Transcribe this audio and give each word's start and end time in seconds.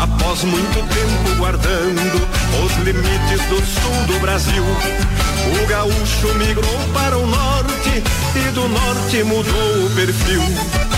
Após 0.00 0.44
muito 0.44 0.74
tempo 0.74 1.36
guardando 1.38 2.28
os 2.64 2.84
limites 2.84 3.42
do 3.48 3.56
sul 3.56 4.06
do 4.06 4.20
Brasil, 4.20 4.62
o 4.62 5.66
gaúcho 5.66 6.34
migrou 6.34 6.78
para 6.94 7.18
o 7.18 7.26
norte 7.26 8.04
e 8.36 8.50
do 8.52 8.68
norte 8.68 9.24
mudou 9.24 9.86
o 9.86 9.90
perfil. 9.96 10.97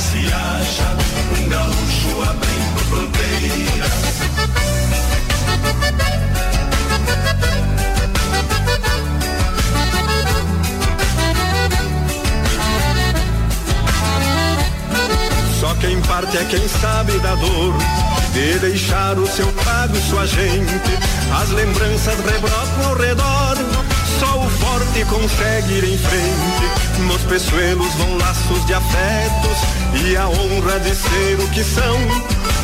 se 0.00 0.32
acha 0.32 0.96
um 1.38 1.48
gaúcho 1.48 2.22
abrindo 2.22 2.80
fronteiras. 2.88 4.16
Só 15.60 15.74
quem 15.76 16.00
parte 16.02 16.36
é 16.36 16.44
quem 16.44 16.68
sabe 16.68 17.18
da 17.20 17.34
dor 17.34 17.74
de 18.32 18.58
deixar 18.58 19.18
o 19.18 19.26
seu 19.26 19.46
pago 19.64 19.96
e 19.96 20.00
sua 20.02 20.26
gente. 20.26 20.74
As 21.40 21.50
lembranças 21.50 22.18
rebrotam 22.20 22.90
ao 22.90 22.96
redor. 22.96 23.75
Forte 24.96 25.04
consegue 25.06 25.74
ir 25.74 25.84
em 25.84 25.98
frente. 25.98 27.02
Nos 27.02 27.22
peçoelos 27.22 27.92
vão 27.94 28.16
laços 28.16 28.64
de 28.66 28.72
afetos 28.72 29.58
e 30.02 30.16
a 30.16 30.26
honra 30.28 30.80
de 30.80 30.94
ser 30.94 31.38
o 31.40 31.48
que 31.50 31.62
são. 31.62 31.98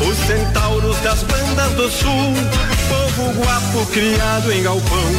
Os 0.09 0.17
centauros 0.25 0.97
das 1.01 1.21
bandas 1.23 1.71
do 1.73 1.91
sul, 1.91 2.33
povo 2.89 3.33
guapo 3.39 3.85
criado 3.91 4.51
em 4.51 4.63
galpão. 4.63 5.11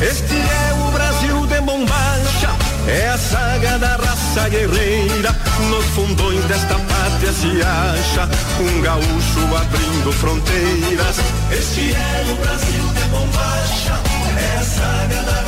Este 0.00 0.34
é 0.34 0.74
o 0.86 0.90
Brasil 0.90 1.46
de 1.46 1.60
bombacha, 1.60 2.50
é 2.86 3.08
a 3.08 3.18
saga 3.18 3.78
da 3.78 3.96
raça 3.96 4.48
guerreira. 4.48 5.36
Nos 5.68 5.84
fundões 5.86 6.42
desta 6.44 6.74
pátria 6.76 7.32
se 7.32 7.62
acha 7.62 8.28
um 8.60 8.80
gaúcho 8.80 9.56
abrindo 9.56 10.12
fronteiras. 10.12 11.16
Este 11.50 11.92
é 11.92 12.32
o 12.32 12.36
Brasil 12.36 12.88
de 12.94 13.04
bombacha, 13.10 14.00
é 14.38 14.58
a 14.58 14.62
saga 14.62 15.22
da 15.22 15.47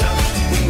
se 0.00 0.69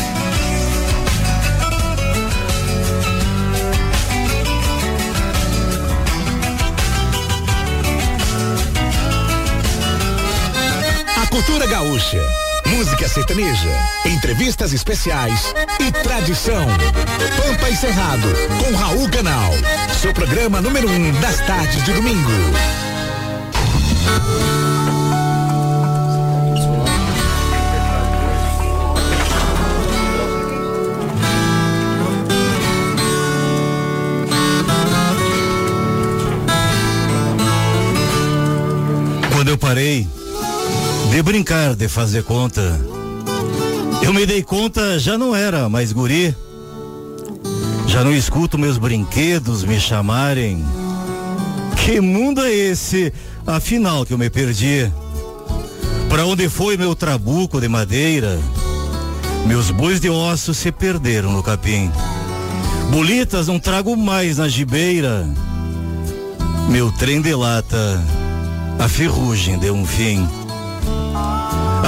Cultura 11.31 11.65
gaúcha, 11.65 12.21
música 12.65 13.07
sertaneja, 13.07 13.69
entrevistas 14.05 14.73
especiais 14.73 15.53
e 15.79 15.89
tradição. 15.89 16.67
Pampa 17.37 17.69
e 17.69 17.75
Cerrado, 17.75 18.27
com 18.59 18.75
Raul 18.75 19.09
Canal. 19.09 19.53
Seu 20.01 20.13
programa 20.13 20.59
número 20.59 20.89
um 20.89 21.11
das 21.21 21.39
tardes 21.47 21.85
de 21.85 21.93
domingo. 21.93 22.29
Quando 39.33 39.47
eu 39.47 39.57
parei 39.57 40.05
brincar, 41.21 41.75
de 41.75 41.87
fazer 41.87 42.23
conta. 42.23 42.79
Eu 44.01 44.13
me 44.13 44.25
dei 44.25 44.41
conta, 44.41 44.97
já 44.97 45.17
não 45.17 45.35
era 45.35 45.69
mais 45.69 45.91
guri. 45.91 46.35
Já 47.87 48.03
não 48.03 48.13
escuto 48.13 48.57
meus 48.57 48.77
brinquedos 48.77 49.63
me 49.63 49.79
chamarem. 49.79 50.65
Que 51.83 51.99
mundo 51.99 52.41
é 52.41 52.51
esse, 52.51 53.13
afinal, 53.45 54.05
que 54.05 54.13
eu 54.13 54.17
me 54.17 54.29
perdi? 54.29 54.91
Para 56.09 56.25
onde 56.25 56.47
foi 56.49 56.77
meu 56.77 56.95
trabuco 56.95 57.59
de 57.59 57.67
madeira? 57.67 58.39
Meus 59.45 59.71
bois 59.71 59.99
de 59.99 60.09
osso 60.09 60.53
se 60.53 60.71
perderam 60.71 61.31
no 61.31 61.43
capim. 61.43 61.91
Bolitas 62.89 63.47
não 63.47 63.59
trago 63.59 63.95
mais 63.95 64.37
na 64.37 64.47
gibeira. 64.47 65.27
Meu 66.69 66.91
trem 66.91 67.21
de 67.21 67.33
lata, 67.33 68.01
a 68.79 68.87
ferrugem 68.87 69.57
deu 69.57 69.73
um 69.73 69.85
fim. 69.85 70.27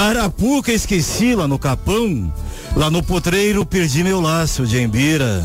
Arapuca 0.03 0.69
esqueci 0.73 1.33
lá 1.33 1.47
no 1.47 1.57
Capão. 1.57 2.31
Lá 2.75 2.89
no 2.89 3.01
potreiro 3.01 3.65
perdi 3.65 4.03
meu 4.03 4.19
laço 4.19 4.67
de 4.67 4.81
embira. 4.81 5.41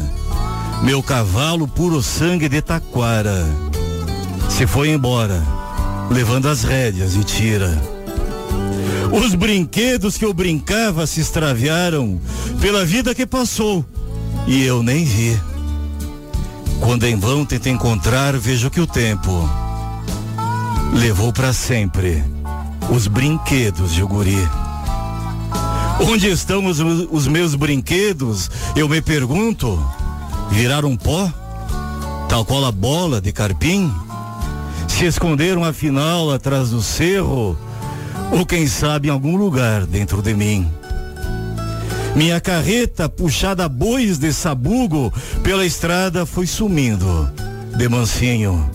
Meu 0.83 1.01
cavalo 1.01 1.69
puro 1.69 2.03
sangue 2.03 2.49
de 2.49 2.61
taquara. 2.61 3.47
Se 4.51 4.67
foi 4.67 4.91
embora, 4.91 5.41
levando 6.11 6.49
as 6.49 6.65
rédeas 6.65 7.15
e 7.15 7.23
tira. 7.23 7.81
Os 9.13 9.33
brinquedos 9.37 10.19
que 10.19 10.25
eu 10.25 10.35
brincava 10.35 11.07
se 11.07 11.21
extraviaram 11.21 12.21
pela 12.61 12.85
vida 12.85 13.15
que 13.15 13.27
passou 13.27 13.87
e 14.45 14.65
eu 14.65 14.83
nem 14.83 15.05
vi. 15.05 15.41
Quando 16.81 17.05
em 17.05 17.15
vão 17.15 17.45
tento 17.45 17.69
encontrar, 17.69 18.37
vejo 18.37 18.71
que 18.71 18.81
o 18.81 18.89
tempo 18.89 19.49
levou 20.95 21.33
para 21.33 21.53
sempre 21.53 22.25
os 22.91 23.07
brinquedos 23.07 23.93
de 23.93 24.03
guri. 24.03 24.49
Onde 26.01 26.29
estão 26.29 26.67
os, 26.67 26.79
os 26.81 27.27
meus 27.27 27.55
brinquedos? 27.55 28.51
Eu 28.77 28.89
me 28.89 29.01
pergunto. 29.01 29.79
Viraram 30.51 30.97
pó? 30.97 31.31
Tal 32.29 32.45
qual 32.45 32.65
a 32.65 32.73
bola 32.73 33.21
de 33.21 33.33
carpim? 33.33 33.93
se 34.99 35.05
esconderam 35.05 35.65
afinal 35.65 36.33
atrás 36.33 36.71
do 36.71 36.83
cerro, 36.83 37.57
ou 38.33 38.45
quem 38.45 38.67
sabe 38.67 39.07
em 39.07 39.13
algum 39.13 39.37
lugar 39.37 39.87
dentro 39.87 40.21
de 40.21 40.35
mim. 40.35 40.69
Minha 42.17 42.41
carreta, 42.41 43.09
puxada 43.09 43.67
a 43.67 43.69
bois 43.69 44.19
de 44.19 44.33
sabugo, 44.33 45.13
pela 45.45 45.65
estrada 45.65 46.27
foi 46.27 46.49
sumindo, 46.49 47.31
de 47.77 47.89
mansinho. 47.89 48.69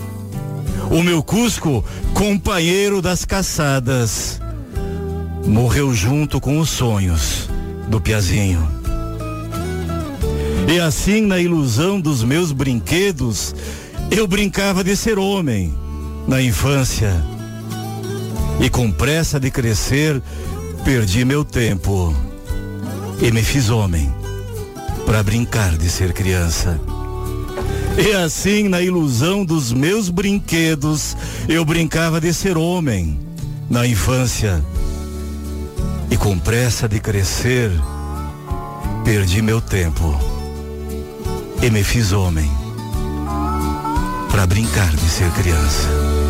O 0.90 1.02
meu 1.02 1.24
Cusco, 1.24 1.84
companheiro 2.14 3.02
das 3.02 3.26
caçadas, 3.26 4.40
morreu 5.46 5.94
junto 5.94 6.40
com 6.40 6.60
os 6.60 6.70
sonhos 6.70 7.50
do 7.88 8.00
Piazinho. 8.00 8.68
E 10.68 10.80
assim, 10.80 11.22
na 11.22 11.40
ilusão 11.40 12.00
dos 12.00 12.24
meus 12.24 12.52
brinquedos, 12.52 13.56
eu 14.10 14.28
brincava 14.28 14.84
de 14.84 14.96
ser 14.96 15.20
homem 15.20 15.74
na 16.28 16.42
infância. 16.42 17.14
E 18.60 18.70
com 18.70 18.92
pressa 18.92 19.40
de 19.40 19.52
crescer, 19.52 20.22
perdi 20.86 21.26
meu 21.26 21.44
tempo 21.44 22.16
e 23.22 23.32
me 23.32 23.44
fiz 23.44 23.70
homem 23.70 24.14
para 25.06 25.22
brincar 25.22 25.78
de 25.78 25.90
ser 25.90 26.14
criança. 26.14 26.80
E 27.98 28.12
assim, 28.14 28.68
na 28.68 28.82
ilusão 28.82 29.46
dos 29.46 29.72
meus 29.72 30.10
brinquedos, 30.10 31.16
eu 31.48 31.64
brincava 31.64 32.20
de 32.20 32.34
ser 32.34 32.58
homem 32.58 33.20
na 33.70 33.86
infância. 33.86 34.64
E 36.10 36.18
com 36.18 36.38
pressa 36.38 36.88
de 36.88 37.00
crescer, 37.00 37.72
perdi 39.04 39.42
meu 39.42 39.62
tempo 39.62 40.20
e 41.62 41.70
me 41.70 41.84
fiz 41.84 42.12
homem 42.12 42.50
para 44.30 44.46
brincar 44.46 44.90
de 44.96 45.10
ser 45.10 45.30
criança. 45.32 46.23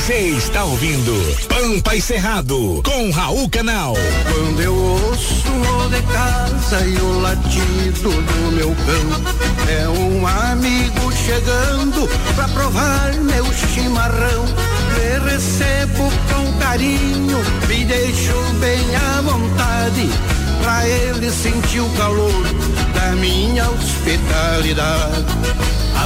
Você 0.00 0.30
está 0.30 0.64
ouvindo 0.64 1.12
Pampa 1.46 1.94
e 1.94 2.00
Cerrado 2.00 2.80
com 2.82 3.10
Raul 3.10 3.48
Canal. 3.50 3.94
Quando 4.32 4.60
eu 4.60 4.74
ouço 4.74 5.44
o 5.50 5.88
de 5.90 6.00
casa 6.02 6.80
e 6.86 6.96
o 6.96 7.20
latido 7.20 8.10
do 8.10 8.52
meu 8.52 8.74
cão, 8.74 9.68
é 9.68 9.88
um 9.88 10.26
amigo 10.26 11.12
chegando 11.12 12.08
pra 12.34 12.48
provar 12.48 13.12
meu 13.12 13.44
chimarrão. 13.52 14.46
Me 14.94 15.30
recebo 15.30 16.10
com 16.32 16.58
carinho, 16.58 17.38
me 17.68 17.84
deixo 17.84 18.32
bem 18.58 18.96
à 18.96 19.20
vontade, 19.20 20.08
pra 20.62 20.88
ele 20.88 21.30
sentir 21.30 21.80
o 21.80 21.90
calor 21.90 22.42
da 22.94 23.12
minha 23.16 23.68
hospitalidade. 23.68 25.26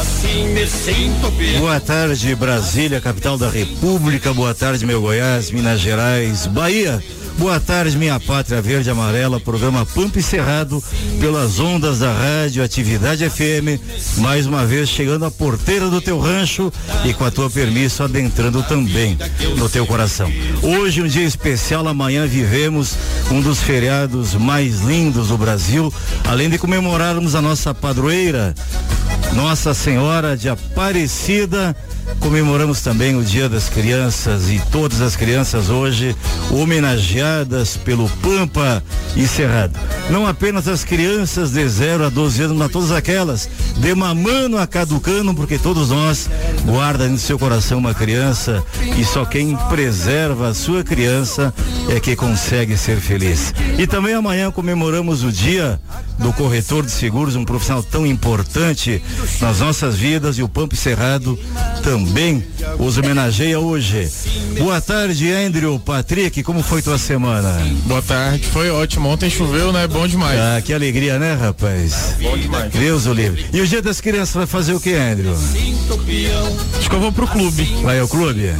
Assim 0.04 0.48
me 0.48 0.66
sinto 0.66 1.30
bem. 1.30 1.58
Boa 1.58 1.80
tarde, 1.80 2.34
Brasília, 2.34 3.00
capital 3.00 3.38
da 3.38 3.48
República. 3.48 4.34
Boa 4.34 4.54
tarde, 4.54 4.84
meu 4.84 5.00
Goiás, 5.00 5.50
Minas 5.50 5.80
Gerais, 5.80 6.46
Bahia. 6.46 7.02
Boa 7.38 7.58
tarde, 7.58 7.96
minha 7.96 8.20
pátria 8.20 8.62
verde 8.62 8.88
e 8.88 8.92
amarela, 8.92 9.40
programa 9.40 9.84
Pampa 9.84 10.20
Cerrado, 10.20 10.82
pelas 11.20 11.58
ondas 11.58 11.98
da 11.98 12.12
rádio 12.12 12.62
Atividade 12.62 13.28
FM, 13.28 13.80
mais 14.18 14.46
uma 14.46 14.64
vez 14.64 14.88
chegando 14.88 15.24
à 15.24 15.30
porteira 15.30 15.88
do 15.88 16.00
teu 16.00 16.20
rancho 16.20 16.72
e 17.04 17.12
com 17.12 17.24
a 17.24 17.30
tua 17.30 17.50
permissão 17.50 18.06
adentrando 18.06 18.62
também 18.62 19.18
no 19.56 19.68
teu 19.68 19.84
coração. 19.84 20.30
Hoje 20.62 21.02
um 21.02 21.08
dia 21.08 21.24
especial, 21.24 21.88
amanhã 21.88 22.24
vivemos 22.26 22.96
um 23.30 23.40
dos 23.40 23.60
feriados 23.60 24.34
mais 24.34 24.82
lindos 24.82 25.28
do 25.28 25.36
Brasil, 25.36 25.92
além 26.24 26.48
de 26.48 26.56
comemorarmos 26.56 27.34
a 27.34 27.42
nossa 27.42 27.74
padroeira, 27.74 28.54
Nossa 29.32 29.74
Senhora 29.74 30.36
de 30.36 30.48
Aparecida. 30.48 31.74
Comemoramos 32.20 32.80
também 32.80 33.16
o 33.16 33.22
Dia 33.22 33.48
das 33.48 33.68
Crianças 33.68 34.50
e 34.50 34.60
todas 34.70 35.00
as 35.00 35.16
crianças 35.16 35.70
hoje 35.70 36.14
homenageadas 36.50 37.76
pelo 37.76 38.08
Pampa 38.22 38.82
e 39.16 39.26
Cerrado. 39.26 39.78
Não 40.10 40.26
apenas 40.26 40.68
as 40.68 40.84
crianças 40.84 41.52
de 41.52 41.66
0 41.66 42.04
a 42.04 42.08
12 42.08 42.42
anos, 42.42 42.56
mas 42.56 42.70
todas 42.70 42.92
aquelas 42.92 43.48
de 43.76 43.94
mamano 43.94 44.58
a 44.58 44.66
caducano, 44.66 45.34
porque 45.34 45.58
todos 45.58 45.90
nós 45.90 46.28
guarda 46.64 47.08
no 47.08 47.18
seu 47.18 47.38
coração 47.38 47.78
uma 47.78 47.94
criança 47.94 48.62
e 48.98 49.04
só 49.04 49.24
quem 49.24 49.56
preserva 49.68 50.48
a 50.48 50.54
sua 50.54 50.84
criança 50.84 51.52
é 51.88 51.98
que 52.00 52.14
consegue 52.16 52.76
ser 52.76 52.98
feliz. 52.98 53.54
E 53.78 53.86
também 53.86 54.14
amanhã 54.14 54.50
comemoramos 54.50 55.24
o 55.24 55.32
dia 55.32 55.80
do 56.18 56.32
corretor 56.32 56.84
de 56.84 56.92
seguros, 56.92 57.34
um 57.34 57.44
profissional 57.44 57.82
tão 57.82 58.06
importante 58.06 59.02
nas 59.40 59.60
nossas 59.60 59.96
vidas 59.96 60.38
e 60.38 60.42
o 60.42 60.48
Pampa 60.48 60.74
e 60.74 60.78
Cerrado 60.78 61.38
também 61.82 61.93
os 62.78 62.98
homenageia 62.98 63.58
hoje. 63.58 64.10
Boa 64.58 64.80
tarde, 64.80 65.30
Andrew, 65.32 65.78
Patrick, 65.78 66.42
como 66.42 66.62
foi 66.62 66.82
tua 66.82 66.98
semana? 66.98 67.56
Boa 67.84 68.02
tarde, 68.02 68.46
foi 68.46 68.70
ótimo. 68.70 69.08
Ontem 69.08 69.30
choveu, 69.30 69.72
né? 69.72 69.86
Bom 69.86 70.06
demais. 70.06 70.38
Ah, 70.38 70.60
que 70.60 70.72
alegria, 70.72 71.18
né, 71.18 71.34
rapaz? 71.34 72.14
Bom 72.20 72.36
demais. 72.36 72.72
Deus 72.72 73.06
o 73.06 73.12
livre. 73.12 73.46
E 73.52 73.60
o 73.60 73.66
dia 73.66 73.82
das 73.82 74.00
crianças 74.00 74.34
vai 74.34 74.46
fazer 74.46 74.74
o 74.74 74.80
que, 74.80 74.94
Andrew? 74.94 75.34
Acho 76.78 76.88
que 76.88 76.94
eu 76.94 77.00
vou 77.00 77.12
pro 77.12 77.26
clube. 77.26 77.64
Vai 77.82 77.98
ao 77.98 78.08
clube? 78.08 78.52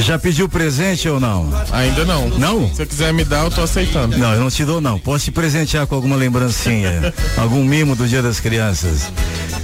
Já 0.00 0.18
pediu 0.18 0.48
presente 0.48 1.08
ou 1.08 1.18
não? 1.20 1.50
Ainda 1.72 2.04
não. 2.04 2.28
Não? 2.30 2.68
Se 2.68 2.76
você 2.76 2.86
quiser 2.86 3.12
me 3.12 3.24
dar, 3.24 3.44
eu 3.44 3.50
tô 3.50 3.62
aceitando. 3.62 4.16
Não, 4.18 4.32
eu 4.32 4.40
não 4.40 4.50
te 4.50 4.64
dou 4.64 4.80
não. 4.80 4.98
Posso 4.98 5.26
te 5.26 5.30
presentear 5.30 5.86
com 5.86 5.94
alguma 5.94 6.16
lembrancinha, 6.16 7.12
algum 7.36 7.64
mimo 7.64 7.94
do 7.96 8.06
Dia 8.06 8.22
das 8.22 8.40
Crianças. 8.40 9.10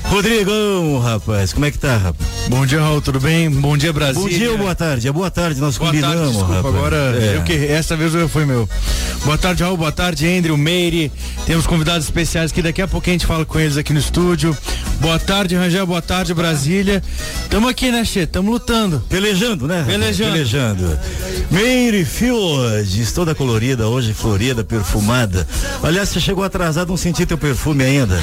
Rodrigão, 0.05 0.99
rapaz, 0.99 1.53
como 1.53 1.65
é 1.65 1.71
que 1.71 1.79
tá, 1.79 1.97
rapaz? 1.97 2.31
Bom 2.49 2.67
dia, 2.67 2.81
Raul, 2.81 3.01
tudo 3.13 3.21
bem? 3.21 3.51
Bom 3.51 3.77
dia, 3.77 3.93
Brasil. 3.93 4.23
Bom 4.23 4.29
dia 4.29 4.51
ou 4.51 4.57
boa 4.57 4.75
tarde? 4.75 5.07
É 5.07 5.13
boa 5.13 5.31
tarde, 5.31 5.61
nós 5.61 5.77
Boa 5.77 5.91
combinamos, 5.91 6.17
tarde, 6.17 6.33
desculpa, 6.33 6.55
rapaz. 6.55 6.75
agora 6.75 6.97
É. 6.97 7.37
eu 7.37 7.43
que 7.43 7.53
essa 7.67 7.95
vez 7.95 8.13
foi 8.31 8.47
meu. 8.47 8.67
Boa 9.23 9.37
tarde, 9.37 9.63
Raul, 9.63 9.77
boa 9.77 9.93
tarde, 9.93 10.27
Andrew, 10.27 10.57
Meire. 10.57 11.13
Temos 11.45 11.67
convidados 11.67 12.05
especiais 12.07 12.51
que 12.51 12.63
daqui 12.63 12.81
a 12.81 12.89
pouco 12.89 13.11
a 13.11 13.13
gente 13.13 13.27
fala 13.27 13.45
com 13.45 13.61
eles 13.61 13.77
aqui 13.77 13.93
no 13.93 13.99
estúdio. 13.99 14.57
Boa 14.99 15.19
tarde, 15.19 15.55
Rangel, 15.55 15.87
boa 15.87 16.01
tarde, 16.01 16.33
Brasília. 16.33 17.03
Tamo 17.51 17.69
aqui, 17.69 17.91
né, 17.91 18.03
Che? 18.05 18.25
Tamo 18.25 18.51
lutando. 18.51 19.01
Pelejando, 19.11 19.67
né? 19.67 19.85
Pelejando. 19.87 20.33
Pelejando. 20.33 20.99
Meire 21.51 22.05
Fields, 22.07 23.13
toda 23.13 23.35
colorida 23.35 23.89
hoje, 23.89 24.15
florida, 24.15 24.65
perfumada. 24.65 25.47
Aliás, 25.83 26.09
você 26.09 26.19
chegou 26.19 26.43
atrasado, 26.45 26.89
não 26.89 26.97
senti 26.97 27.27
teu 27.27 27.37
perfume 27.37 27.85
ainda. 27.85 28.19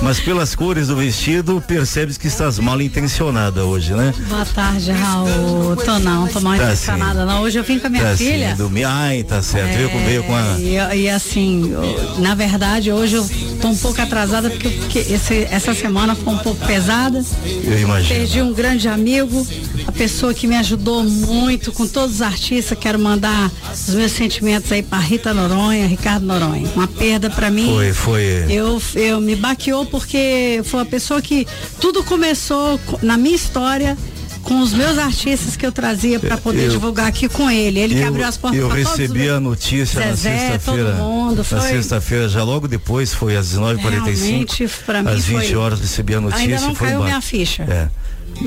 Mas 0.00 0.20
pelas 0.20 0.54
cores 0.54 0.86
do 0.88 0.96
vestido, 0.96 1.60
percebes 1.66 2.16
que 2.16 2.28
estás 2.28 2.58
mal 2.60 2.80
intencionada 2.80 3.64
hoje, 3.64 3.92
né? 3.94 4.11
Boa 4.28 4.44
tarde, 4.44 4.90
Raul. 4.92 5.76
Tô 5.76 5.98
não, 5.98 6.28
tô 6.28 6.40
mal 6.40 6.56
Tá 6.58 6.96
não. 6.96 7.42
Hoje 7.42 7.58
eu 7.58 7.64
vim 7.64 7.78
com 7.78 7.86
a 7.86 7.90
minha 7.90 8.02
Tá 8.02 8.16
filha. 8.16 8.48
assim, 8.48 8.56
domingo. 8.62 8.86
Ai, 8.88 9.22
tá 9.22 9.42
certo. 9.42 9.76
Veio, 9.76 9.90
com, 9.90 9.98
veio 10.04 10.22
com 10.24 10.34
a. 10.34 10.56
É, 10.60 10.96
e, 10.96 11.02
e 11.02 11.08
assim, 11.10 11.70
eu- 11.72 12.18
na 12.20 12.34
verdade, 12.34 12.90
hoje 12.92 13.16
eu 13.16 13.28
tô 13.60 13.68
um 13.68 13.76
pouco 13.76 14.00
atrasada 14.00 14.50
porque, 14.50 14.68
porque 14.68 14.98
esse- 14.98 15.46
essa 15.50 15.74
semana 15.74 16.14
foi 16.14 16.32
um 16.34 16.38
pouco 16.38 16.64
pesada. 16.66 17.24
Eu 17.64 17.78
imagino. 17.78 18.18
Perdi 18.20 18.42
um 18.42 18.52
grande 18.52 18.88
amigo, 18.88 19.46
a 19.86 19.92
pessoa 19.92 20.32
que 20.34 20.46
me 20.46 20.56
ajudou 20.56 21.02
muito 21.04 21.72
com 21.72 21.86
todos 21.86 22.16
os 22.16 22.22
artistas. 22.22 22.76
Quero 22.78 22.98
mandar 22.98 23.50
os 23.72 23.94
meus 23.94 24.12
sentimentos 24.12 24.70
aí 24.72 24.82
para 24.82 24.98
Rita 24.98 25.32
Noronha, 25.34 25.86
Ricardo 25.86 26.26
Noronha. 26.26 26.68
Uma 26.74 26.86
perda 26.88 27.30
para 27.30 27.50
mim. 27.50 27.66
Foi, 27.66 27.92
foi. 27.92 28.44
Eu, 28.48 28.80
eu 28.94 29.20
me 29.20 29.36
baqueou 29.36 29.86
porque 29.86 30.60
foi 30.64 30.80
uma 30.80 30.86
pessoa 30.86 31.20
que 31.22 31.46
tudo 31.80 32.02
começou 32.04 32.78
co- 32.86 32.98
na 33.02 33.16
minha 33.16 33.34
história 33.36 33.96
com 34.42 34.60
os 34.60 34.72
meus 34.72 34.98
artistas 34.98 35.56
que 35.56 35.64
eu 35.64 35.72
trazia 35.72 36.18
para 36.20 36.36
poder 36.36 36.64
Eu- 36.66 36.70
divulgar 36.70 37.06
aqui 37.06 37.28
com 37.28 37.50
ele. 37.50 37.78
Ele 37.80 37.94
que 37.94 38.00
Eu, 38.00 38.08
abriu 38.08 38.26
as 38.26 38.36
portas 38.36 38.58
eu 38.60 38.68
recebi 38.68 39.28
a 39.28 39.38
notícia 39.40 40.00
na 40.00 40.12
Zezé, 40.14 40.50
sexta-feira. 40.50 40.92
todo 40.92 40.98
mundo, 40.98 41.36
Na 41.38 41.44
foi- 41.44 41.60
sexta-feira, 41.60 42.28
já 42.28 42.42
logo 42.42 42.66
depois, 42.68 43.14
foi 43.14 43.36
às 43.36 43.46
19h45. 43.48 44.26
Realmente, 44.28 44.68
pra 44.86 45.02
mim 45.02 45.10
Às 45.10 45.24
20 45.24 45.46
foi- 45.48 45.56
horas 45.56 45.80
recebi 45.80 46.14
a 46.14 46.20
notícia. 46.20 46.44
Ainda 46.44 46.60
não 46.60 46.72
e 46.72 46.74
foi 46.74 46.88
caiu 46.88 47.02
minha 47.04 47.20
ficha. 47.20 47.62
É. 47.64 47.88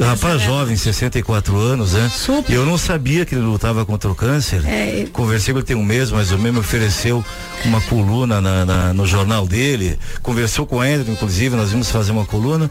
Rapaz 0.04 0.42
é 0.42 0.46
jovem, 0.46 0.76
64 0.76 1.56
anos, 1.58 1.94
né? 1.94 2.10
Super. 2.14 2.52
E 2.52 2.56
eu 2.56 2.66
não 2.66 2.78
sabia 2.78 3.24
que 3.24 3.36
ele 3.36 3.44
lutava 3.44 3.86
contra 3.86 4.10
o 4.10 4.16
câncer. 4.16 4.66
É. 4.66 5.06
Conversei 5.14 5.54
com 5.54 5.60
ele 5.60 5.66
tem 5.66 5.76
um 5.76 5.84
mês, 5.84 6.12
mais 6.12 6.32
ou 6.32 6.38
menos, 6.40 6.54
me 6.56 6.60
ofereceu 6.60 7.24
uma 7.64 7.80
coluna 7.82 8.42
na- 8.42 8.66
na- 8.66 8.94
no 8.94 9.06
jornal 9.06 9.46
dele. 9.48 9.98
Conversou 10.24 10.66
com 10.66 10.78
o 10.78 10.82
Andrew, 10.82 11.14
inclusive, 11.14 11.56
nós 11.56 11.70
vimos 11.70 11.90
fazer 11.92 12.12
uma 12.12 12.26
coluna. 12.26 12.70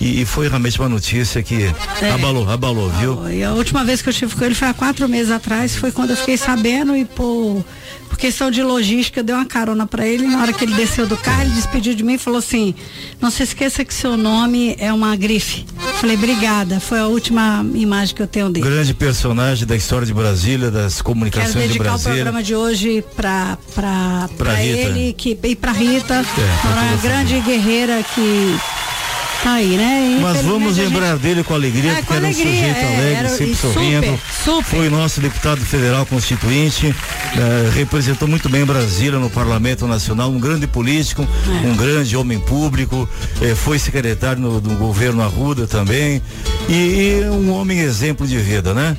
E, 0.00 0.22
e 0.22 0.26
foi 0.26 0.48
realmente 0.48 0.78
uma 0.80 0.88
notícia 0.88 1.42
que 1.42 1.72
É. 2.02 2.10
abalou, 2.10 2.48
abalou, 2.50 2.90
viu? 2.90 3.28
E 3.30 3.42
a 3.44 3.52
última 3.52 3.84
vez 3.84 4.02
que 4.02 4.08
eu 4.08 4.10
estive 4.12 4.34
com 4.34 4.44
ele 4.44 4.54
foi 4.54 4.68
há 4.68 4.74
quatro 4.74 5.08
meses 5.08 5.30
atrás, 5.30 5.76
foi 5.76 5.92
quando 5.92 6.10
eu 6.10 6.16
fiquei 6.16 6.36
sabendo 6.36 6.96
e 6.96 7.04
por, 7.04 7.64
por 8.08 8.18
questão 8.18 8.50
de 8.50 8.62
logística, 8.62 9.20
eu 9.20 9.24
dei 9.24 9.34
uma 9.34 9.44
carona 9.46 9.86
para 9.86 10.04
ele. 10.06 10.26
Na 10.26 10.42
hora 10.42 10.52
que 10.52 10.64
ele 10.64 10.74
desceu 10.74 11.06
do 11.06 11.16
carro, 11.16 11.42
ele 11.42 11.50
despediu 11.50 11.94
de 11.94 12.02
mim 12.02 12.14
e 12.14 12.18
falou 12.18 12.38
assim: 12.40 12.74
Não 13.20 13.30
se 13.30 13.42
esqueça 13.44 13.84
que 13.84 13.94
seu 13.94 14.16
nome 14.16 14.74
é 14.78 14.92
uma 14.92 15.14
grife. 15.16 15.64
falei, 16.00 16.16
obrigada. 16.16 16.80
Foi 16.80 16.98
a 16.98 17.06
última 17.06 17.64
imagem 17.74 18.14
que 18.16 18.22
eu 18.22 18.26
tenho 18.26 18.50
dele. 18.50 18.68
Grande 18.68 18.92
personagem 18.94 19.64
da 19.66 19.76
história 19.76 20.06
de 20.06 20.12
Brasília, 20.12 20.70
das 20.70 20.94
Quero 20.94 21.04
comunicações 21.04 21.52
de 21.54 21.60
dedicar 21.78 21.94
o 21.96 22.00
programa 22.00 22.42
de 22.42 22.54
hoje 22.54 23.04
Rita. 24.54 24.78
ele 24.88 25.12
que, 25.12 25.38
e 25.42 25.54
pra 25.56 25.72
Rita, 25.72 26.24
pra 26.62 26.70
uma 26.82 26.96
grande 27.00 27.40
guerreira 27.40 28.02
que 28.14 28.56
aí, 29.48 29.76
né? 29.76 30.18
Mas 30.20 30.42
vamos 30.42 30.72
a 30.78 30.82
gente- 30.82 30.92
lembrar 30.92 31.16
dele 31.16 31.42
com 31.44 31.54
alegria, 31.54 31.90
É, 31.92 31.94
porque 31.96 32.06
com 32.06 32.14
era 32.14 32.24
um 32.24 32.26
alegria, 32.28 32.52
sujeito 32.54 32.76
é, 32.78 32.96
alegre, 32.96 33.14
era- 33.14 33.28
sempre 33.28 33.54
sorrindo. 33.54 34.06
super, 34.06 34.20
super. 34.44 34.64
Foi 34.78 34.90
nosso 34.90 35.20
deputado 35.20 35.60
federal 35.60 36.06
constituinte, 36.06 36.86
eh, 37.36 37.70
representou 37.74 38.26
muito 38.28 38.48
bem 38.48 38.64
Brasília 38.64 39.18
no 39.18 39.28
Parlamento 39.30 39.86
Nacional, 39.86 40.30
um 40.30 40.38
grande 40.38 40.66
político, 40.66 41.26
É. 41.46 41.66
um 41.66 41.76
grande 41.76 42.16
homem 42.16 42.38
público, 42.38 43.08
eh, 43.42 43.54
foi 43.54 43.78
secretário 43.78 44.40
no, 44.40 44.60
do 44.60 44.74
governo 44.76 45.22
Arruda 45.22 45.66
também, 45.66 46.22
e, 46.68 46.72
e 47.22 47.24
um 47.30 47.52
homem 47.52 47.78
exemplo 47.80 48.26
de 48.26 48.38
vida, 48.38 48.72
né? 48.74 48.96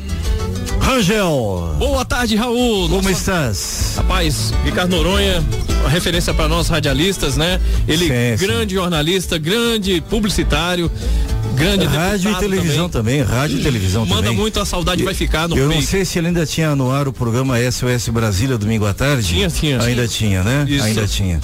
Rangel, 0.80 1.76
Boa 1.80 2.06
tarde, 2.06 2.36
Raul. 2.36 2.88
como 2.90 3.02
Nossa, 3.10 3.12
estás? 3.12 3.94
Rapaz, 3.98 4.54
Ricardo 4.64 4.96
Noronha, 4.96 5.44
uma 5.82 5.90
referência 5.90 6.32
para 6.34 6.48
nós 6.48 6.68
radialistas, 6.68 7.36
né? 7.36 7.60
Ele, 7.88 8.08
Sim, 8.08 8.38
sim. 8.38 8.46
grande 8.46 8.76
jornalista, 8.76 9.38
grande 9.40 10.00
publicitário, 10.10 10.35
Universitário 10.36 10.92
grande 11.56 11.86
Rádio 11.86 12.32
e 12.32 12.36
televisão 12.36 12.90
também, 12.90 13.22
rádio 13.22 13.60
e 13.60 13.64
televisão 13.64 14.06
Manda 14.06 14.24
também. 14.24 14.38
muito 14.38 14.60
a 14.60 14.66
saudade, 14.66 15.04
vai 15.04 15.14
ficar 15.14 15.48
no 15.48 15.58
Eu 15.58 15.70
não 15.70 15.82
sei 15.82 16.04
se 16.06 16.20
ele 16.20 16.28
ainda 16.28 16.46
tinha 16.46 16.76
no 16.76 16.92
ar 16.92 17.08
o 17.08 17.14
programa 17.14 17.56
SOS 17.72 18.10
Brasília 18.10 18.58
domingo 18.58 18.86
à 18.86 18.94
tarde. 18.94 19.28
Tinha, 19.28 19.50
tinha. 19.50 19.82
Ainda 19.82 20.08
tinha, 20.08 20.44
né? 20.44 20.66
Isso. 20.68 20.84
Ainda 20.84 21.08
tinha. 21.08 21.40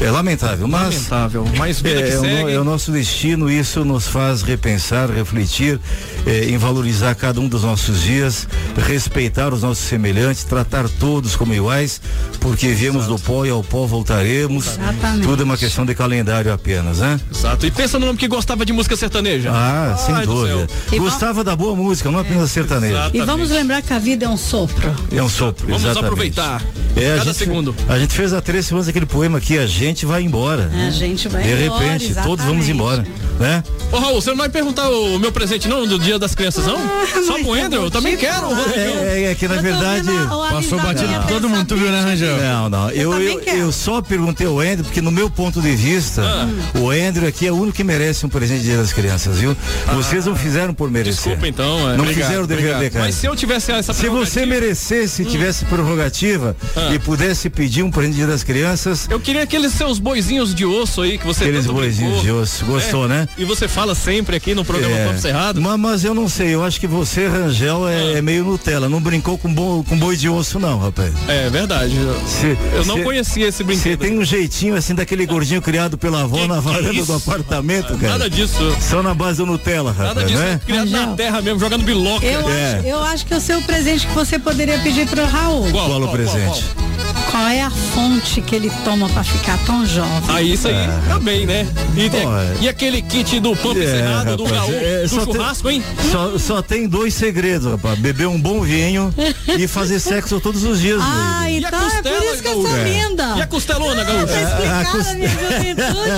É 0.00 0.10
lamentável, 0.10 0.68
mas 0.68 0.94
Lamentável, 0.94 1.46
mas 1.56 1.80
vida 1.80 2.00
é, 2.00 2.02
que 2.02 2.12
é 2.12 2.18
o, 2.18 2.48
é 2.50 2.60
o 2.60 2.64
nosso 2.64 2.92
destino, 2.92 3.50
isso 3.50 3.82
nos 3.84 4.06
faz 4.06 4.42
repensar, 4.42 5.10
refletir 5.10 5.80
é, 6.26 6.44
em 6.50 6.58
valorizar 6.58 7.14
cada 7.14 7.40
um 7.40 7.48
dos 7.48 7.62
nossos 7.62 8.02
dias, 8.02 8.46
respeitar 8.76 9.54
os 9.54 9.62
nossos 9.62 9.84
semelhantes, 9.84 10.44
tratar 10.44 10.86
todos 10.88 11.34
como 11.34 11.54
iguais, 11.54 12.00
porque 12.40 12.68
viemos 12.68 13.06
do 13.06 13.18
pó 13.18 13.46
e 13.46 13.50
ao 13.50 13.62
pó 13.64 13.86
voltaremos. 13.86 14.66
Exatamente. 14.66 15.26
Tudo 15.26 15.42
é 15.42 15.44
uma 15.44 15.56
questão 15.56 15.86
de 15.86 15.94
calendário 15.94 16.52
apenas, 16.52 16.98
né? 16.98 17.18
Exato. 17.34 17.66
E 17.66 17.70
pensa 17.70 17.98
no 17.98 18.06
homem 18.06 18.16
que 18.18 18.28
gostava 18.28 18.66
de 18.66 18.72
música 18.74 18.96
sertaneja. 18.96 19.50
Ah, 19.56 19.96
sem 19.96 20.14
Ai 20.14 20.26
dúvida. 20.26 20.66
E 20.92 20.98
Gostava 20.98 21.42
da 21.42 21.56
boa 21.56 21.74
música, 21.74 22.10
não 22.10 22.18
apenas 22.18 22.50
sertaneja. 22.50 22.94
Exato. 22.94 23.16
E 23.16 23.20
vamos 23.22 23.50
lembrar 23.50 23.80
que 23.82 23.92
a 23.92 23.98
vida 23.98 24.26
é 24.26 24.28
um 24.28 24.36
sopro. 24.36 24.94
É 25.10 25.22
um 25.22 25.28
sopro, 25.28 25.66
Vamos 25.66 25.82
exatamente. 25.82 26.04
aproveitar 26.06 26.62
É, 26.96 27.06
a 27.14 27.18
cada 27.18 27.24
gente, 27.24 27.36
segundo. 27.36 27.74
A 27.88 27.98
gente 27.98 28.12
fez 28.14 28.32
há 28.32 28.40
três 28.40 28.66
semanas 28.66 28.88
aquele 28.88 29.06
poema 29.06 29.38
aqui, 29.38 29.58
a 29.58 29.66
gente 29.66 30.04
vai 30.04 30.22
embora. 30.22 30.70
A 30.86 30.90
gente 30.90 31.28
vai 31.28 31.42
De 31.42 31.64
embora, 31.64 31.84
repente, 31.84 32.14
todos 32.22 32.44
vamos 32.44 32.68
exatamente. 32.68 32.70
embora, 32.70 33.06
né? 33.38 33.62
Ô 33.92 33.98
Raul, 33.98 34.20
você 34.20 34.30
não 34.30 34.36
vai 34.36 34.48
perguntar 34.48 34.88
o 34.88 35.18
meu 35.18 35.30
presente 35.30 35.68
não 35.68 35.86
do 35.86 35.98
dia 35.98 36.18
das 36.18 36.34
crianças 36.34 36.66
não? 36.66 36.76
Só 37.24 37.34
mas 37.34 37.42
pro 37.42 37.54
é 37.54 37.62
Andrew, 37.62 37.84
eu 37.84 37.90
também 37.90 38.16
quero. 38.16 38.46
Rodrigo. 38.48 38.98
É, 38.98 39.24
é 39.30 39.34
que 39.34 39.46
na 39.46 39.56
Eu 39.56 39.62
verdade. 39.62 40.06
vendo 40.08 40.28
Passou 40.50 40.80
batido 40.80 41.12
por 41.14 41.26
todo 41.28 41.48
mundo, 41.48 41.64
tu 41.66 41.76
viu, 41.76 41.90
né, 41.90 42.00
Rangel? 42.00 42.36
Não, 42.38 42.68
não. 42.68 42.90
Eu, 42.90 43.12
eu, 43.20 43.40
quero. 43.40 43.56
eu 43.58 43.72
só 43.72 44.00
perguntei 44.02 44.46
ao 44.46 44.58
Andrew, 44.58 44.84
porque 44.84 45.00
no 45.00 45.10
meu 45.10 45.28
ponto 45.30 45.60
de 45.60 45.74
vista, 45.76 46.22
Ah. 46.22 46.48
o 46.78 46.90
Andrew 46.90 47.28
aqui 47.28 47.46
é 47.46 47.52
o 47.52 47.56
único 47.56 47.76
que 47.76 47.84
merece 47.84 48.24
um 48.26 48.28
presente 48.28 48.60
de 48.60 48.66
Dia 48.66 48.78
das 48.78 48.92
Crianças, 48.92 49.38
viu? 49.38 49.56
Vocês 49.94 50.26
não 50.26 50.34
fizeram 50.34 50.74
por 50.74 50.90
merecer. 50.90 51.14
Desculpa 51.24 51.46
então. 51.46 51.78
é. 51.90 51.96
Não 51.96 52.04
Obrigado, 52.04 52.24
fizeram 52.26 52.44
o 52.44 52.46
dever 52.46 52.78
de 52.78 52.90
casa. 52.90 53.04
Mas 53.04 53.14
se 53.14 53.26
eu 53.26 53.36
tivesse 53.36 53.70
essa 53.72 53.92
Se 53.92 54.08
você 54.08 54.44
merecesse, 54.46 55.24
tivesse 55.24 55.64
prerrogativa 55.66 56.56
Ah. 56.76 56.92
e 56.94 56.98
pudesse 56.98 57.48
pedir 57.50 57.82
um 57.82 57.90
presente 57.90 58.12
de 58.12 58.16
Dia 58.18 58.26
das 58.26 58.42
Crianças, 58.42 59.06
Eu 59.10 59.20
queria 59.20 59.42
aqueles 59.42 59.72
seus 59.72 59.98
boizinhos 59.98 60.54
de 60.54 60.64
osso 60.64 61.02
aí 61.02 61.18
que 61.18 61.26
você 61.26 61.44
aqueles 61.44 61.66
boizinhos 61.66 62.20
brincou. 62.20 62.22
de 62.24 62.42
osso, 62.42 62.64
gostou, 62.64 63.04
É, 63.06 63.25
né? 63.26 63.32
E 63.38 63.44
você 63.44 63.68
fala 63.68 63.94
sempre 63.94 64.36
aqui 64.36 64.54
no 64.54 64.64
programa 64.64 64.94
É. 64.96 65.06
Papo 65.06 65.20
Cerrado. 65.20 65.60
Ma- 65.60 65.76
Mas, 65.76 66.04
eu 66.04 66.14
não 66.14 66.28
sei, 66.28 66.54
eu 66.54 66.64
acho 66.64 66.80
que 66.80 66.86
você, 66.86 67.26
Rangel, 67.28 67.86
é, 67.88 68.14
é 68.14 68.22
meio 68.22 68.44
Nutella. 68.44 68.88
Não 68.88 69.00
brincou 69.00 69.36
com, 69.38 69.52
bo, 69.52 69.84
com 69.88 69.96
boi 69.98 70.16
de 70.16 70.28
osso, 70.28 70.58
não, 70.58 70.78
rapaz. 70.78 71.12
É 71.28 71.48
verdade. 71.50 71.94
Cê- 72.26 72.56
Eu 72.72 72.84
não 72.84 72.96
cê- 72.96 73.02
conhecia 73.02 73.46
esse 73.48 73.58
Você 73.58 73.64
brinquedo. 73.64 74.00
tem 74.00 74.18
um 74.18 74.24
jeitinho 74.24 74.74
assim 74.74 74.94
daquele 74.94 75.26
gordinho 75.26 75.60
criado 75.62 75.96
pela 75.98 76.22
avó 76.22 76.36
Que 76.38 76.46
na 76.48 76.56
que 76.56 76.60
varanda 76.62 77.00
é 77.00 77.02
do 77.04 77.12
apartamento, 77.14 77.96
cara. 77.98 78.12
Nada 78.12 78.30
disso. 78.30 78.76
Só 78.80 79.02
na 79.02 79.14
base 79.14 79.38
do 79.38 79.46
Nutella, 79.46 79.92
Nada 79.92 80.08
rapaz, 80.08 80.26
disso. 80.28 80.38
né? 80.42 80.60
Criado 80.64 80.90
na 80.90 80.98
Rangel. 81.00 81.16
terra 81.16 81.42
mesmo, 81.42 81.60
jogando 81.60 81.84
biloca. 81.84 82.24
Eu, 82.26 82.48
É. 82.50 82.74
acho, 82.78 82.86
eu 82.86 83.02
acho 83.02 83.26
que 83.26 83.34
é 83.34 83.36
o 83.36 83.40
seu 83.40 83.60
presente 83.62 84.06
que 84.06 84.12
você 84.14 84.38
poderia 84.38 84.78
pedir 84.78 85.06
pro 85.06 85.24
Raul. 85.26 85.70
Qual, 85.70 85.88
Qual 85.88 85.98
o 85.98 86.02
qual, 86.04 86.12
presente? 86.12 86.64
qual? 86.74 86.86
Qual 87.30 87.46
é 87.48 87.60
a 87.62 87.70
fonte 87.70 88.40
que 88.40 88.54
ele 88.54 88.70
toma 88.84 89.08
pra 89.08 89.22
ficar 89.22 89.58
tão 89.66 89.84
jovem? 89.84 90.22
Ah, 90.28 90.40
isso 90.40 90.68
aí 90.68 90.74
tá 91.08 91.18
bem, 91.18 91.44
né? 91.44 91.66
E, 91.96 92.08
Pô, 92.08 92.16
é. 92.16 92.56
e 92.62 92.68
aquele 92.68 93.02
kit 93.24 93.40
do 93.40 93.56
Pampa 93.56 93.78
É, 93.80 93.84
Encerrado, 93.84 94.36
do 94.36 94.44
rapaz, 94.44 94.60
Raul, 94.60 94.74
é, 94.74 95.02
do 95.02 95.08
só 95.08 95.24
tem- 95.24 95.34
churrasco, 95.34 95.70
hein? 95.70 95.82
Só, 96.10 96.38
só 96.38 96.62
tem 96.62 96.86
dois 96.88 97.14
segredos, 97.14 97.70
rapaz. 97.70 97.98
Beber 97.98 98.26
um 98.28 98.38
bom 98.40 98.60
vinho 98.60 99.12
e 99.58 99.66
fazer 99.66 100.00
sexo 100.00 100.38
todos 100.40 100.64
os 100.64 100.80
dias. 100.80 101.00
Ah, 101.02 101.42
mesmo. 101.44 101.60
E 101.60 101.64
a 101.64 101.68
então 101.68 101.78
é 101.78 101.82
por 101.82 101.90
costela, 102.02 102.24
isso 102.34 102.42
que 102.42 102.48
eu 102.48 102.62
sou 102.62 102.82
linda. 102.82 103.34
E 103.36 103.42
a 103.42 103.46
costelona, 103.46 104.04
Gaúcho? 104.04 104.26
Tá 104.26 104.42
explicado 104.42 104.90
cos- 104.90 105.06
a 105.08 105.14
minha 105.14 105.28
juventude. 105.28 106.10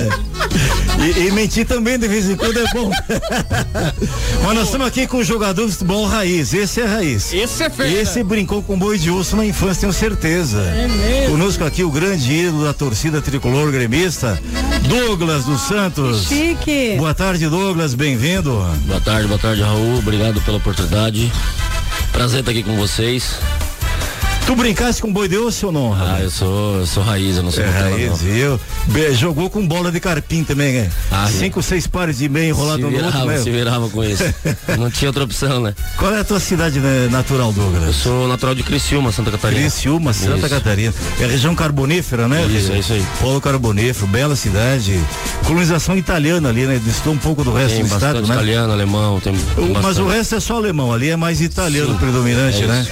É. 0.00 1.20
E, 1.20 1.26
e 1.28 1.32
mentir 1.32 1.66
também 1.66 1.98
de 1.98 2.06
vez 2.08 2.28
em 2.28 2.36
quando 2.36 2.58
é 2.58 2.64
bom. 2.74 2.90
Mas 4.44 4.54
nós 4.54 4.64
estamos 4.64 4.86
aqui 4.86 5.06
com 5.06 5.18
um 5.18 5.24
jogador 5.24 5.66
de 5.66 5.72
futebol 5.72 6.06
raiz. 6.06 6.52
Esse 6.52 6.80
é 6.80 6.86
raiz. 6.86 7.32
Esse 7.32 7.62
é 7.62 7.70
feio. 7.70 7.96
Esse 7.98 8.22
brincou 8.22 8.62
com 8.62 8.78
boi 8.78 8.98
de 8.98 9.10
osso 9.10 9.36
na 9.36 9.46
infância, 9.46 9.80
tenho 9.82 9.92
certeza. 9.92 10.60
É 10.60 10.88
mesmo? 10.88 11.30
Conosco 11.38 11.64
aqui 11.64 11.84
o 11.84 11.90
grande 11.90 12.32
ídolo 12.32 12.64
da 12.64 12.74
torcida 12.74 13.22
tricolor 13.22 13.70
gremista, 13.70 14.38
Douglas 14.88 15.44
dos 15.44 15.62
Santos. 15.62 15.99
Chique. 16.14 16.96
Boa 16.96 17.14
tarde, 17.14 17.48
Douglas, 17.48 17.94
bem-vindo. 17.94 18.50
Boa 18.86 19.00
tarde, 19.00 19.28
boa 19.28 19.38
tarde, 19.38 19.62
Raul. 19.62 19.98
Obrigado 19.98 20.40
pela 20.42 20.56
oportunidade. 20.56 21.30
Prazer 22.12 22.40
estar 22.40 22.50
aqui 22.50 22.62
com 22.62 22.76
vocês. 22.76 23.38
Tu 24.50 24.56
brincaste 24.56 25.00
com 25.00 25.12
boi 25.12 25.28
de 25.28 25.36
osso 25.38 25.66
ou 25.66 25.72
não? 25.72 25.94
Ah, 25.94 26.18
eu 26.20 26.28
sou, 26.28 26.78
eu 26.80 26.84
sou 26.86 27.04
raiz, 27.04 27.36
eu 27.36 27.42
não 27.44 27.52
sou 27.52 27.62
É 27.62 27.66
Nutella, 27.68 27.90
raiz, 27.90 28.08
não. 28.08 28.16
viu? 28.16 28.60
Be- 28.86 29.14
Jogou 29.14 29.48
com 29.48 29.64
bola 29.64 29.92
de 29.92 30.00
carpim 30.00 30.42
também, 30.42 30.72
né? 30.72 30.90
Ah, 31.08 31.28
sim. 31.30 31.38
Cinco, 31.38 31.62
seis 31.62 31.86
pares 31.86 32.18
de 32.18 32.28
meia 32.28 32.46
Se 32.46 32.50
enrolado 32.58 32.80
no 32.82 32.88
outro, 32.88 33.04
virava, 33.06 33.26
né? 33.26 33.38
se 33.38 33.48
virava 33.48 33.88
com 33.88 34.02
isso. 34.02 34.24
não 34.76 34.90
tinha 34.90 35.08
outra 35.08 35.22
opção, 35.22 35.60
né? 35.60 35.72
Qual 35.96 36.12
é 36.12 36.18
a 36.18 36.24
tua 36.24 36.40
cidade 36.40 36.80
né, 36.80 37.06
natural, 37.12 37.50
Eu 37.50 37.52
Douglas? 37.52 37.94
sou 37.94 38.26
natural 38.26 38.56
de 38.56 38.64
Criciúma, 38.64 39.12
Santa 39.12 39.30
Catarina. 39.30 39.60
Criciúma, 39.60 40.12
Santa 40.12 40.38
Isso. 40.38 40.48
Catarina. 40.48 40.94
É 41.20 41.26
região 41.26 41.54
carbonífera, 41.54 42.26
né? 42.26 42.44
Isso, 42.46 42.72
é 42.72 42.78
isso 42.80 42.92
aí. 42.92 43.06
Polo 43.20 43.40
carbonífero, 43.40 44.08
bela 44.08 44.34
cidade. 44.34 44.98
Colonização 45.46 45.96
italiana 45.96 46.48
ali, 46.48 46.66
né? 46.66 46.80
Distou 46.84 47.12
um 47.12 47.18
pouco 47.18 47.44
do 47.44 47.52
resto 47.54 47.76
Tem 47.76 47.84
do 47.84 47.94
estado, 47.94 48.20
né? 48.26 48.34
italiano, 48.34 48.72
alemão, 48.72 49.20
tem, 49.20 49.32
tem 49.32 49.68
mas 49.68 49.74
bastante. 49.84 50.00
o 50.00 50.08
resto 50.08 50.34
é 50.34 50.40
só 50.40 50.56
alemão, 50.56 50.92
ali 50.92 51.08
é 51.08 51.14
mais 51.16 51.40
italiano 51.40 51.92
Sim, 51.92 51.98
predominante, 51.98 52.64
é 52.64 52.66
né? 52.66 52.86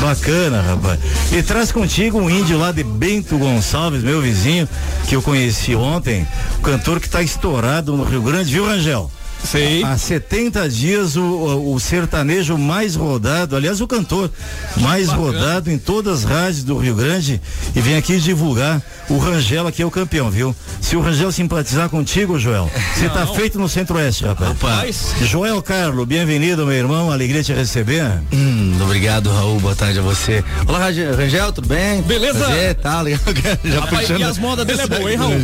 Bacana, 0.00 0.62
rapaz. 0.62 0.95
E 1.32 1.42
traz 1.42 1.72
contigo 1.72 2.18
um 2.18 2.30
índio 2.30 2.58
lá 2.58 2.72
de 2.72 2.82
Bento 2.82 3.36
Gonçalves, 3.38 4.02
meu 4.02 4.20
vizinho, 4.20 4.68
que 5.08 5.16
eu 5.16 5.22
conheci 5.22 5.74
ontem, 5.74 6.26
cantor 6.62 7.00
que 7.00 7.08
tá 7.08 7.22
estourado 7.22 7.96
no 7.96 8.04
Rio 8.04 8.22
Grande, 8.22 8.52
viu, 8.52 8.66
Rangel? 8.66 9.10
Sei. 9.46 9.82
Há 9.84 9.96
70 9.96 10.68
dias 10.68 11.16
o, 11.16 11.72
o- 11.74 11.80
sertanejo 11.80 12.58
mais 12.58 12.94
rodado, 12.96 13.54
aliás 13.56 13.80
o 13.80 13.86
cantor 13.86 14.30
mais 14.78 15.08
rodado 15.08 15.70
em 15.70 15.78
todas 15.78 16.24
as 16.24 16.24
rádios 16.24 16.64
do 16.64 16.76
Rio 16.78 16.94
Grande 16.96 17.40
e 17.74 17.80
vem 17.80 17.96
aqui 17.96 18.18
divulgar 18.18 18.82
o 19.08 19.18
Rangel 19.18 19.66
aqui 19.68 19.82
é 19.82 19.86
o 19.86 19.90
campeão, 19.90 20.30
viu? 20.30 20.54
Se 20.80 20.96
o 20.96 21.00
Rangel 21.00 21.30
simpatizar 21.30 21.88
contigo, 21.88 22.38
Joel, 22.38 22.68
você 22.94 23.08
tá 23.08 23.26
feito 23.26 23.58
no 23.58 23.68
Centro-Oeste, 23.68 24.24
rapaz. 24.24 24.48
Rapaz. 24.50 25.14
Joel 25.22 25.62
Carlo, 25.62 26.04
bem-vindo, 26.04 26.66
meu 26.66 26.74
irmão, 26.76 27.12
alegria 27.12 27.42
te 27.42 27.52
receber. 27.52 28.04
Hum, 28.32 28.76
obrigado, 28.82 29.30
Raul. 29.30 29.60
Boa 29.60 29.76
tarde 29.76 29.98
a 30.00 30.02
você. 30.02 30.42
Olá, 30.66 30.78
Rangel, 31.16 31.52
tudo 31.52 31.68
bem? 31.68 32.02
Beleza? 32.02 32.38
Prazer, 32.38 32.74
tá 32.74 33.00
legal. 33.00 33.20
Já 33.64 33.80
Rapaz, 33.80 34.10
e 34.10 34.22
as 34.22 34.38
modas 34.38 34.66
dele 34.66 34.82
é 34.82 34.86
boa, 34.88 35.10
hein, 35.10 35.16
Raul? 35.16 35.34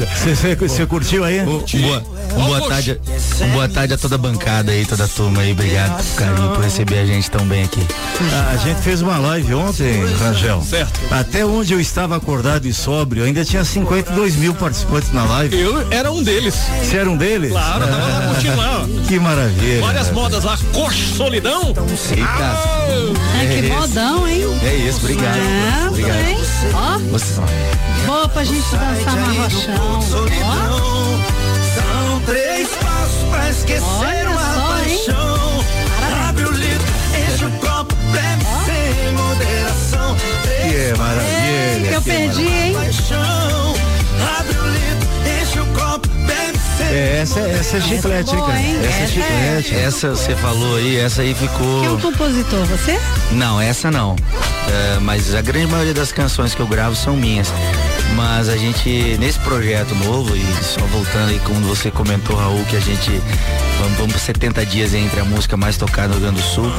Você 0.61 0.87
curtiu 0.87 1.25
aí? 1.25 1.41
Boa, 1.45 2.01
boa 2.35 2.69
tarde, 2.69 3.01
um 3.43 3.49
boa 3.53 3.69
tarde 3.69 3.92
a 3.95 3.99
toda 3.99 4.15
a 4.15 4.19
bancada 4.19 4.73
aí, 4.73 4.85
toda 4.87 5.05
a 5.05 5.09
turma 5.09 5.43
aí. 5.43 5.53
Obrigado 5.53 6.03
por 6.05 6.15
carinho, 6.17 6.49
por 6.51 6.65
receber 6.65 6.99
a 6.99 7.07
gente 7.07 7.31
tão 7.31 7.45
bem 7.47 7.65
aqui. 7.65 7.87
Ah, 8.33 8.51
a 8.53 8.57
gente 8.57 8.81
fez 8.83 9.03
uma 9.03 9.19
live 9.19 9.55
ontem, 9.55 10.05
Rangel. 10.19 10.63
Certo. 10.63 11.01
Até 11.11 11.45
onde 11.45 11.73
eu 11.73 11.81
estava 11.81 12.17
acordado 12.17 12.67
e 12.67 12.73
sóbrio, 12.73 13.25
ainda 13.25 13.45
tinha 13.45 13.65
52 13.65 14.37
mil 14.37 14.55
participantes 14.55 15.13
na 15.13 15.25
live. 15.25 15.59
Eu 15.61 15.87
era 15.91 16.11
um 16.13 16.23
deles. 16.23 16.55
Você 16.83 16.97
era 16.97 17.11
um 17.11 17.17
deles? 17.17 17.53
Claro, 17.53 17.87
tava 17.87 17.97
lá 18.07 18.27
curtindo 18.29 18.57
lá. 18.57 18.87
Que 19.09 19.19
maravilha. 19.19 19.81
Várias 19.83 20.11
modas 20.11 20.45
lá, 20.45 20.57
coxa 20.73 21.15
solidão. 21.17 21.69
Eita, 21.69 22.59
Ai, 23.39 23.47
que 23.47 23.69
modão, 23.69 24.27
hein? 24.29 24.45
é 24.63 24.75
isso, 24.89 24.99
obrigado. 25.01 25.37
É, 25.37 25.89
obrigado. 25.89 26.19
hein? 26.19 26.39
Ó, 26.75 26.99
Você- 27.11 27.41
boa 28.07 28.29
pra 28.29 28.45
gente 28.45 28.63
dançar 28.71 29.17
marrochão. 29.17 30.01
Ó, 30.45 31.42
São 31.75 32.21
três 32.26 32.69
passos 32.69 33.29
pra 33.31 33.50
esquecer 33.50 33.83
Olha 33.85 34.31
uma 34.31 34.55
só, 34.55 34.69
paixão. 34.79 35.64
Abre 36.29 36.45
o 36.45 36.52
litro, 36.52 36.87
enche 37.33 37.45
o 37.45 37.50
copo, 37.52 37.95
bebe 38.12 38.45
sem 38.67 39.12
moderação. 39.12 40.17
Três 40.43 40.62
Que 40.62 40.76
Ei, 40.79 40.95
maravilha. 40.95 41.88
que 41.88 41.95
eu 41.95 42.02
perdi, 42.02 42.47
hein? 42.47 42.73
paixão. 42.75 43.75
Abre 44.38 44.59
o 44.59 44.67
litro, 44.69 45.09
enche 45.43 45.59
o 45.61 45.67
copo, 45.67 46.09
bebe 46.09 46.59
sem 46.79 46.87
É, 46.87 47.19
essa, 47.23 47.41
essa 47.41 47.59
essa 47.59 47.76
é 47.76 47.81
chiclete, 47.81 48.31
hein, 48.31 48.37
boa, 48.37 48.47
cara? 48.49 48.61
hein? 48.61 48.76
Essa 48.81 48.87
é 48.87 49.02
Essa 49.02 49.07
chiclete. 49.12 49.75
Essa 49.76 50.09
você 50.11 50.37
falou 50.37 50.76
aí, 50.76 50.97
essa 50.99 51.23
aí 51.23 51.35
Quem 51.35 51.47
é 51.47 51.50
ficou. 51.50 51.95
o 51.95 52.00
compositor? 52.00 52.64
Você? 52.67 52.99
Não, 53.33 53.61
essa 53.61 53.91
não. 53.91 54.17
É, 54.73 54.99
mas 55.00 55.35
a 55.35 55.43
grande 55.43 55.67
maioria 55.67 55.93
das 55.95 56.12
canções 56.12 56.55
que 56.55 56.61
eu 56.61 56.67
gravo 56.67 56.97
são 56.97 57.17
minhas. 57.17 57.52
Mas 58.17 58.49
a 58.49 58.57
gente, 58.57 59.17
nesse 59.19 59.38
projeto 59.41 59.95
novo, 59.95 60.37
e 60.37 60.45
só 60.62 60.81
voltando 60.87 61.31
aí, 61.31 61.38
como 61.41 61.61
você 61.67 61.91
comentou, 61.91 62.37
Raul, 62.37 62.62
que 62.67 62.76
a 62.76 62.81
gente 62.81 63.11
vamos, 63.81 63.97
vamos 63.99 64.12
por 64.12 64.21
70 64.21 64.67
dias 64.67 64.93
entre 64.95 65.19
a 65.21 65.25
música 65.25 65.57
mais 65.57 65.76
tocada 65.79 66.09
no 66.09 66.14
Rio 66.14 66.23
Grande 66.25 66.41
do 66.43 66.47
Sul. 66.47 66.71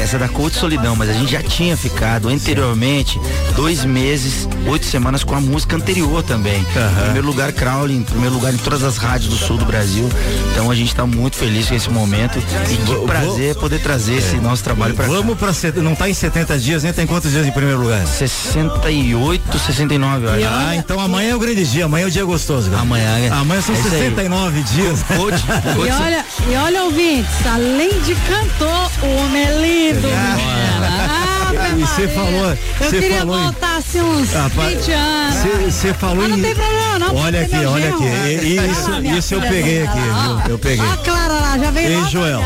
Essa 0.00 0.16
é 0.16 0.18
da 0.18 0.28
Cult 0.28 0.54
Solidão, 0.56 0.94
mas 0.96 1.08
a 1.08 1.12
gente 1.12 1.30
já 1.32 1.42
tinha 1.42 1.76
ficado 1.76 2.28
anteriormente 2.28 3.18
dois 3.54 3.84
meses, 3.84 4.48
oito 4.66 4.84
semanas 4.86 5.22
com 5.24 5.34
a 5.34 5.40
música 5.40 5.76
anterior 5.76 6.22
também. 6.22 6.60
Em 6.60 7.02
primeiro 7.04 7.26
lugar, 7.26 7.52
Crowley, 7.52 7.96
em 7.96 8.02
primeiro 8.02 8.34
lugar 8.34 8.52
em 8.52 8.58
todas 8.58 8.82
as 8.82 8.96
rádios 8.96 9.30
do 9.30 9.36
sul 9.36 9.56
do 9.56 9.64
Brasil. 9.64 10.08
Então 10.52 10.70
a 10.70 10.74
gente 10.74 10.88
está 10.88 11.06
muito 11.06 11.36
feliz 11.36 11.68
com 11.68 11.74
esse 11.76 11.88
momento 11.90 12.38
e 12.38 12.76
que 12.76 13.06
prazer 13.06 13.54
poder 13.54 13.80
trazer 13.80 14.16
esse 14.18 14.36
nosso 14.36 14.62
trabalho 14.64 14.94
para 14.94 15.06
Vamos 15.06 15.38
pra. 15.38 15.52
set- 15.54 15.76
Não 15.78 15.94
tá 15.94 16.10
em 16.10 16.14
70 16.14 16.58
dias, 16.58 16.82
nem 16.82 16.92
tem 16.92 17.06
quantos 17.16 17.30
dias 17.30 17.46
em 17.46 17.52
primeiro 17.52 17.80
lugar? 17.80 18.06
68, 18.06 19.58
69, 19.58 20.26
eu 20.26 20.30
acho. 20.34 20.46
Ah, 20.46 20.76
então 20.76 21.00
amanhã 21.00 21.30
é 21.30 21.34
o 21.34 21.38
grande 21.38 21.64
dia, 21.64 21.86
amanhã 21.86 22.04
é 22.04 22.08
o 22.08 22.10
dia 22.10 22.24
gostoso, 22.26 22.68
cara. 22.68 22.82
Amanhã, 22.82 23.18
é- 23.18 23.28
Amanhã 23.30 23.62
são 23.62 23.74
é 23.74 23.78
isso 23.78 23.88
aí. 23.88 24.00
69 24.00 24.62
dias. 24.62 25.00
Hoje, 25.18 25.42
E 25.86 25.90
olha, 26.02 26.24
e 26.50 26.54
olha, 26.56 26.82
ouvintes, 26.84 27.46
além 27.46 27.88
de 28.02 28.14
cantor, 28.14 28.90
o 29.02 29.16
homem 29.24 29.42
é 29.44 29.92
lindo. 29.92 30.08
Ah, 30.14 31.52
E 31.76 31.80
você 31.80 32.02
Maria. 32.02 32.14
falou- 32.14 32.50
Eu 32.50 32.56
você 32.90 32.98
queria 33.00 33.18
falou 33.18 33.38
em- 33.38 33.42
voltar 33.44 33.76
assim 33.76 34.00
uns 34.00 34.32
Rapaz, 34.32 34.76
20 34.78 34.92
anos. 34.92 35.74
Você 35.74 35.94
falou 35.94 36.16
Mas 36.16 36.28
não 36.30 36.38
em. 36.38 36.42
tem 36.42 36.54
problema 36.54 36.98
não. 36.98 37.16
Olha 37.16 37.40
aqui, 37.42 37.56
olha 37.64 37.88
aqui. 37.94 38.04
E- 38.04 38.58
Olha 38.58 38.66
Isso, 38.70 39.18
isso 39.18 39.34
eu 39.34 39.40
peguei 39.40 39.82
aqui, 39.84 39.98
viu? 39.98 40.50
Eu 40.50 40.58
peguei. 40.58 40.84
Ó 40.86 40.92
a 40.92 40.96
Lá, 41.40 41.58
já 41.58 41.70
veio 41.70 41.88
Ei, 41.88 41.96
lá 42.00 42.08
Joel, 42.08 42.40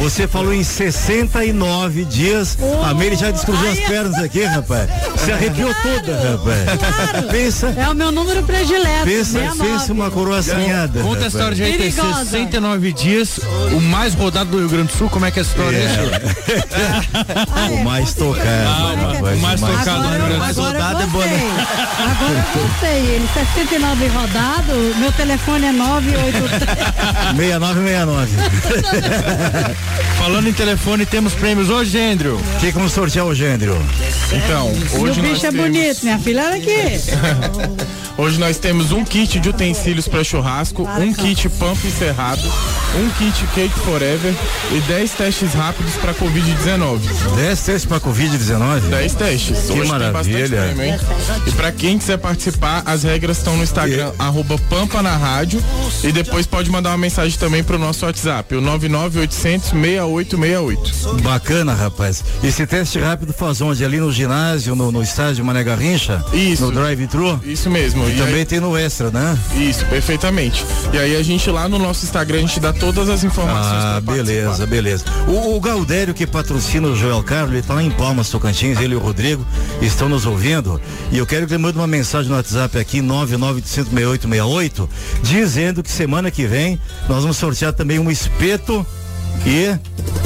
você 0.00 0.26
falou 0.28 0.52
em 0.54 0.62
69 0.64 2.04
dias. 2.04 2.56
A 2.88 2.94
Meire 2.94 3.16
já 3.16 3.30
descruzou 3.30 3.68
as 3.70 3.78
pernas 3.80 4.14
aqui, 4.22 4.44
rapaz. 4.44 4.88
Se 5.16 5.32
arrepiou 5.32 5.74
toda, 5.82 6.14
rapaz. 6.30 7.24
Pensa, 7.30 7.74
É 7.76 7.88
o 7.88 7.94
meu 7.94 8.10
número 8.12 8.42
predileto. 8.42 9.04
pensa, 9.04 9.32
69. 9.40 9.70
pensa 9.70 9.92
uma 9.92 10.10
coroa 10.10 10.38
assanhada. 10.38 11.00
Conta 11.00 11.24
a 11.24 11.28
história 11.28 11.54
de 11.54 11.62
aí, 11.62 11.76
tem 11.78 11.92
Perigosa. 11.92 12.24
69 12.24 12.92
dias, 12.92 13.40
o 13.72 13.80
mais 13.80 14.14
rodado 14.14 14.50
do 14.50 14.58
Rio 14.58 14.68
Grande 14.68 14.92
do 14.92 14.96
Sul, 14.98 15.10
como 15.10 15.26
é 15.26 15.30
que 15.30 15.38
é 15.38 15.42
a 15.42 15.44
história 15.44 15.76
é. 15.76 15.88
Ah, 17.50 17.68
O 17.70 17.74
é, 17.78 17.82
mais 17.84 18.14
tocado, 18.14 19.00
rapaz. 19.14 19.38
o 19.38 19.42
mais 19.42 19.60
tocado 19.60 20.02
do 20.02 20.08
Rio 20.08 20.18
Grande 20.18 20.34
do 20.36 20.42
agora 20.42 20.54
Sul. 20.54 20.64
eu 20.64 20.72
rodada 20.72 21.02
é 21.02 21.06
boa, 21.06 21.24
gostei. 21.24 21.48
Agora 21.98 22.46
eu 22.54 22.62
gostei. 22.62 23.14
Ele 23.14 23.28
69 23.34 24.06
rodado, 24.08 24.72
meu 24.98 25.12
telefone 25.12 25.66
é 25.66 25.72
983. 25.72 27.36
6969. 27.36 28.27
Falando 30.18 30.48
em 30.48 30.52
telefone, 30.52 31.06
temos 31.06 31.34
prêmios 31.34 31.70
hoje, 31.70 31.98
Andrew. 31.98 32.36
O 32.36 32.58
que 32.60 32.70
vamos 32.70 32.92
sortear 32.92 33.24
hoje, 33.24 33.46
Andrew? 33.46 33.76
Então, 34.32 34.72
E 34.92 34.96
o 34.96 35.02
hoje 35.02 35.22
nós 35.22 35.32
bicho 35.32 35.46
é 35.46 35.50
temos, 35.50 35.66
bonito, 35.66 36.02
minha 36.02 36.18
filha, 36.18 36.44
olha 36.44 36.56
aqui. 36.56 37.88
Hoje 38.18 38.36
nós 38.40 38.58
temos 38.58 38.90
um 38.90 39.04
kit 39.04 39.38
de 39.38 39.48
utensílios 39.48 40.08
para 40.08 40.24
churrasco, 40.24 40.82
um 40.82 41.12
kit 41.12 41.48
pump 41.50 41.78
encerrado, 41.86 42.42
um 42.96 43.08
kit 43.10 43.46
cake 43.54 43.78
forever 43.78 44.34
e 44.72 44.80
10 44.88 45.10
testes 45.12 45.54
rápidos 45.54 45.94
para 45.94 46.12
Covid-19. 46.14 46.98
10 47.36 47.60
testes 47.60 47.84
pra 47.84 48.00
Covid-19? 48.00 48.80
10 48.90 49.14
testes. 49.14 49.58
Que 49.70 49.72
Hoje 49.78 49.88
maravilha. 49.88 50.74
prêmio? 50.74 51.00
E 51.46 51.52
pra 51.52 51.70
quem 51.70 51.96
quiser 51.96 52.18
participar, 52.18 52.82
as 52.84 53.04
regras 53.04 53.38
estão 53.38 53.56
no 53.56 53.62
Instagram, 53.62 54.10
arroba 54.18 54.58
Pampa 54.68 55.00
na 55.00 55.16
Rádio. 55.16 55.62
E 56.02 56.10
depois 56.10 56.44
pode 56.44 56.68
mandar 56.72 56.90
uma 56.90 56.98
mensagem 56.98 57.38
também 57.38 57.62
pro 57.62 57.78
nosso 57.78 58.04
WhatsApp, 58.04 58.17
o 58.26 58.60
99800 58.60 59.70
6868. 59.70 61.22
Bacana, 61.22 61.74
rapaz. 61.74 62.24
Esse 62.42 62.66
teste 62.66 62.98
rápido 62.98 63.32
faz 63.32 63.60
onde? 63.60 63.84
Ali 63.84 63.98
no 63.98 64.10
ginásio, 64.12 64.74
no, 64.74 64.90
no 64.90 65.02
estádio 65.02 65.44
Mané 65.44 65.62
Garrincha? 65.64 66.24
Isso. 66.32 66.62
No 66.64 66.72
drive-thru? 66.72 67.40
Isso 67.44 67.70
mesmo. 67.70 68.04
E 68.08 68.14
E 68.14 68.16
também 68.18 68.34
aí- 68.36 68.44
tem 68.44 68.60
no 68.60 68.76
extra, 68.76 69.10
né? 69.10 69.38
Isso, 69.56 69.84
perfeitamente. 69.86 70.64
E 70.92 70.98
aí 70.98 71.16
a 71.16 71.22
gente 71.22 71.48
lá 71.50 71.68
no 71.68 71.78
nosso 71.78 72.04
Instagram, 72.04 72.38
a 72.38 72.40
gente 72.42 72.60
dá 72.60 72.72
todas 72.72 73.08
as 73.08 73.24
informações. 73.24 73.84
Ah, 73.84 74.00
beleza, 74.00 74.44
participar. 74.44 74.66
beleza. 74.70 75.04
O, 75.26 75.56
o 75.56 75.60
Galdério 75.60 76.14
que 76.14 76.26
patrocina 76.26 76.88
o 76.88 76.96
Joel 76.96 77.22
Carlos, 77.22 77.52
ele 77.54 77.62
tá 77.62 77.74
lá 77.74 77.82
em 77.82 77.90
Palmas, 77.90 78.28
Tocantins, 78.30 78.78
ele 78.80 78.94
e 78.94 78.96
o 78.96 79.00
Rodrigo 79.00 79.44
estão 79.80 80.08
nos 80.08 80.26
ouvindo. 80.26 80.80
E 81.12 81.18
eu 81.18 81.26
quero 81.26 81.46
que 81.46 81.52
ele 81.54 81.62
mande 81.62 81.78
uma 81.78 81.86
mensagem 81.86 82.30
no 82.30 82.36
WhatsApp 82.36 82.78
aqui, 82.78 83.00
9986868, 83.02 84.88
dizendo 85.22 85.82
que 85.82 85.90
semana 85.90 86.30
que 86.30 86.46
vem 86.46 86.78
nós 87.08 87.22
vamos 87.22 87.36
sortear 87.36 87.72
também 87.72 87.98
um 87.98 88.07
espeto 88.10 88.84
e 89.46 89.78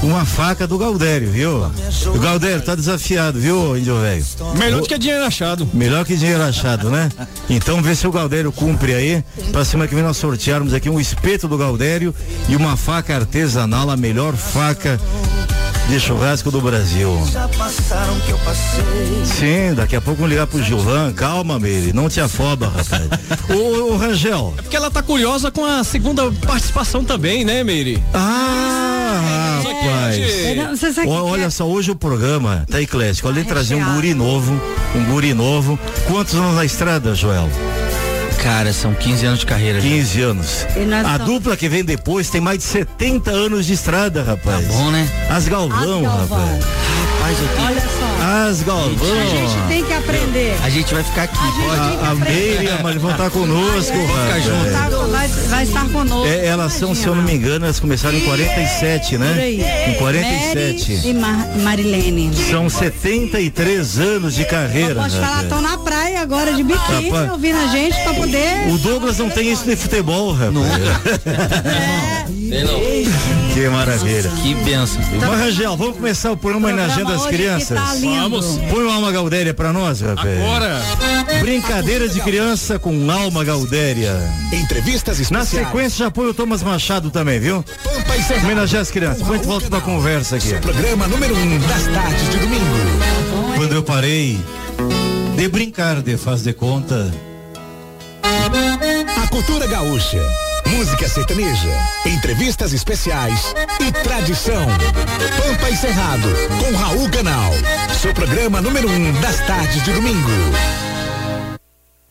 uma 0.03 0.25
faca 0.25 0.67
do 0.67 0.77
Galdério, 0.77 1.31
viu? 1.31 1.71
O 2.15 2.19
Galdério 2.19 2.63
tá 2.63 2.75
desafiado, 2.75 3.39
viu, 3.39 3.77
índio 3.77 4.01
velho? 4.01 4.25
Melhor 4.57 4.81
do 4.81 4.89
que 4.89 4.99
dinheiro 4.99 5.25
achado. 5.25 5.69
Melhor 5.73 6.05
que 6.05 6.17
dinheiro 6.17 6.43
achado, 6.43 6.91
né? 6.91 7.11
Então 7.49 7.83
vê 7.83 7.95
se 7.95 8.07
o 8.07 8.13
Galdério 8.13 8.51
cumpre 8.51 8.95
aí. 8.95 9.25
Pra 9.53 9.65
semana 9.65 9.89
que 9.89 9.95
vem 9.95 10.03
nós 10.03 10.17
sortearmos 10.17 10.75
aqui 10.75 10.91
um 10.91 10.99
espeto 10.99 11.47
do 11.47 11.57
Galdério 11.57 12.15
e 12.49 12.57
uma 12.57 12.77
faca 12.77 13.15
artesanal, 13.15 13.91
a 13.91 13.97
melhor 13.97 14.35
faca 14.35 15.01
de 15.89 16.01
churrasco 16.01 16.51
do 16.51 16.61
Brasil. 16.61 17.11
Sim, 19.25 19.75
daqui 19.75 19.97
a 19.97 20.01
pouco 20.01 20.21
vamos 20.21 20.31
ligar 20.31 20.47
pro 20.47 20.63
Gilvan. 20.63 21.13
Calma, 21.13 21.59
Meire, 21.59 21.93
não 21.93 22.09
te 22.09 22.21
afoba, 22.21 22.67
rapaz. 22.69 23.09
ô, 23.51 23.93
ô, 23.93 23.97
Rangel. 23.97 24.55
É 24.59 24.63
porque 24.63 24.77
ela 24.77 24.91
tá 24.91 25.03
curiosa 25.03 25.51
com 25.51 25.65
a 25.65 25.85
segunda 25.85 26.31
participação 26.47 27.05
também, 27.05 27.45
né, 27.45 27.63
Meire? 27.65 28.03
Ah, 28.15 29.61
rapaz. 29.65 30.17
Não 30.57 30.73
é 30.73 30.93
que 30.93 31.09
olha 31.09 31.51
só, 31.51 31.67
hoje 31.67 31.91
o 31.91 31.97
programa 31.97 32.65
tá 32.71 32.81
eclético. 32.81 33.29
Além 33.29 33.43
de 33.43 33.49
trazer 33.49 33.75
um 33.75 33.95
guri 33.95 34.15
novo, 34.15 34.61
um 34.95 35.05
guri 35.05 35.35
novo. 35.35 35.79
Quantos 36.07 36.35
anos 36.35 36.55
na 36.55 36.65
estrada, 36.65 37.15
Joel? 37.15 37.49
Cara, 38.43 38.73
são 38.73 38.93
15 38.93 39.25
anos 39.25 39.41
de 39.41 39.47
carreira. 39.47 39.81
já. 39.81 39.89
15 39.89 40.21
anos. 40.21 40.67
E 40.77 40.81
nós 40.81 41.05
A 41.07 41.13
estamos- 41.13 41.27
dupla 41.33 41.57
que 41.57 41.69
vem 41.69 41.85
depois 41.85 42.29
tem 42.29 42.41
mais 42.41 42.59
de 42.59 42.65
70 42.65 43.31
anos 43.31 43.67
de 43.67 43.73
estrada, 43.75 44.23
rapaz. 44.23 44.67
Bom, 44.67 44.91
né? 44.91 45.09
As 45.31 45.47
Galvão, 45.47 45.79
As 45.79 45.87
Galvão. 45.87 46.19
rapaz. 46.19 46.65
Rapaz, 46.65 47.39
eu 47.41 47.49
tenho. 47.49 47.67
Olha 47.69 47.81
só. 47.81 48.02
As 48.33 48.63
Galvão. 48.63 48.89
A 49.21 49.27
gente 49.27 49.69
tem 49.69 49.85
que 49.85 49.93
aprender. 49.93 50.57
A 50.65 50.71
gente 50.71 50.95
vai 50.95 51.05
ficar 51.05 51.25
aqui. 51.25 51.37
A 51.37 52.07
A, 52.07 52.11
a. 52.13 52.15
Meire 52.15 52.65
e 52.65 52.99
vão 52.99 53.11
estar 53.11 53.29
conosco, 53.31 53.93
rapaz. 54.07 54.45
Tá- 54.73 54.89
vai, 55.07 55.29
vai 55.29 55.65
estar 55.65 55.89
conosco. 55.91 56.27
É, 56.27 56.47
elas 56.47 56.73
são, 56.73 56.95
se 56.95 57.07
eu 57.07 57.15
não 57.15 57.23
me 57.23 57.35
engano, 57.35 57.67
elas 57.67 57.79
começaram 57.79 58.17
em 58.17 58.23
47, 58.23 59.11
Por 59.11 59.19
né? 59.19 59.51
Em 59.51 59.95
47. 59.99 60.93
Mary 60.93 61.09
e 61.09 61.13
Mar 61.15 61.47
Marilene. 61.59 62.31
São 62.51 62.71
73 62.71 63.99
anos 63.99 64.35
de 64.35 64.47
carreira. 64.47 64.95
Pode 64.95 65.15
falar, 65.15 65.27
rapaz. 65.27 65.43
estão 65.43 65.61
na 65.61 65.77
praia 65.77 66.23
agora 66.23 66.55
de 66.55 66.63
biquíni 66.63 67.11
Rapaz. 67.11 67.33
ouvindo 67.33 67.59
a 67.59 67.67
gente 67.67 68.03
pra 68.03 68.15
poder. 68.15 68.73
O 68.73 68.79
Douglas 68.79 69.19
não 69.19 69.29
tem 69.29 69.53
isso 69.53 69.65
de 69.67 69.77
futebol, 69.77 70.33
rapaz. 70.33 70.57
Tem 72.53 72.65
não. 72.65 73.42
Que 73.53 73.69
maravilha. 73.69 74.31
Que 74.43 74.55
benção. 74.55 75.01
Mas, 75.21 75.41
Rangel, 75.41 75.77
vamos 75.77 75.97
começar 75.97 76.33
o 76.33 76.37
programa 76.37 76.69
homenageando 76.69 77.13
as 77.13 77.23
que 77.25 77.29
crianças. 77.29 77.79
tá. 77.79 77.95
Vamos. 78.01 78.59
Põe 78.71 78.85
uma 78.85 78.95
alma 78.95 79.13
gaudéria 79.13 79.53
pra 79.53 79.73
nós, 79.73 80.01
rapaz. 80.01 80.39
Agora. 80.41 80.81
Brincadeira 81.41 82.09
de 82.09 82.21
criança 82.21 82.79
com 82.79 83.11
alma 83.11 83.45
gaudéria. 83.45 84.17
Entrevistas 84.53 85.19
Na 85.31 85.41
especiais. 85.41 85.67
sequência 85.67 86.05
já 86.07 86.11
põe 86.11 86.29
o 86.29 86.35
Thomas 86.35 86.63
Machado 86.63 87.11
também, 87.11 87.39
viu? 87.39 87.63
Homenagear 88.43 88.83
as 88.83 88.91
crianças. 88.91 89.19
Depois 89.19 89.41
a 89.41 89.43
gente 89.43 89.47
volta 89.49 89.69
pra 89.69 89.81
conversa 89.81 90.37
aqui. 90.37 90.55
Programa 90.55 91.07
número 91.07 91.35
1 91.37 91.39
um 91.39 91.59
das 91.61 91.87
tardes 91.89 92.31
de 92.31 92.39
domingo. 92.39 92.65
Quando 93.57 93.75
eu 93.75 93.83
parei 93.83 94.41
de 95.37 95.49
brincar 95.49 96.01
de 96.01 96.17
faz 96.17 96.43
de 96.43 96.53
conta. 96.55 97.13
A 99.23 99.27
cultura 99.29 99.67
gaúcha. 99.67 100.21
Música 100.73 101.07
sertaneja. 101.07 101.69
Entrevistas 102.07 102.73
especiais 102.73 103.55
e 103.79 103.93
tradição. 103.93 104.67
Pampa 105.37 105.69
e 105.69 105.77
Cerrado 105.77 106.29
com 106.59 106.75
Raul 106.77 107.11
Canal. 107.11 107.53
Seu 108.01 108.15
programa 108.15 108.61
número 108.63 108.89
1 108.89 108.93
um 108.93 109.21
das 109.21 109.39
tardes 109.47 109.85
de 109.85 109.93
domingo. 109.93 110.31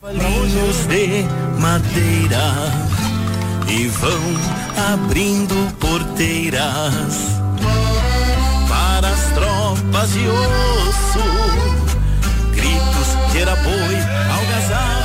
Palinhos 0.00 0.86
de 0.86 1.24
madeira 1.60 2.54
e 3.68 3.88
vão 3.88 4.22
abrindo 4.92 5.74
porteiras 5.78 7.16
para 8.68 9.08
as 9.08 9.24
tropas 9.32 10.12
de 10.12 10.28
osso. 10.28 11.18
Gritos 12.52 13.32
de 13.32 13.44
boi, 13.44 13.96
algazarra, 14.30 15.01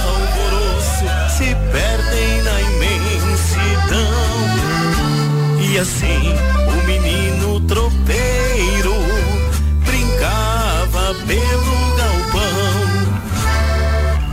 E 5.77 5.79
assim 5.79 6.33
o 6.65 6.87
menino 6.87 7.59
tropeiro 7.67 8.95
brincava 9.85 11.13
pelo 11.27 11.95
galpão 11.95 12.81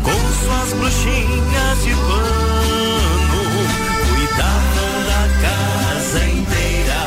com 0.03 0.21
suas 0.43 0.73
bruxinhas 0.73 1.85
de 1.85 1.95
pano, 1.97 3.43
cuidavam 4.09 4.95
da 5.05 5.25
casa 5.43 6.25
inteira 6.25 7.05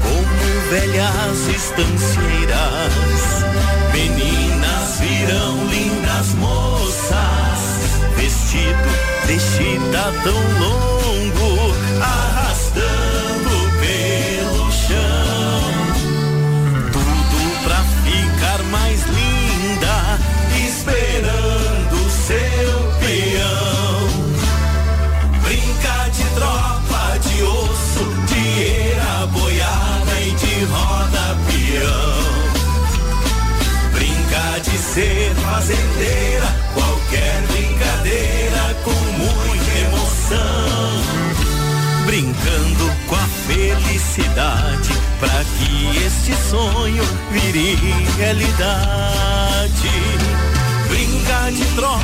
como 0.00 0.46
velhas 0.70 1.40
estancieiras. 1.46 3.04
Meninas 3.92 4.98
virão 4.98 5.66
lindas 5.66 6.32
moças, 6.36 7.60
vestido 8.16 8.88
de 9.26 9.38
chita 9.38 10.10
tão 10.24 10.40
longo. 10.58 11.74
Ah, 12.00 12.46
ah 12.46 12.47
felicidade, 44.18 44.90
pra 45.20 45.44
que 45.44 45.96
este 46.04 46.34
sonho 46.50 47.04
vire 47.30 47.76
realidade. 48.16 49.90
Brinca 50.88 51.50
de 51.52 51.64
tropa, 51.76 52.00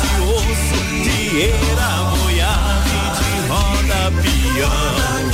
de 0.00 0.22
osso, 0.22 0.78
de 1.02 1.36
eira, 1.38 1.90
boiada 2.18 2.90
e 2.90 3.06
de 3.18 3.30
roda 3.48 4.02
peão. 4.22 5.24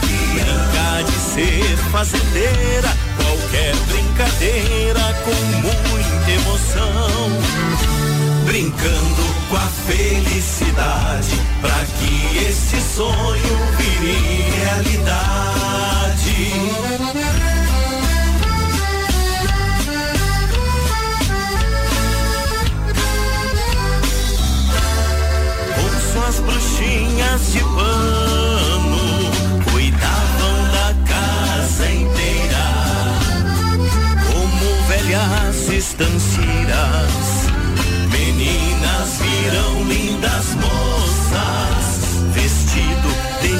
Brinca 0.00 0.88
de 1.04 1.16
ser 1.18 1.76
fazendeira, 1.90 2.90
qualquer 3.16 3.74
brincadeira 3.88 5.04
com 5.24 5.38
muita 5.62 6.30
emoção. 6.30 7.97
Brincando 8.48 9.22
com 9.50 9.56
a 9.56 9.68
felicidade, 9.86 11.36
pra 11.60 11.84
que 11.98 12.38
este 12.48 12.80
sonho 12.80 13.58
vire 13.76 14.42
realidade. 14.62 15.98
Com 25.74 25.90
suas 26.10 26.40
bruxinhas 26.40 27.52
de 27.52 27.60
pano, 27.60 29.30
cuidavam 29.70 30.56
da 30.72 30.94
casa 31.06 31.90
inteira 31.90 32.66
como 34.32 34.88
velhas 34.88 35.68
estanceiras. 35.68 37.37
Meninas 38.38 39.18
viram 39.18 39.82
lindas 39.88 40.54
moças, 40.54 41.86
vestido 42.32 43.08
de 43.42 43.58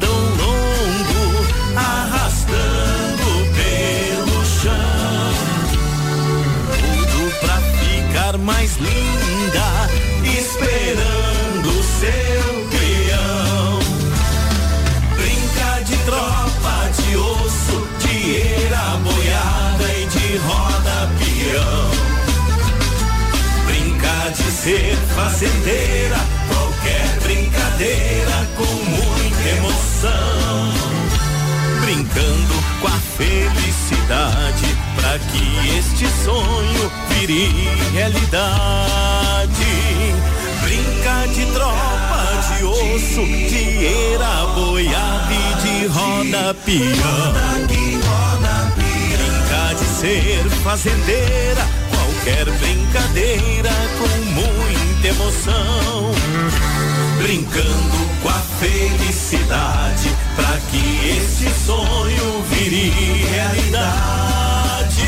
tão 0.00 0.18
longo, 0.40 1.46
arrastando 1.76 3.28
pelo 3.54 4.38
chão. 4.46 5.34
Tudo 6.80 7.38
pra 7.40 7.56
ficar 7.60 8.38
mais 8.38 8.78
linda, 8.78 9.21
ser 24.62 24.96
fazendeira, 25.16 26.16
qualquer 26.46 27.18
brincadeira 27.20 28.48
com 28.56 28.72
muita 28.90 29.48
emoção. 29.56 30.72
Brincando 31.80 32.54
com 32.80 32.86
a 32.86 33.00
felicidade, 33.16 34.78
pra 34.94 35.18
que 35.18 35.78
este 35.78 36.06
sonho 36.24 36.92
vire 37.08 37.68
realidade. 37.92 39.50
Brinca 40.62 41.26
de 41.34 41.44
tropa, 41.52 42.22
de 42.46 42.64
osso, 42.64 43.26
de 43.26 43.84
eira, 43.84 44.46
boiada 44.54 45.34
e 45.34 45.54
de 45.62 45.86
roda 45.88 46.54
peão. 46.64 47.32
Brinca 48.76 49.74
de 49.74 49.84
ser 49.86 50.48
fazendeira, 50.62 51.66
qualquer 52.22 52.44
brincadeira 52.44 53.70
com 53.98 54.08
muita 54.30 55.08
emoção. 55.08 56.12
Brincando 57.18 58.10
com 58.22 58.28
a 58.28 58.42
felicidade, 58.60 60.08
pra 60.36 60.58
que 60.70 61.18
este 61.18 61.50
sonho 61.66 62.44
vire 62.48 62.90
realidade. 63.30 65.02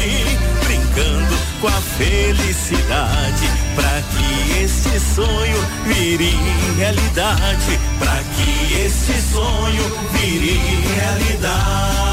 Brincando 0.65 1.37
com 1.61 1.69
a 1.69 1.81
felicidade, 1.97 3.49
pra 3.77 4.03
que 4.11 4.63
este 4.65 4.99
sonho 5.15 5.65
vire 5.87 6.37
realidade. 6.77 7.79
Pra 7.99 8.23
que 8.35 8.75
este 8.85 9.21
sonho 9.33 9.85
vire 10.13 10.61
realidade. 10.97 12.05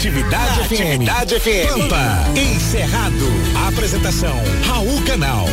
Na 0.00 0.06
Atividade 0.06 0.60
FM. 0.60 0.80
Atividade 0.80 1.40
FM. 1.40 1.68
Pampa. 1.68 2.30
Encerrado. 2.34 3.26
Apresentação. 3.68 4.34
Raul 4.64 5.02
Canal. 5.02 5.44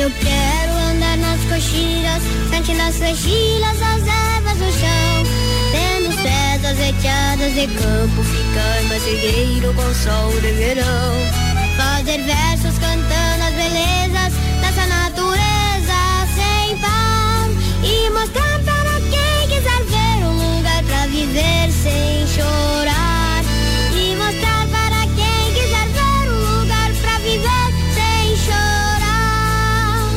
Eu 0.00 0.10
quero 0.10 0.72
andar 0.72 1.18
nas 1.18 1.40
coxilhas, 1.42 2.22
sentindo 2.48 2.80
as 2.80 2.96
flechilas, 2.96 3.82
as 3.82 4.02
ervas 4.08 4.58
no 4.58 4.72
chão. 4.72 5.24
Tendo 5.72 6.08
os 6.08 6.16
pés 6.22 6.64
azeiteadas 6.64 7.52
de 7.52 7.66
campo, 7.66 8.22
ficar 8.22 8.82
mais 8.88 9.02
trigueiro 9.02 9.74
com 9.74 9.94
sol 9.94 10.30
de 10.40 10.52
verão. 10.52 11.12
Fazer 11.76 12.22
versos 12.22 12.78
cantando 12.78 13.25
belezas 13.66 14.32
dessa 14.60 14.86
natureza 14.86 15.98
sem 16.34 16.76
par. 16.78 17.48
E 17.82 18.10
mostrar 18.10 18.58
para 18.64 19.00
quem 19.10 19.48
quiser 19.48 19.82
ver 19.84 20.24
um 20.24 20.34
lugar 20.34 20.82
pra 20.84 21.06
viver 21.06 21.70
sem 21.72 22.26
chorar. 22.28 23.42
E 23.94 24.14
mostrar 24.16 24.66
para 24.68 25.00
quem 25.16 25.52
quiser 25.54 25.88
ver 25.96 26.30
um 26.30 26.60
lugar 26.60 26.90
pra 27.00 27.18
viver 27.18 27.68
sem 27.94 28.36
chorar. 28.46 30.10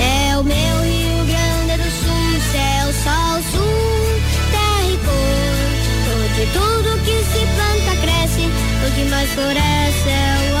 É 0.00 0.36
o 0.38 0.42
meu 0.42 0.82
Rio 0.82 1.24
Grande 1.24 1.82
do 1.82 1.90
Sul, 2.02 2.40
céu, 2.52 2.86
sol, 3.04 3.42
sul, 3.52 4.20
terra 4.50 4.82
e 4.92 4.96
cor. 5.06 5.68
Onde 6.18 6.44
tudo 6.52 6.98
que 7.04 7.16
se 7.30 7.42
planta 7.54 7.92
cresce, 8.02 8.44
o 8.86 8.90
que 8.94 9.04
mais 9.10 9.30
floresce 9.30 10.08
é 10.08 10.52
o 10.54 10.57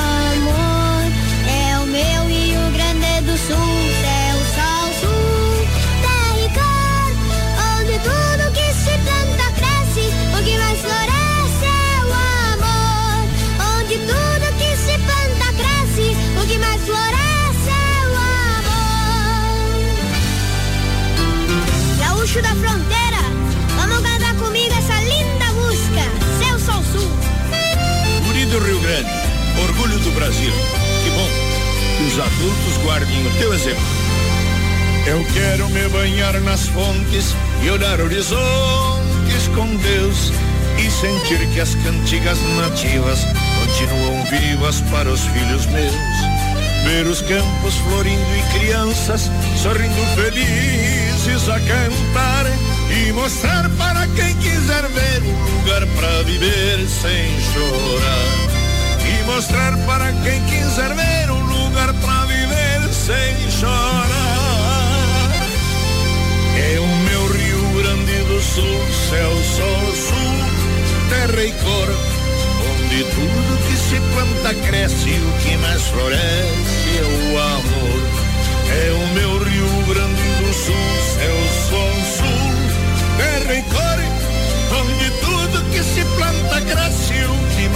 Grande, 28.88 29.10
orgulho 29.64 29.98
do 29.98 30.10
Brasil. 30.12 30.50
Que 30.50 31.10
bom 31.10 31.28
que 31.98 32.04
os 32.04 32.18
adultos 32.18 32.82
guardem 32.82 33.26
o 33.26 33.30
teu 33.32 33.52
exemplo. 33.52 33.84
Eu 35.06 35.22
quero 35.34 35.68
me 35.68 35.86
banhar 35.90 36.40
nas 36.40 36.66
fontes 36.68 37.36
e 37.62 37.68
olhar 37.68 38.00
horizontes 38.00 39.46
com 39.54 39.66
Deus 39.76 40.32
e 40.78 40.90
sentir 40.90 41.46
que 41.52 41.60
as 41.60 41.74
cantigas 41.74 42.38
nativas 42.56 43.26
continuam 43.60 44.24
vivas 44.24 44.80
para 44.90 45.10
os 45.10 45.20
filhos 45.20 45.66
meus. 45.66 45.94
Ver 46.84 47.06
os 47.08 47.20
campos 47.20 47.74
florindo 47.74 48.36
e 48.38 48.58
crianças 48.58 49.30
sorrindo 49.62 50.06
felizes 50.14 51.46
a 51.46 51.60
cantar 51.60 52.46
e 52.90 53.12
mostrar 53.12 53.68
para 53.76 54.06
quem 54.16 54.34
quiser 54.36 54.88
viver 56.24 56.88
sem 56.88 57.38
chorar 57.52 58.57
mostrar 59.28 59.76
para 59.86 60.10
quem 60.24 60.42
quiser 60.46 60.94
ver 60.94 61.30
um 61.30 61.40
lugar 61.42 61.92
pra 61.94 62.24
viver 62.24 62.92
sem 62.92 63.50
chorar. 63.50 65.30
É 66.56 66.80
o 66.80 66.86
meu 66.86 67.26
Rio 67.26 67.82
Grande 67.82 68.22
do 68.24 68.40
Sul, 68.40 68.80
céu, 69.10 69.30
sol, 69.54 69.94
sul, 69.94 70.34
terra 71.10 71.44
e 71.44 71.52
cor, 71.52 71.88
onde 72.72 73.04
tudo 73.04 73.68
que 73.68 73.76
se 73.76 74.00
planta 74.14 74.54
cresce, 74.66 75.10
o 75.10 75.32
que 75.42 75.56
mais 75.58 75.82
floresce 75.88 76.88
é 76.96 77.02
o 77.04 77.38
amor. 77.38 78.00
É 78.70 78.90
o 78.92 79.06
meu 79.14 79.44
Rio 79.44 79.70
Grande 79.88 80.28
do 80.40 80.52
Sul, 80.54 80.88
céu, 81.14 81.38
sol, 81.68 81.94
sul, 82.16 82.50
terra 83.18 83.54
e 83.54 83.62
cor, 83.62 83.98
onde 84.80 85.10
tudo 85.20 85.70
que 85.70 85.82
se 85.82 86.02
planta 86.16 86.60
cresce, 86.62 87.24
o 87.24 87.37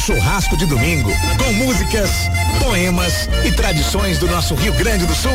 churrasco 0.00 0.56
de 0.56 0.64
domingo 0.64 1.12
com 1.36 1.52
músicas, 1.52 2.10
poemas 2.58 3.28
e 3.44 3.52
tradições 3.52 4.18
do 4.18 4.26
nosso 4.26 4.54
Rio 4.54 4.72
Grande 4.72 5.04
do 5.04 5.14
Sul. 5.14 5.30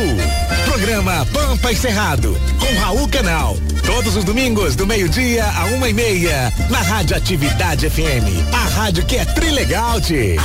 Programa 0.64 1.26
Pampa 1.32 1.70
e 1.70 1.76
Cerrado 1.76 2.36
com 2.58 2.80
Raul 2.80 3.08
Canal. 3.08 3.56
Todos 3.84 4.16
os 4.16 4.24
domingos 4.24 4.74
do 4.74 4.84
meio-dia 4.84 5.44
a 5.44 5.66
uma 5.66 5.88
e 5.88 5.92
meia 5.92 6.52
na 6.68 6.80
Rádio 6.80 7.16
Atividade 7.16 7.88
FM. 7.88 8.52
A 8.52 8.68
rádio 8.80 9.06
que 9.06 9.16
é 9.16 9.24
trilegal, 9.24 10.00
-te. 10.00 10.36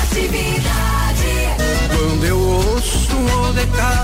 Quando 1.89 2.25
eu 2.25 2.39
ouço. 2.39 3.11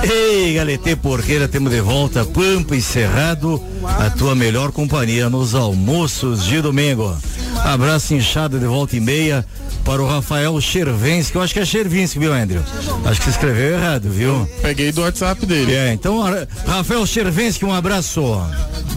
Ei, 0.03 0.53
Galetê 0.53 0.95
Porqueira, 0.95 1.47
temos 1.47 1.71
de 1.71 1.82
volta 1.82 2.25
Pampa 2.25 2.75
e 2.75 2.82
Cerrado, 2.82 3.62
a 3.84 4.10
tua 4.10 4.36
melhor 4.36 4.71
companhia 4.71 5.30
nos 5.30 5.56
almoços 5.56 6.43
de 6.45 6.62
domingo. 6.62 7.15
Abraço 7.63 8.13
inchado 8.13 8.60
de 8.60 8.65
volta 8.65 8.95
e 8.95 8.99
meia 8.99 9.45
para 9.88 10.04
o 10.04 10.06
Rafael 10.06 10.60
Chervensky, 10.60 11.38
eu 11.38 11.41
acho 11.41 11.54
que 11.54 11.62
é 11.62 11.65
Chervinsky, 11.65 12.19
viu, 12.19 12.34
Andrew? 12.34 12.62
Acho 13.06 13.21
que 13.21 13.23
você 13.23 13.30
escreveu 13.30 13.78
errado, 13.78 14.10
viu? 14.10 14.45
Peguei 14.62 14.91
do 14.91 15.02
WhatsApp 15.02 15.45
dele. 15.45 15.73
É, 15.73 15.93
então, 15.93 16.21
Rafael 16.65 17.06
Chervensky, 17.08 17.63
um 17.63 17.73
abraço. 17.73 18.21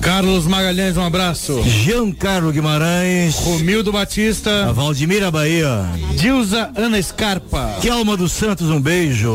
Carlos 0.00 0.46
Magalhães, 0.46 0.96
um 0.96 1.04
abraço. 1.04 1.62
Giancarlo 1.62 2.50
Guimarães. 2.50 3.34
Romildo 3.36 3.92
Batista. 3.92 4.68
A 4.68 4.72
Valdemira 4.72 5.30
Bahia. 5.30 5.84
Dilza 6.16 6.70
Ana 6.74 7.00
Scarpa. 7.02 7.76
Kelma 7.82 8.16
dos 8.16 8.32
Santos, 8.32 8.68
um 8.68 8.80
beijo. 8.80 9.32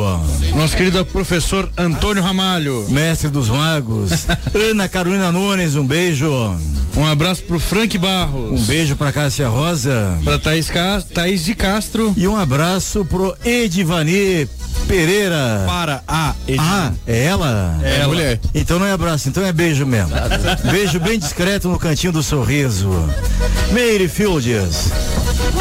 Nosso 0.56 0.76
querido 0.76 1.06
professor 1.06 1.70
Antônio 1.78 2.24
Ramalho. 2.24 2.86
Mestre 2.90 3.30
dos 3.30 3.50
Magos. 3.50 4.26
Ana 4.72 4.90
Carolina 4.90 5.32
Nunes, 5.32 5.76
um 5.76 5.86
beijo. 5.86 6.30
Um 6.98 7.06
abraço 7.06 7.44
pro 7.44 7.60
Frank 7.60 7.98
Barros. 7.98 8.60
Um 8.60 8.64
beijo 8.66 8.96
pra 8.96 9.12
Cássia 9.12 9.48
Rosa. 9.48 10.18
Pra 10.24 10.40
Thaís, 10.40 10.70
Ca... 10.70 11.02
Thaís 11.14 11.44
de 11.44 11.54
Castro. 11.54 12.14
E 12.16 12.28
um 12.28 12.36
abraço 12.36 13.06
pro 13.06 13.36
Edivani 13.44 14.48
Pereira. 14.88 15.64
Para 15.66 16.04
a 16.08 16.34
Edivani. 16.48 16.70
Ah, 16.70 16.92
é 17.08 17.24
ela? 17.26 17.80
É 17.84 17.96
ela. 17.98 18.08
mulher. 18.08 18.40
Então 18.54 18.80
não 18.80 18.86
é 18.86 18.92
abraço, 18.92 19.28
então 19.30 19.46
é 19.46 19.52
beijo 19.52 19.86
mesmo. 19.86 20.12
beijo 20.72 21.00
bem 21.00 21.18
discreto 21.20 21.68
no 21.68 21.80
cantinho 21.80 22.14
do 22.14 22.24
sorriso. 22.24 22.92
Meire 23.72 24.08
Fields. 24.08 24.92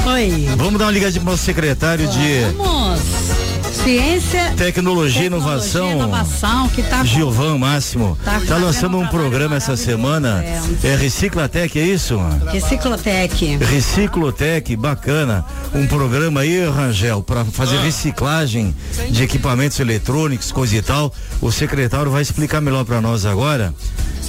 Oi. 0.06 0.48
Vamos 0.56 0.78
dar 0.78 0.87
uma 0.87 0.92
ligadinha 0.92 1.20
pro 1.22 1.30
nosso 1.30 1.44
secretário 1.44 2.06
de. 2.08 2.40
Vamos. 2.56 3.43
Ciência, 3.74 4.54
Tecnologia 4.56 5.24
e 5.24 5.26
Inovação. 5.26 5.90
inovação 5.92 6.68
que 6.68 6.82
tá 6.82 7.04
Gilvan 7.04 7.58
Máximo. 7.58 8.16
Tá 8.24 8.40
Tá, 8.46 8.56
lançando 8.56 8.98
um 8.98 9.06
programa 9.08 9.56
essa 9.56 9.76
semana. 9.76 10.44
É 10.82 10.94
Reciclatec, 10.96 11.78
é 11.78 11.82
isso? 11.84 12.18
Reciclotec. 12.50 13.56
Reciclotec, 13.56 14.76
bacana. 14.76 15.44
Um 15.74 15.87
programa 15.87 16.40
aí, 16.40 16.64
Rangel, 16.68 17.22
para 17.22 17.44
fazer 17.44 17.78
reciclagem 17.78 18.74
de 19.10 19.22
equipamentos 19.22 19.78
eletrônicos, 19.80 20.52
coisa 20.52 20.76
e 20.76 20.82
tal. 20.82 21.12
O 21.40 21.50
secretário 21.50 22.10
vai 22.10 22.22
explicar 22.22 22.60
melhor 22.60 22.84
para 22.84 23.00
nós 23.00 23.26
agora. 23.26 23.74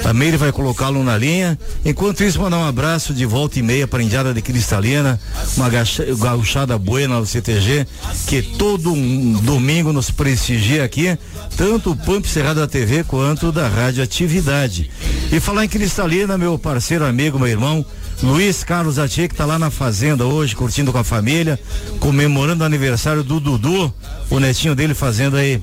A 0.03 0.13
Meire 0.13 0.37
vai 0.37 0.51
colocá-lo 0.51 1.03
na 1.03 1.17
linha. 1.17 1.57
Enquanto 1.83 2.23
isso, 2.23 2.39
mandar 2.39 2.57
um 2.57 2.65
abraço 2.65 3.13
de 3.13 3.25
volta 3.25 3.59
e 3.59 3.63
meia 3.63 3.87
para 3.87 3.99
a 3.99 4.03
Indiada 4.03 4.33
de 4.33 4.41
Cristalina, 4.41 5.19
uma 5.55 5.69
gauchada 6.17 6.77
buena 6.77 7.19
do 7.19 7.25
CTG, 7.25 7.87
que 8.27 8.41
todo 8.41 8.91
um 8.91 9.33
domingo 9.33 9.91
nos 9.91 10.11
prestigia 10.11 10.83
aqui, 10.83 11.17
tanto 11.57 11.91
o 11.91 11.95
Pump 11.95 12.27
Cerrado 12.27 12.59
da 12.59 12.67
TV 12.67 13.03
quanto 13.03 13.51
da 13.51 13.67
Rádio 13.67 14.03
Atividade. 14.03 14.91
E 15.31 15.39
falar 15.39 15.65
em 15.65 15.69
Cristalina, 15.69 16.37
meu 16.37 16.57
parceiro, 16.59 17.05
amigo, 17.05 17.39
meu 17.39 17.47
irmão, 17.47 17.85
Luiz 18.21 18.63
Carlos 18.63 18.97
Atier, 18.99 19.27
que 19.27 19.35
tá 19.35 19.45
lá 19.45 19.59
na 19.59 19.69
fazenda 19.69 20.25
hoje, 20.25 20.55
curtindo 20.55 20.91
com 20.91 20.97
a 20.97 21.03
família, 21.03 21.59
comemorando 21.99 22.63
o 22.63 22.67
aniversário 22.67 23.23
do 23.23 23.39
Dudu, 23.39 23.93
o 24.29 24.39
netinho 24.39 24.75
dele 24.75 24.93
fazendo 24.93 25.35
aí 25.35 25.61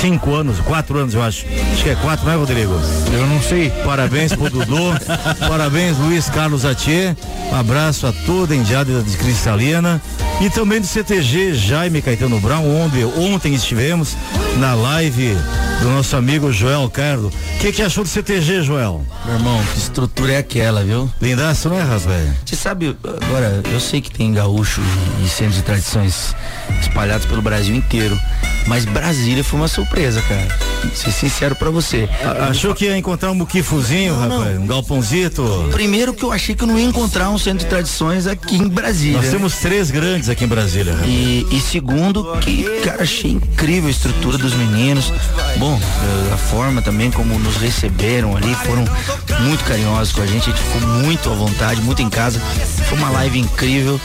cinco 0.00 0.34
anos, 0.34 0.58
quatro 0.60 0.98
anos, 0.98 1.14
eu 1.14 1.22
acho. 1.22 1.44
Acho 1.72 1.82
que 1.82 1.90
é 1.90 1.94
quatro, 1.96 2.24
não 2.24 2.32
é, 2.32 2.36
Rodrigo? 2.36 2.72
Eu 3.12 3.26
não 3.26 3.40
sei. 3.42 3.70
Parabéns 3.84 4.32
pro 4.32 4.48
Dudu. 4.48 4.94
Parabéns, 5.46 5.98
Luiz 5.98 6.28
Carlos 6.30 6.64
Atier. 6.64 7.14
Um 7.52 7.56
abraço 7.56 8.06
a 8.06 8.12
toda 8.24 8.54
a 8.54 8.56
Indiada 8.56 9.02
de 9.02 9.16
Cristalina. 9.18 10.00
E 10.40 10.48
também 10.48 10.80
do 10.80 10.86
CTG 10.86 11.54
Jaime 11.54 12.00
Caetano 12.00 12.40
Brown, 12.40 12.64
onde 12.82 13.04
ontem 13.04 13.52
estivemos 13.52 14.16
na 14.56 14.74
live 14.74 15.36
do 15.82 15.90
nosso 15.90 16.16
amigo 16.16 16.50
Joel 16.52 16.88
Carlos. 16.90 17.32
O 17.32 17.58
que, 17.58 17.72
que 17.72 17.82
achou 17.82 18.04
do 18.04 18.08
CTG, 18.08 18.62
Joel? 18.62 19.04
Meu 19.24 19.34
irmão, 19.34 19.62
que 19.72 19.78
estrutura 19.78 20.32
é 20.32 20.38
aquela, 20.38 20.82
viu? 20.82 21.10
Lindaço, 21.20 21.68
não 21.68 21.78
é, 21.78 21.82
rapaz? 21.82 22.28
Você 22.44 22.56
sabe, 22.56 22.96
agora, 23.22 23.62
eu 23.70 23.80
sei 23.80 24.00
que 24.00 24.10
tem 24.10 24.32
gaúcho 24.32 24.80
e, 25.22 25.28
centros 25.28 25.56
de 25.56 25.62
tradições 25.62 26.34
espalhados 26.80 27.26
pelo 27.26 27.42
Brasil 27.42 27.74
inteiro, 27.74 28.18
mas 28.66 28.84
Brasília 28.84 29.44
foi 29.44 29.58
uma 29.58 29.68
surpresa, 29.90 30.22
cara. 30.22 30.48
Ser 30.94 31.12
sincero 31.12 31.54
pra 31.54 31.68
você. 31.70 32.08
A- 32.24 32.46
Achou 32.48 32.74
que 32.74 32.86
ia 32.86 32.96
encontrar 32.96 33.30
um 33.30 33.34
muquifuzinho, 33.34 34.18
rapaz? 34.18 34.58
Um 34.58 34.66
galpãozito? 34.66 35.68
Primeiro 35.72 36.14
que 36.14 36.22
eu 36.24 36.32
achei 36.32 36.54
que 36.54 36.62
eu 36.62 36.66
não 36.68 36.78
ia 36.78 36.86
encontrar 36.86 37.28
um 37.30 37.36
centro 37.38 37.58
de 37.60 37.66
tradições 37.66 38.26
aqui 38.26 38.56
em 38.56 38.66
Brasília. 38.68 39.18
Nós 39.20 39.30
temos 39.30 39.56
três 39.56 39.90
grandes 39.90 40.28
aqui 40.28 40.44
em 40.44 40.48
Brasília. 40.48 40.92
rapaz. 40.94 41.10
E, 41.10 41.46
e 41.50 41.60
segundo, 41.60 42.24
que, 42.40 42.62
cara, 42.82 43.02
achei 43.02 43.32
incrível 43.32 43.88
a 43.88 43.90
estrutura 43.90 44.38
dos 44.38 44.54
meninos. 44.54 45.12
Bom, 45.58 45.78
eh, 45.78 46.32
a 46.34 46.36
forma 46.36 46.80
também 46.80 47.10
como 47.10 47.38
nos 47.38 47.56
receberam 47.56 48.36
ali, 48.36 48.54
foram 48.64 48.84
muito 49.40 49.62
carinhosos 49.64 50.12
com 50.14 50.22
a 50.22 50.26
gente, 50.26 50.50
a 50.50 50.52
gente 50.54 50.62
ficou 50.62 50.88
muito 50.88 51.28
à 51.30 51.34
vontade, 51.34 51.80
muito 51.82 52.00
em 52.00 52.08
casa. 52.08 52.40
Foi 52.88 52.96
uma 52.96 53.10
live 53.10 53.38
incrível 53.38 54.00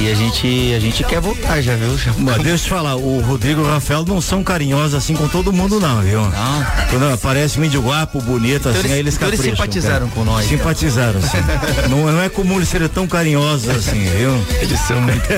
e 0.00 0.10
a 0.10 0.14
gente, 0.14 0.72
a 0.76 0.78
gente 0.80 1.02
quer 1.04 1.20
voltar 1.20 1.60
já, 1.60 1.74
viu? 1.74 1.92
Mas 2.18 2.36
deixa 2.36 2.50
eu 2.50 2.58
te 2.58 2.68
falar, 2.68 2.94
o 2.96 3.20
Rodrigo 3.20 3.60
e 3.60 3.64
o 3.64 3.68
Rafael 3.68 4.04
não 4.06 4.20
são 4.20 4.44
carinhosos 4.44 4.94
assim 4.94 5.14
com 5.14 5.21
todo 5.28 5.52
mundo, 5.52 5.78
não, 5.80 6.00
viu? 6.02 6.20
Não. 6.20 6.66
Quando 6.90 7.12
aparece 7.12 7.58
um 7.58 7.64
índio 7.64 7.80
guapo, 7.82 8.20
bonito, 8.22 8.68
assim, 8.68 8.78
eles- 8.80 8.92
aí 8.92 8.98
eles 8.98 9.14
então 9.14 9.28
eles 9.28 9.38
capricham. 9.40 9.56
simpatizaram 9.56 10.08
cara. 10.08 10.10
com 10.14 10.24
nós, 10.24 10.44
cara. 10.46 10.56
Simpatizaram, 10.56 11.22
sim. 11.22 11.38
não, 11.90 12.10
não 12.12 12.22
é 12.22 12.28
comum 12.28 12.56
eles 12.56 12.68
serem 12.68 12.88
tão 12.88 13.06
carinhosos 13.06 13.68
assim, 13.68 14.04
viu? 14.16 14.44
Eles 14.60 14.80
são 14.80 15.00
muito 15.00 15.22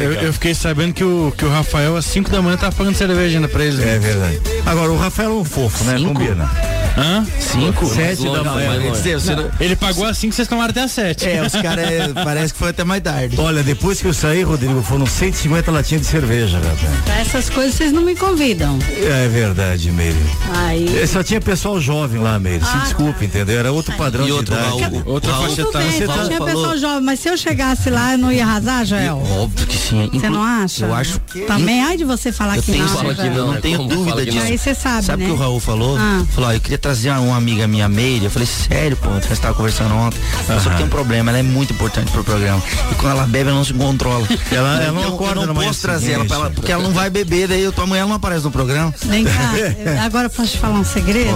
Eu, 0.00 0.12
eu 0.14 0.32
fiquei 0.32 0.54
sabendo 0.54 0.92
que 0.92 1.04
o, 1.04 1.32
que 1.36 1.44
o 1.44 1.50
Rafael 1.50 1.96
às 1.96 2.04
5 2.06 2.30
da 2.30 2.40
manhã 2.42 2.56
tá 2.56 2.70
pagando 2.72 2.94
cerveja 2.96 3.36
ainda 3.38 3.48
pra 3.48 3.64
eles. 3.64 3.78
É 3.80 3.84
né? 3.84 3.98
verdade. 3.98 4.40
Agora, 4.66 4.80
Agora 4.80 4.92
o 4.92 4.96
Rafael 4.98 5.30
é 5.30 5.34
um 5.34 5.44
fofo, 5.44 5.84
né? 5.84 5.98
Combina. 5.98 6.50
Hã? 6.96 7.24
Cinco? 7.38 7.86
Sete 7.86 8.22
da 8.24 8.44
manhã. 8.44 8.80
Quer 8.80 8.90
dizer, 8.92 9.20
você 9.20 9.34
não- 9.36 9.50
Ele 9.60 9.76
pagou 9.76 10.04
assim 10.06 10.28
que 10.28 10.34
vocês 10.34 10.46
tomaram 10.48 10.70
até 10.70 10.82
as 10.82 10.92
sete. 10.92 11.26
É, 11.28 11.42
os 11.44 11.52
caras 11.52 11.90
é, 11.90 12.08
parece 12.24 12.52
que 12.52 12.58
foi 12.58 12.70
até 12.70 12.84
mais 12.84 13.02
tarde. 13.02 13.36
Olha, 13.38 13.62
depois 13.62 14.00
que 14.00 14.06
eu 14.06 14.14
saí, 14.14 14.42
Rodrigo, 14.42 14.82
foram 14.82 15.06
150 15.06 15.70
latinhas 15.70 16.02
de 16.02 16.08
cerveja. 16.08 16.60
Pra 17.04 17.18
essas 17.20 17.48
coisas 17.48 17.74
vocês 17.74 17.92
não 17.92 18.02
me 18.02 18.14
convidam. 18.14 18.78
É 18.88 19.28
verdade, 19.28 19.90
Meire. 19.90 20.16
Aí. 20.54 20.98
É, 21.00 21.06
Só 21.06 21.22
tinha 21.22 21.40
pessoal 21.40 21.80
jovem 21.80 22.20
lá, 22.20 22.38
Meire. 22.38 22.64
Se 22.64 22.70
Ah, 22.72 22.78
desculpe, 22.84 23.24
entendeu? 23.24 23.58
Era 23.58 23.72
outro 23.72 23.94
padrão 23.96 24.24
E 24.24 24.26
de 24.26 24.32
outro, 24.32 24.54
idade. 24.54 24.82
Raul, 24.82 25.02
Outra 25.06 25.32
Raul- 25.32 25.48
faixa 25.48 25.62
etária. 25.62 25.88
bem, 25.88 26.00
Raul 26.06 26.18
só 26.20 26.26
tinha 26.26 26.38
falou- 26.38 26.54
pessoa 26.54 26.78
jovem, 26.78 27.00
mas 27.02 27.20
se 27.20 27.28
eu 27.28 27.36
chegasse 27.36 27.90
lá, 27.90 28.12
eu 28.12 28.18
não 28.18 28.30
ia 28.32 28.44
arrasar, 28.44 28.84
Joel? 28.84 29.22
Óbvio 29.38 29.66
que 29.66 29.76
sim. 29.76 30.10
Você 30.12 30.28
não 30.30 30.42
acha? 30.42 30.84
Eu 30.86 30.94
acho. 30.94 31.18
Também, 31.46 31.82
ai 31.82 31.96
de 31.96 32.04
você 32.04 32.30
falar 32.32 32.56
Eu 32.56 32.62
que 32.62 32.72
tenho, 32.72 32.84
não. 32.84 32.96
fala 32.96 33.14
né, 33.14 33.22
que 33.22 33.30
não, 33.30 33.52
não 33.52 33.60
tenho 33.60 33.78
dúvida 33.84 34.24
que 34.24 34.30
disso. 34.30 34.44
Aí 34.46 34.58
você 34.58 34.74
sabe, 34.74 35.04
Sabe 35.06 35.22
o 35.24 35.26
né? 35.28 35.34
que 35.34 35.40
o 35.40 35.42
Raul 35.42 35.60
falou? 35.60 35.96
Ah. 35.98 36.22
Falou, 36.34 36.50
ó, 36.50 36.52
eu 36.52 36.60
queria 36.60 36.78
trazer 36.80 37.10
uma 37.10 37.36
amiga 37.36 37.66
minha, 37.68 37.88
Meire. 37.88 38.24
Eu 38.26 38.30
falei, 38.30 38.46
sério, 38.46 38.96
pô, 38.96 39.08
nós 39.10 39.30
estávamos 39.30 39.56
conversando 39.56 39.94
ontem. 39.94 40.18
Só 40.62 40.70
que 40.70 40.76
tem 40.76 40.86
um 40.86 40.88
problema, 40.88 41.30
ela 41.30 41.38
é 41.38 41.42
muito 41.42 41.72
importante 41.72 42.10
pro 42.10 42.24
programa. 42.24 42.62
E 42.90 42.94
quando 42.96 43.12
ela 43.12 43.26
bebe, 43.26 43.48
ela 43.50 43.58
não 43.58 43.64
se 43.64 43.74
controla. 43.74 44.26
Ela- 44.50 44.82
ela 44.82 44.92
não 44.92 45.02
Então, 45.02 45.14
acorda 45.14 45.40
Eu 45.42 45.46
não 45.46 45.54
posso 45.54 45.80
trazer 45.82 46.12
ela, 46.12 46.24
pra 46.24 46.36
ela, 46.36 46.50
porque 46.50 46.72
ela 46.72 46.82
não 46.82 46.92
vai 46.92 47.08
beber, 47.10 47.46
daí 47.48 47.62
eu, 47.62 47.72
tua 47.72 47.84
amanhã 47.84 48.00
ela 48.00 48.08
não 48.08 48.16
aparece 48.16 48.44
no 48.44 48.50
programa. 48.50 48.92
Vem 49.06 49.24
cá, 49.24 49.52
eu- 49.56 50.02
agora 50.02 50.26
eu 50.26 50.30
posso 50.30 50.52
te 50.52 50.58
falar 50.58 50.78
um 50.78 50.84
segredo? 50.84 51.30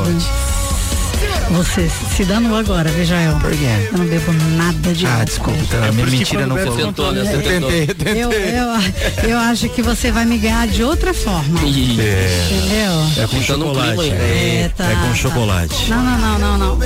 Você 1.51 1.89
se 2.17 2.25
danou 2.25 2.57
agora, 2.57 2.91
viu, 2.91 3.05
Joel? 3.05 3.37
Por 3.39 3.51
quê? 3.53 3.67
Eu 3.93 3.99
não 3.99 4.07
bebo 4.07 4.33
nada 4.57 4.93
de 4.93 5.07
Ah, 5.07 5.23
desculpa, 5.25 5.59
tá, 5.71 5.79
minha 5.79 5.93
por 5.93 5.99
isso 6.01 6.11
que 6.11 6.17
mentira 6.37 6.47
não 6.47 6.57
falou. 6.57 6.77
tentou, 6.77 7.13
né? 7.13 7.23
Você 7.25 7.35
Eu 7.37 7.43
tentei, 7.43 7.83
eu 7.83 7.95
tentei. 7.95 8.23
Eu, 8.23 8.33
eu, 8.33 9.31
eu 9.31 9.39
acho 9.39 9.69
que 9.69 9.83
você 9.83 10.11
vai 10.11 10.25
me 10.25 10.37
ganhar 10.39 10.67
de 10.67 10.83
outra 10.83 11.15
forma. 11.15 11.61
É, 11.61 12.49
Entendeu? 12.51 13.25
é 13.25 13.27
com 13.27 13.37
Então 13.37 13.57
não 13.59 13.73
clima 13.73 13.85
chocolate. 13.93 14.01
ainda. 14.11 14.17
É, 14.25 14.71
tá, 14.77 14.85
é 14.91 14.95
com 14.97 15.09
tá. 15.09 15.15
chocolate. 15.15 15.91
Não, 15.91 16.03
não, 16.03 16.19
não, 16.19 16.39
não, 16.59 16.59
não. 16.59 16.79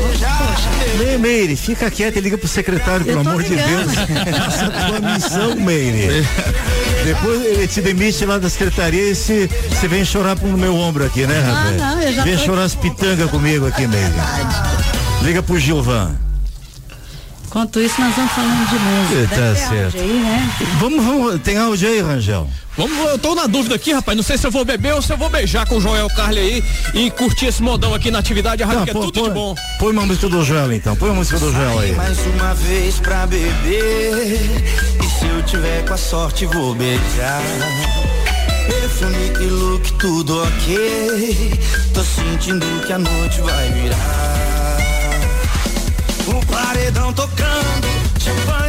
Ei, 1.01 1.17
Meire, 1.19 1.57
fica 1.57 1.91
quieta 1.91 2.19
e 2.19 2.23
liga 2.23 2.37
pro 2.37 2.49
secretário, 2.49 3.05
pelo 3.07 3.19
Eu 3.23 3.29
amor 3.31 3.43
de 3.43 3.51
ligando. 3.51 3.87
Deus. 3.87 3.95
Faça 4.45 4.67
a 4.67 4.71
tua 4.71 5.01
missão, 5.15 5.55
Meire. 5.57 6.27
Depois 7.09 7.43
ele 7.43 7.67
te 7.67 7.81
demite 7.81 8.27
lá 8.27 8.37
da 8.37 8.51
secretaria 8.51 9.13
e 9.13 9.15
se- 9.15 9.49
você 9.71 9.89
vem 9.89 10.05
chorar 10.05 10.37
pro 10.37 10.47
meu 10.59 10.77
ombro 10.77 11.07
aqui, 11.07 11.27
né, 11.27 11.41
rapaz? 11.41 11.77
não, 11.79 12.03
eu 12.03 12.13
já 12.13 12.23
Vem 12.23 12.37
chorar 12.37 12.65
as 12.65 12.75
pitangas 12.75 13.31
comigo 13.31 13.67
aqui, 13.67 13.87
Meire. 13.87 14.13
Liga 15.23 15.43
pro 15.43 15.59
Gilvan. 15.59 16.11
Enquanto 17.49 17.81
isso, 17.81 17.99
nós 17.99 18.15
vamos 18.15 18.31
falando 18.33 18.69
de 18.69 18.79
música. 18.79 19.35
Tá 19.35 19.55
certo. 19.57 19.97
aí, 19.97 20.21
né? 20.21 20.51
Vamos, 20.79 21.03
vamos, 21.03 21.41
tem 21.41 21.57
áudio 21.57 21.89
aí, 21.89 22.03
Rangel? 22.03 22.47
Vamos, 22.77 22.97
eu 23.09 23.19
tô 23.19 23.35
na 23.35 23.47
dúvida 23.47 23.75
aqui, 23.75 23.91
rapaz. 23.91 24.15
Não 24.15 24.23
sei 24.23 24.37
se 24.37 24.47
eu 24.47 24.51
vou 24.51 24.67
beber 24.67 24.93
ou 24.95 25.01
se 25.01 25.11
eu 25.11 25.17
vou 25.17 25.31
beijar 25.31 25.67
com 25.67 25.79
o 25.79 25.81
Joel 25.81 26.09
Carli 26.11 26.39
aí 26.39 26.65
e 26.93 27.11
curtir 27.11 27.47
esse 27.47 27.63
modão 27.63 27.95
aqui 27.95 28.11
na 28.11 28.19
atividade. 28.19 28.63
A 28.63 28.67
rádio 28.67 28.85
que 28.85 28.91
é 28.91 28.93
pô- 28.93 29.01
tudo 29.01 29.13
de 29.15 29.21
põe- 29.21 29.31
bom. 29.31 29.55
Põe 29.79 29.93
uma 29.93 30.05
música 30.05 30.29
do 30.29 30.45
Joel 30.45 30.73
então, 30.75 30.95
põe 30.95 31.09
uma 31.09 31.17
música 31.17 31.39
do 31.39 31.51
Joel 31.51 31.79
aí. 31.79 31.93
Mais 31.93 32.19
uma 32.27 32.55
vez 32.55 32.97
pra 33.01 33.27
beber. 33.27 34.39
E 35.03 35.19
se 35.19 35.27
eu 35.27 35.43
tiver 35.45 35.85
com 35.87 35.95
a 35.95 35.97
sorte, 35.97 36.45
vou 36.45 36.75
beijar. 36.75 37.43
Perfume 38.67 39.33
e 39.41 39.47
look, 39.47 39.91
tudo 39.95 40.43
ok. 40.43 41.59
Tô 41.95 42.05
sentindo 42.05 42.67
que 42.87 42.93
a 42.93 42.99
noite 42.99 43.41
vai 43.41 43.71
virar. 43.73 44.58
O 46.29 46.47
paredão 46.47 47.13
tocando, 47.13 47.89
champanhe 48.21 48.68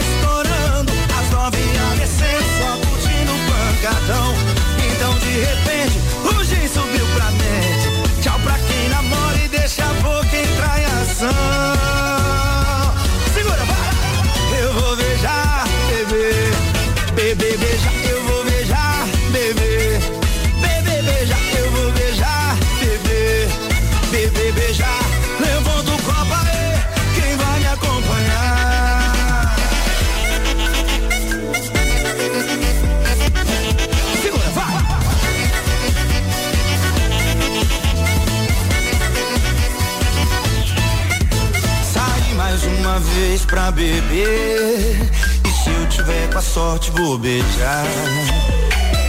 beber. 43.71 45.09
E 45.45 45.63
se 45.63 45.69
eu 45.69 45.87
tiver 45.89 46.29
com 46.31 46.39
a 46.39 46.41
sorte, 46.41 46.91
vou 46.91 47.17
beijar. 47.17 47.85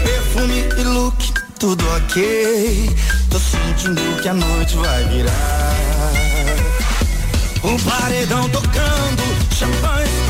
Perfume 0.05 0.65
e 0.79 0.85
look, 0.85 1.33
tudo 1.59 1.85
ok. 1.97 2.97
Tô 3.31 3.39
sentindo 3.39 4.23
que 4.23 4.29
a 4.29 4.35
noite 4.35 4.77
vai 4.77 5.05
virar. 5.05 5.73
O 7.63 7.79
paredão 7.83 8.49
tocando, 8.49 9.23
champanhe 9.55 10.30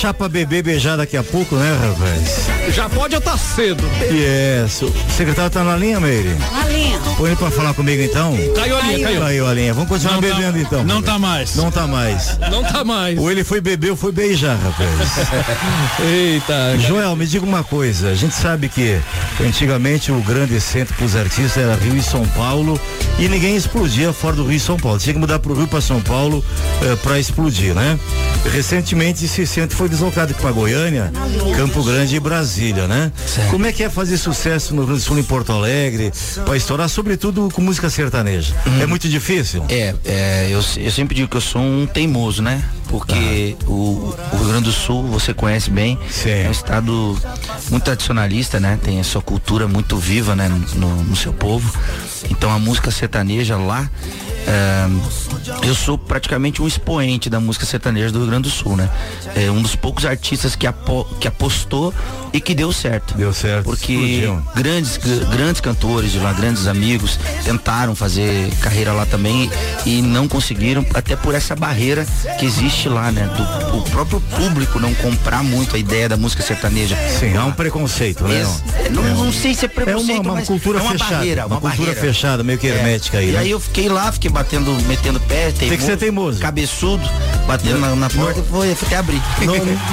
deixar 0.00 0.14
pra 0.14 0.30
beber 0.30 0.62
beijar 0.62 0.96
daqui 0.96 1.14
a 1.14 1.22
pouco, 1.22 1.54
né, 1.56 1.78
rapaz? 1.78 2.48
Já 2.74 2.88
pode 2.88 3.14
ou 3.14 3.20
tá 3.20 3.36
cedo? 3.36 3.84
Yes. 4.10 4.80
O 4.80 4.90
secretário 5.14 5.50
tá 5.50 5.62
na 5.62 5.76
linha, 5.76 6.00
Meire? 6.00 6.34
Na 6.50 6.66
linha. 6.68 6.98
Põe 7.18 7.26
ele 7.28 7.36
pra 7.36 7.50
falar 7.50 7.74
comigo 7.74 8.02
então. 8.02 8.34
Caiu 8.54 8.78
a 8.78 8.80
linha, 8.80 9.06
caiu. 9.06 9.20
Caiu 9.20 9.46
a 9.46 9.52
linha. 9.52 9.74
Vamos 9.74 9.90
continuar 9.90 10.14
Não 10.14 10.22
tá- 10.22 10.34
bebendo 10.36 10.58
então. 10.58 10.84
Não 10.84 11.02
tá 11.02 11.18
mais. 11.18 11.54
Não 11.54 11.70
tá 11.70 11.86
mais. 11.86 12.38
Não 12.50 12.64
tá 12.64 12.82
mais. 12.82 13.18
Ou 13.18 13.30
ele 13.30 13.44
foi 13.44 13.60
beber 13.60 13.90
ou 13.90 13.96
foi 13.96 14.10
beijar, 14.10 14.56
rapaz. 14.56 14.88
Eita. 16.00 16.78
Joel, 16.78 17.14
me 17.14 17.26
diga 17.26 17.44
uma 17.44 17.62
coisa. 17.62 18.08
A 18.08 18.14
gente 18.14 18.34
sabe 18.34 18.70
que 18.70 18.98
antigamente 19.46 20.10
o 20.10 20.20
grande 20.22 20.58
centro 20.62 20.94
para 20.94 21.04
os 21.04 21.14
artistas 21.14 21.58
era 21.62 21.74
Rio 21.74 21.98
e 21.98 22.02
São 22.02 22.26
Paulo 22.28 22.80
e 23.20 23.28
ninguém 23.28 23.54
explodia 23.54 24.12
fora 24.14 24.34
do 24.34 24.46
Rio 24.46 24.56
e 24.56 24.60
São 24.60 24.78
Paulo. 24.78 24.98
Tinha 24.98 25.12
que 25.12 25.20
mudar 25.20 25.38
para 25.38 25.52
o 25.52 25.54
Rio 25.54 25.68
para 25.68 25.80
São 25.82 26.00
Paulo 26.00 26.42
para 27.02 27.18
explodir, 27.20 27.74
né? 27.74 27.98
Recentemente 28.50 29.26
esse 29.26 29.46
centro 29.46 29.76
foi 29.76 29.90
deslocado 29.90 30.34
para 30.34 30.50
Goiânia, 30.50 31.12
Campo 31.54 31.84
Grande 31.84 32.16
e 32.16 32.20
Brasília, 32.20 32.88
né? 32.88 33.12
Como 33.50 33.66
é 33.66 33.72
que 33.72 33.82
é 33.82 33.90
fazer 33.90 34.16
sucesso 34.16 34.74
no 34.74 34.84
Rio 34.84 34.94
do 34.94 35.00
Sul, 35.00 35.18
em 35.18 35.22
Porto 35.22 35.52
Alegre, 35.52 36.10
para 36.46 36.56
estourar, 36.56 36.88
sobretudo 36.88 37.50
com 37.52 37.60
música 37.60 37.90
sertaneja? 37.90 38.54
É 38.80 38.86
muito 38.86 39.06
difícil? 39.06 39.64
É, 39.68 39.94
é, 40.04 40.48
eu, 40.50 40.60
eu 40.82 40.90
sempre 40.90 41.14
digo 41.14 41.28
que 41.28 41.36
eu 41.36 41.42
sou 41.42 41.60
um 41.60 41.86
teimoso, 41.86 42.42
né? 42.42 42.64
Porque 42.90 43.56
o, 43.66 44.14
o 44.32 44.36
Rio 44.36 44.48
Grande 44.48 44.64
do 44.64 44.72
Sul, 44.72 45.04
você 45.04 45.32
conhece 45.32 45.70
bem, 45.70 45.98
é 46.26 46.48
um 46.48 46.50
estado 46.50 47.16
muito 47.70 47.84
tradicionalista, 47.84 48.58
né? 48.58 48.78
Tem 48.82 48.98
a 48.98 49.04
sua 49.04 49.22
cultura 49.22 49.68
muito 49.68 49.96
viva, 49.96 50.34
né? 50.34 50.48
No, 50.74 51.04
no 51.04 51.16
seu 51.16 51.32
povo. 51.32 51.72
Então 52.28 52.50
a 52.50 52.58
música 52.58 52.90
sertaneja 52.90 53.56
lá, 53.56 53.88
é, 54.46 55.66
eu 55.66 55.74
sou 55.74 55.96
praticamente 55.98 56.62
um 56.62 56.66
expoente 56.66 57.28
da 57.30 57.40
música 57.40 57.64
sertaneja 57.66 58.10
do 58.12 58.18
Rio 58.20 58.28
Grande 58.28 58.48
do 58.48 58.50
Sul, 58.54 58.76
né? 58.76 58.88
É 59.34 59.50
um 59.50 59.60
dos 59.62 59.76
poucos 59.76 60.04
artistas 60.04 60.56
que, 60.56 60.66
apo, 60.66 61.04
que 61.20 61.28
apostou 61.28 61.92
e 62.32 62.40
que 62.40 62.54
deu 62.54 62.72
certo. 62.72 63.14
Deu 63.14 63.32
certo. 63.32 63.64
Porque 63.64 63.92
explodiu. 63.92 64.42
grandes, 64.54 64.96
gr- 64.96 65.24
grandes 65.30 65.60
cantores 65.60 66.12
de 66.12 66.18
lá, 66.18 66.32
grandes 66.32 66.66
amigos, 66.66 67.18
tentaram 67.44 67.94
fazer 67.94 68.50
carreira 68.60 68.92
lá 68.92 69.04
também 69.06 69.50
e 69.84 70.00
não 70.02 70.26
conseguiram, 70.28 70.84
até 70.94 71.16
por 71.16 71.34
essa 71.34 71.54
barreira 71.56 72.06
que 72.38 72.46
existe 72.46 72.88
lá, 72.88 73.10
né? 73.10 73.28
Do 73.36 73.60
o 73.80 73.82
próprio 73.90 74.20
público 74.20 74.78
não 74.78 74.92
comprar 74.94 75.42
muito 75.42 75.74
a 75.76 75.78
ideia 75.78 76.08
da 76.08 76.16
música 76.16 76.42
sertaneja. 76.42 76.96
Sim, 77.18 77.36
há 77.36 77.44
um 77.44 77.52
preconceito, 77.52 78.24
né? 78.24 78.44
Não, 78.90 79.02
não 79.24 79.32
sei 79.32 79.54
se 79.54 79.64
é 79.64 79.68
preconceito, 79.68 80.18
É 80.18 80.20
uma, 80.20 80.32
uma 80.34 80.42
cultura 80.42 80.78
é 80.78 80.82
uma 80.82 80.92
fechada. 80.92 81.14
barreira, 81.16 81.46
uma, 81.46 81.54
uma 81.56 81.60
cultura 81.60 81.86
barreira. 81.92 82.00
fechada, 82.14 82.42
meio 82.42 82.58
que 82.58 82.66
É. 82.66 82.70
hermética 82.76 83.18
aí, 83.18 83.28
E 83.28 83.32
né? 83.32 83.38
aí 83.40 83.50
eu 83.50 83.60
fiquei 83.60 83.88
lá, 83.88 84.10
fiquei 84.12 84.29
batendo, 84.30 84.72
metendo 84.86 85.18
pé, 85.20 85.50
Tem 85.52 85.70
que 85.70 85.82
ser 85.82 85.96
teimoso. 85.96 86.40
cabeçudo, 86.40 87.02
batendo 87.46 87.78
na, 87.78 87.94
na 87.96 88.08
porta 88.10 88.40
e 88.40 88.42
foi 88.44 88.72
até 88.72 88.96
abrir. 88.96 89.20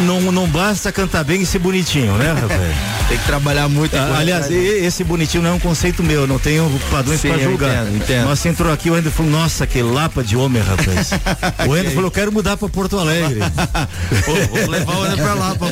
Não, 0.01 0.21
não, 0.21 0.31
não 0.31 0.47
basta 0.47 0.91
cantar 0.91 1.23
bem 1.23 1.41
e 1.41 1.45
ser 1.45 1.59
bonitinho, 1.59 2.13
né, 2.13 2.31
rapaz? 2.39 2.61
Tem 3.09 3.17
que 3.17 3.25
trabalhar 3.25 3.67
muito. 3.69 3.95
Ah, 3.95 4.17
aliás, 4.19 4.49
e- 4.49 4.55
esse 4.85 5.03
bonitinho 5.03 5.43
não 5.43 5.51
é 5.51 5.53
um 5.53 5.59
conceito 5.59 6.03
meu, 6.03 6.27
não 6.27 6.38
tenho 6.39 6.69
padrões 6.91 7.23
eu 7.23 7.39
julgar. 7.39 7.83
entendo, 7.85 7.95
entendo. 7.97 8.27
Você 8.27 8.49
entrou 8.49 8.71
aqui, 8.71 8.89
o 8.89 8.97
Ender 8.97 9.11
falou, 9.11 9.31
nossa, 9.31 9.65
que 9.65 9.81
lapa 9.81 10.23
de 10.23 10.35
homem, 10.35 10.61
rapaz. 10.61 11.11
o 11.67 11.75
Ender 11.77 11.93
falou, 11.93 12.11
quero 12.11 12.31
mudar 12.31 12.57
pra 12.57 12.67
Porto 12.69 12.97
Alegre. 12.99 13.39
Pô, 14.25 14.33
vamos 14.51 14.67
levar 14.67 14.95
o 14.97 15.05
Ender 15.05 15.17
pra 15.17 15.33
lá, 15.33 15.55
pô. 15.55 15.65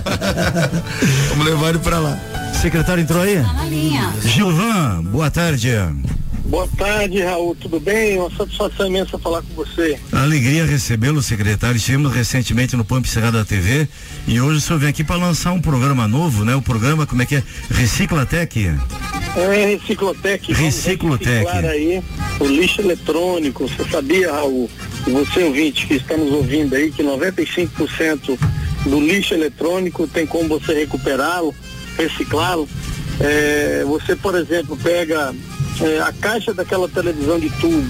Vamos 1.29 1.45
levar 1.45 1.69
ele 1.69 1.79
pra 1.79 1.99
lá. 1.99 2.17
Secretário 2.61 3.01
entrou 3.03 3.21
aí? 3.21 3.43
Gilvan, 4.23 5.03
boa 5.03 5.29
tarde. 5.29 5.69
Boa 6.45 6.67
tarde, 6.77 7.21
Raul. 7.21 7.55
Tudo 7.55 7.79
bem? 7.79 8.19
Uma 8.19 8.29
satisfação 8.29 8.85
imensa 8.85 9.17
falar 9.17 9.41
com 9.41 9.53
você. 9.55 9.99
Alegria 10.11 10.63
recebê-lo, 10.65 11.21
secretário. 11.21 11.75
Estivemos 11.75 12.13
recentemente 12.13 12.75
no 12.75 12.85
Pampa 12.85 13.07
Cerrado 13.07 13.37
da 13.37 13.43
TV 13.43 13.87
e 14.27 14.39
hoje 14.39 14.59
o 14.59 14.61
senhor 14.61 14.79
vem 14.79 14.89
aqui 14.89 15.03
para 15.03 15.15
lançar 15.15 15.51
um 15.53 15.61
programa 15.61 16.07
novo, 16.07 16.45
né? 16.45 16.55
O 16.55 16.61
programa, 16.61 17.07
como 17.07 17.23
é 17.23 17.25
que 17.25 17.37
é? 17.37 17.43
Reciclatec. 17.71 18.67
É 19.35 19.65
Reciclotec. 19.65 20.53
Reciclotec. 20.53 21.47
aí 21.49 22.03
o 22.39 22.45
lixo 22.45 22.81
eletrônico. 22.81 23.67
Você 23.67 23.83
sabia, 23.89 24.31
Raul, 24.31 24.69
você 25.07 25.43
ouvinte 25.43 25.87
que 25.87 25.95
está 25.95 26.15
nos 26.15 26.31
ouvindo 26.31 26.75
aí, 26.75 26.91
que 26.91 27.03
95% 27.03 28.37
do 28.85 28.99
lixo 28.99 29.33
eletrônico 29.33 30.07
tem 30.07 30.27
como 30.27 30.47
você 30.47 30.73
recuperá-lo, 30.75 31.55
reciclá-lo. 31.97 32.69
É, 33.19 33.83
você, 33.85 34.15
por 34.15 34.35
exemplo, 34.35 34.77
pega 34.77 35.33
é, 35.81 35.99
a 36.01 36.13
caixa 36.13 36.53
daquela 36.53 36.87
televisão 36.87 37.39
de 37.39 37.49
tubo, 37.61 37.85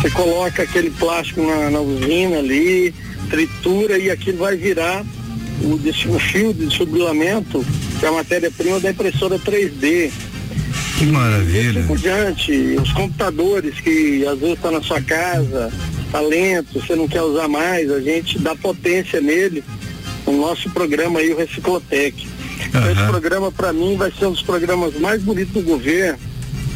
você 0.00 0.10
coloca 0.10 0.62
aquele 0.62 0.90
plástico 0.90 1.42
na, 1.42 1.70
na 1.70 1.80
usina 1.80 2.38
ali, 2.38 2.94
tritura 3.28 3.98
e 3.98 4.10
aquilo 4.10 4.38
vai 4.38 4.56
virar 4.56 5.04
o, 5.62 5.74
o 5.74 6.18
fio 6.18 6.54
de 6.54 6.66
desfibrilamento, 6.66 7.64
que 7.98 8.06
é 8.06 8.08
a 8.08 8.12
matéria-prima 8.12 8.80
da 8.80 8.90
impressora 8.90 9.38
3D. 9.38 10.10
Que 10.98 11.06
maravilha. 11.06 11.80
Assim 11.80 11.88
por 11.88 11.98
diante, 11.98 12.52
os 12.82 12.92
computadores 12.92 13.78
que 13.80 14.26
às 14.26 14.38
vezes 14.38 14.56
está 14.56 14.70
na 14.70 14.82
sua 14.82 15.00
casa, 15.00 15.72
tá 16.10 16.20
lento, 16.20 16.80
você 16.80 16.94
não 16.94 17.06
quer 17.06 17.22
usar 17.22 17.48
mais, 17.48 17.90
a 17.90 18.00
gente 18.00 18.38
dá 18.38 18.54
potência 18.56 19.20
nele. 19.20 19.62
O 20.26 20.32
nosso 20.32 20.70
programa 20.70 21.20
aí, 21.20 21.32
o 21.32 21.36
Reciclotec. 21.36 22.26
Então, 22.66 22.90
esse 22.90 23.02
programa, 23.04 23.50
para 23.50 23.72
mim, 23.72 23.96
vai 23.96 24.12
ser 24.12 24.26
um 24.26 24.32
dos 24.32 24.42
programas 24.42 24.94
mais 24.98 25.22
bonitos 25.22 25.54
do 25.54 25.62
governo, 25.62 26.18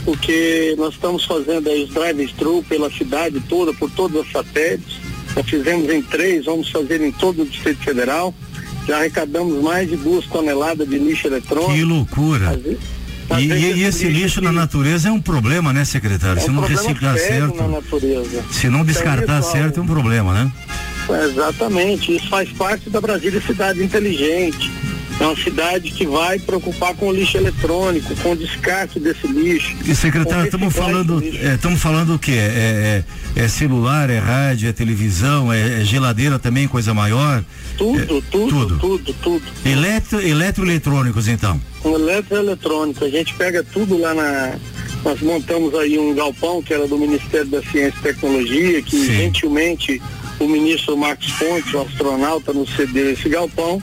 porque 0.04 0.74
nós 0.78 0.94
estamos 0.94 1.24
fazendo 1.24 1.68
aí 1.68 1.84
os 1.84 1.90
drive-thru 1.90 2.62
pela 2.68 2.90
cidade 2.90 3.40
toda, 3.48 3.72
por 3.72 3.90
todas 3.90 4.26
as 4.26 4.30
satélites. 4.32 4.98
Já 5.34 5.42
fizemos 5.42 5.90
em 5.90 6.02
três, 6.02 6.44
vamos 6.44 6.68
fazer 6.70 7.00
em 7.00 7.10
todo 7.10 7.42
o 7.42 7.46
Distrito 7.46 7.82
Federal. 7.82 8.34
Já 8.86 8.98
arrecadamos 8.98 9.62
mais 9.62 9.88
de 9.88 9.96
duas 9.96 10.26
toneladas 10.26 10.88
de 10.88 10.98
lixo 10.98 11.26
eletrônico. 11.26 11.72
Que 11.72 11.82
loucura. 11.82 12.60
E, 13.38 13.46
vezes 13.48 13.76
e- 13.78 13.82
esse 13.82 14.04
lixo 14.08 14.40
na 14.42 14.52
natureza 14.52 15.08
é 15.08 15.12
um 15.12 15.20
problema, 15.20 15.72
né, 15.72 15.84
secretário? 15.84 16.38
é 16.38 16.44
Se 16.44 16.50
um 16.50 16.52
não 16.52 16.62
problema 16.62 16.82
reciclar 16.82 17.18
certo, 17.18 18.52
se 18.52 18.68
não 18.68 18.84
descartar 18.84 19.38
Então, 19.38 19.50
certo, 19.50 19.80
é 19.80 19.82
um 19.82 19.86
problema, 19.86 20.34
né? 20.34 20.52
É, 21.08 21.24
exatamente, 21.24 22.16
isso 22.16 22.28
faz 22.28 22.50
parte 22.50 22.90
da 22.90 23.00
Brasília 23.00 23.40
Cidade 23.40 23.82
Inteligente. 23.82 24.70
É 25.20 25.24
uma 25.26 25.36
cidade 25.36 25.90
que 25.92 26.04
vai 26.06 26.38
preocupar 26.40 26.92
com 26.94 27.06
o 27.08 27.12
lixo 27.12 27.36
eletrônico, 27.36 28.14
com 28.16 28.32
o 28.32 28.36
descarte 28.36 28.98
desse 28.98 29.26
lixo. 29.28 29.74
E 29.86 29.94
secretário, 29.94 30.46
estamos 30.46 30.74
falando, 30.74 31.22
estamos 31.24 31.80
falando 31.80 32.14
o 32.14 32.18
quê? 32.18 32.32
É, 32.32 33.04
é- 33.36 33.44
é 33.44 33.48
celular, 33.48 34.10
é 34.10 34.18
rádio, 34.18 34.68
é 34.68 34.72
televisão, 34.72 35.52
é, 35.52 35.80
é 35.80 35.84
geladeira 35.84 36.38
também, 36.38 36.66
coisa 36.68 36.92
maior? 36.92 37.44
Tudo, 37.78 38.00
É, 38.00 38.04
tudo, 38.06 38.22
tudo. 38.30 38.78
tudo, 38.78 39.14
tudo. 39.22 39.42
Eletro, 39.64 40.20
eletroeletrônicos, 40.20 41.28
então. 41.28 41.60
Com 41.80 41.94
eletroeletrônico, 41.94 43.04
a 43.04 43.08
gente 43.08 43.34
pega 43.34 43.62
tudo 43.62 43.98
lá 43.98 44.14
na. 44.14 44.54
Nós 45.04 45.20
montamos 45.20 45.74
aí 45.74 45.98
um 45.98 46.14
galpão 46.14 46.62
que 46.62 46.72
era 46.74 46.88
do 46.88 46.96
Ministério 46.98 47.46
da 47.46 47.62
Ciência 47.62 47.98
e 47.98 48.02
Tecnologia, 48.02 48.82
que 48.82 48.96
Sim. 48.96 49.06
gentilmente 49.16 50.00
o 50.40 50.48
ministro 50.48 50.96
Marcos 50.96 51.30
Pontes, 51.32 51.72
o 51.74 51.80
astronauta, 51.82 52.52
nos 52.52 52.74
cedeu 52.74 53.10
esse 53.12 53.28
galpão. 53.28 53.82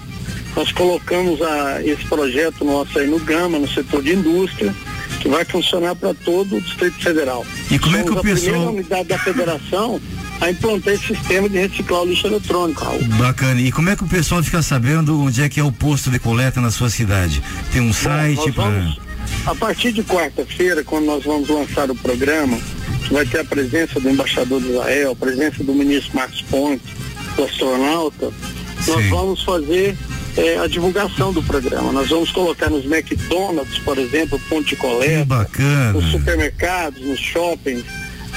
Nós 0.56 0.72
colocamos 0.72 1.42
a, 1.42 1.82
esse 1.84 2.04
projeto 2.06 2.66
nosso 2.66 2.98
aí 3.00 3.08
no 3.08 3.20
Gama, 3.20 3.58
no 3.58 3.68
setor 3.70 4.04
de 4.04 4.14
indústria, 4.14 4.74
que 5.22 5.30
vai 5.30 5.46
funcionar 5.46 5.96
para 5.96 6.14
todo 6.14 6.58
o 6.58 6.62
Distrito 6.62 7.02
Federal. 7.02 7.46
E 7.70 7.80
como 7.80 7.96
é 7.96 8.02
que 8.04 8.08
Somos 8.10 8.16
o 8.16 8.20
a 8.20 8.22
primeira 8.22 8.50
pessoal- 8.52 8.74
unidade 8.74 9.08
da 9.08 9.20
federação 9.20 10.02
a 10.42 10.50
implantar 10.50 10.94
esse 10.96 11.08
sistema 11.08 11.48
de 11.48 11.58
reciclar 11.60 12.02
o 12.02 12.06
lixo 12.06 12.28
eletrônico, 12.28 12.84
Raul. 12.84 13.04
Bacana. 13.18 13.62
E 13.62 13.72
como 13.72 13.90
é 13.90 13.96
que 13.96 14.04
o 14.04 14.08
pessoal 14.08 14.42
fica 14.44 14.62
sabendo 14.62 15.22
onde 15.22 15.42
é 15.44 15.48
que 15.48 15.60
é 15.60 15.64
o 15.64 15.72
posto 15.72 16.10
de 16.10 16.18
coleta 16.20 16.60
na 16.60 16.72
sua 16.72 16.90
cidade? 16.90 17.42
Tem 17.72 17.82
um 17.82 17.94
site 17.94 18.52
para. 18.52 18.64
vamos- 18.72 19.00
A 19.46 19.54
partir 19.56 19.92
de 19.94 20.04
quarta-feira, 20.04 20.84
quando 20.84 21.06
nós 21.06 21.24
vamos 21.24 21.48
lançar 21.48 21.90
o 21.92 21.96
programa, 21.96 22.58
que 23.08 23.14
vai 23.14 23.26
ter 23.26 23.40
a 23.40 23.46
presença 23.46 24.00
do 24.00 24.10
embaixador 24.10 24.60
de 24.60 24.70
Israel, 24.72 25.12
a 25.12 25.16
presença 25.16 25.64
do 25.64 25.74
ministro 25.76 26.16
Marcos 26.16 26.42
Pontes, 26.42 26.86
do 27.38 27.44
astronauta, 27.44 28.32
nós 28.88 29.06
vamos 29.10 29.44
fazer 29.44 29.96
eh, 30.38 30.58
a 30.58 30.68
divulgação 30.68 31.34
do 31.34 31.42
programa. 31.44 31.92
Nós 31.92 32.10
vamos 32.10 32.32
colocar 32.32 32.70
nos 32.70 32.86
McDonald's, 32.86 33.78
por 33.80 33.98
exemplo, 33.98 34.40
ponto 34.50 34.68
de 34.68 34.76
coleta, 34.76 35.48
nos 35.94 36.12
supermercados, 36.12 37.02
nos 37.02 37.20
shoppings. 37.20 37.84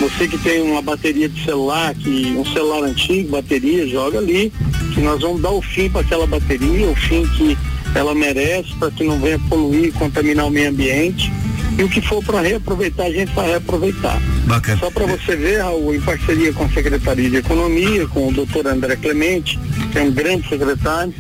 Você 0.01 0.27
que 0.27 0.37
tem 0.39 0.61
uma 0.63 0.83
bateria 0.83 1.29
de 1.29 1.45
celular, 1.45 1.95
que 1.95 2.35
um 2.37 2.45
celular 2.45 2.83
antigo, 2.83 3.31
bateria, 3.31 3.87
joga 3.87 4.19
ali, 4.19 4.53
que 4.93 5.01
nós 5.01 5.21
vamos 5.21 5.41
dar 5.41 5.51
o 5.51 5.63
fim 5.63 5.89
para 5.89 6.01
aquela 6.01 6.27
bateria, 6.27 6.89
o 6.89 6.97
fim 6.97 7.25
que 7.29 7.57
ela 7.95 8.13
merece, 8.15 8.75
para 8.75 8.91
que 8.91 9.05
não 9.05 9.21
venha 9.21 9.39
poluir, 9.49 9.93
contaminar 9.93 10.47
o 10.47 10.51
meio 10.51 10.71
ambiente. 10.71 11.33
E 11.79 11.83
o 11.83 11.89
que 11.89 12.01
for 12.01 12.23
para 12.25 12.41
reaproveitar, 12.41 13.07
a 13.07 13.11
gente 13.11 13.33
vai 13.35 13.49
reaproveitar. 13.49 14.21
Bacana. 14.47 14.79
Só 14.79 14.91
para 14.91 15.07
você 15.07 15.35
ver, 15.35 15.61
Raul, 15.61 15.95
em 15.95 16.01
parceria 16.01 16.53
com 16.53 16.65
a 16.65 16.69
Secretaria 16.69 17.31
de 17.31 17.37
Economia, 17.37 18.07
com 18.09 18.29
o 18.29 18.33
doutor 18.33 18.67
André 18.67 18.97
Clemente, 18.97 19.59
que 19.91 19.99
é 19.99 20.03
um 20.03 20.13
grande 20.13 20.49
secretário, 20.49 21.13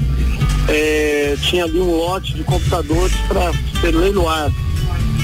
eh, 0.68 1.36
tinha 1.42 1.64
ali 1.64 1.80
um 1.80 1.96
lote 1.96 2.34
de 2.34 2.44
computadores 2.44 3.14
para 3.28 3.52
ser 3.80 3.94
leiloado. 3.94 4.54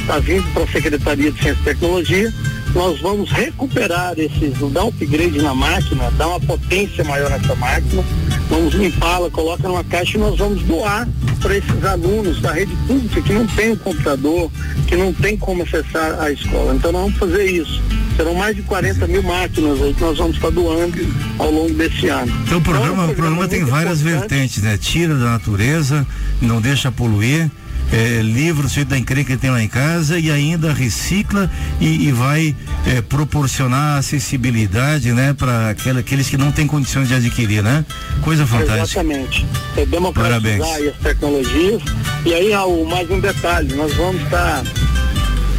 Está 0.01 0.18
vindo 0.18 0.45
para 0.53 0.64
a 0.64 0.68
Secretaria 0.68 1.30
de 1.30 1.43
Ciência 1.43 1.61
e 1.61 1.64
Tecnologia. 1.64 2.34
Nós 2.74 3.01
vamos 3.01 3.30
recuperar 3.32 4.14
esses, 4.16 4.57
dar 4.72 4.84
um 4.84 4.88
upgrade 4.88 5.43
na 5.43 5.55
máquina, 5.55 6.11
dar 6.12 6.28
uma 6.28 6.41
potência 6.41 7.03
maior 7.03 7.28
nessa 7.28 7.55
máquina, 7.57 8.05
vamos 8.49 8.74
limpá-la, 8.74 9.28
coloca 9.28 9.66
numa 9.66 9.82
caixa 9.82 10.16
e 10.16 10.20
nós 10.20 10.38
vamos 10.38 10.62
doar 10.62 11.09
para 11.41 11.57
esses 11.57 11.84
alunos 11.84 12.41
da 12.41 12.53
rede 12.53 12.72
pública 12.86 13.22
que 13.22 13.32
não 13.32 13.47
tem 13.49 13.72
um 13.72 13.76
computador, 13.76 14.51
que 14.86 14.95
não 14.95 15.12
tem 15.12 15.36
como 15.36 15.64
acessar 15.64 16.20
a 16.20 16.30
escola. 16.30 16.74
Então 16.74 16.93
nós 16.93 17.03
vamos 17.03 17.18
fazer 17.18 17.45
isso. 17.45 17.82
Serão 18.21 18.35
mais 18.35 18.55
de 18.55 18.61
40 18.61 19.07
mil 19.07 19.23
máquinas 19.23 19.81
aí 19.81 19.95
que 19.95 20.01
nós 20.03 20.18
vamos 20.18 20.37
estar 20.37 20.51
doando 20.51 20.95
ao 21.39 21.51
longo 21.51 21.73
desse 21.73 22.07
ano. 22.09 22.31
Então 22.43 22.59
o 22.59 22.61
programa, 22.61 23.07
o 23.07 23.14
programa 23.14 23.49
tem 23.49 23.61
muito 23.61 23.71
várias 23.71 24.03
importante. 24.03 24.29
vertentes, 24.29 24.62
né? 24.62 24.77
Tira 24.77 25.14
da 25.14 25.25
natureza, 25.25 26.07
não 26.39 26.61
deixa 26.61 26.93
poluir, 26.93 27.51
é, 27.91 28.21
livra 28.21 28.66
o 28.66 28.68
sujeito 28.68 28.89
da 28.89 28.99
encrenca 28.99 29.33
que 29.33 29.39
tem 29.39 29.51
lá 29.51 29.62
em 29.62 29.68
casa 29.68 30.18
e 30.18 30.31
ainda 30.31 30.71
recicla 30.71 31.51
e, 31.81 32.09
e 32.09 32.12
vai 32.12 32.55
é, 32.87 33.01
proporcionar 33.01 33.97
acessibilidade, 33.97 35.14
né, 35.14 35.33
para 35.33 35.71
aqueles 35.71 36.29
que 36.29 36.37
não 36.37 36.53
têm 36.53 36.66
condições 36.66 37.09
de 37.09 37.14
adquirir, 37.14 37.62
né? 37.62 37.87
Coisa 38.21 38.47
fantástica. 38.47 39.01
Exatamente. 39.01 39.47
É 39.79 39.87
democratizar 39.87 40.43
Parabéns. 40.43 40.89
as 40.89 40.97
tecnologias. 40.99 41.83
E 42.27 42.35
aí, 42.35 42.53
Raul, 42.53 42.85
mais 42.85 43.11
um 43.11 43.18
detalhe, 43.18 43.75
nós 43.75 43.95
vamos 43.95 44.23
estar 44.25 44.62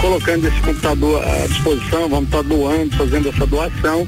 colocando 0.02 0.47
esse 0.47 0.60
computador 0.62 1.24
à 1.24 1.47
disposição, 1.47 2.10
vamos 2.10 2.26
estar 2.26 2.41
doando, 2.41 2.97
fazendo 2.97 3.30
essa 3.30 3.45
doação. 3.45 4.08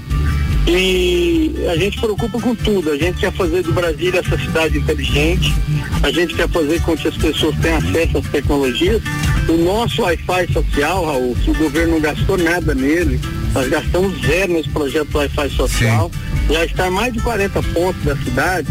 E 0.66 1.54
a 1.70 1.76
gente 1.76 2.00
preocupa 2.00 2.40
com 2.40 2.56
tudo. 2.56 2.92
A 2.92 2.98
gente 2.98 3.20
quer 3.20 3.32
fazer 3.34 3.64
de 3.64 3.72
Brasília 3.72 4.22
essa 4.22 4.38
cidade 4.38 4.78
inteligente. 4.78 5.54
A 6.02 6.12
gente 6.12 6.34
quer 6.34 6.50
fazer 6.50 6.82
com 6.82 6.96
que 6.96 7.08
as 7.08 7.18
pessoas 7.18 7.56
tenham 7.60 7.78
acesso 7.78 8.18
às 8.18 8.28
tecnologias. 8.28 9.02
O 9.48 9.58
nosso 9.58 10.02
Wi-Fi 10.02 10.54
social, 10.54 11.06
Raul, 11.06 11.36
que 11.36 11.52
o 11.52 11.54
governo 11.54 11.94
não 11.94 12.02
gastou 12.02 12.38
nada 12.38 12.74
nele, 12.74 13.20
nós 13.54 13.68
gastamos 13.68 14.20
zero 14.26 14.54
nesse 14.54 14.70
projeto 14.70 15.16
Wi-Fi 15.16 15.50
social. 15.50 16.10
Já 16.50 16.66
está 16.66 16.88
em 16.88 16.92
mais 16.92 17.14
de 17.14 17.20
40 17.20 17.62
pontos 17.62 18.02
da 18.04 18.16
cidade. 18.16 18.68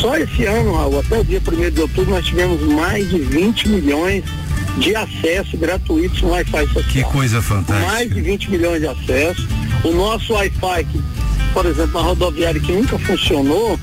Só 0.00 0.16
esse 0.16 0.44
ano, 0.44 0.74
Raul, 0.74 1.00
até 1.00 1.18
o 1.18 1.24
dia 1.24 1.40
1 1.40 1.70
de 1.70 1.80
outubro, 1.80 2.10
nós 2.12 2.24
tivemos 2.24 2.60
mais 2.62 3.08
de 3.10 3.18
20 3.18 3.68
milhões 3.68 4.24
de 4.78 4.94
acesso 4.94 5.56
gratuitos 5.56 6.20
no 6.22 6.30
Wi-Fi 6.30 6.66
social. 6.66 6.84
Que 6.84 7.02
coisa 7.04 7.42
fantástica. 7.42 7.92
Mais 7.92 8.12
de 8.12 8.20
20 8.20 8.50
milhões 8.50 8.80
de 8.80 8.88
acessos. 8.88 9.46
O 9.84 9.92
nosso 9.92 10.34
Wi-Fi, 10.34 10.84
que, 10.84 11.02
por 11.52 11.66
exemplo, 11.66 12.00
na 12.00 12.06
rodoviária 12.06 12.60
que 12.60 12.72
nunca 12.72 12.98
funcionou, 12.98 13.78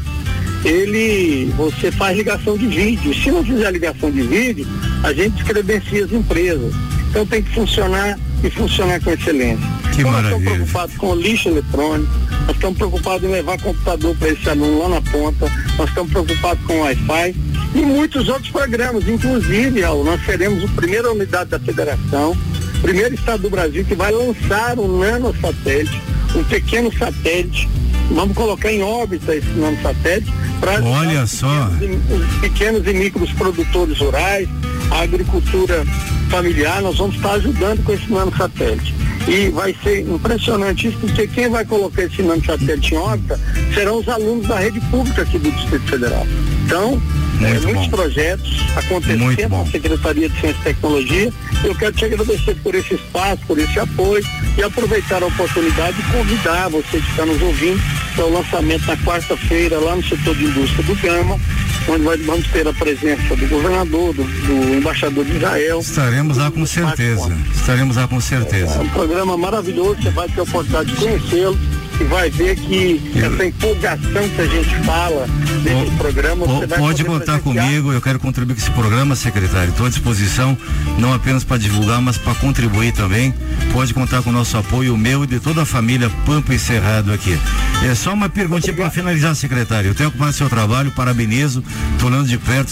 ele, 0.64 1.52
você 1.58 1.92
faz 1.92 2.18
ligação 2.18 2.58
de 2.58 2.68
vídeo. 2.68 3.14
Se 3.14 3.32
não 3.32 3.44
fizer 3.44 3.72
ligação 3.72 4.12
de 4.12 4.22
vídeo, 4.22 4.68
a 5.04 5.14
gente 5.14 5.36
descredencia 5.36 6.06
as 6.06 6.12
empresas. 6.12 6.74
Então 7.10 7.26
tem 7.26 7.44
que 7.44 7.54
funcionar 7.54 8.18
e 8.44 8.50
funcionar 8.50 9.00
com 9.02 9.12
excelência. 9.12 9.66
Que 9.94 10.02
então, 10.02 10.12
maravilha. 10.12 10.32
nós 10.32 10.40
estamos 10.40 10.44
preocupados 10.44 10.98
com 10.98 11.16
lixo 11.16 11.50
eletrônico, 11.50 12.12
nós 12.48 12.56
estamos 12.56 12.78
preocupados 12.78 13.30
em 13.30 13.32
levar 13.32 13.62
computador 13.62 14.16
para 14.18 14.30
esse 14.30 14.50
aluno 14.50 14.80
lá 14.80 14.90
na 14.90 15.02
ponta, 15.02 15.52
nós 15.78 15.90
estamos 15.90 16.12
preocupados 16.12 16.66
com 16.66 16.80
Wi-Fi 16.80 17.36
e 17.76 17.82
muitos 17.82 18.28
outros 18.30 18.50
programas. 18.50 19.08
Inclusive, 19.08 19.82
Raul, 19.82 20.04
nós 20.04 20.24
seremos 20.26 20.64
a 20.64 20.68
primeira 20.76 21.12
unidade 21.12 21.50
da 21.50 21.60
federação, 21.60 22.36
primeiro 22.82 23.16
estado 23.16 23.44
do 23.44 23.50
Brasil 23.50 23.84
que 23.86 23.96
vai 23.96 24.12
lançar 24.12 24.78
um 24.80 25.00
nanosatélite, 25.00 26.02
um 26.36 26.44
pequeno 26.44 26.92
satélite. 26.98 27.70
Vamos 28.12 28.36
colocar 28.36 28.72
em 28.72 28.84
órbita 28.84 29.36
esse 29.36 29.50
nanosatélite 29.50 30.32
para 30.60 30.84
Olha 30.84 31.26
só. 31.26 31.70
os 31.70 32.40
pequenos 32.40 32.86
e 32.86 32.94
micros 32.94 33.32
produtores 33.32 33.98
rurais, 33.98 34.48
a 34.92 35.02
agricultura 35.02 35.86
familiar, 36.30 36.82
nós 36.82 36.98
vamos 36.98 37.16
estar 37.16 37.34
ajudando 37.34 37.84
com 37.84 37.94
esse 37.94 38.12
nanosatélite. 38.12 38.94
E 39.28 39.50
vai 39.50 39.74
ser 39.82 40.02
impressionante 40.02 40.90
isso, 40.90 40.98
porque 40.98 41.28
quem 41.28 41.50
vai 41.50 41.64
colocar 41.64 42.04
esse 42.04 42.22
nanosatélite 42.22 42.94
em 42.94 42.98
órbita 42.98 43.40
serão 43.74 44.00
os 44.00 44.10
alunos 44.10 44.48
da 44.48 44.60
rede 44.60 44.82
pública 44.92 45.22
aqui 45.22 45.40
do 45.40 45.50
Distrito 45.50 45.88
Federal. 45.90 46.28
Então, 46.66 47.02
é, 47.42 47.60
muitos 47.60 47.88
projetos 47.88 48.60
acontecendo 48.76 49.50
na 49.50 49.66
Secretaria 49.66 50.30
de 50.30 50.40
Ciência 50.40 50.60
e 50.60 50.64
Tecnologia. 50.64 51.34
Eu 51.64 51.76
quero 51.76 51.94
te 51.94 52.06
agradecer 52.06 52.56
por 52.64 52.76
esse 52.76 52.94
espaço, 52.96 53.42
por 53.48 53.58
esse 53.58 53.80
apoio 53.80 54.24
e 54.58 54.64
aproveitar 54.64 55.22
a 55.24 55.26
oportunidade 55.26 55.98
de 55.98 56.04
convidar 56.12 56.70
você 56.70 57.00
que 57.00 57.10
está 57.10 57.26
nos 57.26 57.42
ouvindo 57.42 57.82
para 58.16 58.26
o 58.26 58.34
lançamento 58.34 58.86
na 58.86 58.98
quarta-feira 58.98 59.80
lá 59.80 59.96
no 59.96 60.04
setor 60.04 60.36
de 60.36 60.46
indústria 60.46 60.84
do 60.84 60.96
Gama, 60.96 61.40
onde 61.88 62.04
vai- 62.04 62.18
vamos 62.18 62.48
ter 62.48 62.68
a 62.68 62.74
presença 62.74 63.36
do 63.36 63.48
governador, 63.48 64.14
do, 64.14 64.24
do 64.24 64.76
embaixador 64.76 65.26
de 65.26 65.36
Israel. 65.38 65.80
Estaremos 65.80 66.38
lá 66.38 66.52
com 66.52 66.66
certeza. 66.66 67.36
Estaremos 67.56 67.96
lá 67.96 68.08
com 68.08 68.18
É 68.18 68.22
certeza. 68.22 68.80
um 68.82 68.90
programa 68.90 69.38
maravilhoso, 69.38 70.02
você 70.02 70.10
vai 70.12 70.28
ter 70.30 70.40
a 70.42 70.44
oportunidade 70.44 70.92
de 70.92 70.96
conhecê-lo 70.98 71.58
e 72.00 72.04
vai 72.06 72.30
ver 72.30 72.56
que 72.56 73.02
essa 73.16 73.46
empolgação 73.46 74.30
que 74.30 74.42
a 74.42 74.48
gente 74.48 74.76
fala 74.84 75.28
desse 75.64 75.92
programa, 75.98 76.46
você 76.46 76.68
vai 76.68 76.80
Pode 76.80 77.04
contar 77.04 77.40
comigo, 77.40 77.92
eu 77.92 78.02
quero 78.02 78.20
contribuir 78.20 78.56
com 78.56 78.62
esse 78.62 78.72
programa, 78.72 79.16
secretário. 79.16 79.70
Estou 79.70 79.86
à 79.86 79.90
disposição, 79.90 80.58
não 80.98 81.14
apenas 81.14 81.44
para 81.44 81.58
divulgar, 81.58 82.02
mas 82.02 82.18
para 82.18 82.36
contribuir 82.36 82.92
também. 82.94 83.34
Pode 83.72 83.94
contar 83.94 84.22
com 84.22 84.30
o 84.30 84.34
nosso 84.34 84.58
apoio, 84.58 84.94
o 84.94 84.98
meu 84.98 85.24
e 85.24 85.28
de 85.28 85.40
toda 85.40 85.64
a 85.64 85.66
família 85.66 86.10
Pampa 86.26 86.54
e 86.54 86.60
Cerrado 86.60 87.12
aqui. 87.14 87.38
É 87.84 87.96
só 87.96 88.14
uma 88.14 88.30
perguntinha 88.30 88.74
para 88.74 88.90
finalizar, 88.90 89.36
secretário. 89.36 89.90
Eu 89.90 89.96
tenho 89.96 90.10
acompanhado 90.10 90.36
o 90.36 90.38
seu 90.38 90.50
trabalho, 90.50 90.92
parabenizo, 90.92 91.64
estou 91.94 92.10
olhando 92.10 92.28
de 92.28 92.38
perto 92.38 92.70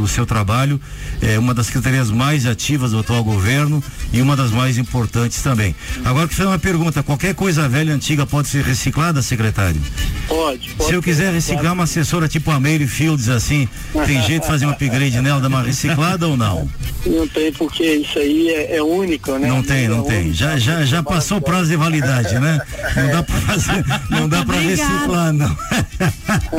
o 0.00 0.08
seu, 0.08 0.26
trabalho. 0.26 0.80
É 1.20 1.38
uma 1.38 1.52
das 1.52 1.66
secretarias 1.66 2.10
mais 2.10 2.46
ativas 2.46 2.92
do 2.92 3.00
atual 3.00 3.24
governo 3.24 3.82
e 4.12 4.22
uma 4.22 4.36
das 4.36 4.50
mais 4.50 4.78
importantes 4.78 5.42
também. 5.42 5.74
Agora, 6.04 6.28
que 6.28 6.34
fazer 6.34 6.48
uma 6.48 6.58
pergunta: 6.58 7.02
qualquer 7.02 7.34
coisa 7.34 7.68
velha, 7.68 7.94
antiga, 7.94 8.24
pode 8.24 8.48
ser 8.48 8.61
reciclada, 8.62 9.22
secretário? 9.22 9.80
Pode, 10.28 10.70
pode. 10.70 10.88
Se 10.88 10.94
eu 10.94 11.02
quiser 11.02 11.32
reciclar 11.32 11.72
uma 11.72 11.84
assessora 11.84 12.28
tipo 12.28 12.50
a 12.50 12.58
Mary 12.58 12.86
Fields 12.86 13.28
assim, 13.28 13.68
tem 14.06 14.22
jeito 14.22 14.42
de 14.42 14.48
fazer 14.48 14.66
um 14.66 14.70
upgrade 14.70 15.20
nela, 15.20 15.40
dar 15.40 15.48
uma 15.48 15.62
reciclada 15.62 16.26
ou 16.26 16.36
não? 16.36 16.68
Não 17.04 17.26
tem, 17.26 17.52
porque 17.52 17.84
isso 17.84 18.18
aí 18.18 18.48
é, 18.50 18.76
é 18.76 18.82
único, 18.82 19.32
né? 19.36 19.48
Não 19.48 19.62
tem, 19.62 19.88
não 19.88 20.04
tem. 20.04 20.32
Já, 20.32 20.56
já, 20.56 20.84
já 20.84 21.02
passou 21.02 21.38
o 21.38 21.40
prazo 21.40 21.68
de 21.68 21.76
validade, 21.76 22.38
né? 22.38 22.60
Não 22.96 23.10
dá 23.10 23.22
pra 23.22 23.36
fazer, 23.36 23.84
não 24.08 24.28
dá 24.28 24.44
pra 24.44 24.56
reciclar, 24.56 25.32
não. 25.32 25.56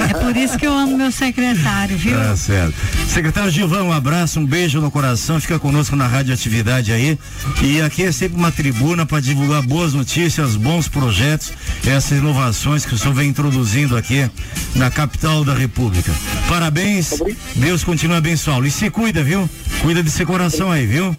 É 0.09 0.13
por 0.13 0.35
isso 0.35 0.57
que 0.57 0.67
eu 0.67 0.73
amo 0.73 0.97
meu 0.97 1.11
secretário, 1.11 1.97
viu? 1.97 2.17
Tá 2.17 2.35
certo. 2.35 2.75
Secretário 3.07 3.51
Gilvão, 3.51 3.87
um 3.87 3.93
abraço, 3.93 4.39
um 4.39 4.45
beijo 4.45 4.81
no 4.81 4.91
coração, 4.91 5.39
fica 5.39 5.57
conosco 5.57 5.95
na 5.95 6.07
Rádio 6.07 6.33
Atividade 6.33 6.91
aí. 6.91 7.17
E 7.61 7.81
aqui 7.81 8.03
é 8.03 8.11
sempre 8.11 8.37
uma 8.37 8.51
tribuna 8.51 9.05
para 9.05 9.21
divulgar 9.21 9.61
boas 9.61 9.93
notícias, 9.93 10.55
bons 10.55 10.87
projetos, 10.87 11.53
essas 11.93 12.17
inovações 12.17 12.85
que 12.85 12.93
o 12.93 12.97
senhor 12.97 13.13
vem 13.13 13.29
introduzindo 13.29 13.95
aqui 13.95 14.29
na 14.75 14.89
capital 14.89 15.43
da 15.43 15.53
República. 15.53 16.11
Parabéns, 16.47 17.13
Deus 17.55 17.83
continue 17.83 18.15
a 18.15 18.17
abençoá-lo. 18.19 18.65
E 18.65 18.71
se 18.71 18.89
cuida, 18.89 19.23
viu? 19.23 19.49
Cuida 19.81 20.01
de 20.03 20.09
seu 20.11 20.25
coração 20.25 20.71
aí, 20.71 20.85
viu? 20.85 21.15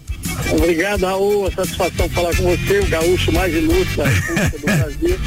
Obrigado, 0.51 1.05
Raul. 1.05 1.47
A 1.47 1.51
satisfação 1.51 2.09
falar 2.09 2.35
com 2.35 2.43
você, 2.43 2.79
o 2.79 2.87
gaúcho 2.87 3.31
mais 3.31 3.53
ilustre 3.53 4.03
do 4.59 4.65
Brasil. 4.65 5.19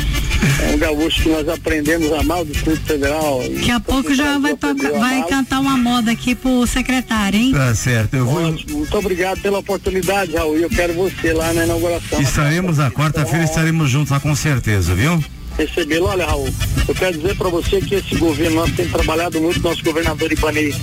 É 0.63 0.75
um 0.75 0.79
gaúcho 0.79 1.23
que 1.23 1.29
nós 1.29 1.49
aprendemos 1.49 2.13
a 2.13 2.21
amar 2.21 2.43
o 2.43 2.45
Distrito 2.45 2.81
Federal. 2.85 3.43
Daqui 3.55 3.71
a 3.71 3.81
pouco 3.81 4.15
já 4.15 4.39
vai, 4.39 4.57
tocar- 4.57 4.93
vai 4.93 5.27
cantar 5.29 5.61
uma 5.61 5.77
moda 5.77 6.11
aqui 6.13 6.35
pro 6.35 6.67
secretário, 6.67 7.39
hein? 7.39 7.53
Tá 7.53 7.75
certo, 7.75 8.15
eu 8.15 8.25
vou. 8.27 8.49
Ótimo, 8.53 8.79
muito 8.79 8.97
obrigado 8.97 9.41
pela 9.41 9.59
oportunidade, 9.59 10.35
Raul. 10.37 10.59
E 10.59 10.63
eu 10.63 10.71
quero 10.71 10.95
você 10.95 11.33
lá 11.33 11.53
na 11.53 11.65
inauguração. 11.65 12.21
Estaremos 12.21 12.79
na 12.79 12.91
quarta-feira, 12.91 13.45
estaremos 13.45 13.89
juntos 13.91 14.11
lá 14.11 14.21
com 14.21 14.35
certeza, 14.35 14.95
viu? 14.95 15.23
Recebê-lo. 15.59 16.07
Olha, 16.07 16.25
Raul, 16.25 16.49
eu 16.87 16.95
quero 16.95 17.19
dizer 17.19 17.37
para 17.37 17.49
você 17.49 17.81
que 17.81 17.97
esse 17.97 18.15
governo 18.17 18.57
nosso 18.57 18.73
tem 18.73 18.89
trabalhado 18.89 19.41
muito, 19.41 19.61
nosso 19.61 19.83
governador 19.85 20.31
Ibanez 20.33 20.77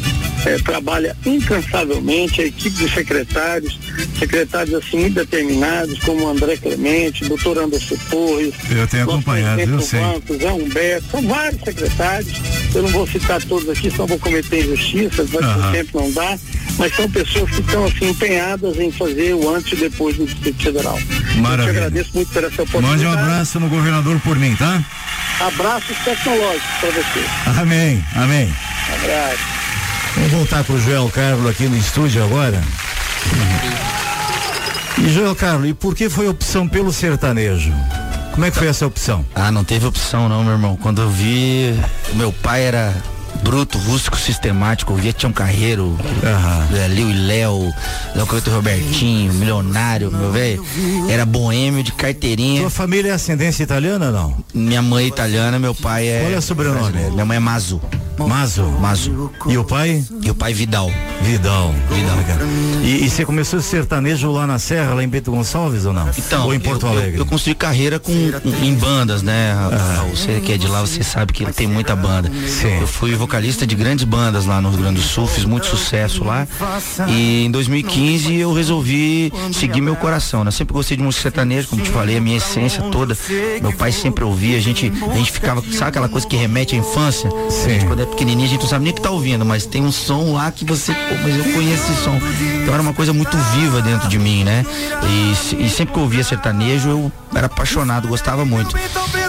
eh, 0.46 0.58
trabalha 0.64 1.16
incansavelmente, 1.26 2.42
a 2.42 2.46
equipe 2.46 2.76
de 2.78 2.94
secretários, 2.94 3.80
secretários 4.20 4.74
assim 4.76 5.00
muito 5.00 5.16
determinados, 5.16 5.98
como 6.00 6.26
o 6.26 6.30
André 6.30 6.58
Clemente, 6.58 7.26
doutor 7.26 7.58
Anderson 7.58 7.96
Torres, 8.10 8.54
Eu 8.70 8.88
tenho 8.88 9.04
acompanhado, 9.04 9.62
eu 9.62 9.82
sei. 9.82 10.00
banco, 10.00 10.38
Zé 10.38 10.52
Humberto, 10.52 11.08
são 11.12 11.22
vários 11.24 11.62
secretários, 11.64 12.34
eu 12.76 12.84
não 12.84 12.90
vou 12.90 13.08
citar 13.08 13.42
todos 13.44 13.68
aqui, 13.70 13.90
senão 13.90 14.06
vou 14.08 14.20
cometer 14.20 14.60
injustiças, 14.66 15.30
mas 15.32 15.44
Aham. 15.44 15.70
o 15.70 15.72
tempo 15.72 16.00
não 16.00 16.12
dá, 16.12 16.38
mas 16.78 16.96
são 16.96 17.10
pessoas 17.10 17.50
que 17.52 17.62
estão 17.62 17.86
assim 17.86 18.10
empenhadas 18.10 18.78
em 18.80 18.92
fazer 18.92 19.34
o 19.34 19.54
antes 19.56 19.74
e 19.74 19.76
depois 19.76 20.18
do 20.18 20.26
Distrito 20.26 20.64
Federal. 20.64 21.00
Eu 21.36 21.42
Maravilha. 21.42 21.66
te 21.66 21.78
agradeço 21.78 22.10
muito 22.14 22.32
por 22.32 22.44
essa 22.44 22.64
oportunidade. 22.64 23.04
Mande 23.04 23.06
um 23.06 23.12
abraço 23.12 23.60
no 23.60 23.70
governador 23.70 24.20
por 24.22 24.38
mim, 24.38 24.56
tá? 24.56 24.84
Abraços 25.40 25.98
tecnológicos 26.04 26.72
para 26.80 26.90
você. 26.92 27.60
Amém, 27.60 28.04
amém. 28.16 28.54
Abraço. 28.94 29.44
Vamos 30.16 30.32
voltar 30.32 30.64
pro 30.64 30.80
Joel 30.80 31.10
Carlos 31.10 31.50
aqui 31.50 31.68
no 31.68 31.78
estúdio 31.78 32.24
agora. 32.24 32.62
E 34.98 35.10
Joel 35.10 35.36
Carlos, 35.36 35.70
e 35.70 35.74
por 35.74 35.94
que 35.94 36.10
foi 36.10 36.28
a 36.28 36.30
opção 36.30 36.68
pelo 36.68 36.92
sertanejo? 36.94 37.74
Como 38.32 38.46
é 38.46 38.52
que 38.52 38.58
foi 38.58 38.68
essa 38.68 38.86
opção? 38.86 39.26
Ah, 39.36 39.52
não 39.52 39.64
teve 39.64 39.86
opção 39.86 40.30
não, 40.30 40.44
meu 40.44 40.54
irmão. 40.54 40.78
Quando 40.78 41.02
eu 41.02 41.10
vi, 41.10 41.74
meu 42.14 42.32
pai 42.32 42.64
era 42.64 42.94
bruto, 43.44 43.78
rústico, 43.78 44.18
sistemático, 44.18 44.94
eu 44.94 44.98
via 44.98 45.14
Tião 45.14 45.32
Carreiro, 45.32 45.98
é, 46.74 46.88
Liu 46.88 47.10
e 47.10 47.14
Léo, 47.14 47.72
Léo 48.16 48.26
Couto 48.28 48.50
Robertinho, 48.50 49.34
milionário, 49.34 50.12
meu 50.12 50.32
velho. 50.32 50.64
Era 51.10 51.26
boêmio 51.26 51.84
de 51.84 51.92
carteirinha. 51.92 52.62
Sua 52.62 52.70
família 52.70 53.12
é 53.12 53.14
ascendência 53.14 53.64
italiana 53.64 54.08
ou 54.08 54.12
não? 54.12 54.38
Minha 54.54 54.82
mãe 54.82 55.06
é 55.06 55.08
italiana, 55.08 55.60
meu 55.60 55.76
pai 55.76 56.08
é. 56.08 56.22
Qual 56.22 56.32
é 56.34 56.38
o 56.38 56.42
sobrenome? 56.42 57.12
Minha 57.12 57.26
mãe 57.26 57.38
é 57.38 57.40
Mazu. 57.40 57.82
Mazo? 58.18 58.64
Mazu. 58.80 59.30
E 59.48 59.58
o 59.58 59.64
pai? 59.66 60.02
E 60.22 60.32
o 60.32 60.36
pai 60.36 60.54
Vidal. 60.54 60.90
Vidal. 61.22 61.74
Vidal. 61.90 62.18
E, 62.82 63.04
e 63.06 63.10
você 63.10 63.26
começou 63.26 63.60
esse 63.60 63.68
sertanejo 63.68 64.32
lá 64.32 64.48
na 64.48 64.58
Serra, 64.58 64.94
lá 64.94 65.04
em 65.04 65.08
Bento 65.08 65.32
Gonçalves 65.32 65.86
ou 65.86 65.92
não? 65.92 66.10
Então, 66.18 66.46
ou 66.46 66.54
em 66.54 66.60
Porto 66.60 66.86
eu, 66.86 66.94
eu- 66.94 66.98
Alegre? 66.98 67.20
Eu, 67.20 67.26
construí 67.26 67.54
carreira 67.54 68.00
com, 68.00 68.14
com- 68.14 68.64
em 68.64 68.74
bandas, 68.74 69.22
né? 69.22 69.54
Raul? 69.98 70.16
Você 70.16 70.40
que 70.40 70.54
é 70.54 70.58
de 70.58 70.66
lá, 70.68 70.80
você 70.82 71.04
sabe 71.04 71.34
que 71.34 71.46
tem 71.52 71.68
muita 71.68 71.94
banda. 71.96 72.32
Eu 72.80 72.88
fui 72.88 73.14
vocalista 73.26 73.66
de 73.66 73.76
grandes 73.76 74.06
bandas 74.06 74.46
lá 74.46 74.62
no 74.62 74.70
Rio 74.70 74.80
Grande 74.82 75.02
do 75.02 75.04
Sul, 75.04 75.26
fiz 75.26 75.46
muito 75.46 75.66
sucesso 75.66 76.24
lá. 76.24 76.48
E 77.08 77.46
em 77.46 77.50
2015 77.50 78.36
eu 78.36 78.54
resolvi 78.54 79.34
seguir 79.52 79.82
meu 79.82 79.96
coração, 79.96 80.44
né? 80.44 80.52
Sempre 80.52 80.74
gostei 80.74 80.96
de 80.96 81.02
música 81.02 81.24
sertaneja, 81.24 81.68
como 81.68 81.82
te 81.82 81.90
falei, 81.90 82.18
a 82.18 82.22
minha 82.22 82.38
essência 82.38 82.84
toda. 82.84 83.18
Meu 83.62 83.74
pai 83.74 83.92
sempre 83.92 84.24
ouvia, 84.24 84.58
a 84.58 84.62
gente, 84.62 84.94
a 85.12 85.16
gente 85.16 85.32
ficava, 85.32 85.60
sabe 85.72 85.90
aquela 85.90 86.08
coisa 86.08 86.28
que 86.28 86.36
remete 86.36 86.76
à 86.76 86.78
infância? 86.78 87.28
Gente, 87.66 87.86
quando 87.88 88.04
é 88.04 88.06
pequenininho, 88.06 88.48
a 88.48 88.52
gente 88.52 88.62
não 88.62 88.70
sabe 88.70 88.84
nem 88.84 88.94
o 88.94 88.96
que 88.96 89.02
tá 89.02 89.10
ouvindo, 89.10 89.44
mas 89.44 89.66
tem 89.66 89.84
um 89.84 89.92
som 89.92 90.34
lá 90.34 90.52
que 90.52 90.64
você, 90.64 90.94
pô, 90.94 91.16
mas 91.24 91.36
eu 91.36 91.52
conheço 91.52 91.92
esse 91.92 92.04
som. 92.04 92.20
Então 92.62 92.76
era 92.76 92.82
uma 92.84 92.94
coisa 92.94 93.12
muito 93.12 93.36
viva 93.56 93.82
dentro 93.82 94.08
de 94.08 94.20
mim, 94.20 94.44
né? 94.44 94.64
E, 95.04 95.66
e 95.66 95.70
sempre 95.70 95.96
que 95.96 96.00
eu 96.00 96.04
ouvia 96.04 96.24
sertanejo, 96.24 96.90
eu 96.90 97.12
era 97.34 97.48
apaixonado, 97.48 98.08
gostava 98.08 98.46
muito. 98.46 98.78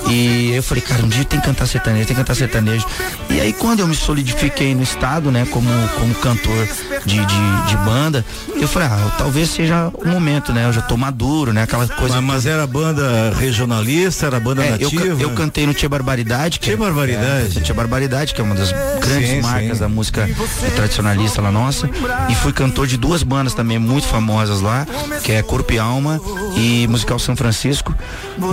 E 0.09 0.52
eu 0.54 0.62
falei, 0.62 0.82
cara, 0.82 1.02
um 1.04 1.09
dia 1.09 1.24
tem 1.24 1.40
que 1.40 1.46
cantar 1.46 1.66
sertanejo, 1.66 2.07
tem 2.07 2.14
que 2.16 2.22
cantar 2.22 2.34
sertanejo. 2.34 2.86
E 3.30 3.40
aí 3.40 3.52
quando 3.52 3.80
eu 3.80 3.88
me 3.88 3.94
solidifiquei 3.94 4.74
no 4.74 4.82
estado, 4.82 5.30
né, 5.30 5.46
como, 5.50 5.68
como 5.98 6.14
cantor 6.16 6.68
de, 7.04 7.16
de, 7.24 7.66
de 7.68 7.76
banda, 7.84 8.24
eu 8.54 8.68
falei, 8.68 8.88
ah, 8.88 9.12
talvez 9.18 9.50
seja 9.50 9.90
o 9.94 10.07
momento, 10.09 10.52
né? 10.52 10.66
Eu 10.66 10.72
já 10.72 10.80
tô 10.82 10.96
maduro, 10.96 11.52
né? 11.52 11.62
Aquela 11.62 11.86
coisa. 11.88 12.20
Mas, 12.20 12.24
mas 12.34 12.46
era 12.46 12.66
banda 12.66 13.32
regionalista, 13.38 14.26
era 14.26 14.38
banda 14.40 14.62
É, 14.64 14.68
eu, 14.78 14.90
nativa? 14.90 15.02
ca- 15.16 15.22
eu 15.22 15.30
cantei 15.30 15.66
no 15.66 15.74
Tia 15.74 15.88
Barbaridade. 15.88 16.59
Que 16.59 16.66
Tia 16.66 16.76
Barbaridade. 16.76 17.59
É, 17.59 17.61
Tia 17.61 17.74
Barbaridade, 17.74 18.34
que 18.34 18.40
é 18.40 18.44
uma 18.44 18.54
das 18.54 18.72
grandes 19.00 19.30
Sim, 19.30 19.40
marcas 19.42 19.72
sim. 19.78 19.80
da 19.80 19.88
música 19.88 20.28
tradicionalista 20.74 21.40
lá 21.42 21.50
nossa. 21.50 21.88
E 22.28 22.34
fui 22.36 22.52
cantor 22.52 22.86
de 22.86 22.96
duas 22.96 23.22
bandas 23.22 23.54
também 23.54 23.78
muito 23.78 24.07
famosas 24.07 24.61
lá, 24.61 24.86
que 25.22 25.32
é 25.32 25.42
Corpo 25.42 25.72
e 25.72 25.78
Alma 25.78 26.20
e 26.57 26.86
Musical 26.88 27.18
São 27.18 27.36
Francisco, 27.36 27.94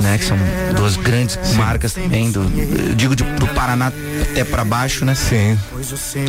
né? 0.02 0.18
Que 0.18 0.26
são 0.26 0.38
duas 0.76 0.96
grandes 0.98 1.38
marcas 1.54 1.94
também, 1.94 2.32
do, 2.32 2.40
eu 2.88 2.96
digo 2.96 3.16
de, 3.16 3.24
do 3.24 3.48
Paraná 3.48 3.92
até 4.32 4.44
pra 4.44 4.64
baixo, 4.64 5.06
né? 5.06 5.14
Sim. 5.16 5.58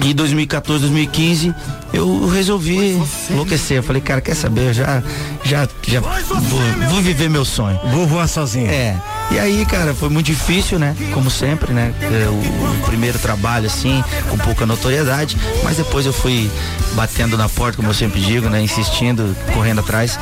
E 0.05 0.13
2014, 0.13 0.81
2015, 0.83 1.55
eu 1.93 2.29
resolvi 2.29 3.01
enlouquecer. 3.31 3.79
Eu 3.79 3.83
falei, 3.83 4.03
cara, 4.03 4.21
quer 4.21 4.35
saber? 4.35 4.69
Eu 4.69 4.75
já, 4.75 5.03
já, 5.45 5.69
já 5.87 6.01
vou, 6.01 6.61
vou 6.91 7.01
viver 7.03 7.31
meu 7.31 7.45
sonho. 7.45 7.79
Vou 7.93 8.07
voar 8.07 8.27
sozinho. 8.29 8.71
É. 8.71 8.97
E 9.31 9.39
aí, 9.39 9.65
cara, 9.65 9.95
foi 9.95 10.09
muito 10.09 10.27
difícil, 10.27 10.79
né? 10.79 10.95
Como 11.13 11.31
sempre, 11.31 11.73
né? 11.73 11.95
É, 12.03 12.29
O, 12.29 12.35
o 12.35 12.83
primeiro 12.87 13.19
trabalho, 13.19 13.67
assim, 13.67 14.03
com 14.29 14.37
pouca 14.39 14.67
notoriedade, 14.67 15.37
mas 15.63 15.77
depois 15.77 16.05
eu 16.05 16.13
fui 16.13 16.51
batendo 16.95 17.37
na 17.37 17.49
porta, 17.49 17.77
como 17.77 17.89
eu 17.89 17.95
sempre 17.95 18.21
digo, 18.21 18.49
né? 18.49 18.61
Insistindo, 18.61 19.35
correndo 19.53 19.81
atrás. 19.81 20.19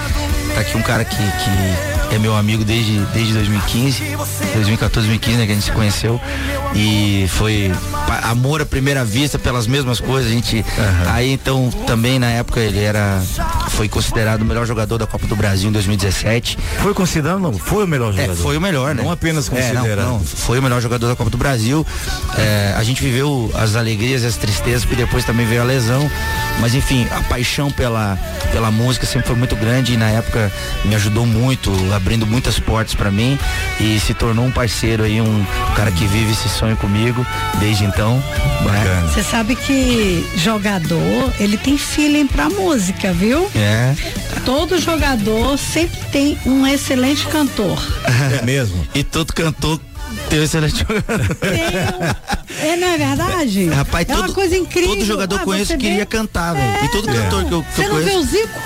Tá 0.55 0.61
aqui 0.61 0.76
um 0.76 0.82
cara 0.82 1.05
que, 1.05 1.16
que 1.16 1.91
é 2.14 2.18
meu 2.18 2.36
amigo 2.36 2.64
desde, 2.64 2.98
desde 3.14 3.32
2015, 3.32 4.02
2014, 4.54 5.08
2015, 5.08 5.36
né? 5.38 5.46
Que 5.46 5.52
a 5.52 5.54
gente 5.54 5.64
se 5.64 5.72
conheceu. 5.72 6.20
E 6.74 7.26
foi 7.28 7.72
amor 8.24 8.60
à 8.60 8.66
primeira 8.66 9.04
vista 9.04 9.38
pelas 9.38 9.66
mesmas 9.66 10.00
coisas. 10.00 10.30
A 10.30 10.34
gente. 10.34 10.64
Aí 11.08 11.32
então 11.32 11.70
também 11.86 12.18
na 12.18 12.28
época 12.28 12.60
ele 12.60 12.80
era. 12.80 13.22
Foi 13.70 13.88
considerado 13.88 14.42
o 14.42 14.44
melhor 14.44 14.66
jogador 14.66 14.98
da 14.98 15.06
Copa 15.06 15.26
do 15.26 15.34
Brasil 15.36 15.68
em 15.68 15.72
2017. 15.72 16.58
Foi 16.82 16.92
considerado, 16.94 17.38
não, 17.40 17.52
foi 17.54 17.84
o 17.84 17.88
melhor 17.88 18.12
jogador. 18.12 18.32
É, 18.32 18.36
foi 18.36 18.56
o 18.56 18.60
melhor, 18.60 18.94
né? 18.94 19.02
Não 19.02 19.10
apenas 19.10 19.48
É, 19.48 19.50
não, 19.50 19.60
considerado. 19.80 20.06
não, 20.06 20.20
foi 20.20 20.58
o 20.58 20.62
melhor 20.62 20.80
jogador 20.80 21.08
da 21.08 21.16
Copa 21.16 21.30
do 21.30 21.38
Brasil. 21.38 21.86
É, 22.36 22.74
a 22.76 22.82
gente 22.82 23.02
viveu 23.02 23.50
as 23.54 23.74
alegrias 23.74 24.24
as 24.24 24.36
tristezas, 24.36 24.84
porque 24.84 24.96
depois 25.02 25.24
também 25.24 25.46
veio 25.46 25.62
a 25.62 25.64
lesão. 25.64 26.10
Mas 26.60 26.74
enfim, 26.74 27.06
a 27.10 27.22
paixão 27.22 27.70
pela, 27.70 28.18
pela 28.52 28.70
música 28.70 29.06
sempre 29.06 29.28
foi 29.28 29.36
muito 29.36 29.56
grande 29.56 29.94
e 29.94 29.96
na 29.96 30.10
época 30.10 30.52
me 30.84 30.94
ajudou 30.94 31.26
muito, 31.26 31.70
abrindo 32.03 32.26
muitas 32.26 32.59
portas 32.59 32.94
pra 32.94 33.11
mim 33.12 33.38
e 33.80 33.98
se 34.00 34.12
tornou 34.12 34.44
um 34.44 34.50
parceiro 34.50 35.05
aí, 35.05 35.20
um 35.20 35.46
cara 35.76 35.90
que 35.92 36.05
vive 36.07 36.32
esse 36.32 36.48
sonho 36.48 36.76
comigo 36.76 37.24
desde 37.61 37.84
então. 37.84 38.16
Né? 38.16 39.03
Você 39.12 39.22
sabe 39.22 39.55
que 39.55 40.26
jogador, 40.36 41.32
ele 41.38 41.57
tem 41.57 41.78
feeling 41.78 42.26
pra 42.26 42.50
música, 42.50 43.12
viu? 43.12 43.48
É. 43.55 43.94
Todo 44.44 44.78
jogador 44.80 45.57
sempre 45.57 45.98
tem 46.11 46.38
um 46.44 46.66
excelente 46.66 47.26
cantor. 47.28 47.80
É 48.40 48.44
mesmo? 48.44 48.86
e 48.94 49.05
todo 49.05 49.32
cantor 49.32 49.78
tem 50.28 50.40
um 50.40 50.42
excelente 50.42 50.78
jogador. 50.78 52.16
É, 52.61 52.76
não 52.76 52.88
é 52.88 52.98
verdade? 52.98 53.68
Rapaz, 53.68 54.09
é 54.09 54.14
uma 54.14 54.22
todo- 54.26 54.34
coisa 54.34 54.57
incrível. 54.57 54.90
todo 54.96 55.05
jogador 55.05 55.36
Ah, 55.40 55.44
conheço 55.44 55.72
você 55.72 55.76
queria 55.78 55.98
vê? 55.98 56.07
cantar, 56.07 56.55
velho. 56.55 56.84
E 56.84 56.88
todo 56.88 57.07
cantor 57.07 57.44
que 57.44 57.53
eu- 57.53 57.62
que 57.62 57.74
Você 57.74 57.84
eu 57.84 57.88
não 57.88 57.96
vê 57.96 58.11
conheço- 58.11 58.18
o 58.18 58.24
Zico? 58.24 58.61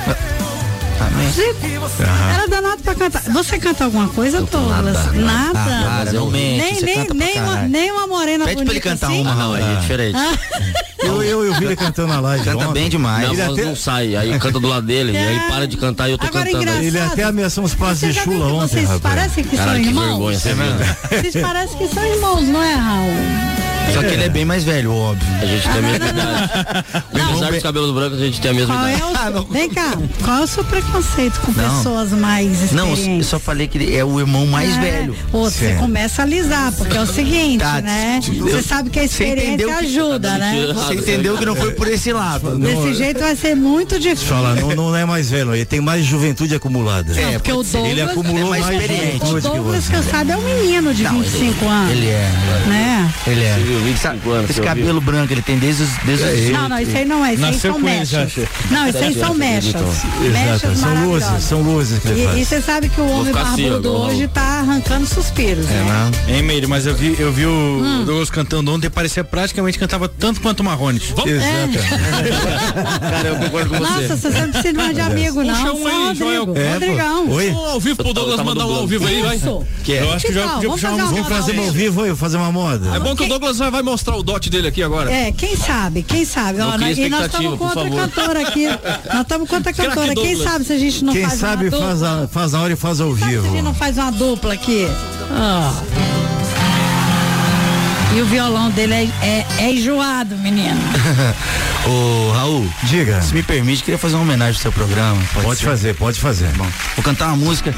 Amém. 1.01 1.31
Zico. 1.31 1.67
Era 2.35 2.49
danado 2.49 2.83
pra 2.83 2.95
cantar. 2.95 3.23
Você 3.23 3.59
canta 3.59 3.85
alguma 3.85 4.09
coisa, 4.09 4.41
Douglas? 4.43 5.13
Nada. 5.15 5.59
Ah, 5.59 5.85
cara, 6.05 6.13
não 6.13 6.31
mente, 6.31 6.63
nem, 6.63 6.75
você 6.75 6.85
nem, 6.85 7.07
nem, 7.15 7.41
uma, 7.43 7.57
nem 7.63 7.91
uma 7.93 8.07
morena 8.07 8.45
Pede 8.45 8.57
pra 8.57 8.63
ele 8.63 8.81
bonita 8.81 8.89
cantar 8.91 9.07
assim? 9.09 9.21
uma, 9.21 9.33
Raul, 9.35 9.55
aí 9.55 9.63
é 9.63 9.81
diferente. 9.81 10.19
Eu, 10.99 11.23
eu, 11.23 11.45
eu 11.45 11.55
vi 11.55 11.67
ele 11.67 11.77
cantando 11.77 12.09
na 12.09 12.21
live. 12.21 12.45
Canta 12.45 12.69
ontem. 12.69 12.73
bem 12.81 12.89
demais. 12.89 13.29
Ele 13.31 13.43
voz 13.43 13.59
até, 13.59 13.65
não 13.65 13.77
sai, 13.77 14.17
aí 14.17 14.39
canta 14.39 14.59
do 14.59 14.67
lado 14.67 14.87
dele, 14.87 15.13
e 15.13 15.17
aí 15.17 15.41
para 15.49 15.67
de 15.69 15.77
cantar 15.77 16.09
e 16.09 16.13
eu 16.13 16.19
tô 16.19 16.27
Agora, 16.27 16.45
cantando. 16.47 16.63
engraçado. 16.63 16.85
ele 16.85 16.99
até 17.01 17.23
ameaçou 17.25 17.65
uns 17.65 17.75
passos 17.75 18.01
de 18.01 18.13
chula 18.15 18.47
ontem, 18.47 18.69
vocês 18.69 18.89
rapaz. 18.89 19.01
parecem 19.15 19.45
que 19.45 19.57
são 19.57 19.75
que 19.75 19.81
irmãos? 19.83 20.43
vergonha, 20.43 20.77
viu? 21.11 21.23
Vocês 21.23 21.37
parecem 21.45 21.79
que 21.79 21.95
são 21.95 22.05
irmãos, 22.05 22.43
não 22.49 22.63
é, 22.63 22.75
Raul? 22.75 23.76
Só 23.93 24.01
que 24.03 24.07
ele 24.15 24.25
é 24.25 24.29
bem 24.29 24.45
mais 24.45 24.65
velho, 24.65 24.93
óbvio. 24.93 25.27
A 25.41 25.47
gente 25.47 25.63
tem 25.69 25.79
a 25.79 25.83
mesma 25.83 26.09
idade. 26.09 26.85
Apesar 27.27 27.51
dos 27.53 27.63
cabelos 27.63 27.95
brancos, 27.95 28.21
a 28.21 28.25
gente 28.25 28.41
tem 28.41 28.51
a 28.51 28.55
mesma 28.55 28.75
Qual 28.75 28.87
é 28.87 28.97
idade. 28.97 29.39
o, 29.39 29.43
vem 29.53 29.71
cá, 29.71 29.97
qual 30.25 30.39
é 30.39 30.43
o 30.43 30.47
seu 30.47 30.65
preconceito 30.65 31.41
com 31.41 31.53
Não. 31.53 31.77
pessoas 31.77 32.11
mais 32.13 32.73
Não, 32.73 32.89
eu 32.89 32.95
experientes? 32.95 33.27
só 33.29 33.39
falei 33.39 33.67
que 33.69 33.79
ele 33.79 33.97
é 33.97 34.05
o 34.05 34.19
irmão 34.21 34.47
mais 34.47 34.77
É, 34.77 34.81
velho. 34.81 35.17
Você 35.33 35.75
começa 35.75 36.23
a 36.23 36.25
alisar, 36.25 36.73
porque 36.73 36.97
é 36.97 37.01
o 37.01 37.07
seguinte, 37.07 37.59
Tá, 37.61 37.81
né? 37.81 38.21
eu- 38.29 38.47
Você 38.49 38.63
sabe 38.63 38.91
que 38.91 38.99
a 39.01 39.05
experiência 39.05 39.67
que- 39.67 39.73
ajuda, 39.73 40.39
né? 40.39 40.67
Você 40.75 40.95
entendeu 40.95 41.37
que 41.39 41.45
não 41.47 41.57
foi 41.57 41.73
por 41.73 41.89
esse 41.89 42.13
lado. 42.13 42.59
Desse 42.59 42.95
jeito 42.95 43.21
vai 43.21 43.37
ser 43.37 43.55
muito 43.55 43.99
difícil. 43.99 44.27
Fala, 44.29 44.55
não, 44.55 44.75
não 44.75 44.97
é 44.97 45.05
mais 45.05 45.31
velho, 45.31 45.55
ele 45.55 45.65
tem 45.65 45.81
mais 45.81 46.05
juventude 46.05 46.55
acumulada. 46.55 47.13
Não, 47.15 47.33
porque 47.35 47.53
o. 47.53 47.63
Douglas, 47.67 47.91
Ele 47.91 48.01
acumulou 48.03 48.47
é 48.55 48.61
mais 48.61 48.65
mais 48.67 48.81
experiente. 48.81 49.25
o 49.25 49.41
Douglas 49.41 49.89
que 49.89 49.97
eu 49.97 50.03
saiba 50.03 50.33
é 50.33 50.37
um 50.37 50.43
menino 50.43 50.95
de 50.95 51.05
25 51.05 51.69
anos. 51.69 51.91
Ele 51.93 52.07
é. 52.09 52.31
Né? 52.67 53.13
Ele 53.27 53.43
é. 53.45 53.57
Viu, 53.77 53.85
25 53.85 54.31
anos, 54.31 54.51
Esse 54.51 54.61
cabelo 54.61 55.01
branco, 55.01 55.33
ele 55.33 55.43
tem 55.43 55.59
desde 55.59 55.83
os. 55.83 55.91
Desde 56.05 56.25
os 56.25 56.51
Não, 56.51 56.69
não, 56.69 56.79
isso 56.79 56.97
aí 56.97 57.05
não 57.05 57.25
é, 57.25 57.35
isso 57.35 57.45
aí 57.45 57.59
são 57.59 57.79
mechas. 57.79 58.33
Não, 58.71 58.89
isso 58.89 58.99
aí 58.99 59.15
são 59.15 59.35
mechas. 59.35 59.75
Mechas 60.21 60.61
são 60.61 60.71
luzes, 60.71 60.81
maravilhosas. 60.81 61.43
são 61.45 61.63
luzes 61.63 61.99
que 62.01 62.09
ele 62.09 62.41
E, 62.41 62.45
você 62.45 62.61
sabe 62.61 62.89
que 62.89 63.01
o 63.01 63.09
homem 63.09 63.33
assim, 63.37 63.69
barbudo 63.69 63.93
hoje 63.93 64.29
tá 64.29 64.61
arrancando 64.61 65.07
suspiros, 65.07 65.67
É, 65.69 65.73
né? 65.75 66.11
Hein, 66.29 66.43
Meire, 66.43 66.67
mas 66.67 66.87
eu 66.87 66.95
vi, 66.95 67.17
eu 67.19 67.33
vi 67.33 67.47
o 67.47 67.51
Hum. 67.51 68.05
Douglas 68.05 68.31
cantando 68.31 68.73
ontem, 68.73 68.89
parecia 68.89 69.23
praticamente 69.25 69.79
cantava 69.79 70.09
tanto 70.09 70.41
quanto 70.41 70.61
o 70.61 70.65
Marrone. 70.65 70.99
Exato. 71.01 71.79
Cara, 73.01 73.29
eu 73.29 73.37
concordo 73.37 73.71
com 73.71 73.79
você. 73.79 73.93
Nossa, 74.09 74.17
você 74.17 74.29
não 74.31 74.51
precisa 74.51 74.75
mais 74.75 74.95
de 74.95 75.01
amigo, 75.01 75.43
não. 75.43 75.55
Puxa 75.55 75.73
um 75.73 75.87
aí, 75.87 76.15
Joel. 76.15 76.57
É. 76.57 76.73
Rodrigão. 76.73 77.31
Oi? 77.31 77.51
Um 77.51 77.57
ao 77.57 77.81
vivo 77.81 77.97
pro 77.97 78.13
Douglas 78.13 78.37
tava 78.37 78.51
mandar 78.51 78.67
um 78.67 78.75
ao 78.75 78.87
vivo 78.87 79.07
aí, 79.07 79.23
vai. 79.23 79.37
É? 79.37 80.03
Eu 80.03 80.13
acho 80.13 80.27
que 80.27 80.33
já 80.33 80.43
podia 80.49 80.69
Vamos 80.69 80.81
puxar 80.81 80.93
uma 80.95 81.07
Vamos 81.07 81.29
fazer 81.29 81.53
moda 81.53 81.69
ao 81.69 81.73
vivo, 81.75 82.07
eu 82.07 82.17
fazer 82.17 82.37
uma 82.37 82.53
moda. 82.53 82.97
É 82.97 83.01
bom 83.01 83.15
que 83.15 83.25
o 83.25 83.29
Douglas 83.29 83.59
vai 83.59 83.66
vai 83.71 83.83
mostrar 83.83 84.17
o 84.17 84.23
dote 84.23 84.49
dele 84.51 84.69
aqui 84.69 84.83
agora. 84.83 85.11
É, 85.13 85.33
quem 85.33 85.57
sabe, 85.57 86.03
quem 86.03 86.25
sabe. 86.25 86.61
Ó, 86.61 86.77
nós- 86.79 86.97
e 86.99 87.09
nós 87.09 87.27
estamos 87.27 87.59
com 87.59 87.65
outra 87.65 87.91
cantora 87.91 88.41
aqui. 88.49 88.67
Nós 88.67 89.21
estamos 89.23 89.49
com 89.49 89.57
outra 89.57 89.73
cantora. 89.73 90.15
Quem 90.15 90.37
sabe 90.43 90.65
se 90.65 90.73
a 90.73 90.79
gente 90.79 91.05
não 91.05 91.13
Quem 91.13 91.23
faz 91.25 91.39
sabe 91.41 91.65
uma 91.65 91.71
dupla? 91.71 91.87
faz, 91.89 92.03
a, 92.03 92.29
faz 92.29 92.53
na 92.53 92.61
hora 92.63 92.73
e 92.73 92.77
faz 92.77 93.01
ao 93.01 93.09
Sabe 93.11 93.21
se 93.21 93.25
a 93.25 93.41
gente 93.41 93.51
vivo. 93.51 93.63
não 93.63 93.75
faz 93.75 93.97
uma 93.99 94.11
dupla 94.13 94.53
aqui? 94.55 94.87
Ó. 95.31 96.07
E 98.17 98.23
o 98.23 98.27
violão 98.27 98.71
dele 98.71 98.95
é, 98.95 99.05
é, 99.27 99.47
é 99.59 99.73
enjoado, 99.73 100.37
menino. 100.39 100.81
Ô, 101.87 102.33
Raul, 102.33 102.67
Diga. 102.85 103.21
se 103.21 103.35
me 103.35 103.43
permite, 103.43 103.83
queria 103.85 103.99
fazer 103.99 104.15
uma 104.15 104.23
homenagem 104.23 104.55
ao 104.59 104.63
seu 104.63 104.73
programa. 104.73 105.21
Pode 105.35 105.59
ser? 105.61 105.67
fazer, 105.67 105.95
pode 105.97 106.19
fazer. 106.19 106.49
Bom, 106.53 106.67
vou 106.95 107.05
cantar 107.05 107.27
uma 107.27 107.37
música. 107.37 107.75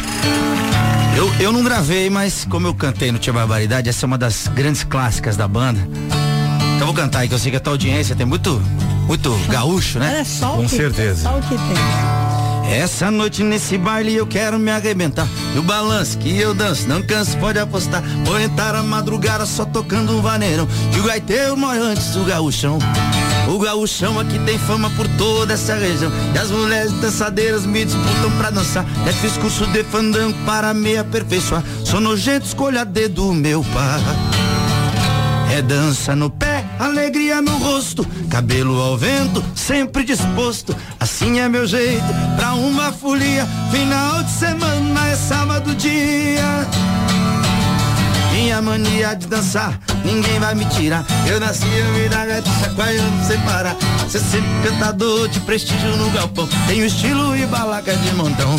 Eu, 1.18 1.28
eu 1.40 1.52
não 1.52 1.64
gravei, 1.64 2.08
mas 2.08 2.46
como 2.48 2.68
eu 2.68 2.74
cantei 2.74 3.10
no 3.10 3.18
Tia 3.18 3.32
Barbaridade, 3.32 3.88
essa 3.88 4.04
é 4.04 4.06
uma 4.06 4.16
das 4.16 4.46
grandes 4.46 4.84
clássicas 4.84 5.36
da 5.36 5.48
banda. 5.48 5.80
Então 5.80 6.78
eu 6.78 6.86
vou 6.86 6.94
cantar 6.94 7.18
aí, 7.18 7.28
que 7.28 7.34
eu 7.34 7.38
sei 7.40 7.50
que 7.50 7.56
a 7.56 7.60
tua 7.60 7.72
audiência 7.72 8.14
tem 8.14 8.24
muito, 8.24 8.62
muito 9.04 9.36
gaúcho, 9.48 9.98
né? 9.98 10.14
Olha 10.14 10.24
só 10.24 10.54
o 10.54 10.56
Com 10.58 10.68
que 10.68 10.76
certeza. 10.76 11.22
Só 11.24 11.36
o 11.36 11.42
que 11.42 11.56
tem. 11.56 12.72
Essa 12.72 13.10
noite 13.10 13.42
nesse 13.42 13.76
baile 13.76 14.14
eu 14.14 14.28
quero 14.28 14.60
me 14.60 14.70
arrebentar. 14.70 15.26
E 15.56 15.58
o 15.58 15.62
balanço 15.64 16.18
que 16.18 16.38
eu 16.38 16.54
danço, 16.54 16.86
não 16.86 17.02
canso, 17.02 17.36
pode 17.38 17.58
apostar. 17.58 18.00
Vou 18.24 18.38
entrar 18.38 18.76
a 18.76 18.82
madrugada 18.84 19.44
só 19.44 19.64
tocando 19.64 20.16
um 20.16 20.22
vaneirão. 20.22 20.68
Que 20.92 21.00
o 21.00 21.02
gaiteiro 21.02 21.56
morre 21.56 21.80
antes 21.80 22.10
do 22.10 22.22
gaúchão. 22.24 22.78
O 23.48 23.58
gaúchão 23.58 24.20
aqui 24.20 24.38
tem 24.40 24.58
fama 24.58 24.90
por 24.90 25.08
toda 25.16 25.54
essa 25.54 25.74
região. 25.74 26.12
E 26.34 26.38
as 26.38 26.50
mulheres 26.50 26.92
dançadeiras 27.00 27.64
me 27.64 27.84
disputam 27.84 28.30
pra 28.36 28.50
dançar. 28.50 28.84
Já 29.06 29.12
fiz 29.14 29.36
curso 29.38 29.66
de 29.68 29.82
fandango 29.84 30.36
para 30.44 30.74
me 30.74 30.98
aperfeiçoar. 30.98 31.64
Sou 31.84 31.98
nojento, 31.98 32.46
escolha 32.46 32.84
dedo 32.84 33.32
meu 33.32 33.64
pai. 33.72 34.02
É 35.50 35.62
dança 35.62 36.14
no 36.14 36.28
pé, 36.28 36.62
alegria 36.78 37.40
no 37.40 37.56
rosto, 37.56 38.06
cabelo 38.28 38.78
ao 38.82 38.98
vento, 38.98 39.42
sempre 39.54 40.04
disposto. 40.04 40.76
Assim 41.00 41.40
é 41.40 41.48
meu 41.48 41.66
jeito, 41.66 42.04
pra 42.36 42.52
uma 42.52 42.92
folia. 42.92 43.48
Final 43.70 44.22
de 44.24 44.30
semana 44.30 45.08
é 45.08 45.16
sábado 45.16 45.74
dia. 45.74 46.68
Minha 48.40 48.62
mania 48.62 49.14
de 49.14 49.26
dançar, 49.26 49.80
ninguém 50.04 50.38
vai 50.38 50.54
me 50.54 50.64
tirar. 50.66 51.04
Eu 51.26 51.40
nasci 51.40 51.64
a 51.64 51.92
vida 51.92 52.24
gata, 52.24 52.48
chacoalhando 52.60 53.26
sem 53.26 53.36
parar. 53.40 53.74
Ser 54.08 54.20
sempre 54.20 54.48
cantador 54.62 55.26
de 55.26 55.40
prestígio 55.40 55.96
no 55.96 56.08
galpão. 56.10 56.48
Tenho 56.68 56.86
estilo 56.86 57.36
e 57.36 57.44
balaca 57.46 57.92
de 57.96 58.14
montão. 58.14 58.56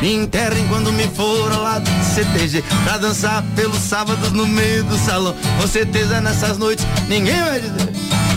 Me 0.00 0.14
enterrem 0.14 0.64
quando 0.68 0.92
me 0.92 1.02
for 1.08 1.52
ao 1.52 1.64
lado 1.64 1.90
de 1.90 2.04
CTG 2.04 2.62
Pra 2.84 2.98
dançar 2.98 3.42
pelos 3.56 3.80
sábados 3.80 4.30
no 4.30 4.46
meio 4.46 4.84
do 4.84 4.96
salão 4.96 5.34
Com 5.60 5.66
certeza 5.66 6.20
nessas 6.20 6.56
noites 6.56 6.86
ninguém 7.08 7.42
vai 7.42 7.60
dizer 7.60 7.92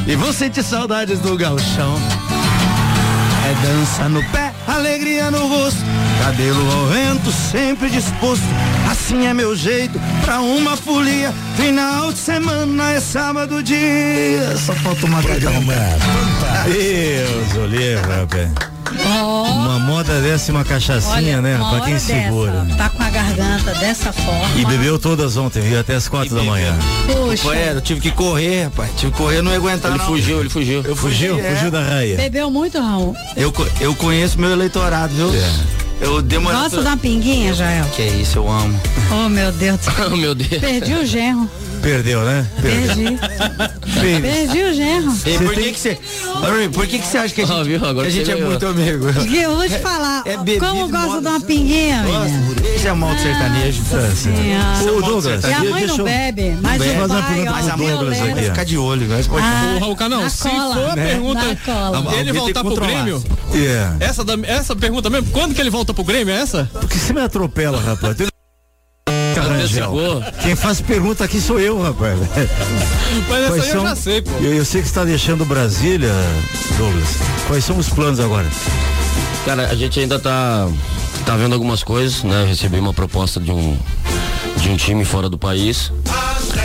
E 0.07 0.15
vão 0.15 0.33
sentir 0.33 0.63
saudades 0.63 1.19
do 1.19 1.37
gauchão 1.37 1.99
É 3.45 3.67
dança 3.67 4.09
no 4.09 4.23
pé, 4.31 4.51
alegria 4.67 5.29
no 5.29 5.47
rosto 5.47 5.81
Cabelo 6.23 6.71
ao 6.71 6.87
vento, 6.87 7.31
sempre 7.31 7.91
disposto 7.91 8.43
Assim 9.11 9.27
é 9.27 9.33
meu 9.33 9.53
jeito, 9.57 9.99
pra 10.23 10.39
uma 10.39 10.77
folia 10.77 11.33
Final 11.57 12.13
de 12.13 12.17
semana 12.17 12.93
é 12.93 13.01
sábado 13.01 13.61
dia 13.61 14.55
Só 14.55 14.73
falta 14.75 15.05
uma 15.05 15.21
gaita 15.21 15.49
Deus, 16.65 17.53
o 17.57 17.65
livro, 17.65 18.09
rapaz. 18.09 18.49
Uma 18.93 19.79
moda 19.79 20.21
dessa 20.21 20.49
e 20.51 20.55
uma 20.55 20.63
cachaçinha, 20.63 21.41
né? 21.41 21.57
uma 21.57 21.71
Pra 21.71 21.81
quem 21.81 21.99
segura. 21.99 22.51
dessa, 22.51 22.77
tá 22.77 22.89
com 22.89 23.03
a 23.03 23.09
garganta 23.09 23.73
dessa 23.75 24.13
forma. 24.13 24.57
E 24.57 24.65
bebeu 24.65 24.97
todas 24.97 25.35
ontem, 25.35 25.61
viu? 25.61 25.79
Até 25.79 25.95
as 25.95 26.07
quatro 26.07 26.33
da 26.33 26.43
manhã. 26.43 26.73
Puxa, 27.07 27.43
Poeta, 27.43 27.71
eu 27.75 27.81
tive 27.81 27.99
que 27.99 28.11
correr, 28.11 28.65
rapaz. 28.65 28.91
Tive 28.95 29.11
que 29.11 29.17
correr, 29.17 29.41
não 29.41 29.51
ia 29.51 29.57
aguentar. 29.57 29.91
Ele 29.91 29.99
não. 29.99 30.05
fugiu, 30.05 30.39
ele 30.39 30.49
fugiu. 30.49 30.83
Eu 30.85 30.95
Fugiu? 30.95 31.35
fugi, 31.35 31.45
é. 31.47 31.55
Fugiu 31.55 31.71
da 31.71 31.83
raia. 31.83 32.15
bebeu 32.15 32.49
muito, 32.49 32.79
Raul? 32.79 33.13
Eu, 33.35 33.53
eu 33.81 33.93
conheço 33.95 34.39
meu 34.39 34.51
eleitorado, 34.51 35.13
viu? 35.13 35.31
Eu 36.01 36.21
demorei. 36.21 36.59
Gosta 36.59 36.81
de 36.81 36.87
uma 36.87 36.97
pinguinha, 36.97 37.53
Jael? 37.53 37.85
Que 37.95 38.01
é 38.01 38.07
isso, 38.07 38.39
eu 38.39 38.49
amo. 38.49 38.79
Oh, 39.11 39.29
meu 39.29 39.51
Deus. 39.51 39.79
Oh, 40.11 40.15
meu 40.15 40.33
Deus. 40.33 40.59
Perdi 40.59 40.93
o 40.95 41.05
genro. 41.05 41.49
Perdeu, 41.81 42.21
né? 42.21 42.45
Perdi. 42.61 43.17
Perdi 44.21 44.63
o 44.63 44.73
genro. 44.73 45.13
E 45.25 45.37
por 45.39 45.53
que 45.55 45.71
que 45.71 45.79
você. 45.79 45.97
Por 46.73 46.87
que 46.87 46.99
que 46.99 47.07
você 47.07 47.17
acha 47.17 47.33
que 47.33 47.41
a 47.41 47.45
gente, 47.45 47.59
Ah, 47.59 47.63
viu? 47.63 48.01
A 48.01 48.09
gente 48.09 48.31
é 48.31 48.35
muito 48.35 48.65
amigo? 48.67 49.11
Porque 49.13 49.37
eu 49.37 49.55
vou 49.55 49.67
te 49.67 49.79
falar, 49.79 50.21
é 50.25 50.37
bebido, 50.37 50.65
como 50.65 50.87
gosta 50.89 51.21
de 51.21 51.27
uma 51.27 51.39
pinguinha, 51.41 52.03
menina. 52.03 52.55
Isso 52.75 52.87
é 52.87 52.93
mal 52.93 53.15
de 53.15 53.21
sertanejo. 53.21 53.81
Ô, 54.95 55.01
Douglas, 55.01 55.43
E 55.43 55.53
a 55.53 55.63
mãe 55.63 55.85
não 55.87 55.97
bebe, 56.03 56.57
mas 56.61 56.77
bebe. 56.81 57.01
o 57.03 57.07
pai, 57.07 57.33
pergunta 57.33 57.53
olha, 57.53 57.73
pro 57.73 57.87
Douglas 57.87 58.21
aqui. 58.21 58.41
Ficar 58.43 58.63
de 58.63 58.77
olho, 58.77 59.07
né? 59.07 59.23
Pode 59.27 59.45
Ah, 59.45 59.77
Raul 59.79 59.95
Canão, 59.95 60.21
na 60.21 60.29
se 60.29 60.49
cola. 60.49 60.75
for 60.75 60.89
a 60.91 60.95
Né? 60.95 61.07
pergunta, 61.07 61.57
ele 62.19 62.33
voltar 62.33 62.63
pro. 62.63 62.75
Grêmio, 62.75 63.23
Yeah. 63.53 63.97
essa, 63.99 64.75
pergunta 64.75 65.09
mesmo, 65.09 65.29
quando 65.31 65.53
que 65.53 65.61
ele 65.61 65.69
volta 65.69 65.93
pro 65.93 66.03
Grêmio, 66.03 66.33
é 66.33 66.41
essa? 66.41 66.69
Por 66.71 66.87
que 66.87 66.97
você 66.97 67.11
me 67.13 67.21
atropela, 67.21 67.79
rapaz? 67.81 68.30
Rangel. 69.57 70.23
Quem 70.41 70.55
faz 70.55 70.81
pergunta 70.81 71.23
aqui 71.23 71.39
sou 71.41 71.59
eu, 71.59 71.81
rapaz. 71.81 72.17
Mas 73.29 73.43
essa 73.43 73.47
Quais 73.49 73.63
aí 73.63 73.69
eu 73.69 73.73
são- 73.75 73.83
já 73.87 73.95
sei, 73.95 74.21
pô. 74.21 74.31
Eu, 74.41 74.53
eu 74.53 74.65
sei 74.65 74.81
que 74.81 74.87
você 74.87 74.91
está 74.91 75.03
deixando 75.03 75.45
Brasília, 75.45 76.11
Douglas. 76.77 77.07
Quais 77.47 77.63
são 77.65 77.77
os 77.77 77.89
planos 77.89 78.19
agora? 78.19 78.45
Cara, 79.45 79.67
a 79.67 79.75
gente 79.75 79.99
ainda 79.99 80.19
tá, 80.19 80.69
tá 81.25 81.35
vendo 81.35 81.53
algumas 81.53 81.83
coisas, 81.83 82.23
né? 82.23 82.45
Recebi 82.45 82.79
uma 82.79 82.93
proposta 82.93 83.39
de 83.39 83.51
um, 83.51 83.77
de 84.57 84.69
um 84.69 84.77
time 84.77 85.03
fora 85.03 85.27
do 85.27 85.37
país. 85.37 85.91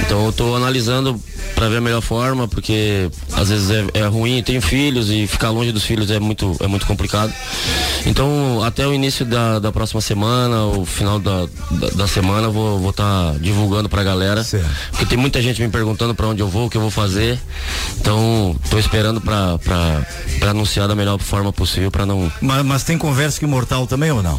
Então 0.03 0.27
eu 0.27 0.33
tô 0.33 0.55
analisando 0.55 1.21
para 1.55 1.69
ver 1.69 1.79
a 1.79 1.81
melhor 1.81 2.03
forma, 2.03 2.47
porque 2.47 3.11
às 3.33 3.49
vezes 3.49 3.71
é, 3.71 4.01
é 4.01 4.07
ruim, 4.07 4.43
tenho 4.43 4.61
filhos 4.61 5.11
e 5.11 5.27
ficar 5.27 5.51
longe 5.51 5.73
dos 5.73 5.85
filhos 5.85 6.11
é 6.11 6.21
muito, 6.21 6.55
é 6.61 6.67
muito 6.67 6.87
complicado. 6.87 7.33
Então 8.05 8.63
até 8.63 8.87
o 8.87 8.93
início 8.93 9.25
da, 9.25 9.59
da 9.59 9.73
próxima 9.73 10.01
semana, 10.01 10.65
o 10.67 10.85
final 10.85 11.19
da, 11.19 11.47
da, 11.71 11.89
da 11.95 12.07
semana, 12.07 12.49
eu 12.49 12.53
vou 12.53 12.91
estar 12.91 13.39
divulgando 13.39 13.89
pra 13.89 14.03
galera. 14.05 14.45
Certo. 14.45 14.69
Porque 14.91 15.07
tem 15.07 15.17
muita 15.17 15.41
gente 15.41 15.63
me 15.63 15.69
perguntando 15.69 16.15
para 16.15 16.27
onde 16.27 16.43
eu 16.43 16.49
vou, 16.49 16.67
o 16.67 16.71
que 16.71 16.77
eu 16.77 16.83
vou 16.83 16.91
fazer. 16.91 17.39
Então 17.99 18.55
tô 18.69 18.79
esperando 18.79 19.21
pra 19.21 19.59
anunciar 20.49 20.87
da 20.87 20.95
melhor 20.95 21.19
forma 21.19 21.53
possível 21.53 21.91
para 21.91 22.05
não. 22.05 22.31
Mas, 22.41 22.65
mas 22.65 22.83
tem 22.85 22.99
conversa 22.99 23.41
com 23.41 23.47
imortal 23.47 23.87
também 23.87 24.11
ou 24.11 24.23
não? 24.23 24.39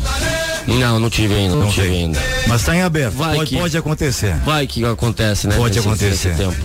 Não, 0.68 1.00
não 1.00 1.10
tive 1.10 1.34
ainda, 1.34 1.56
não, 1.56 1.70
tive 1.70 1.88
tem. 1.88 1.98
ainda. 2.06 2.20
Mas 2.48 2.62
está 2.62 2.76
em 2.76 2.82
aberto. 2.82 3.14
Vai 3.16 3.36
pode, 3.38 3.50
que- 3.52 3.58
pode 3.58 3.78
acontecer. 3.78 4.36
Vai 4.46 4.68
que 4.68 4.84
acontece, 4.84 5.48
né? 5.48 5.56
Pode 5.56 5.76
nesse- 5.76 5.88
acontecer. 5.88 6.30
nesse 6.30 6.42
tempo. 6.44 6.56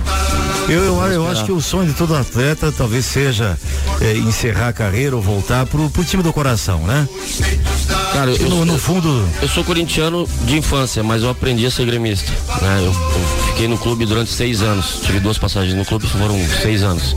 Eu, 0.68 0.82
eu, 0.84 1.02
eu 1.12 1.28
acho 1.28 1.44
que 1.44 1.52
o 1.52 1.60
sonho 1.60 1.88
de 1.88 1.94
todo 1.94 2.14
atleta 2.16 2.72
talvez 2.76 3.04
seja 3.04 3.58
eh, 4.00 4.16
encerrar 4.18 4.68
a 4.68 4.72
carreira 4.72 5.14
ou 5.16 5.20
voltar 5.22 5.66
pro, 5.66 5.88
pro 5.90 6.04
time 6.04 6.22
do 6.22 6.32
coração, 6.32 6.80
né? 6.80 7.08
Cara, 8.12 8.30
eu, 8.30 8.48
No, 8.48 8.64
no 8.64 8.78
fundo, 8.78 9.28
eu 9.40 9.48
sou 9.48 9.64
corintiano 9.64 10.28
de 10.44 10.56
infância, 10.56 11.02
mas 11.02 11.22
eu 11.22 11.30
aprendi 11.30 11.64
a 11.66 11.70
ser 11.70 11.84
gremista. 11.86 12.30
Né? 12.60 12.78
Eu, 12.78 12.84
eu 12.92 13.46
fiquei 13.48 13.66
no 13.68 13.76
clube 13.78 14.04
durante 14.06 14.30
seis 14.30 14.62
anos. 14.62 15.00
Tive 15.04 15.18
duas 15.20 15.36
passagens 15.38 15.74
no 15.74 15.84
clube, 15.84 16.06
foram 16.06 16.38
seis 16.62 16.82
anos. 16.82 17.16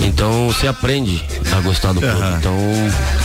Então 0.00 0.46
você 0.46 0.66
aprende 0.66 1.22
a 1.52 1.60
gostar 1.60 1.92
do 1.92 2.00
clube. 2.00 2.16
Então 2.38 2.54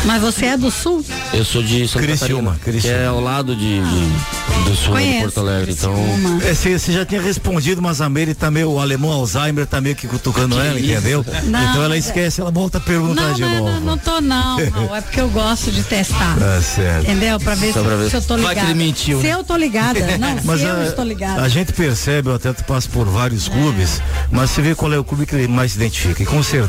Mas 0.05 0.21
você 0.21 0.47
é 0.47 0.57
do 0.57 0.69
sul? 0.71 1.03
eu 1.33 1.45
sou 1.45 1.61
de 1.63 1.87
Santa 1.87 2.05
Criciúma, 2.05 2.51
Catarina, 2.53 2.59
que 2.59 2.71
Criciúma. 2.71 2.97
é 2.97 3.05
ao 3.07 3.19
lado 3.21 3.55
de, 3.55 3.79
de- 3.81 4.63
do 4.69 4.75
sul 4.75 4.93
né, 4.95 5.01
de 5.01 5.07
Conheço. 5.07 5.21
Porto 5.23 5.39
Alegre. 5.39 5.71
Então 5.71 5.93
Criciúma. 5.93 6.43
é, 6.43 6.53
você, 6.53 6.79
você 6.79 6.91
já 6.93 7.05
tinha 7.05 7.21
respondido, 7.21 7.81
mas 7.81 8.01
a 8.01 8.09
Meire 8.09 8.33
tá 8.33 8.49
meio, 8.51 8.71
o 8.71 8.79
alemão 8.79 9.11
Alzheimer 9.11 9.65
tá 9.67 9.79
meio 9.79 9.95
que 9.95 10.07
cutucando 10.07 10.59
ela, 10.59 10.79
entendeu? 10.79 11.25
Não, 11.43 11.63
então 11.69 11.83
ela 11.83 11.95
é- 11.95 11.99
esquece, 11.99 12.41
ela 12.41 12.51
volta 12.51 12.79
a 12.79 12.81
perguntar 12.81 13.21
Não, 13.29 13.33
de 13.33 13.41
não, 13.41 13.49
novo. 13.55 13.71
não, 13.71 13.79
não 13.81 13.97
tô 13.97 14.19
não, 14.21 14.57
Raul, 14.71 14.95
É 14.95 15.01
porque 15.01 15.21
eu 15.21 15.29
gosto 15.29 15.71
de 15.71 15.83
testar. 15.83 16.35
Tá 16.37 16.61
certo. 16.61 17.03
Entendeu? 17.03 17.39
Pra 17.39 17.55
ver, 17.55 17.67
se, 17.73 17.79
pra 17.79 17.95
ver. 17.95 18.09
se 18.09 18.15
eu 18.17 18.21
tô 18.21 18.33
Vai 18.37 18.43
que 18.43 18.49
ligada. 18.61 18.69
ele 18.71 18.73
mentiu, 18.85 19.21
Se 19.21 19.27
né? 19.27 19.33
eu 19.33 19.43
tô 19.43 19.55
ligada. 19.55 19.99
Não, 20.17 20.37
Mas 20.43 20.59
se 20.59 20.65
eu 20.65 20.75
a, 20.75 20.83
estou 20.85 21.05
ligada. 21.05 21.41
a 21.41 21.47
gente 21.47 21.71
percebe, 21.73 22.29
o 22.29 22.33
atleta 22.33 22.63
passa 22.63 22.89
por 22.89 23.05
vários 23.07 23.47
clubes, 23.47 24.01
mas 24.31 24.49
você 24.49 24.61
vê 24.61 24.73
qual 24.75 24.91
é 24.93 24.97
o 24.97 25.03
clube 25.03 25.25
que 25.25 25.35
ele 25.35 25.47
mais 25.47 25.71
se 25.73 25.77
identifica. 25.77 26.21
E 26.23 26.25
com 26.25 26.41
certeza, 26.41 26.62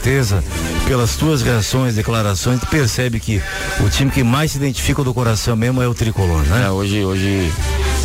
pelas 0.87 1.17
tuas 1.17 1.43
reações, 1.43 1.95
declarações, 1.95 2.61
tu 2.61 2.67
percebe 2.67 3.19
que 3.19 3.41
o 3.81 3.89
time 3.89 4.11
que 4.11 4.23
mais 4.23 4.53
se 4.53 4.59
identifica 4.59 5.03
do 5.03 5.15
coração 5.15 5.57
mesmo 5.57 5.83
é 5.83 5.89
o 5.89 5.95
tricolor, 5.95 6.43
né? 6.43 6.65
é, 6.67 6.71
hoje, 6.71 7.05
hoje, 7.05 7.53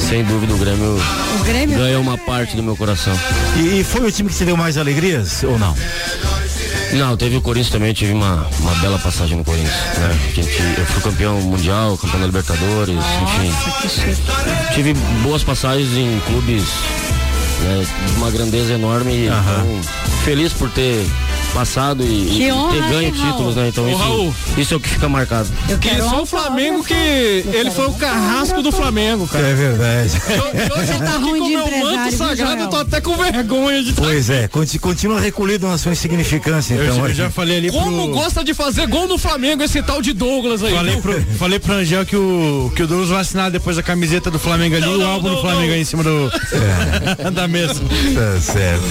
sem 0.08 0.24
dúvida, 0.24 0.54
o 0.54 0.58
Grêmio 0.58 0.98
O 1.40 1.44
Grêmio 1.44 1.78
ganha 1.78 2.00
uma 2.00 2.18
parte 2.18 2.56
do 2.56 2.64
meu 2.64 2.76
coração. 2.76 3.14
E, 3.58 3.80
e 3.80 3.84
foi 3.84 4.06
o 4.06 4.12
time 4.12 4.30
que 4.30 4.36
te 4.36 4.46
deu 4.46 4.56
mais 4.56 4.78
alegrias 4.78 5.44
ou 5.44 5.58
não? 5.58 5.76
Não, 6.94 7.16
teve 7.16 7.38
o 7.38 7.42
Corinthians 7.42 7.72
também, 7.72 7.94
tive 7.94 8.14
uma, 8.14 8.48
uma 8.62 8.74
bela 8.76 8.98
passagem 8.98 9.38
no 9.38 9.44
Corinthians. 9.44 9.72
Né? 9.98 10.20
A 10.32 10.34
gente, 10.34 10.80
eu 10.80 10.86
fui 10.88 11.02
campeão 11.04 11.40
mundial, 11.42 11.96
campeão 11.98 12.20
da 12.20 12.26
Libertadores, 12.26 12.96
enfim. 12.98 14.74
Tive 14.74 14.94
boas 15.22 15.44
passagens 15.44 15.92
em 15.94 16.20
clubes 16.26 16.64
né, 17.62 17.86
de 18.08 18.14
uma 18.18 18.32
grandeza 18.32 18.74
enorme. 18.74 19.14
e, 19.14 19.28
Então, 19.28 19.82
feliz 20.24 20.52
por 20.52 20.70
ter 20.72 21.06
passado 21.54 22.04
e, 22.04 22.26
Que 22.26 22.44
e 22.44 22.52
honra, 22.52 22.74
ter 22.74 22.82
ganho 22.90 23.02
hein, 23.08 23.12
títulos, 23.12 23.56
né? 23.56 23.68
Então 23.70 23.86
Ô, 23.86 23.90
isso, 23.90 23.98
Raul. 23.98 24.36
isso 24.58 24.74
é 24.74 24.78
o 24.78 24.80
que 24.80 24.90
fica 24.90 25.10
marcado. 25.10 25.50
Eu 25.68 25.78
Que 25.78 25.90
quero 25.90 26.04
só 26.10 26.22
o 26.22 26.26
Flamengo 26.26 26.84
que 26.84 26.94
Eu 26.94 27.54
ele 27.60 27.72
foi 27.72 27.88
o 27.88 27.94
carrasco 27.94 28.62
do 28.62 28.72
Flamengo, 28.72 29.28
cara. 29.28 29.48
É 29.48 29.54
verdade. 29.54 30.12
Hoje 30.80 31.00
tá 31.00 31.18
ruim 31.18 31.44
de 31.44 31.54
empresário, 31.54 32.10
viu, 32.10 32.18
sagrado, 32.18 32.62
eu 32.64 32.68
tô 32.70 32.76
até 32.78 33.02
com 33.02 33.16
vergonha 33.18 33.84
de 33.84 33.94
Pois 33.94 34.30
é, 34.30 34.48
conti- 34.48 34.80
continua 34.80 35.20
recolhido 35.20 35.68
na 35.68 35.78
sua 35.78 35.92
insignificância, 35.92 36.76
Eu, 36.76 36.86
então. 36.94 37.08
eu 37.08 37.14
já 37.14 37.30
falei 37.30 37.58
ali 37.58 37.72
Como 37.72 38.08
gosta 38.10 38.44
de 38.44 38.54
fazer 38.54 38.88
gol 38.88 39.08
no 39.08 39.18
Flamengo 39.18 39.64
esse 39.64 39.82
tal 39.82 40.02
de 40.02 40.14
Douglas 40.14 40.64
aí. 40.64 40.74
Falei 40.74 40.98
pro, 40.98 41.22
falei 41.38 41.60
pro 41.60 41.74
Angel 41.74 42.06
que 42.06 42.16
o, 42.16 42.72
que 42.76 42.84
o 42.84 42.88
Douglas 42.88 43.10
vai 43.10 43.22
assinar 43.22 43.52
depois 43.52 43.78
a 43.78 43.84
camiseta 43.84 44.30
do 44.32 44.40
Flamengo 44.40 44.76
ali 44.76 44.86
e 44.86 44.96
o 44.96 45.06
álbum 45.06 45.28
não, 45.30 45.36
do 45.36 45.42
Flamengo 45.42 45.68
não. 45.68 45.74
aí 45.74 45.82
em 45.82 45.86
cima 45.86 46.04
do, 46.04 46.32
da 47.34 47.48
mesa. 47.48 47.82
Tá 47.82 48.40
certo. 48.42 48.84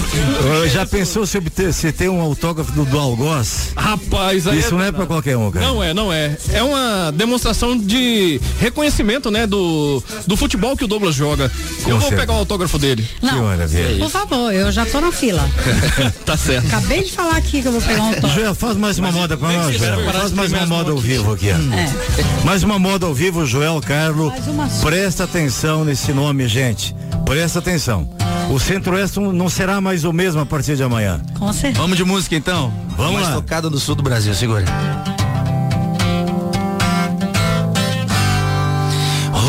Já 0.71 0.85
pensou 0.85 1.25
se 1.25 1.37
obter, 1.37 1.73
se 1.73 1.91
ter 1.91 2.09
um 2.09 2.19
autógrafo 2.49 2.71
do, 2.71 2.85
do 2.85 2.99
Algoz? 2.99 3.71
Rapaz, 3.75 4.47
aí 4.47 4.59
Isso 4.59 4.71
não 4.75 4.83
é 4.83 4.91
pra 4.91 5.05
qualquer 5.05 5.37
um, 5.37 5.51
cara. 5.51 5.65
Não 5.65 5.83
é, 5.83 5.93
não 5.93 6.11
é. 6.11 6.35
É 6.51 6.63
uma 6.63 7.11
demonstração 7.11 7.77
de 7.77 8.41
reconhecimento, 8.59 9.29
né, 9.29 9.45
do, 9.45 10.03
do 10.25 10.35
futebol 10.35 10.75
que 10.75 10.83
o 10.83 10.87
Douglas 10.87 11.15
joga. 11.15 11.51
Eu 11.87 11.99
vou 11.99 12.09
pegar 12.09 12.33
o 12.33 12.37
autógrafo 12.37 12.77
dele. 12.77 13.07
Que 13.19 13.25
Não, 13.25 13.43
maravilha. 13.43 13.97
por 13.99 14.09
favor, 14.09 14.53
eu 14.53 14.71
já 14.71 14.85
tô 14.85 14.99
na 14.99 15.11
fila. 15.11 15.47
tá 16.25 16.35
certo. 16.35 16.67
Acabei 16.67 17.03
de 17.03 17.11
falar 17.11 17.37
aqui 17.37 17.61
que 17.61 17.67
eu 17.67 17.71
vou 17.71 17.81
pegar 17.81 18.01
um 18.01 18.07
autógrafo. 18.07 18.35
Joel, 18.35 18.55
faz 18.55 18.77
mais 18.77 18.97
uma 18.97 19.11
moda 19.11 19.37
pra 19.37 19.51
nós, 19.51 19.77
Joel. 19.77 20.11
Faz 20.11 20.31
mais 20.31 20.51
uma 20.51 20.65
moda 20.65 20.91
ao 20.91 20.97
vivo 20.97 21.33
aqui. 21.33 21.49
É. 21.49 22.43
Mais 22.43 22.63
uma 22.63 22.79
moda 22.79 23.05
ao 23.05 23.13
vivo, 23.13 23.45
Joel 23.45 23.79
Carlo. 23.81 24.29
Mais 24.29 24.47
uma 24.47 24.69
só. 24.69 24.85
Presta 24.85 25.23
atenção 25.23 25.85
nesse 25.85 26.11
nome, 26.11 26.47
gente. 26.47 26.95
Presta 27.25 27.59
atenção. 27.59 28.09
O 28.49 28.59
Centro-Oeste 28.59 29.19
não 29.19 29.47
será 29.47 29.79
mais 29.79 30.03
o 30.03 30.11
mesmo 30.11 30.41
a 30.41 30.45
partir 30.45 30.75
de 30.75 30.83
amanhã. 30.83 31.21
Com 31.37 31.53
certeza. 31.53 31.79
Vamos 31.81 31.97
de 31.97 32.03
música 32.03 32.35
então? 32.35 32.73
Vamos 32.97 33.13
Mais 33.13 33.27
lá. 33.27 33.35
tocada 33.35 33.69
do 33.69 33.79
sul 33.79 33.95
do 33.95 34.01
Brasil, 34.03 34.33
segura. 34.33 34.65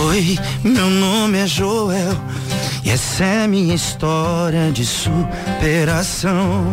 Oi, 0.07 0.39
meu 0.63 0.91
nome 0.91 1.39
é 1.39 1.47
Joel 1.47 2.17
e 2.85 2.91
essa 2.91 3.25
é 3.25 3.47
minha 3.47 3.75
história 3.75 4.71
de 4.73 4.85
superação. 4.85 6.65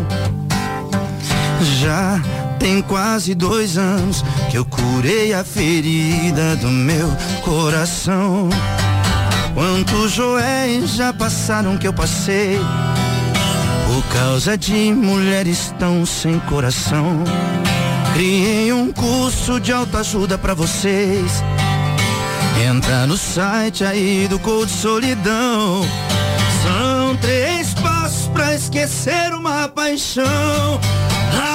Já 1.80 2.22
tem 2.60 2.82
quase 2.82 3.34
dois 3.36 3.78
anos 3.78 4.24
que 4.50 4.58
eu 4.58 4.66
curei 4.66 5.34
a 5.34 5.44
ferida 5.44 6.56
do 6.58 6.68
meu 6.68 7.08
coração. 7.44 8.50
Quantos 9.58 10.12
Joéis 10.12 10.92
já 10.92 11.12
passaram 11.12 11.80
que 11.80 11.88
eu 11.88 11.92
passei 11.92 12.60
por 13.88 14.04
causa 14.14 14.56
de 14.56 14.94
mulheres 14.94 15.74
tão 15.80 16.06
sem 16.06 16.40
coração. 16.42 17.24
Criei 18.14 18.72
um 18.72 18.94
curso 18.94 19.60
de 19.60 19.74
autoajuda 19.74 20.38
pra 20.38 20.54
vocês. 20.54 21.44
Entra 22.70 23.08
no 23.08 23.18
site 23.18 23.84
aí 23.84 24.28
do 24.28 24.38
Coach 24.38 24.72
Solidão. 24.72 25.82
São 26.62 27.16
três 27.16 27.74
passos 27.74 27.97
pra 28.38 28.54
esquecer 28.54 29.34
uma 29.34 29.68
paixão. 29.68 30.80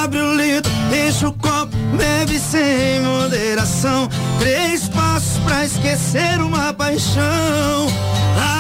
Abre 0.03 0.19
o 0.19 0.35
litro, 0.35 0.73
enche 0.93 1.25
o 1.25 1.33
copo, 1.33 1.77
bebe 1.97 2.41
sem 2.41 3.01
moderação. 3.01 4.09
Três 4.41 4.89
passos 4.89 5.39
pra 5.45 5.65
esquecer 5.65 6.41
uma 6.41 6.73
paixão. 6.73 7.87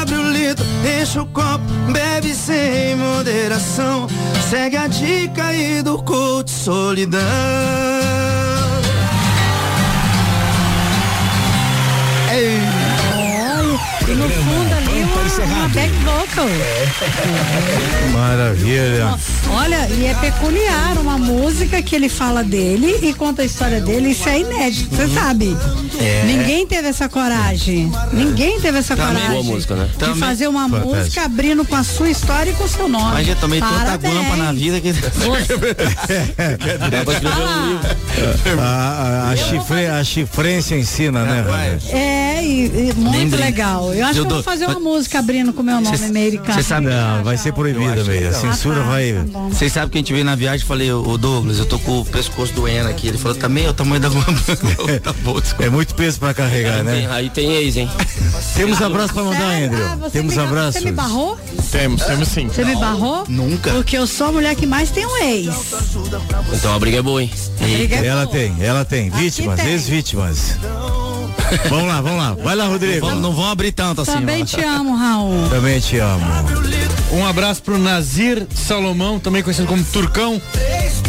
Abre 0.00 0.14
o 0.14 0.30
litro, 0.30 0.64
enche 1.00 1.18
o 1.18 1.26
copo, 1.26 1.64
bebe 1.92 2.32
sem 2.32 2.94
moderação. 2.94 4.06
Segue 4.48 4.76
a 4.76 4.86
dica 4.86 5.46
aí 5.46 5.82
do 5.82 6.00
Coach 6.00 6.50
Solidão. 6.50 7.20
Ei. 12.32 12.60
Olha, 13.14 14.12
e 14.12 14.14
no 14.14 14.28
fundo 14.30 14.81
vocal. 15.40 16.46
Maravilha. 18.12 19.18
Olha, 19.50 19.88
e 19.88 20.06
é 20.06 20.14
peculiar 20.14 20.98
uma 20.98 21.18
música 21.18 21.82
que 21.82 21.94
ele 21.96 22.08
fala 22.08 22.42
dele 22.44 22.98
e 23.02 23.14
conta 23.14 23.42
a 23.42 23.44
história 23.44 23.80
dele. 23.80 24.10
Isso 24.10 24.28
é 24.28 24.40
inédito, 24.40 24.94
você 24.94 25.08
sabe. 25.08 25.56
É. 26.00 26.24
Ninguém 26.26 26.66
teve 26.66 26.88
essa 26.88 27.08
coragem. 27.08 27.90
Ninguém 28.12 28.60
teve 28.60 28.78
essa 28.78 28.96
Também. 28.96 29.14
coragem. 29.14 29.42
Boa 29.42 29.54
música, 29.54 29.76
né? 29.76 29.88
De 29.90 29.98
Também. 29.98 30.16
fazer 30.16 30.48
uma 30.48 30.68
música 30.68 31.24
abrindo 31.24 31.64
com 31.64 31.76
a 31.76 31.84
sua 31.84 32.10
história 32.10 32.50
e 32.50 32.54
com 32.54 32.64
o 32.64 32.68
seu 32.68 32.88
nome. 32.88 33.12
Mas 33.14 33.26
já 33.26 33.34
tomei 33.36 33.60
tanta 33.60 33.96
guampa 33.96 34.36
na 34.36 34.52
vida 34.52 34.80
que. 34.80 34.92
A, 38.58 38.64
a, 38.64 39.30
a, 39.30 39.36
chifre, 39.36 39.86
a 39.86 40.04
chifrência 40.04 40.76
ensina, 40.76 41.24
né, 41.24 41.42
Rogério? 41.42 41.80
É, 42.32 42.44
e, 42.44 42.66
e 42.90 42.94
muito 42.94 43.10
Lembrei. 43.16 43.44
legal. 43.44 43.92
Eu 43.94 44.06
acho 44.06 44.18
Eu 44.18 44.24
que 44.26 44.30
eu 44.30 44.34
vou 44.36 44.42
fazer 44.42 44.66
uma 44.66 44.80
música 44.80 45.18
abrindo 45.18 45.52
com 45.52 45.60
o 45.60 45.64
meu 45.64 45.80
nome, 45.80 45.98
Meire 46.08 46.38
Você 46.44 46.62
sabe, 46.62 46.86
Não, 46.86 47.22
vai 47.24 47.36
ser 47.36 47.52
proibida, 47.52 48.02
meio. 48.04 48.28
A 48.28 48.32
censura 48.32 48.76
Ah, 48.80 48.84
tá, 48.84 48.90
vai. 48.90 49.12
tá. 49.32 49.38
Vocês 49.50 49.72
sabem 49.72 49.88
que 49.90 49.98
a 49.98 50.00
gente 50.00 50.12
veio 50.12 50.24
na 50.24 50.34
viagem 50.34 50.64
e 50.64 50.68
falei, 50.68 50.90
ô 50.92 51.16
Douglas, 51.18 51.58
eu 51.58 51.66
tô 51.66 51.78
com 51.78 52.00
o 52.00 52.04
pescoço 52.04 52.52
doendo 52.54 52.88
aqui. 52.88 53.08
Ele 53.08 53.18
falou, 53.18 53.36
também 53.36 53.66
é 53.66 53.70
o 53.70 53.74
tamanho 53.74 54.00
da 54.00 54.08
guampa. 54.08 54.56
tá 55.02 55.12
bom. 55.22 55.40
É 55.58 55.68
muito 55.68 55.94
peso 55.94 56.18
pra 56.18 56.32
carregar, 56.32 56.82
né? 56.82 57.08
Aí 57.10 57.28
tem 57.30 57.52
ex, 57.52 57.76
hein? 57.76 57.90
Temos 58.56 58.80
abraço 58.80 59.12
pra 59.12 59.22
mandar, 59.24 59.52
Andrew. 59.62 59.84
Ah, 59.84 60.10
Temos 60.10 60.34
me, 60.36 60.42
abraço. 60.42 60.78
Você 60.78 60.84
me 60.84 60.92
barrou? 60.92 61.38
Temos, 61.70 62.02
temos 62.04 62.28
sim. 62.28 62.48
Você 62.48 62.64
me 62.64 62.74
barrou? 62.76 63.24
Nunca. 63.28 63.70
Porque 63.72 63.96
eu 63.96 64.06
sou 64.06 64.28
a 64.28 64.32
mulher 64.32 64.54
que 64.54 64.66
mais 64.66 64.90
tem 64.90 65.06
um 65.06 65.16
ex. 65.18 65.48
Então 66.52 66.74
a 66.74 66.78
briga 66.78 66.98
é 66.98 67.02
boa, 67.02 67.22
hein? 67.22 67.30
Briga 67.58 67.96
é 67.96 68.06
Ela 68.06 68.24
boa. 68.26 68.36
tem, 68.36 68.54
ela 68.60 68.84
tem. 68.84 69.10
Vítimas, 69.10 69.60
tem. 69.60 69.70
ex-vítimas. 69.72 70.56
Vamos 71.68 71.86
lá, 71.88 72.00
vamos 72.00 72.18
lá. 72.18 72.34
Vai 72.42 72.54
lá, 72.56 72.66
Rodrigo. 72.66 73.06
Não, 73.06 73.16
não 73.20 73.32
vão 73.32 73.50
abrir 73.50 73.72
tanto 73.72 74.00
assim. 74.02 74.12
Também 74.12 74.44
te 74.44 74.60
amo, 74.62 74.96
Raul. 74.96 75.48
Também 75.48 75.80
te 75.80 75.98
amo. 75.98 76.24
Um 77.12 77.26
abraço 77.26 77.62
pro 77.62 77.78
Nazir 77.78 78.46
Salomão, 78.54 79.18
também 79.18 79.42
conhecido 79.42 79.68
como 79.68 79.84
Turcão, 79.84 80.40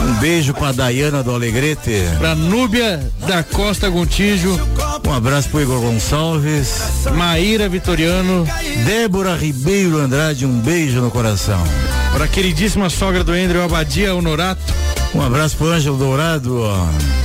Um 0.01 0.13
beijo 0.19 0.53
pra 0.53 0.74
Dayana 0.74 1.24
do 1.24 1.32
Alegrete. 1.34 1.91
pra 2.19 2.36
Núbia 2.36 3.09
da 3.26 3.41
Costa 3.41 3.89
Gontijo, 3.89 4.59
Um 5.07 5.13
abraço 5.13 5.47
pro 5.49 5.61
Igor 5.61 5.80
Gonçalves. 5.80 6.74
Maíra 7.15 7.69
Vitoriano, 7.69 8.45
Débora 8.86 9.36
Ribeiro 9.38 9.97
Andrade, 9.99 10.45
um 10.45 10.59
beijo 10.59 10.99
no 10.99 11.09
coração. 11.09 11.61
pra 12.13 12.28
queridíssima 12.28 12.89
sogra 12.89 13.24
do 13.24 13.32
Andrew 13.32 13.63
Abadia 13.63 14.13
Honorato, 14.13 14.61
Um 15.15 15.21
abraço 15.21 15.55
pro 15.55 15.71
Ângelo 15.71 15.97
Dourado. 15.97 16.63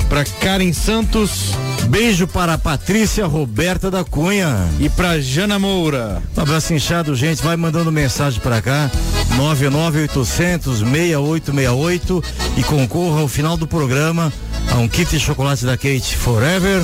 pra 0.09 0.25
Karen 0.25 0.73
Santos 0.73 1.51
Beijo 1.89 2.27
para 2.27 2.55
a 2.55 2.59
Patrícia 2.59 3.27
Roberta 3.27 3.91
da 3.91 4.05
Cunha. 4.05 4.69
e 4.79 4.89
pra 4.91 5.19
Jana 5.21 5.59
Moura. 5.59 6.23
Um 6.37 6.43
abraço 6.43 6.75
inchado, 6.75 7.15
gente. 7.17 7.43
Vai 7.43 7.57
mandando 7.57 7.91
mensagem 7.91 8.41
pra 8.41 8.61
cá. 8.61 8.91
99800 9.37 10.79
6868 10.81 12.25
e 12.57 12.63
concorra 12.63 13.21
ao 13.21 13.29
final 13.29 13.57
do 13.57 13.67
programa 13.67 14.33
a 14.71 14.77
um 14.77 14.89
kit 14.89 15.11
de 15.11 15.21
chocolate 15.21 15.65
da 15.65 15.77
Kate 15.77 16.15
Forever. 16.17 16.83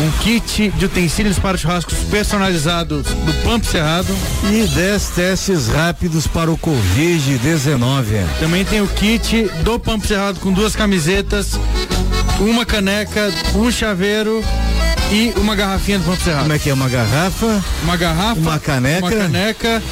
Um 0.00 0.10
kit 0.22 0.70
de 0.70 0.84
utensílios 0.86 1.38
para 1.38 1.58
churrascos 1.58 1.98
personalizados 2.10 3.04
do 3.08 3.32
Pampo 3.44 3.66
Cerrado. 3.66 4.14
E 4.50 4.66
10 4.68 5.08
testes 5.10 5.68
rápidos 5.68 6.26
para 6.26 6.50
o 6.50 6.56
Covid-19. 6.56 8.24
Também 8.40 8.64
tem 8.64 8.80
o 8.80 8.86
kit 8.86 9.50
do 9.64 9.78
Pampo 9.78 10.06
Cerrado 10.06 10.38
com 10.40 10.52
duas 10.52 10.76
camisetas, 10.76 11.58
uma 12.40 12.64
caneca, 12.64 13.32
um 13.54 13.70
chaveiro 13.70 14.42
e 15.10 15.32
uma 15.36 15.54
garrafinha 15.56 15.98
do 15.98 16.04
Pampo 16.04 16.22
Cerrado. 16.22 16.42
Como 16.42 16.52
é 16.52 16.58
que 16.58 16.70
é? 16.70 16.74
Uma 16.74 16.88
garrafa 16.88 17.64
Uma 17.82 17.96
garrafa, 17.96 18.40
Uma 18.40 18.58
caneca. 18.58 19.06
uma 19.06 19.10
caneca, 19.10 19.82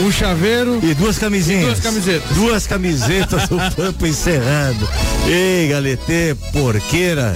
um 0.00 0.10
chaveiro 0.12 0.80
e 0.82 0.94
duas 0.94 1.18
camisinhas. 1.18 1.64
Duas 1.66 1.80
camisetas. 1.80 2.36
Duas 2.36 2.66
camisetas 2.66 3.48
do 3.48 3.56
Pampo 3.76 4.06
Encerrado. 4.06 4.88
Ei, 5.26 5.68
galetê, 5.68 6.36
porqueira. 6.52 7.34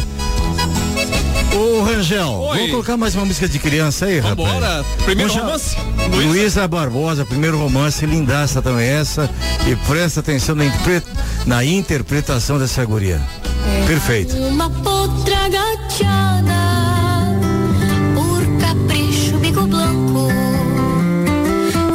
Ô, 1.54 1.82
Rangel, 1.82 2.28
Oi. 2.30 2.56
vamos 2.56 2.70
colocar 2.70 2.96
mais 2.96 3.14
uma 3.14 3.24
música 3.24 3.48
de 3.48 3.58
criança 3.58 4.06
aí, 4.06 4.18
rapaz? 4.20 4.36
Vambora. 4.36 4.84
Primeiro 5.04 5.32
já- 5.32 5.40
romance? 5.40 5.76
Luísa 6.12 6.68
Barbosa, 6.68 7.24
primeiro 7.24 7.58
romance, 7.58 8.04
lindaça 8.06 8.60
também 8.62 8.86
essa. 8.88 9.28
E 9.66 9.74
presta 9.86 10.20
atenção 10.20 10.54
na, 10.54 10.66
impre- 10.66 11.02
na 11.46 11.64
interpretação 11.64 12.58
dessa 12.58 12.84
guria. 12.84 13.20
Perfeito. 13.86 14.36
Uma 14.36 14.68
potra 14.70 15.48
gateada 15.48 16.54
por 18.14 18.42
capricho 18.60 19.36
bico 19.38 19.62
blanco 19.66 20.28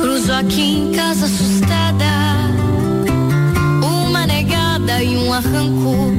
cruzou 0.01 0.35
aqui 0.35 0.61
em 0.61 0.91
casa 0.91 1.25
assustada 1.25 2.05
uma 3.81 4.25
negada 4.25 5.01
e 5.03 5.15
um 5.17 5.31
arranco 5.33 6.11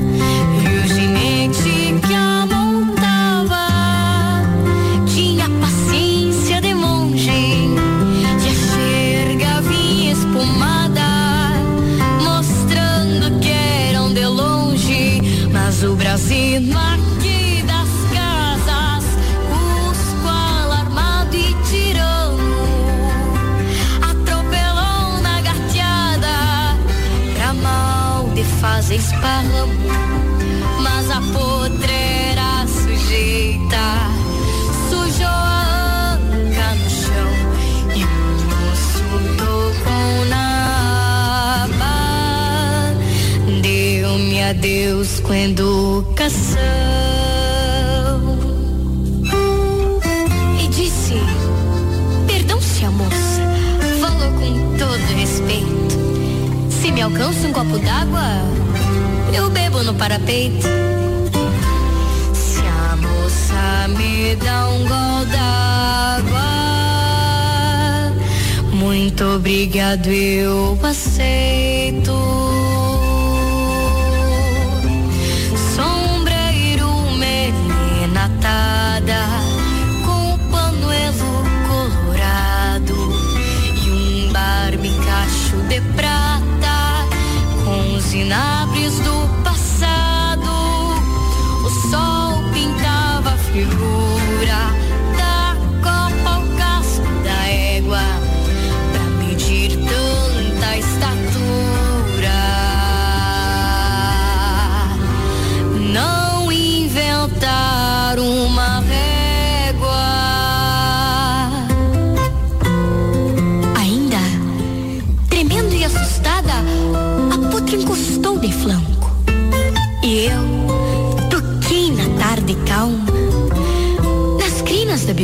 fazer 28.74 28.96
esparramo 28.96 29.72
Mas 30.80 31.08
a 31.08 31.20
potreira 31.20 32.66
sujeita 32.66 34.10
Sujou 34.90 35.28
a 35.28 36.14
anca 36.14 36.74
no 36.74 36.90
chão 36.90 37.30
E 37.94 38.02
o 38.02 38.08
moço 38.50 39.06
tocou 39.38 40.24
na 40.28 41.64
aba 41.64 42.94
Deu-me 43.62 44.42
adeus 44.42 45.20
com 45.20 45.34
educação 45.34 46.58
E 50.60 50.66
disse 50.66 51.14
Perdão 52.26 52.60
se 52.60 52.84
a 52.84 52.90
moça 52.90 53.40
Falou 54.00 54.32
com 54.32 54.76
todo 54.76 55.16
respeito. 55.16 55.94
Se 56.70 56.90
me 56.90 57.00
alcança 57.02 57.46
um 57.46 57.52
copo 57.52 57.78
d'água 57.78 58.53
No 59.82 59.92
parapeito 59.94 60.66
Se 62.32 62.60
a 62.60 62.96
moça 62.96 63.88
me 63.88 64.36
dá 64.36 64.68
um 64.68 64.78
gol 64.78 65.26
d'água 65.26 66.44
Muito 68.72 69.24
obrigado, 69.24 70.06
eu 70.06 70.78
aceito. 70.82 72.43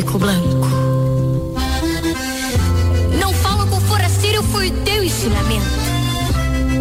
Bico 0.01 0.17
branco. 0.17 0.67
Não 3.19 3.31
falo 3.35 3.67
com 3.67 3.79
forasteiro, 3.81 4.41
foi 4.41 4.71
teu 4.71 5.03
ensinamento. 5.03 5.61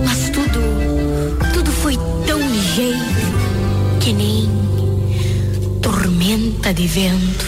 Mas 0.05 0.31
tudo, 0.31 0.61
tudo 1.53 1.71
foi 1.71 1.99
tão 2.27 2.41
ligeiro 2.41 2.99
que 4.01 4.13
nem 4.15 4.49
tormenta 5.83 6.73
de 6.73 6.87
vento. 6.87 7.45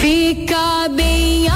Fica 0.00 0.88
bem 0.88 1.48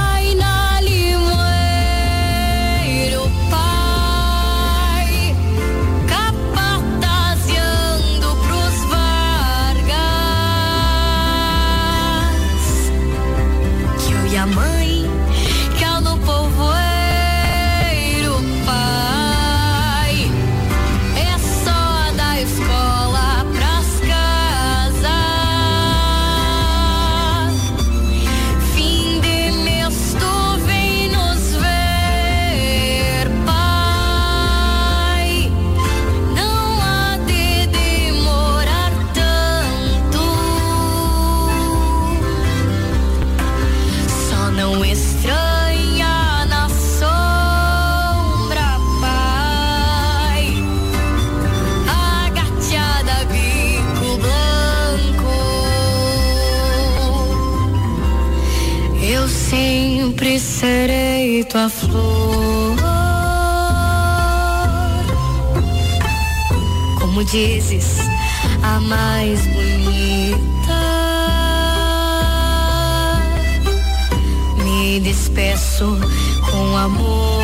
serei 61.42 61.44
tua 61.44 61.68
flor. 61.68 62.76
Como 67.00 67.24
dizes, 67.24 67.98
a 68.62 68.80
mais 68.80 69.46
bonita. 69.46 70.32
Me 74.64 75.00
despeço 75.00 75.98
com 76.50 76.76
amor. 76.76 77.41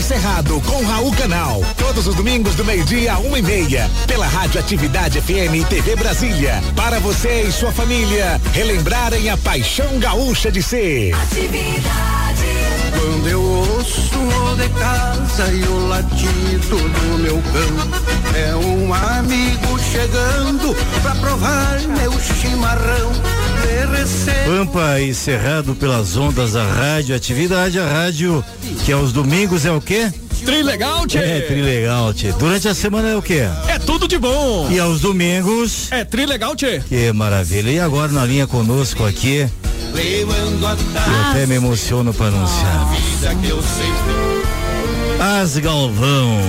E 0.00 0.02
Cerrado 0.02 0.58
com 0.62 0.82
Raul 0.82 1.12
Canal. 1.12 1.62
Todos 1.76 2.06
os 2.06 2.14
domingos 2.14 2.54
do 2.54 2.64
meio-dia 2.64 3.12
a 3.12 3.18
uma 3.18 3.38
e 3.38 3.42
meia. 3.42 3.90
Pela 4.06 4.26
Rádio 4.26 4.58
Atividade 4.58 5.20
FM 5.20 5.56
e 5.60 5.64
TV 5.66 5.94
Brasília. 5.94 6.62
Para 6.74 6.98
você 6.98 7.42
e 7.42 7.52
sua 7.52 7.70
família 7.70 8.40
relembrarem 8.54 9.28
a 9.28 9.36
paixão 9.36 9.98
gaúcha 9.98 10.50
de 10.50 10.62
ser. 10.62 11.14
Quando 12.98 13.28
eu 13.28 13.42
ouço 13.42 14.16
o 14.16 14.56
de 14.56 14.70
casa 14.70 15.52
e 15.52 15.64
o 15.64 15.88
latido 15.88 16.78
do 16.78 17.18
meu 17.18 17.36
cão, 17.42 18.34
é 18.34 18.56
um 18.56 18.94
amigo 18.94 19.78
chegando 19.92 20.74
pra 21.02 21.14
provar 21.16 21.78
meu 21.80 22.18
chimarrão. 22.18 23.40
Pampa 24.46 25.00
e 25.00 25.14
Cerrado 25.14 25.74
pelas 25.74 26.16
ondas 26.16 26.52
da 26.52 26.64
rádio 26.64 27.14
atividade, 27.14 27.78
a 27.78 27.86
rádio 27.86 28.44
que 28.84 28.92
aos 28.92 29.12
domingos 29.12 29.64
é 29.64 29.72
o 29.72 29.80
quê? 29.80 30.12
Trilegal, 30.44 31.06
tchê. 31.06 31.18
É, 31.18 31.40
trilegal, 31.42 32.14
tchê. 32.14 32.32
Durante 32.32 32.68
a 32.68 32.74
semana 32.74 33.08
é 33.08 33.16
o 33.16 33.22
quê? 33.22 33.42
É 33.68 33.78
tudo 33.78 34.08
de 34.08 34.18
bom. 34.18 34.68
E 34.70 34.78
aos 34.78 35.00
domingos? 35.00 35.90
É 35.92 36.04
trilegal, 36.04 36.56
tchê. 36.56 36.80
Que 36.80 37.12
maravilha. 37.12 37.70
E 37.70 37.78
agora 37.78 38.10
na 38.10 38.24
linha 38.24 38.46
conosco 38.46 39.04
aqui, 39.04 39.46
levando 39.92 40.66
a 40.66 40.72
eu 40.72 41.30
até 41.30 41.46
me 41.46 41.56
emociono 41.56 42.14
para 42.14 42.26
anunciar. 42.26 42.88
As 45.20 45.58
Galvão. 45.58 46.40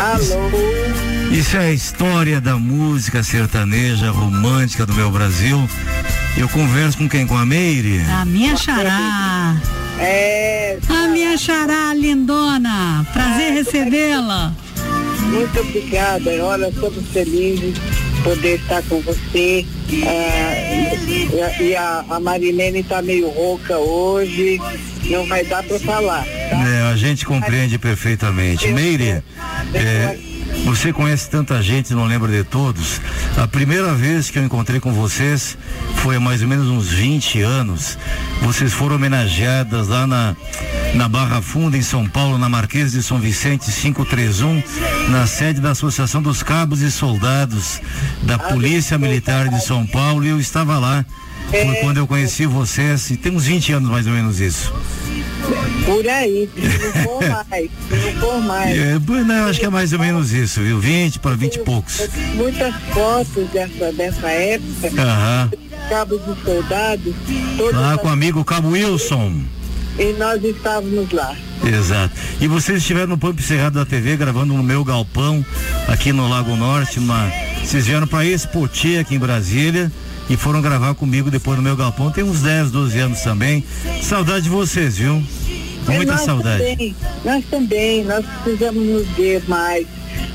Alô? 0.00 0.88
Isso 1.30 1.56
é 1.56 1.66
a 1.66 1.72
história 1.72 2.40
da 2.40 2.56
música 2.56 3.22
sertaneja 3.22 4.10
romântica 4.10 4.84
do 4.86 4.94
meu 4.94 5.10
Brasil. 5.10 5.68
Eu 6.36 6.48
converso 6.48 6.98
com 6.98 7.08
quem? 7.08 7.26
Com 7.26 7.36
a 7.36 7.44
Meire? 7.44 8.02
A 8.10 8.24
minha 8.24 8.56
xará. 8.56 9.56
É. 10.00 10.78
A 10.88 11.08
minha 11.08 11.36
xará 11.36 11.92
lindona. 11.94 13.06
Prazer 13.12 13.52
recebê-la. 13.52 14.52
Muito 15.32 15.60
obrigada. 15.60 16.30
Olha, 16.44 16.68
estamos 16.68 17.06
felizes 17.12 17.74
de 17.74 18.22
poder 18.22 18.56
estar 18.60 18.82
com 18.84 19.00
você. 19.00 19.66
Ah, 20.06 20.54
e 21.06 21.40
a- 21.42 21.62
e 21.62 21.76
a, 21.76 22.04
a 22.10 22.20
Marilene 22.20 22.80
está 22.80 23.02
meio 23.02 23.28
rouca 23.28 23.76
hoje. 23.78 24.58
Não 25.04 25.26
vai 25.26 25.44
dar 25.44 25.62
para 25.62 25.78
falar. 25.80 26.26
É, 26.28 26.90
a 26.92 26.96
gente 26.96 27.24
compreende 27.24 27.78
perfeitamente. 27.78 28.68
Meire, 28.68 29.22
é, 29.74 30.18
você 30.68 30.92
conhece 30.92 31.30
tanta 31.30 31.62
gente, 31.62 31.94
não 31.94 32.04
lembra 32.04 32.30
de 32.30 32.44
todos. 32.44 33.00
A 33.38 33.48
primeira 33.48 33.94
vez 33.94 34.28
que 34.28 34.38
eu 34.38 34.44
encontrei 34.44 34.78
com 34.78 34.92
vocês 34.92 35.56
foi 35.96 36.16
há 36.16 36.20
mais 36.20 36.42
ou 36.42 36.48
menos 36.48 36.68
uns 36.68 36.90
20 36.90 37.40
anos. 37.40 37.96
Vocês 38.42 38.70
foram 38.70 38.96
homenageadas 38.96 39.88
lá 39.88 40.06
na, 40.06 40.36
na 40.92 41.08
Barra 41.08 41.40
Funda, 41.40 41.74
em 41.74 41.80
São 41.80 42.06
Paulo, 42.06 42.36
na 42.36 42.50
Marquês 42.50 42.92
de 42.92 43.02
São 43.02 43.18
Vicente 43.18 43.72
531, 43.72 44.62
na 45.08 45.26
sede 45.26 45.58
da 45.58 45.70
Associação 45.70 46.20
dos 46.20 46.42
Cabos 46.42 46.82
e 46.82 46.90
Soldados 46.90 47.80
da 48.24 48.38
Polícia 48.38 48.98
Militar 48.98 49.48
de 49.48 49.64
São 49.64 49.86
Paulo. 49.86 50.22
E 50.26 50.28
eu 50.28 50.38
estava 50.38 50.78
lá. 50.78 51.02
Foi 51.48 51.76
quando 51.76 51.96
eu 51.96 52.06
conheci 52.06 52.44
vocês, 52.44 53.08
e 53.08 53.16
tem 53.16 53.34
uns 53.34 53.46
20 53.46 53.72
anos 53.72 53.90
mais 53.90 54.06
ou 54.06 54.12
menos 54.12 54.38
isso. 54.38 54.70
Por 55.84 56.06
aí, 56.08 56.48
não 56.56 57.02
for 57.04 57.28
mais, 57.28 57.70
não 57.90 58.20
for 58.20 58.40
mais. 58.42 58.78
É, 58.78 58.98
não, 59.24 59.46
acho 59.46 59.58
que 59.60 59.66
é 59.66 59.70
mais 59.70 59.92
ou 59.92 59.98
menos 59.98 60.32
isso, 60.32 60.60
viu? 60.60 60.78
20 60.78 61.18
para 61.18 61.34
20 61.34 61.54
e 61.54 61.58
poucos. 61.60 62.08
Muitas 62.34 62.74
fotos 62.92 63.48
dessa, 63.50 63.92
dessa 63.92 64.28
época, 64.28 65.02
Aham. 65.02 65.50
cabos 65.88 66.20
e 66.20 66.44
soldados, 66.44 67.14
Lá 67.72 67.96
com 67.98 68.08
o 68.08 68.10
amigo 68.10 68.44
Cabo 68.44 68.70
Wilson. 68.70 69.40
e 69.98 70.12
nós 70.18 70.42
estávamos 70.44 71.10
lá. 71.12 71.34
Exato. 71.64 72.14
E 72.40 72.46
vocês 72.46 72.78
estiveram 72.78 73.08
no 73.08 73.18
Pampo 73.18 73.42
Cerrado 73.42 73.74
da 73.74 73.84
TV 73.84 74.16
gravando 74.16 74.54
no 74.54 74.62
meu 74.62 74.84
galpão 74.84 75.44
aqui 75.88 76.12
no 76.12 76.28
Lago 76.28 76.54
Norte, 76.54 76.98
uma... 76.98 77.30
vocês 77.64 77.86
vieram 77.86 78.06
para 78.06 78.24
Expoti 78.24 78.96
aqui 78.98 79.16
em 79.16 79.18
Brasília 79.18 79.90
e 80.30 80.36
foram 80.36 80.60
gravar 80.62 80.94
comigo 80.94 81.30
depois 81.30 81.56
no 81.56 81.62
meu 81.64 81.74
galpão. 81.74 82.10
Tem 82.12 82.22
uns 82.22 82.42
10, 82.42 82.70
12 82.70 82.98
anos 82.98 83.20
também. 83.22 83.64
Saudade 84.02 84.42
de 84.42 84.50
vocês, 84.50 84.98
viu? 84.98 85.22
Muita 85.96 86.12
nós 86.12 86.20
saudade. 86.22 86.58
Também, 86.58 86.96
nós 87.24 87.44
também, 87.46 88.04
nós 88.04 88.26
precisamos 88.26 88.86
nos 88.86 89.06
ver 89.08 89.42
mais. 89.48 89.86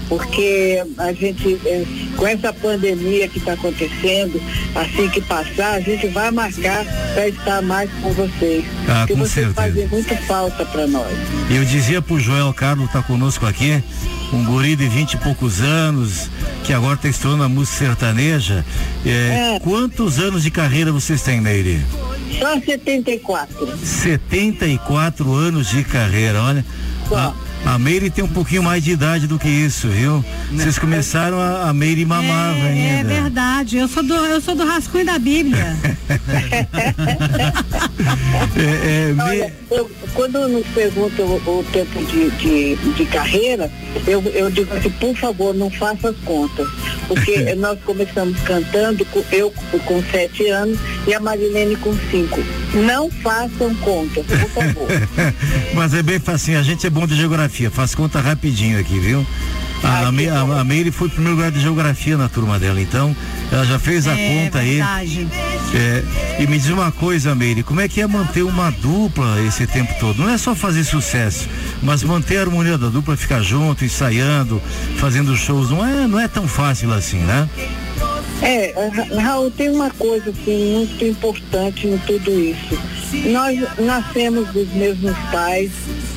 Porque 0.09 0.83
a 0.97 1.13
gente, 1.13 1.59
eh, 1.65 1.85
com 2.15 2.27
essa 2.27 2.53
pandemia 2.53 3.27
que 3.27 3.39
está 3.39 3.53
acontecendo, 3.53 4.41
assim 4.75 5.09
que 5.09 5.21
passar, 5.21 5.75
a 5.75 5.79
gente 5.79 6.07
vai 6.07 6.29
marcar 6.31 6.85
para 7.13 7.27
estar 7.27 7.61
mais 7.61 7.89
com 8.01 8.11
vocês. 8.13 8.65
Ah, 8.87 8.99
porque 8.99 9.13
com 9.13 9.19
vocês 9.19 9.45
certeza. 9.45 9.53
fazem 9.55 9.87
muito 9.87 10.15
falta 10.27 10.65
para 10.65 10.87
nós. 10.87 11.17
Eu 11.49 11.65
dizia 11.65 12.01
pro 12.01 12.19
Joel 12.19 12.53
Carlos, 12.53 12.91
tá 12.91 13.01
conosco 13.01 13.45
aqui, 13.45 13.83
um 14.31 14.43
guri 14.45 14.75
de 14.75 14.87
vinte 14.87 15.13
e 15.13 15.17
poucos 15.17 15.61
anos, 15.61 16.29
que 16.63 16.73
agora 16.73 16.95
está 16.95 17.07
estudando 17.07 17.43
a 17.43 17.49
música 17.49 17.77
sertaneja. 17.77 18.65
É, 19.05 19.59
Quantos 19.61 20.19
anos 20.19 20.43
de 20.43 20.51
carreira 20.51 20.91
vocês 20.91 21.21
têm, 21.21 21.41
Neire? 21.41 21.81
Só 22.39 22.59
74. 22.59 23.77
74 23.77 25.33
anos 25.33 25.69
de 25.69 25.83
carreira, 25.83 26.41
olha. 26.41 26.65
A, 27.11 27.33
a 27.65 27.79
Meire 27.79 28.09
tem 28.09 28.23
um 28.23 28.27
pouquinho 28.27 28.61
mais 28.63 28.83
de 28.83 28.91
idade 28.91 29.25
do 29.27 29.39
que 29.39 29.47
isso, 29.47 29.87
viu? 29.87 30.23
Vocês 30.51 30.77
começaram 30.77 31.39
a, 31.39 31.69
a 31.69 31.73
Meire 31.73 32.05
mamava 32.05 32.57
É 32.59 32.97
ainda. 32.97 33.09
verdade, 33.13 33.77
eu 33.77 33.87
sou 33.87 34.03
do, 34.03 34.13
eu 34.13 34.41
sou 34.41 34.53
do 34.55 34.65
rascunho 34.65 35.05
da 35.05 35.17
Bíblia. 35.19 35.75
É, 38.55 39.13
Olha, 39.21 39.53
eu- 39.71 39.89
quando 40.13 40.47
nos 40.47 40.65
perguntam 40.67 41.25
o, 41.25 41.59
o 41.59 41.63
tempo 41.71 42.03
de, 42.05 42.29
de, 42.31 42.75
de 42.93 43.05
carreira, 43.05 43.71
eu, 44.05 44.21
eu 44.33 44.49
digo 44.51 44.73
assim, 44.75 44.89
por 44.91 45.15
favor, 45.15 45.55
não 45.55 45.69
faça 45.71 46.09
as 46.09 46.17
contas. 46.17 46.67
Porque 47.07 47.53
nós 47.55 47.79
começamos 47.83 48.39
cantando, 48.41 49.05
eu 49.31 49.51
com 49.85 50.03
sete 50.11 50.47
anos 50.49 50.77
e 51.07 51.13
a 51.13 51.19
Marilene 51.19 51.75
com 51.77 51.93
cinco. 52.11 52.39
Não 52.73 53.09
façam 53.09 53.73
contas, 53.75 54.25
por 54.25 54.49
favor. 54.49 54.87
Mas 55.73 55.93
é 55.93 56.03
bem 56.03 56.19
facinho, 56.19 56.59
a 56.59 56.63
gente 56.63 56.85
é 56.85 56.89
bom 56.89 57.07
de 57.07 57.15
geografia, 57.15 57.52
faz 57.71 57.93
conta 57.95 58.19
rapidinho 58.21 58.79
aqui, 58.79 58.99
viu? 58.99 59.25
A, 59.83 60.07
a, 60.07 60.11
Me- 60.13 60.29
a, 60.29 60.39
a 60.41 60.63
Meire 60.63 60.91
foi 60.91 61.09
primeiro 61.09 61.35
lugar 61.35 61.51
de 61.51 61.59
geografia 61.59 62.15
na 62.17 62.29
turma 62.29 62.57
dela, 62.57 62.79
então 62.79 63.13
ela 63.51 63.65
já 63.65 63.77
fez 63.77 64.07
a 64.07 64.17
É 64.17 64.43
conta 64.45 64.59
aí. 64.59 64.75
verdade. 64.77 65.27
É, 65.75 66.03
e 66.41 66.47
me 66.47 66.57
diz 66.57 66.69
uma 66.69 66.89
coisa, 66.91 67.35
Meire, 67.35 67.63
como 67.63 67.81
é 67.81 67.87
que 67.89 67.99
é 67.99 68.07
manter 68.07 68.43
uma 68.43 68.71
dupla 68.71 69.41
esse 69.41 69.67
tempo 69.67 69.93
todo? 69.99 70.19
Não 70.21 70.29
é 70.29 70.37
só 70.37 70.55
fazer 70.55 70.83
sucesso, 70.85 71.49
mas 71.81 72.01
manter 72.01 72.37
a 72.37 72.41
harmonia 72.41 72.77
da 72.77 72.87
dupla, 72.87 73.17
ficar 73.17 73.41
junto, 73.41 73.83
ensaiando, 73.83 74.61
fazendo 74.97 75.35
shows, 75.35 75.69
não 75.69 75.85
é, 75.85 76.07
não 76.07 76.19
é 76.19 76.27
tão 76.29 76.47
fácil 76.47 76.93
assim, 76.93 77.17
né? 77.17 77.49
É, 78.43 78.73
Ra- 78.89 79.21
Raul, 79.21 79.51
tem 79.51 79.69
uma 79.69 79.89
coisa 79.91 80.29
assim 80.29 80.73
muito 80.73 81.05
importante 81.05 81.87
em 81.87 81.97
tudo 81.99 82.29
isso. 82.31 82.77
Nós 83.31 83.59
nascemos 83.79 84.47
dos 84.49 84.67
mesmos 84.73 85.15
pais, 85.31 85.71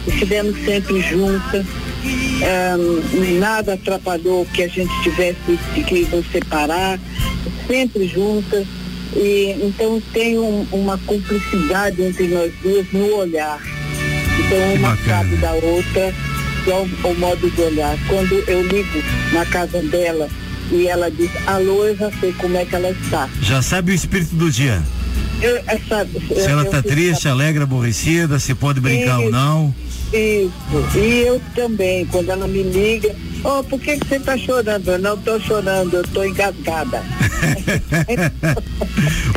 estivemos 0.08 0.56
sempre 0.64 1.00
juntas, 1.02 1.64
ahn, 2.42 3.38
nada 3.38 3.74
atrapalhou 3.74 4.44
que 4.46 4.64
a 4.64 4.68
gente 4.68 4.92
tivesse 5.02 5.38
que 5.86 6.04
nos 6.14 6.26
separar, 6.32 6.98
sempre 7.68 8.08
juntas. 8.08 8.66
E 9.14 9.56
então 9.62 10.02
tem 10.12 10.36
um- 10.38 10.66
uma 10.72 10.98
cumplicidade 10.98 12.02
entre 12.02 12.26
nós 12.28 12.52
duas 12.62 12.86
no 12.92 13.14
olhar. 13.18 13.60
Então 14.38 14.74
uma 14.74 14.96
sabe 15.06 15.36
da 15.36 15.52
outra, 15.52 16.12
que 16.64 16.70
é 16.70 16.74
o, 16.74 17.08
o 17.08 17.14
modo 17.18 17.48
de 17.50 17.62
olhar. 17.62 17.96
Quando 18.08 18.34
eu 18.48 18.62
ligo 18.66 19.02
na 19.32 19.46
casa 19.46 19.80
dela 19.82 20.28
e 20.70 20.86
ela 20.88 21.10
diz, 21.10 21.30
alô, 21.46 21.84
eu 21.84 21.96
já 21.96 22.10
sei 22.20 22.32
como 22.34 22.56
é 22.56 22.64
que 22.64 22.74
ela 22.74 22.90
está. 22.90 23.28
Já 23.42 23.62
sabe 23.62 23.92
o 23.92 23.94
espírito 23.94 24.34
do 24.34 24.50
dia. 24.50 24.82
Eu, 25.40 25.56
essa, 25.66 26.06
Se 26.34 26.50
ela 26.50 26.64
tá 26.64 26.82
triste, 26.82 27.28
alegre, 27.28 27.62
aborrecida, 27.62 28.38
se 28.38 28.54
pode 28.54 28.80
brincar 28.80 29.20
ou 29.20 29.30
não. 29.30 29.74
Isso. 30.12 30.52
E 30.98 31.24
eu 31.26 31.40
também, 31.54 32.06
quando 32.06 32.30
ela 32.30 32.46
me 32.48 32.62
liga, 32.62 33.14
oh, 33.44 33.62
por 33.64 33.78
que, 33.78 33.98
que 33.98 34.06
você 34.08 34.16
está 34.16 34.36
chorando? 34.38 34.88
Eu 34.88 34.98
não 34.98 35.14
estou 35.14 35.38
chorando, 35.40 35.94
eu 35.94 36.02
estou 36.02 36.24
engasgada. 36.26 37.02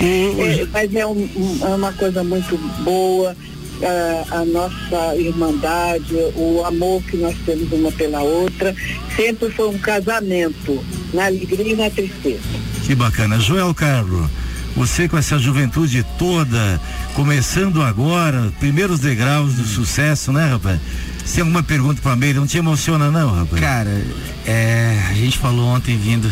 É, 0.01 0.65
mas 0.71 0.95
é, 0.95 1.05
um- 1.05 1.11
um- 1.36 1.59
é 1.61 1.75
uma 1.75 1.91
coisa 1.93 2.23
muito 2.23 2.57
boa. 2.84 3.36
Ah, 3.84 4.25
a 4.32 4.45
nossa 4.45 5.15
irmandade, 5.15 6.13
o 6.36 6.63
amor 6.65 7.01
que 7.03 7.17
nós 7.17 7.36
temos 7.45 7.71
uma 7.71 7.91
pela 7.91 8.21
outra, 8.21 8.75
sempre 9.15 9.49
foi 9.51 9.69
um 9.69 9.77
casamento, 9.77 10.84
na 11.13 11.25
alegria 11.25 11.73
e 11.73 11.75
na 11.75 11.89
tristeza. 11.89 12.39
Que 12.86 12.95
bacana. 12.95 13.39
Joel 13.39 13.73
Carlos, 13.73 14.30
você 14.75 15.07
com 15.07 15.17
essa 15.17 15.38
juventude 15.38 16.05
toda, 16.17 16.80
começando 17.13 17.82
agora, 17.82 18.51
primeiros 18.59 18.99
degraus 18.99 19.55
do 19.55 19.65
sucesso, 19.65 20.32
né, 20.32 20.51
rapaz? 20.51 20.80
Você 21.23 21.36
tem 21.36 21.41
alguma 21.41 21.61
pergunta 21.61 22.01
pra 22.01 22.15
Meire? 22.15 22.39
Não 22.39 22.47
te 22.47 22.57
emociona 22.57 23.11
não, 23.11 23.32
rapaz? 23.32 23.61
Cara, 23.61 24.01
é, 24.45 24.99
a 25.09 25.13
gente 25.13 25.38
falou 25.38 25.67
ontem 25.67 25.97
vindo, 25.97 26.32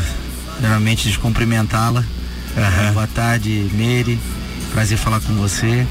primeiramente, 0.54 1.10
de 1.10 1.20
cumprimentá-la. 1.20 2.04
É, 2.56 2.92
boa 2.92 3.06
tarde, 3.06 3.70
Meire. 3.74 4.18
Prazer 4.72 4.98
falar 4.98 5.20
com 5.20 5.34
você. 5.36 5.86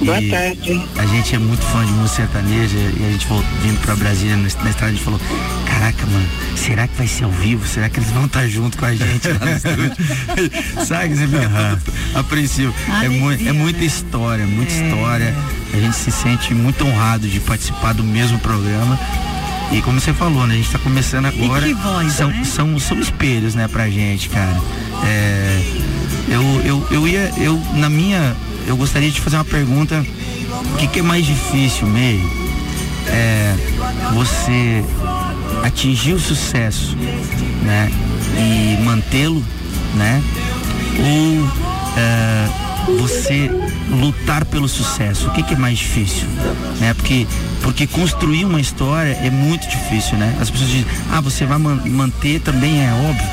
Boa 0.00 0.20
E 0.20 0.30
tarde. 0.30 0.82
A 0.96 1.06
gente 1.06 1.34
é 1.34 1.38
muito 1.38 1.62
fã 1.62 1.84
de 1.84 1.92
música 1.92 2.22
sertaneja 2.22 2.76
e 2.78 3.04
a 3.06 3.12
gente 3.12 3.26
voltou, 3.26 3.50
vindo 3.62 3.78
pra 3.80 3.94
Brasília 3.96 4.34
na, 4.36 4.42
na 4.42 4.48
estrada, 4.48 4.86
a 4.86 4.90
gente 4.90 5.02
falou, 5.02 5.20
caraca, 5.66 6.06
mano, 6.06 6.26
será 6.56 6.88
que 6.88 6.96
vai 6.96 7.06
ser 7.06 7.24
ao 7.24 7.30
vivo? 7.30 7.66
Será 7.66 7.88
que 7.88 7.98
eles 8.00 8.10
vão 8.10 8.24
estar 8.26 8.46
junto 8.48 8.78
com 8.78 8.84
a 8.86 8.94
gente 8.94 9.28
lá 9.28 9.38
no 9.46 9.52
estúdio? 9.56 9.92
Sabe, 10.86 11.14
você 11.14 11.26
fica 11.26 11.82
apreensivo. 12.14 12.74
É, 13.02 13.08
mui- 13.08 13.46
é 13.48 13.52
muita 13.52 13.84
história, 13.84 14.46
muita 14.46 14.72
história. 14.72 15.34
A 15.72 15.76
gente 15.76 15.96
se 15.96 16.10
sente 16.10 16.54
muito 16.54 16.84
honrado 16.84 17.28
de 17.28 17.38
participar 17.40 17.92
do 17.92 18.02
mesmo 18.02 18.38
programa. 18.40 18.98
E 19.72 19.80
como 19.82 20.00
você 20.00 20.12
falou, 20.12 20.46
né? 20.48 20.54
A 20.54 20.56
gente 20.56 20.70
tá 20.70 20.78
começando 20.80 21.26
agora. 21.26 21.64
que 21.64 21.74
voz, 21.74 22.12
são, 22.14 22.28
né? 22.28 22.42
são, 22.44 22.78
são 22.80 22.98
espelhos, 22.98 23.54
né, 23.54 23.68
pra 23.68 23.88
gente, 23.88 24.28
cara. 24.28 24.60
É, 25.04 25.62
eu, 26.28 26.42
eu, 26.64 26.86
eu 26.90 27.08
ia, 27.08 27.32
eu, 27.38 27.60
na 27.74 27.88
minha, 27.88 28.36
eu 28.66 28.76
gostaria 28.76 29.10
de 29.10 29.20
fazer 29.20 29.36
uma 29.36 29.44
pergunta. 29.44 30.04
O 30.74 30.76
que, 30.76 30.86
que 30.86 30.98
é 30.98 31.02
mais 31.02 31.24
difícil, 31.24 31.86
meio? 31.86 32.20
É 33.08 33.54
você 34.14 34.84
atingir 35.64 36.14
o 36.14 36.20
sucesso, 36.20 36.96
né? 37.62 37.90
E 38.36 38.82
mantê-lo, 38.82 39.42
né? 39.94 40.22
Ou 40.98 41.48
é, 41.96 42.48
você 42.98 43.50
lutar 43.90 44.44
pelo 44.44 44.68
sucesso? 44.68 45.28
O 45.28 45.30
que, 45.32 45.42
que 45.42 45.54
é 45.54 45.56
mais 45.56 45.78
difícil? 45.78 46.26
Né? 46.80 46.94
Porque, 46.94 47.26
porque 47.62 47.86
construir 47.86 48.44
uma 48.44 48.60
história 48.60 49.12
é 49.22 49.30
muito 49.30 49.68
difícil, 49.68 50.16
né? 50.18 50.36
As 50.40 50.50
pessoas 50.50 50.70
dizem, 50.70 50.86
ah, 51.12 51.20
você 51.20 51.44
vai 51.46 51.58
man- 51.58 51.82
manter 51.86 52.40
também, 52.40 52.84
é 52.84 52.92
óbvio. 52.92 53.26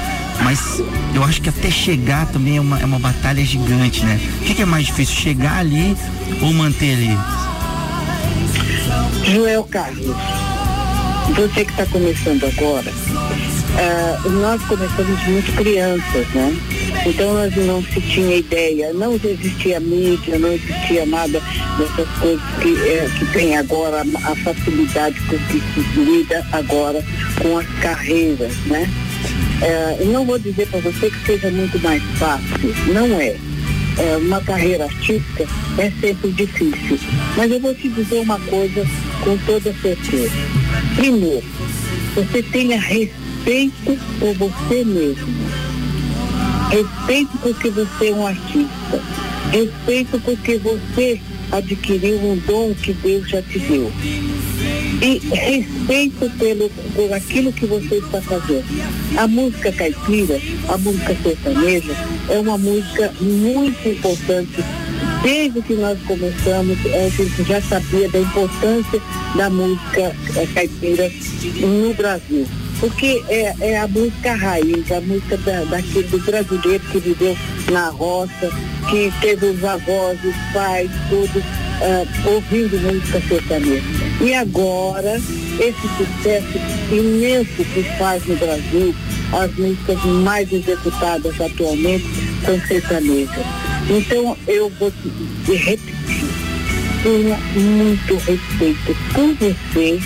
Mas 0.43 0.81
eu 1.13 1.23
acho 1.23 1.41
que 1.41 1.49
até 1.49 1.69
chegar 1.69 2.25
também 2.27 2.57
é 2.57 2.61
uma, 2.61 2.79
é 2.79 2.85
uma 2.85 2.99
batalha 2.99 3.43
gigante, 3.43 4.05
né? 4.05 4.19
O 4.41 4.45
que, 4.45 4.55
que 4.55 4.61
é 4.61 4.65
mais 4.65 4.85
difícil? 4.85 5.15
Chegar 5.15 5.59
ali 5.59 5.95
ou 6.41 6.53
manter 6.53 6.93
ali? 6.93 7.17
Joel 9.31 9.63
Carlos, 9.65 10.15
você 11.35 11.65
que 11.65 11.71
está 11.71 11.85
começando 11.87 12.45
agora, 12.45 12.93
ah, 13.77 14.29
nós 14.29 14.61
começamos 14.63 15.27
muito 15.27 15.55
crianças, 15.55 16.27
né? 16.29 16.55
Então 17.05 17.33
nós 17.33 17.55
não 17.55 17.83
se 17.83 18.01
tinha 18.01 18.37
ideia, 18.37 18.93
não 18.93 19.15
existia 19.15 19.79
mídia, 19.79 20.39
não 20.39 20.53
existia 20.53 21.05
nada 21.05 21.41
dessas 21.77 22.09
coisas 22.19 22.41
que, 22.61 22.75
eh, 22.89 23.09
que 23.17 23.25
tem 23.27 23.57
agora, 23.57 24.01
a 24.01 24.35
facilidade 24.35 25.19
com 25.21 25.37
que 25.37 25.61
se 25.61 25.99
lida 25.99 26.45
agora 26.51 27.03
com 27.41 27.57
as 27.57 27.67
carreiras, 27.81 28.55
né? 28.65 28.89
Eu 29.99 30.07
não 30.07 30.25
vou 30.25 30.37
dizer 30.37 30.67
para 30.67 30.79
você 30.79 31.09
que 31.09 31.25
seja 31.25 31.49
muito 31.49 31.79
mais 31.79 32.01
fácil, 32.17 32.75
não 32.93 33.19
é. 33.19 33.35
É, 33.97 34.15
uma 34.17 34.39
carreira 34.41 34.83
artística 34.83 35.47
é 35.79 35.91
sempre 35.99 36.31
difícil. 36.31 36.99
Mas 37.35 37.51
eu 37.51 37.59
vou 37.59 37.73
te 37.73 37.89
dizer 37.89 38.19
uma 38.19 38.39
coisa 38.41 38.85
com 39.23 39.35
toda 39.39 39.73
certeza. 39.81 40.31
Primeiro, 40.95 41.43
você 42.13 42.43
tenha 42.43 42.79
respeito 42.79 43.97
por 44.19 44.33
você 44.35 44.83
mesmo. 44.83 45.27
Respeito 46.69 47.37
porque 47.41 47.69
você 47.71 48.09
é 48.09 48.13
um 48.13 48.27
artista. 48.27 49.01
Respeito 49.51 50.19
porque 50.19 50.57
você 50.57 51.19
adquiriu 51.51 52.17
um 52.19 52.37
dom 52.45 52.75
que 52.75 52.93
Deus 52.93 53.27
já 53.29 53.41
te 53.41 53.57
deu. 53.57 53.91
E 55.01 55.19
respeito 55.35 56.29
pelo, 56.37 56.69
por 56.95 57.13
aquilo 57.13 57.53
que 57.53 57.65
você 57.65 57.95
está 57.95 58.21
fazendo. 58.21 58.65
A 59.17 59.27
música 59.27 59.71
caipira, 59.71 60.39
a 60.67 60.77
música 60.77 61.15
sertaneja, 61.21 61.93
é 62.29 62.39
uma 62.39 62.57
música 62.57 63.13
muito 63.21 63.87
importante. 63.87 64.63
Desde 65.21 65.61
que 65.61 65.73
nós 65.73 65.99
começamos, 66.03 66.77
a 66.85 67.09
gente 67.09 67.43
já 67.43 67.61
sabia 67.61 68.09
da 68.09 68.19
importância 68.19 69.01
da 69.35 69.49
música 69.49 70.15
eh, 70.35 70.47
caipira 70.53 71.11
no 71.59 71.93
Brasil. 71.93 72.47
Porque 72.79 73.23
é, 73.27 73.55
é 73.59 73.77
a 73.77 73.87
música 73.87 74.35
raiz, 74.35 74.91
a 74.91 75.01
música 75.01 75.37
da, 75.37 75.63
daquele 75.63 76.07
do 76.07 76.19
brasileiro 76.19 76.83
que 76.91 76.99
viveu 76.99 77.35
na 77.71 77.89
roça, 77.89 78.51
que 78.89 79.11
teve 79.19 79.47
os 79.47 79.63
avós, 79.63 80.19
os 80.23 80.53
pais, 80.53 80.89
tudo, 81.09 81.43
ah, 81.81 82.05
ouvindo 82.25 82.79
música 82.79 83.21
sertaneja. 83.27 83.83
E 84.21 84.33
agora, 84.33 85.15
esse 85.59 85.87
sucesso 85.97 86.59
imenso 86.91 87.63
que 87.73 87.83
faz 87.97 88.25
no 88.25 88.35
Brasil, 88.37 88.95
as 89.33 89.53
músicas 89.55 90.03
mais 90.23 90.51
executadas 90.51 91.39
atualmente 91.39 92.05
são 92.45 92.59
sertanejas. 92.67 93.45
Então, 93.89 94.37
eu 94.47 94.69
vou 94.79 94.91
te 94.91 95.53
repetir, 95.53 96.25
tenha 97.03 97.37
muito 97.55 98.15
respeito 98.15 98.97
por 99.13 99.33
você, 99.35 99.99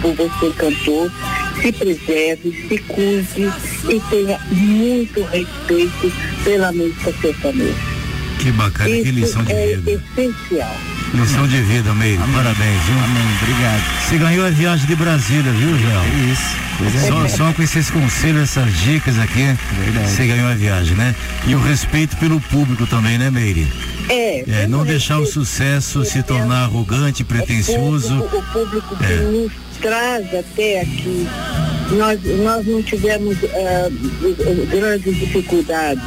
por 0.00 0.14
você 0.14 0.50
cantor, 0.56 1.12
se 1.60 1.72
preserve, 1.72 2.68
se 2.68 2.78
cuide 2.78 3.52
e 3.88 4.00
tenha 4.08 4.38
muito 4.50 5.22
respeito 5.24 6.12
pela 6.44 6.72
música 6.72 7.12
sertaneja. 7.20 7.98
Que 8.38 8.52
bacana, 8.52 8.88
que 8.88 9.10
lição 9.10 9.42
de 9.42 9.52
é 9.52 9.76
vida. 9.76 10.02
essencial. 10.16 10.76
Lição 11.14 11.48
de 11.48 11.60
vida, 11.62 11.92
Meire. 11.94 12.18
Parabéns, 12.18 12.82
viu? 12.84 12.98
Amém, 13.02 13.22
obrigado. 13.42 13.82
Você 14.06 14.18
ganhou 14.18 14.46
a 14.46 14.50
viagem 14.50 14.86
de 14.86 14.94
Brasília, 14.94 15.50
viu, 15.52 15.78
João? 15.78 16.04
Isso. 16.30 16.68
Só, 17.08 17.28
só 17.28 17.52
com 17.52 17.62
esses 17.62 17.90
conselhos, 17.90 18.42
essas 18.42 18.72
dicas 18.78 19.18
aqui, 19.18 19.56
você 20.06 20.26
ganhou 20.26 20.48
a 20.48 20.54
viagem, 20.54 20.96
né? 20.96 21.14
E 21.46 21.54
o 21.54 21.60
respeito 21.60 22.16
pelo 22.18 22.40
público 22.40 22.86
também, 22.86 23.18
né, 23.18 23.30
Meire? 23.30 23.66
É. 24.08 24.44
É, 24.62 24.66
não 24.66 24.84
deixar 24.84 25.18
o 25.18 25.26
sucesso 25.26 26.04
se 26.04 26.22
tornar 26.22 26.64
arrogante, 26.64 27.24
pretensioso. 27.24 28.18
O 28.18 28.28
público, 28.28 28.36
o 28.36 28.52
público 28.52 28.96
que 28.96 29.04
É. 29.04 29.16
nos 29.16 29.52
traz 29.80 30.26
até 30.34 30.80
aqui, 30.82 31.26
nós, 31.92 32.20
nós 32.44 32.66
não 32.66 32.82
tivemos 32.82 33.36
ah, 33.44 33.88
grandes 34.70 35.16
dificuldades. 35.16 36.02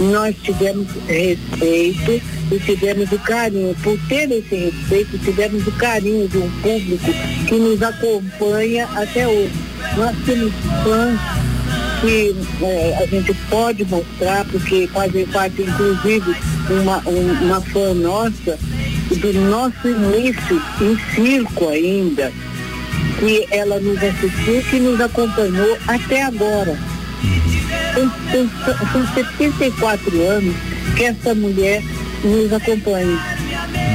Nós 0.00 0.34
tivemos 0.42 0.86
respeito 1.06 2.22
e 2.50 2.58
tivemos 2.64 3.12
o 3.12 3.18
carinho. 3.18 3.74
Por 3.82 3.98
ter 4.08 4.30
esse 4.30 4.54
respeito, 4.54 5.18
tivemos 5.18 5.66
o 5.66 5.72
carinho 5.72 6.26
de 6.28 6.38
um 6.38 6.50
público 6.62 7.12
que 7.46 7.54
nos 7.56 7.82
acompanha 7.82 8.86
até 8.96 9.28
hoje. 9.28 9.52
Nós 9.96 10.16
temos 10.24 10.52
fãs 10.84 11.20
que 12.00 12.34
eh, 12.62 12.98
a 13.02 13.06
gente 13.06 13.34
pode 13.50 13.84
mostrar, 13.84 14.44
porque 14.46 14.88
fazem 14.90 15.26
parte, 15.26 15.60
inclusive, 15.62 16.34
uma, 16.70 16.98
um- 17.06 17.44
uma 17.44 17.60
fã 17.60 17.92
nossa, 17.92 18.58
do 19.10 19.32
nosso 19.50 19.86
início 19.86 20.62
em 20.80 21.14
circo 21.14 21.68
ainda, 21.68 22.32
que 23.18 23.46
ela 23.50 23.78
nos 23.80 23.98
assistiu, 24.02 24.62
que 24.70 24.80
nos 24.80 24.98
acompanhou 24.98 25.76
até 25.86 26.22
agora. 26.22 26.78
São, 28.30 28.50
são, 28.64 28.92
são 28.92 29.14
74 29.14 30.22
anos 30.28 30.54
que 30.96 31.04
essa 31.04 31.34
mulher 31.34 31.82
nos 32.24 32.52
acompanha. 32.52 33.18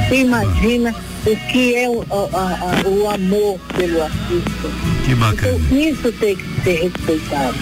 Você 0.07 0.17
imagina 0.21 0.93
o 1.25 1.35
que 1.51 1.75
é 1.75 1.89
o, 1.89 2.01
a- 2.01 2.83
a- 2.83 2.87
o 2.87 3.09
amor 3.09 3.59
pelo 3.75 4.03
artista. 4.03 4.69
Que 5.05 5.15
bacana. 5.15 5.57
Então, 5.57 5.77
isso 5.79 6.11
tem 6.13 6.35
que 6.35 6.43
ser 6.65 6.81
respeitado. 6.81 7.55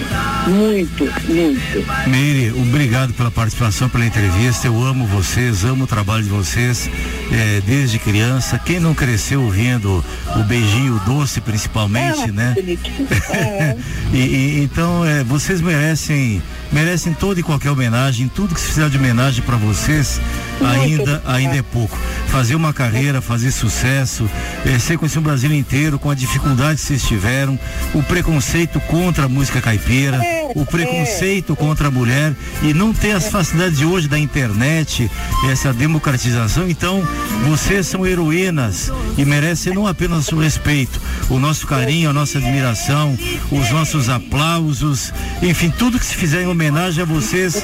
Muito, 0.47 1.03
muito. 1.03 2.09
Meire, 2.09 2.51
obrigado 2.51 3.13
pela 3.13 3.29
participação, 3.29 3.89
pela 3.89 4.05
entrevista. 4.05 4.67
Eu 4.67 4.81
amo 4.81 5.05
vocês, 5.05 5.65
amo 5.65 5.83
o 5.83 5.87
trabalho 5.87 6.23
de 6.23 6.29
vocês 6.29 6.89
eh, 7.31 7.61
desde 7.65 7.99
criança. 7.99 8.57
Quem 8.57 8.79
não 8.79 8.93
cresceu 8.93 9.41
ouvindo 9.43 10.03
o 10.37 10.43
beijinho 10.43 10.99
doce, 11.05 11.41
principalmente, 11.41 12.31
né? 12.31 12.55
e, 14.13 14.17
e- 14.17 14.63
então 14.63 15.05
eh, 15.05 15.23
vocês 15.23 15.59
merecem 15.59 16.41
merecem 16.71 17.13
toda 17.13 17.39
e 17.39 17.43
qualquer 17.43 17.69
homenagem. 17.71 18.27
Tudo 18.27 18.55
que 18.55 18.61
se 18.61 18.67
fizer 18.67 18.89
de 18.89 18.97
homenagem 18.97 19.43
para 19.43 19.57
vocês 19.57 20.19
ainda 20.61 21.21
ainda 21.25 21.57
é 21.57 21.61
pouco. 21.61 21.97
Fazer 22.27 22.55
uma 22.55 22.73
carreira, 22.73 23.21
fazer 23.21 23.51
sucesso, 23.51 24.29
eh, 24.65 24.79
ser 24.79 24.97
conhecido 24.97 25.21
no 25.21 25.27
Brasil 25.27 25.53
inteiro 25.53 25.99
com 25.99 26.09
a 26.09 26.15
dificuldade 26.15 26.79
que 26.79 26.87
vocês 26.87 27.03
tiveram, 27.03 27.59
o 27.93 28.01
preconceito 28.01 28.79
contra 28.93 29.25
a 29.25 29.27
música 29.27 29.59
caipira, 29.59 30.21
o 30.55 30.65
preconceito 30.65 31.55
contra 31.55 31.87
a 31.87 31.91
mulher 31.91 32.33
e 32.61 32.73
não 32.73 32.93
ter 32.93 33.11
as 33.11 33.29
facilidades 33.29 33.77
de 33.77 33.85
hoje 33.85 34.07
da 34.07 34.17
internet, 34.19 35.09
essa 35.49 35.73
democratização. 35.73 36.69
Então, 36.69 37.03
vocês 37.47 37.87
são 37.87 38.05
heroínas 38.05 38.91
e 39.17 39.25
merecem 39.25 39.73
não 39.73 39.87
apenas 39.87 40.31
o 40.31 40.39
respeito, 40.39 40.99
o 41.29 41.39
nosso 41.39 41.67
carinho, 41.67 42.09
a 42.09 42.13
nossa 42.13 42.37
admiração, 42.37 43.17
os 43.51 43.69
nossos 43.71 44.09
aplausos, 44.09 45.13
enfim, 45.41 45.69
tudo 45.69 45.99
que 45.99 46.05
se 46.05 46.15
fizer 46.15 46.43
em 46.43 46.47
homenagem 46.47 47.03
a 47.03 47.05
vocês 47.05 47.63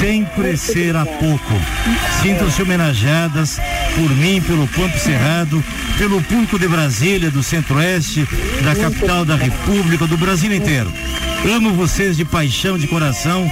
sempre 0.00 0.56
será 0.56 1.04
pouco. 1.04 1.54
Sintam-se 2.22 2.62
homenageadas 2.62 3.58
por 3.94 4.10
mim, 4.10 4.40
pelo 4.40 4.66
Pampo 4.68 4.98
Cerrado, 4.98 5.62
pelo 5.98 6.22
público 6.22 6.58
de 6.58 6.68
Brasília, 6.68 7.30
do 7.30 7.42
Centro-Oeste, 7.42 8.26
da 8.64 8.74
capital 8.74 9.24
da 9.24 9.36
República, 9.36 10.06
do 10.06 10.16
Brasil 10.16 10.52
inteiro. 10.52 10.92
Amo 11.46 11.72
vocês 11.74 12.16
de 12.16 12.24
paixão, 12.24 12.78
de 12.78 12.86
coração. 12.88 13.46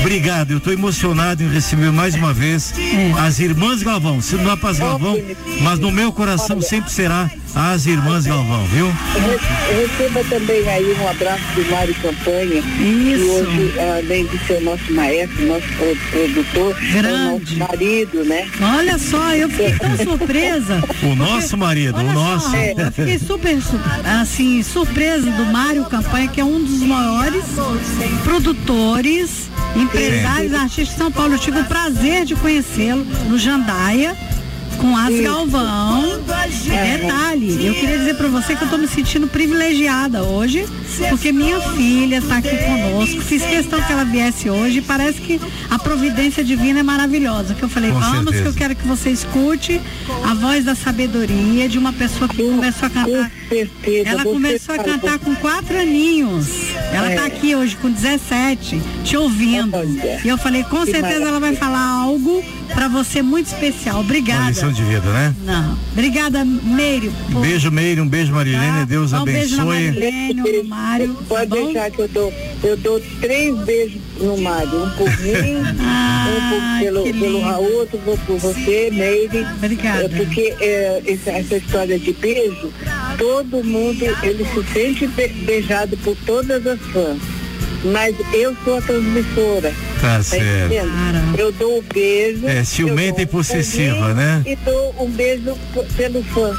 Obrigado, 0.00 0.52
eu 0.52 0.58
estou 0.58 0.72
emocionado 0.72 1.42
em 1.42 1.48
receber 1.48 1.90
mais 1.90 2.14
uma 2.14 2.32
vez 2.32 2.72
as 3.18 3.40
irmãs 3.40 3.82
Galvão. 3.82 4.20
Se 4.20 4.36
não 4.36 4.52
é 4.52 4.56
para 4.56 4.70
as 4.70 4.78
Galvão, 4.78 5.18
mas 5.62 5.78
no 5.78 5.90
meu 5.90 6.12
coração 6.12 6.60
sempre 6.60 6.90
será 6.92 7.28
as 7.54 7.86
irmãs 7.86 8.24
Galvão, 8.26 8.64
viu? 8.66 8.86
Re- 8.86 9.86
Receba 9.86 10.22
também 10.28 10.68
aí 10.68 10.96
um 11.00 11.08
abraço 11.08 11.42
do 11.56 11.70
Mário 11.70 11.94
Campanha, 11.96 12.62
que 12.62 13.16
hoje, 13.28 13.74
além 13.98 14.26
de 14.26 14.38
ser 14.46 14.60
nosso 14.60 14.92
maestro, 14.92 15.46
nosso 15.46 15.66
pro- 15.76 15.96
produtor, 16.10 16.76
é 16.94 16.98
o 17.00 17.38
nosso 17.40 17.56
marido, 17.56 18.24
né? 18.24 18.48
Olha 18.60 18.98
só, 18.98 19.34
eu 19.34 19.48
fiquei 19.50 19.72
tão 19.72 19.96
surpresa. 19.98 20.82
O 21.02 21.14
nosso 21.16 21.56
marido, 21.56 21.98
o 21.98 22.12
nosso. 22.12 22.50
Ó, 22.54 22.56
eu 22.56 22.92
fiquei 22.92 23.18
super, 23.18 23.60
su- 23.60 23.80
assim, 24.20 24.62
surpresa 24.62 25.30
do 25.30 25.44
Mário 25.46 25.84
Campanha, 25.86 26.28
que 26.28 26.40
é 26.40 26.44
um 26.44 26.62
dos 26.62 26.80
maiores 26.82 27.44
produtores, 28.22 29.50
empresários, 29.82 30.54
artistas 30.54 30.88
de 30.88 30.94
São 30.94 31.12
Paulo. 31.12 31.34
Eu 31.34 31.38
tive 31.38 31.60
o 31.60 31.64
prazer 31.64 32.24
de 32.24 32.34
conhecê-lo 32.34 33.04
no 33.28 33.38
Jandaia. 33.38 34.16
Com 34.80 34.96
as. 34.96 35.20
Galvão. 35.20 36.20
E 36.64 36.98
detalhe, 36.98 37.66
eu 37.66 37.74
queria 37.74 37.98
dizer 37.98 38.14
pra 38.16 38.28
você 38.28 38.54
que 38.54 38.62
eu 38.64 38.68
tô 38.68 38.76
me 38.76 38.86
sentindo 38.86 39.26
privilegiada 39.26 40.22
hoje, 40.22 40.66
porque 41.08 41.32
minha 41.32 41.60
filha 41.60 42.20
tá 42.22 42.36
aqui 42.38 42.56
conosco. 42.56 43.20
Fiz 43.22 43.42
questão 43.42 43.80
que 43.82 43.92
ela 43.92 44.04
viesse 44.04 44.50
hoje 44.50 44.78
e 44.78 44.82
parece 44.82 45.20
que 45.20 45.40
a 45.70 45.78
providência 45.78 46.44
divina 46.44 46.80
é 46.80 46.82
maravilhosa. 46.82 47.54
Que 47.54 47.62
eu 47.62 47.68
falei, 47.68 47.90
Com 47.90 48.00
vamos, 48.00 48.26
que 48.26 48.32
certeza. 48.32 48.48
eu 48.48 48.54
quero 48.54 48.76
que 48.76 48.86
você 48.86 49.10
escute 49.10 49.80
a 50.24 50.34
voz 50.34 50.64
da 50.64 50.74
sabedoria 50.74 51.68
de 51.68 51.78
uma 51.78 51.92
pessoa 51.92 52.28
que 52.28 52.42
começou 52.42 52.86
a 52.86 52.90
cantar. 52.90 53.30
Ela 54.04 54.22
você 54.22 54.28
começou 54.30 54.74
a 54.74 54.78
cantar 54.78 55.18
com 55.18 55.34
quatro 55.36 55.78
aninhos. 55.78 56.46
Ela 56.92 57.12
É. 57.12 57.14
tá 57.16 57.26
aqui 57.26 57.54
hoje 57.54 57.76
com 57.76 57.90
17, 57.90 58.80
te 59.04 59.16
ouvindo. 59.16 59.76
E 60.24 60.28
eu 60.28 60.36
falei, 60.38 60.62
com 60.64 60.84
Que 60.84 60.90
certeza 60.92 61.24
ela 61.24 61.40
vai 61.40 61.54
falar 61.56 61.80
algo 62.02 62.42
pra 62.74 62.88
você 62.88 63.22
muito 63.22 63.46
especial. 63.46 63.96
Uma 63.96 64.04
Obrigada. 64.04 64.48
lição 64.48 64.72
de 64.72 64.82
vida, 64.82 65.10
né? 65.12 65.34
Não. 65.44 65.78
Obrigada, 65.92 66.44
Meire. 66.44 67.10
por- 67.32 67.40
Beijo, 67.42 67.70
Meire, 67.70 68.00
um 68.00 68.08
beijo, 68.08 68.32
Marilene. 68.32 68.84
Deus 68.86 69.10
Dá 69.10 69.22
um 69.22 69.24
beijo 69.24 69.60
abençoe. 69.60 69.84
Marilene, 69.90 70.40
um 70.42 70.62
no 70.62 70.68
Mário. 70.68 71.14
Pode 71.28 71.50
deixar 71.50 71.90
que 71.90 71.98
eu 72.00 72.08
dou, 72.08 72.32
eu 72.62 72.76
dou 72.76 73.00
três 73.20 73.56
beijos 73.64 74.00
no 74.20 74.36
Mário. 74.38 74.84
Um 74.84 74.90
por 74.90 75.08
mim, 75.20 75.56
um 75.66 76.50
por, 76.50 76.80
pelo, 76.80 77.02
pelo 77.20 77.40
Raul, 77.42 77.72
outro 77.78 77.98
por, 77.98 78.18
por 78.20 78.38
você, 78.38 78.90
Meire. 78.92 79.46
Obrigada. 79.56 80.04
É, 80.04 80.08
porque 80.08 80.54
é, 80.60 81.02
essa, 81.06 81.30
essa 81.30 81.56
história 81.56 81.98
de 81.98 82.12
beijo, 82.12 82.72
todo 83.18 83.64
mundo, 83.64 84.04
ele 84.22 84.44
se 84.44 84.72
sente 84.72 85.06
be- 85.08 85.28
beijado 85.28 85.96
por 85.98 86.16
todas 86.26 86.66
as 86.66 86.80
fãs. 86.92 87.18
Mas 87.92 88.16
eu 88.32 88.56
sou 88.64 88.78
a 88.78 88.82
transmissora. 88.82 89.72
Tá 90.00 90.22
certo. 90.22 90.44
entendendo? 90.72 91.38
Eu 91.38 91.52
dou 91.52 91.78
o 91.78 91.82
beijo. 91.82 92.46
É, 92.46 92.64
ciumenta 92.64 93.22
e 93.22 93.24
um 93.24 93.28
possessiva, 93.28 93.92
beijinho 93.94 94.14
né? 94.14 94.42
E 94.46 94.56
dou 94.56 94.94
um 95.00 95.10
beijo 95.10 95.56
pelo 95.96 96.22
fã. 96.24 96.52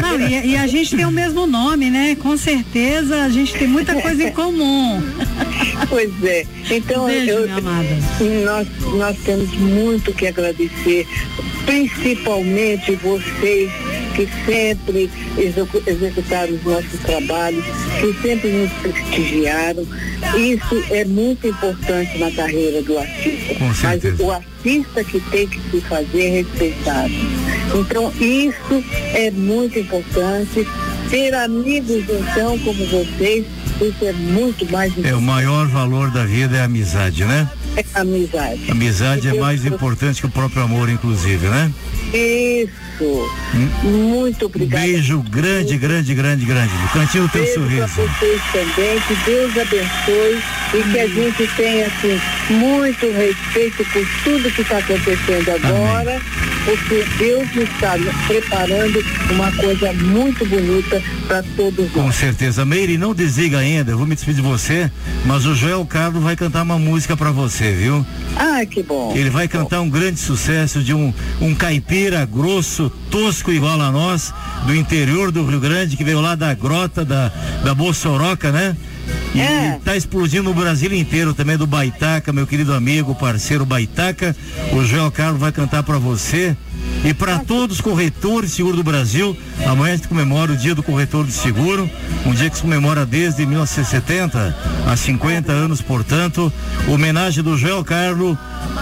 Não, 0.00 0.20
e, 0.28 0.48
e 0.50 0.56
a 0.56 0.66
gente 0.66 0.96
tem 0.96 1.04
o 1.04 1.10
mesmo 1.10 1.46
nome, 1.46 1.90
né? 1.90 2.16
Com 2.20 2.36
certeza 2.36 3.22
a 3.24 3.28
gente 3.28 3.54
tem 3.54 3.68
muita 3.68 3.94
coisa 4.00 4.22
em 4.24 4.32
comum. 4.32 5.02
Pois 5.88 6.10
é. 6.24 6.44
Então, 6.70 7.06
Beijo, 7.06 7.30
eu, 7.30 7.42
minha 7.42 7.56
amada. 7.58 7.88
Nós, 8.44 8.68
nós 8.94 9.16
temos 9.24 9.50
muito 9.54 10.12
que 10.12 10.26
agradecer, 10.26 11.06
principalmente 11.66 12.92
vocês 12.96 13.70
que 14.14 14.28
sempre 14.44 15.10
execu- 15.38 15.82
executaram 15.86 16.52
os 16.54 16.64
nossos 16.64 17.00
trabalhos, 17.00 17.64
que 18.00 18.12
sempre 18.22 18.48
nos 18.50 18.70
prestigiaram. 18.72 19.86
Isso 20.36 20.84
é 20.90 21.04
muito 21.04 21.46
importante 21.46 22.18
na 22.18 22.30
carreira 22.30 22.82
do 22.82 22.98
artista. 22.98 23.54
Com 23.54 23.64
Mas 23.82 24.20
o 24.20 24.30
artista 24.30 25.04
que 25.04 25.20
tem 25.30 25.46
que 25.48 25.60
se 25.70 25.80
fazer 25.82 26.42
respeitado. 26.42 27.12
Então, 27.74 28.12
isso 28.20 28.84
é 29.14 29.30
muito 29.30 29.78
importante. 29.78 30.66
Ter 31.08 31.34
amigos, 31.34 32.04
então, 32.08 32.58
como 32.60 32.86
vocês, 32.86 33.44
Isso 33.80 34.04
é 34.04 34.12
muito 34.12 34.70
mais 34.70 34.92
É, 35.04 35.14
o 35.14 35.20
maior 35.22 35.66
valor 35.68 36.10
da 36.10 36.24
vida 36.24 36.56
é 36.56 36.60
a 36.60 36.64
amizade, 36.64 37.24
né? 37.24 37.48
É 37.76 37.84
amizade. 37.94 38.70
Amizade 38.70 39.28
é 39.28 39.34
mais 39.40 39.64
importante 39.64 40.20
que 40.20 40.26
o 40.26 40.30
próprio 40.30 40.62
amor, 40.62 40.88
inclusive, 40.90 41.46
né? 41.48 41.72
Isso. 42.12 43.30
Muito 43.82 44.44
Um 44.44 44.46
obrigada. 44.46 44.84
beijo 44.84 45.22
grande, 45.22 45.78
grande, 45.78 46.14
grande, 46.14 46.44
grande. 46.44 46.72
Cantinho 46.92 47.24
do 47.24 47.30
teu 47.30 47.42
Beijo 47.42 47.60
sorriso. 47.60 47.86
para 47.94 48.04
vocês 48.04 48.42
também, 48.52 49.00
que 49.00 49.14
Deus 49.24 49.52
abençoe 49.56 50.42
e 50.74 50.92
que 50.92 50.98
a 51.00 51.06
gente 51.08 51.46
tenha 51.56 51.86
assim 51.86 52.20
muito 52.52 53.06
respeito 53.12 53.84
por 53.92 54.06
tudo 54.24 54.50
que 54.50 54.60
está 54.62 54.78
acontecendo 54.78 55.50
agora, 55.50 56.20
porque 56.64 57.04
Deus 57.18 57.48
está 57.56 57.94
preparando 58.26 59.04
uma 59.30 59.50
coisa 59.52 59.92
muito 59.92 60.44
bonita 60.46 61.02
para 61.26 61.42
todos 61.56 61.90
Com 61.92 62.04
nós. 62.04 62.16
certeza. 62.16 62.64
Meire, 62.64 62.98
não 62.98 63.14
desliga 63.14 63.58
ainda, 63.58 63.92
eu 63.92 63.98
vou 63.98 64.06
me 64.06 64.14
despedir 64.14 64.42
de 64.42 64.48
você, 64.48 64.90
mas 65.24 65.46
o 65.46 65.54
Joel 65.54 65.84
Carlos 65.86 66.22
vai 66.22 66.36
cantar 66.36 66.62
uma 66.62 66.78
música 66.78 67.16
pra 67.16 67.30
você, 67.30 67.72
viu? 67.72 68.04
Ah, 68.36 68.64
que 68.64 68.82
bom. 68.82 69.12
Ele 69.14 69.30
vai 69.30 69.48
cantar 69.48 69.80
um 69.80 69.90
grande 69.90 70.20
sucesso 70.20 70.82
de 70.82 70.94
um, 70.94 71.12
um 71.40 71.54
caipira 71.54 72.24
grosso, 72.24 72.90
tosco 73.10 73.50
igual 73.50 73.80
a 73.80 73.90
nós, 73.90 74.32
do 74.66 74.74
interior 74.74 75.30
do 75.30 75.44
Rio 75.44 75.60
Grande, 75.60 75.96
que 75.96 76.04
veio 76.04 76.20
lá 76.20 76.34
da 76.34 76.54
grota 76.54 77.04
da, 77.04 77.32
da 77.64 77.74
Bossoroca, 77.74 78.52
né? 78.52 78.76
E 79.34 79.40
É. 79.40 79.78
tá 79.84 79.96
explodindo 79.96 80.44
no 80.44 80.54
Brasil 80.54 80.92
inteiro 80.92 81.32
também 81.34 81.56
do 81.56 81.66
Baitaca, 81.66 82.32
meu 82.32 82.46
querido 82.46 82.74
amigo, 82.74 83.14
parceiro 83.14 83.64
Baitaca. 83.64 84.34
O 84.72 84.84
Joel 84.84 85.10
Carlos 85.10 85.40
vai 85.40 85.52
cantar 85.52 85.82
pra 85.82 85.98
você 85.98 86.56
e 87.04 87.14
para 87.14 87.38
todos 87.38 87.76
os 87.76 87.80
corretores 87.80 88.50
de 88.50 88.56
seguro 88.56 88.76
do 88.76 88.82
Brasil. 88.84 89.36
Amanhã 89.66 89.94
a 89.94 89.96
gente 89.96 90.08
comemora 90.08 90.52
o 90.52 90.56
dia 90.56 90.74
do 90.74 90.82
corretor 90.82 91.24
de 91.26 91.32
seguro, 91.32 91.88
um 92.26 92.32
dia 92.32 92.50
que 92.50 92.56
se 92.56 92.62
comemora 92.62 93.06
desde 93.06 93.44
1970, 93.46 94.56
há 94.86 94.96
50 94.96 95.52
anos, 95.52 95.80
portanto. 95.80 96.52
Homenagem 96.88 97.42
do 97.42 97.56
Joel 97.56 97.84
Carlos, 97.84 98.36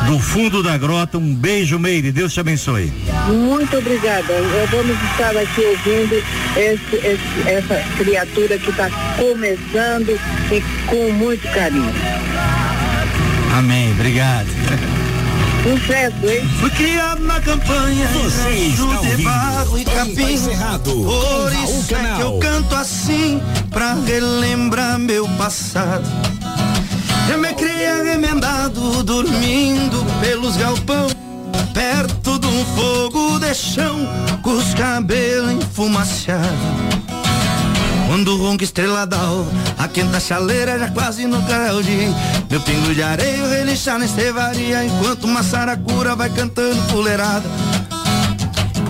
do 0.07 0.19
fundo 0.19 0.63
da 0.63 0.77
grota. 0.79 1.19
Um 1.19 1.35
beijo, 1.35 1.79
Meire. 1.79 2.11
Deus 2.13 2.33
te 2.33 2.41
abençoe. 2.41 2.93
Muito 3.29 3.77
obrigada. 3.77 4.35
Vamos 4.71 4.97
estar 5.11 5.37
aqui 5.37 5.61
ouvindo 5.61 6.15
esse- 6.57 6.97
esse- 6.97 7.49
essa 7.49 7.83
criatura 7.97 8.59
que 8.59 8.71
está 8.71 8.89
começando 9.17 10.19
e 10.51 10.63
com 10.87 11.13
muito 11.13 11.47
carinho. 11.53 11.93
Amém. 13.57 13.91
Obrigado. 13.93 14.49
Sucesso, 15.63 16.27
hein? 16.29 16.49
Fui 16.61 16.71
criado 16.71 17.21
na 17.25 17.41
campanha 17.41 18.07
Você 18.09 18.51
está 18.51 19.01
de 19.17 19.23
barro 19.23 19.79
e 19.79 19.85
capim. 19.85 20.37
Cerrado, 20.39 20.91
com 20.93 21.03
Por 21.05 21.53
isso 21.53 21.95
é 21.95 21.95
Canal. 21.95 22.17
que 22.17 22.23
eu 22.23 22.39
canto 22.39 22.75
assim 22.75 23.43
Pra 23.71 23.95
relembrar 23.95 24.99
meu 24.99 25.29
passado. 25.37 26.09
Eu 27.31 27.39
me 27.39 27.53
criei 27.55 28.03
remendado 28.03 29.03
Dormindo 29.03 30.05
pelos 30.21 30.57
galpão 30.57 31.09
Perto 31.75 32.39
de 32.39 32.47
um 32.47 32.65
fogo 32.77 33.39
de 33.39 33.55
chão 33.55 34.09
Com 34.43 34.53
os 34.53 34.73
cabelos 34.75 35.53
enfumaciados 35.53 37.08
quando 38.19 38.37
ronca 38.37 38.65
estrela 38.65 39.07
d'alva, 39.07 39.49
a 39.79 39.87
quenta 39.87 40.19
chaleira 40.19 40.77
já 40.77 40.89
quase 40.89 41.25
no 41.25 41.41
clareio 41.43 41.81
dia. 41.85 42.09
Meu 42.51 42.61
pingo 42.61 42.93
de 42.93 43.01
areia 43.01 43.47
relinchar 43.47 43.97
na 43.97 44.07
estevaria, 44.07 44.85
enquanto 44.85 45.23
uma 45.23 45.41
saracura 45.41 46.17
vai 46.17 46.29
cantando 46.29 46.83
fuleirada. 46.89 47.49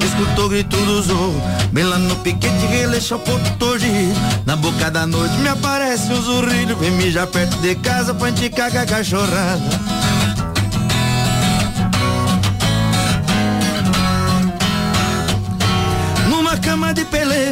Escutou 0.02 0.46
o 0.46 0.48
grito 0.48 0.74
do 0.78 1.02
zorro, 1.02 1.42
bem 1.70 1.84
lá 1.84 1.98
no 1.98 2.16
piquete 2.16 2.66
releixa 2.70 3.16
o 3.16 3.18
ponto 3.18 3.50
torgido. 3.58 4.18
Na 4.46 4.56
boca 4.56 4.90
da 4.90 5.06
noite 5.06 5.36
me 5.36 5.48
aparece 5.48 6.10
um 6.10 6.22
zurrilho, 6.22 6.74
vem 6.78 6.92
mijar 6.92 7.26
perto 7.26 7.58
de 7.58 7.74
casa 7.74 8.14
pra 8.14 8.28
gente 8.28 8.48
cagar 8.48 8.86
cachorrada. 8.86 9.60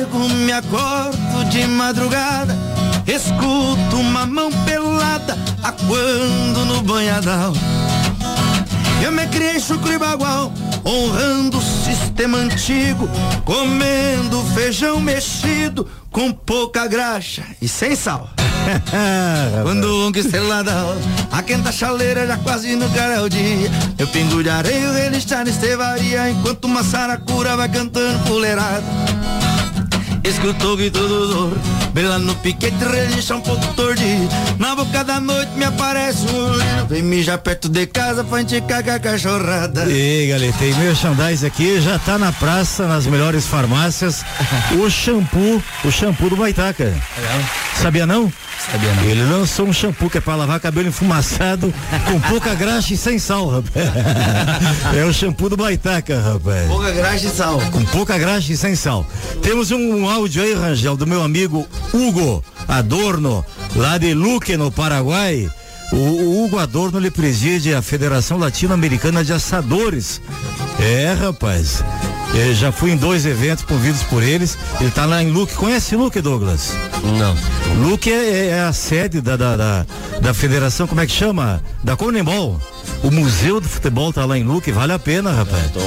Pelego 0.06 0.28
me 0.28 0.52
acordo 0.52 1.44
de 1.50 1.66
madrugada 1.66 2.56
Escuto 3.06 3.96
uma 3.96 4.26
mão 4.26 4.50
pelada 4.64 5.38
aguando 5.62 6.64
no 6.64 6.82
banhadal. 6.82 7.52
Eu 9.02 9.12
me 9.12 9.26
criei 9.28 9.60
chucro 9.60 9.92
e 9.92 9.98
bagual 9.98 10.52
honrando 10.84 11.58
o 11.58 11.62
sistema 11.62 12.38
antigo 12.38 13.08
Comendo 13.44 14.42
feijão 14.54 15.00
mexido 15.00 15.88
com 16.10 16.32
pouca 16.32 16.86
graxa 16.86 17.44
e 17.60 17.68
sem 17.68 17.94
sal. 17.94 18.30
Quando 19.62 20.06
um 20.06 20.10
que 20.10 20.20
estrelada 20.20 20.72
A 21.30 21.42
quenta 21.42 21.70
chaleira 21.70 22.26
já 22.26 22.36
quase 22.38 22.74
no 22.74 22.88
cara 22.90 23.14
é 23.14 23.20
o 23.20 23.28
dia 23.28 23.70
Eu 23.98 24.08
pingo 24.08 24.42
de 24.42 24.48
areia, 24.48 24.98
ele 24.98 25.18
está 25.18 25.44
na 25.44 25.50
estevaria 25.50 26.30
Enquanto 26.30 26.64
uma 26.64 26.82
saracura 26.82 27.56
vai 27.56 27.68
cantando 27.68 28.18
fuleirada 28.26 28.82
Escutou 30.26 30.74
o 30.74 30.76
grito 30.76 30.98
do 30.98 31.32
zorro 31.32 31.56
Bem 31.92 32.04
lá 32.04 32.18
no 32.18 32.34
piquete, 32.36 32.76
relincha 32.84 33.36
um 33.36 33.40
pouco 33.40 33.66
tordido 33.74 34.28
Na 34.58 34.74
boca 34.74 35.04
da 35.04 35.20
noite 35.20 35.52
me 35.52 35.64
aparece 35.64 36.26
um 36.26 36.52
urino 36.52 36.86
Vem 36.88 37.02
mijar 37.02 37.38
perto 37.38 37.68
de 37.68 37.86
casa 37.86 38.24
pra 38.24 38.38
gente 38.40 38.60
cagar 38.62 38.96
a 38.96 39.00
cachorrada 39.00 39.90
E 39.90 40.26
galera, 40.28 40.52
tem 40.58 40.74
merchandise 40.74 41.46
aqui, 41.46 41.80
já 41.80 41.98
tá 41.98 42.18
na 42.18 42.32
praça, 42.32 42.86
nas 42.86 43.06
melhores 43.06 43.46
farmácias. 43.46 44.24
O 44.78 44.90
shampoo, 44.90 45.62
o 45.84 45.90
shampoo 45.90 46.30
do 46.30 46.36
Baitaca. 46.36 46.92
Sabia 47.80 48.06
não? 48.06 48.32
Sabia 48.70 48.92
não. 48.94 49.04
Ele 49.04 49.22
lançou 49.24 49.66
um 49.66 49.72
shampoo 49.72 50.08
que 50.08 50.18
é 50.18 50.20
pra 50.20 50.34
lavar 50.34 50.58
cabelo 50.58 50.88
enfumaçado, 50.88 51.72
com 52.06 52.20
pouca 52.20 52.54
graxa 52.54 52.94
e 52.94 52.96
sem 52.96 53.18
sal, 53.18 53.48
rapaz. 53.48 53.86
É 54.96 55.04
o 55.04 55.12
shampoo 55.12 55.48
do 55.48 55.56
Baitaca, 55.56 56.20
rapaz. 56.20 56.66
Pouca 56.66 56.90
graxa 56.90 57.26
e 57.26 57.30
sal 57.30 57.60
Com 57.70 57.84
pouca 57.86 58.16
graxa 58.18 58.52
e 58.52 58.56
sem 58.56 58.74
sal. 58.74 59.06
Temos 59.42 59.70
um, 59.70 60.08
áudio 60.16 60.42
aí, 60.42 60.54
Rangel, 60.54 60.96
do 60.96 61.06
meu 61.06 61.22
amigo 61.22 61.66
Hugo 61.92 62.42
Adorno, 62.66 63.44
lá 63.74 63.98
de 63.98 64.14
Luque, 64.14 64.56
no 64.56 64.72
Paraguai. 64.72 65.48
O, 65.92 65.96
o 65.96 66.44
Hugo 66.44 66.58
Adorno, 66.58 66.98
ele 66.98 67.10
preside 67.10 67.74
a 67.74 67.82
Federação 67.82 68.38
Latino-Americana 68.38 69.22
de 69.22 69.34
Assadores. 69.34 70.22
É, 70.78 71.12
rapaz. 71.12 71.82
Eu 72.34 72.54
já 72.54 72.70
fui 72.70 72.90
em 72.90 72.96
dois 72.96 73.24
eventos 73.24 73.64
convidos 73.64 74.02
por 74.02 74.22
eles. 74.22 74.58
Ele 74.80 74.90
tá 74.90 75.06
lá 75.06 75.22
em 75.22 75.30
Luque. 75.30 75.54
Conhece 75.54 75.96
Luque, 75.96 76.20
Douglas? 76.20 76.72
Não. 77.02 77.36
Luque 77.88 78.10
é, 78.12 78.48
é 78.48 78.60
a 78.60 78.72
sede 78.72 79.20
da, 79.20 79.36
da, 79.36 79.56
da, 79.56 79.86
da 80.20 80.34
federação, 80.34 80.86
como 80.86 81.00
é 81.00 81.06
que 81.06 81.12
chama? 81.12 81.62
Da 81.82 81.96
Conembol. 81.96 82.60
O 83.02 83.10
Museu 83.10 83.60
do 83.60 83.68
Futebol 83.68 84.12
tá 84.12 84.24
lá 84.24 84.38
em 84.38 84.42
Luque, 84.42 84.72
vale 84.72 84.92
a 84.92 84.98
pena, 84.98 85.30
rapaz. 85.32 85.64
Então, 85.66 85.82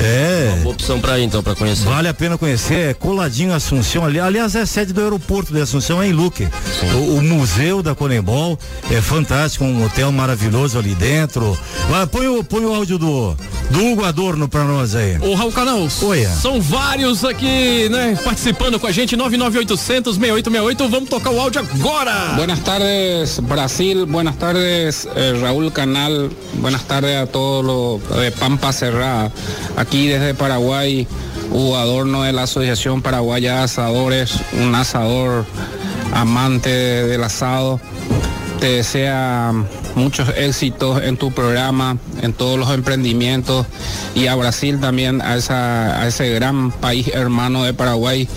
É. 0.00 0.50
uma 0.54 0.62
boa 0.62 0.74
opção 0.74 1.00
pra 1.00 1.18
ir 1.18 1.24
então, 1.24 1.42
pra 1.42 1.54
conhecer. 1.54 1.84
Vale 1.84 2.08
a 2.08 2.14
pena 2.14 2.38
conhecer, 2.38 2.90
é 2.90 2.94
coladinho 2.94 3.52
Assunção 3.52 4.04
ali. 4.04 4.20
Aliás, 4.20 4.54
é 4.54 4.60
a 4.60 4.66
sede 4.66 4.92
do 4.92 5.00
aeroporto 5.00 5.52
de 5.52 5.60
Assunção, 5.60 6.00
é 6.02 6.08
em 6.08 6.12
Luque. 6.12 6.48
O, 6.94 7.16
o 7.16 7.22
museu 7.22 7.82
da 7.82 7.94
Conembol 7.94 8.58
é 8.90 9.00
fantástico, 9.00 9.64
um 9.64 9.84
hotel 9.84 10.10
maravilhoso 10.12 10.78
ali 10.78 10.94
dentro. 10.94 11.58
Vai, 11.88 12.06
põe, 12.06 12.28
o, 12.28 12.44
põe 12.44 12.64
o 12.64 12.74
áudio 12.74 12.98
do, 12.98 13.36
do 13.70 13.84
Hugo 13.86 14.04
Adorno 14.24 14.48
pra 14.48 14.64
nós 14.64 14.94
aí. 14.94 15.18
Ô 15.20 15.34
Raul 15.34 15.52
Canal, 15.52 15.86
Oi. 16.00 16.24
são 16.24 16.58
vários 16.58 17.26
aqui, 17.26 17.90
né, 17.90 18.18
participando 18.24 18.80
com 18.80 18.86
a 18.86 18.90
gente, 18.90 19.16
99800 19.16 20.16
6868, 20.16 20.88
vamos 20.88 21.10
tocar 21.10 21.28
o 21.28 21.38
áudio 21.38 21.60
agora! 21.60 22.32
Buenas 22.34 22.60
tardes 22.60 23.38
Brasil, 23.40 24.06
buenas 24.06 24.36
tardes 24.36 25.06
eh, 25.14 25.38
Raúl 25.42 25.70
Canal, 25.70 26.30
buenas 26.54 26.84
tardes 26.84 27.14
a 27.14 27.26
todos 27.26 27.66
los 27.66 28.18
de 28.18 28.30
Pampa 28.30 28.72
Cerrada. 28.72 29.30
Aquí 29.76 30.08
desde 30.08 30.32
Paraguay, 30.32 31.06
Hugo 31.50 31.76
Adorno 31.76 32.22
de 32.22 32.32
la 32.32 32.44
Asociación 32.44 33.02
Paraguaya 33.02 33.56
de 33.56 33.62
Asadores, 33.64 34.36
un 34.54 34.74
asador 34.74 35.44
amante 36.14 36.70
del 36.70 37.22
asado. 37.22 37.78
Te 38.60 38.66
desea 38.76 39.52
muchos 39.94 40.28
éxitos 40.36 41.02
en 41.02 41.16
tu 41.16 41.32
programa, 41.32 41.98
en 42.22 42.32
todos 42.32 42.58
los 42.58 42.70
emprendimientos 42.70 43.66
y 44.14 44.26
a 44.26 44.34
Brasil 44.34 44.80
también, 44.80 45.20
a, 45.20 45.34
a 45.34 46.06
ese 46.06 46.30
gran 46.30 46.70
país 46.72 47.08
hermano 47.08 47.64
de 47.64 47.74
Paraguay. 47.74 48.28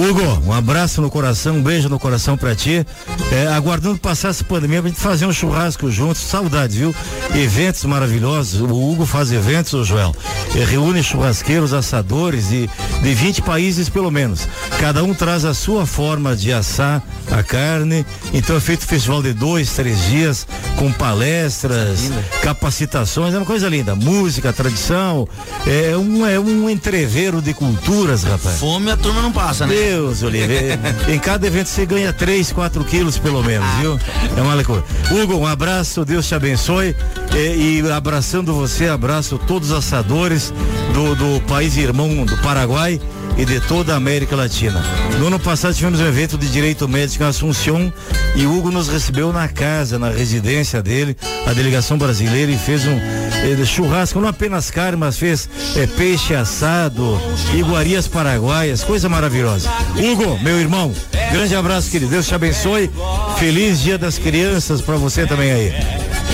Hugo, 0.00 0.42
um 0.46 0.52
abraço 0.52 1.02
no 1.02 1.10
coração, 1.10 1.56
um 1.56 1.62
beijo 1.62 1.90
no 1.90 1.98
coração 1.98 2.34
pra 2.34 2.54
ti. 2.54 2.86
É, 3.30 3.48
aguardando 3.48 3.98
passar 3.98 4.30
essa 4.30 4.42
pandemia 4.42 4.80
pra 4.80 4.88
gente 4.88 4.98
fazer 4.98 5.26
um 5.26 5.32
churrasco 5.32 5.90
juntos. 5.90 6.22
Saudades, 6.22 6.76
viu? 6.76 6.94
Eventos 7.34 7.84
maravilhosos. 7.84 8.62
O 8.62 8.90
Hugo 8.90 9.04
faz 9.04 9.30
eventos, 9.30 9.74
o 9.74 9.84
Joel. 9.84 10.16
É, 10.56 10.64
reúne 10.64 11.02
churrasqueiros, 11.02 11.74
assadores 11.74 12.50
e 12.50 12.68
de 13.02 13.14
20 13.14 13.42
países 13.42 13.90
pelo 13.90 14.10
menos. 14.10 14.48
Cada 14.78 15.04
um 15.04 15.12
traz 15.12 15.44
a 15.44 15.52
sua 15.52 15.84
forma 15.84 16.34
de 16.34 16.50
assar 16.50 17.02
a 17.30 17.42
carne. 17.42 18.06
Então 18.32 18.56
é 18.56 18.60
feito 18.60 18.86
festival 18.86 19.22
de 19.22 19.34
dois, 19.34 19.70
três 19.74 20.06
dias, 20.06 20.46
com 20.76 20.90
palestras, 20.92 22.10
capacitações, 22.42 23.34
é 23.34 23.36
uma 23.36 23.46
coisa 23.46 23.68
linda. 23.68 23.94
Música, 23.94 24.50
tradição. 24.50 25.28
É 25.66 25.94
um, 25.94 26.26
é 26.26 26.40
um 26.40 26.70
entreveiro 26.70 27.42
de 27.42 27.52
culturas, 27.52 28.24
rapaz. 28.24 28.58
Fome 28.58 28.90
a 28.90 28.96
turma 28.96 29.20
não 29.20 29.30
passa, 29.30 29.66
né? 29.66 29.74
Deus, 29.90 30.22
Oliveira. 30.22 30.78
em 31.08 31.18
cada 31.18 31.44
evento 31.44 31.68
você 31.68 31.84
ganha 31.84 32.12
3, 32.12 32.52
4 32.52 32.84
quilos 32.84 33.18
pelo 33.18 33.42
menos, 33.42 33.68
viu? 33.80 33.98
É 34.36 34.40
uma 34.40 34.54
loucura. 34.54 34.84
Hugo, 35.10 35.34
um 35.34 35.46
abraço, 35.46 36.04
Deus 36.04 36.28
te 36.28 36.34
abençoe. 36.34 36.94
E, 37.34 37.80
e 37.80 37.90
abraçando 37.90 38.54
você, 38.54 38.86
abraço 38.86 39.36
todos 39.48 39.72
os 39.72 39.76
assadores 39.76 40.54
do, 40.94 41.16
do 41.16 41.40
país 41.42 41.76
irmão 41.76 42.24
do 42.24 42.36
Paraguai 42.38 43.00
e 43.36 43.44
de 43.44 43.60
toda 43.60 43.94
a 43.94 43.96
América 43.96 44.36
Latina. 44.36 44.82
No 45.18 45.26
ano 45.26 45.38
passado 45.38 45.74
tivemos 45.74 46.00
um 46.00 46.06
evento 46.06 46.36
de 46.36 46.48
direito 46.48 46.88
médico 46.88 47.24
em 47.24 47.26
Assunção 47.26 47.92
e 48.34 48.46
Hugo 48.46 48.70
nos 48.70 48.88
recebeu 48.88 49.32
na 49.32 49.48
casa, 49.48 49.98
na 49.98 50.10
residência 50.10 50.82
dele, 50.82 51.16
a 51.46 51.52
delegação 51.52 51.98
brasileira 51.98 52.50
e 52.50 52.58
fez 52.58 52.86
um 52.86 52.96
eh, 52.96 53.64
churrasco, 53.64 54.20
não 54.20 54.28
apenas 54.28 54.70
carne, 54.70 54.96
mas 54.96 55.18
fez 55.18 55.48
eh, 55.76 55.86
peixe 55.86 56.34
assado, 56.34 57.20
iguarias 57.54 58.06
paraguaias, 58.06 58.84
coisa 58.84 59.08
maravilhosa. 59.08 59.68
Hugo, 59.96 60.38
meu 60.42 60.60
irmão, 60.60 60.92
grande 61.32 61.54
abraço, 61.54 61.90
querido. 61.90 62.10
Deus 62.10 62.26
te 62.26 62.34
abençoe. 62.34 62.90
Feliz 63.38 63.80
Dia 63.80 63.98
das 63.98 64.18
Crianças 64.18 64.80
para 64.80 64.96
você 64.96 65.26
também 65.26 65.50
aí. 65.50 65.72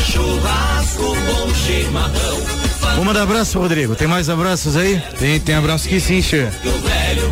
Churrasco 0.05 1.17
com 1.27 1.55
chimarrão. 1.55 2.36
Vamos 2.97 3.09
mandar 3.09 3.25
abraço, 3.25 3.59
Rodrigo. 3.59 3.95
Tem 3.95 4.09
mais 4.09 4.31
abraços 4.31 4.75
aí? 4.75 4.99
Tem, 5.19 5.39
tem 5.39 5.55
abraço 5.55 5.87
aqui 5.87 6.01
sim, 6.01 6.23
Che. 6.23 6.49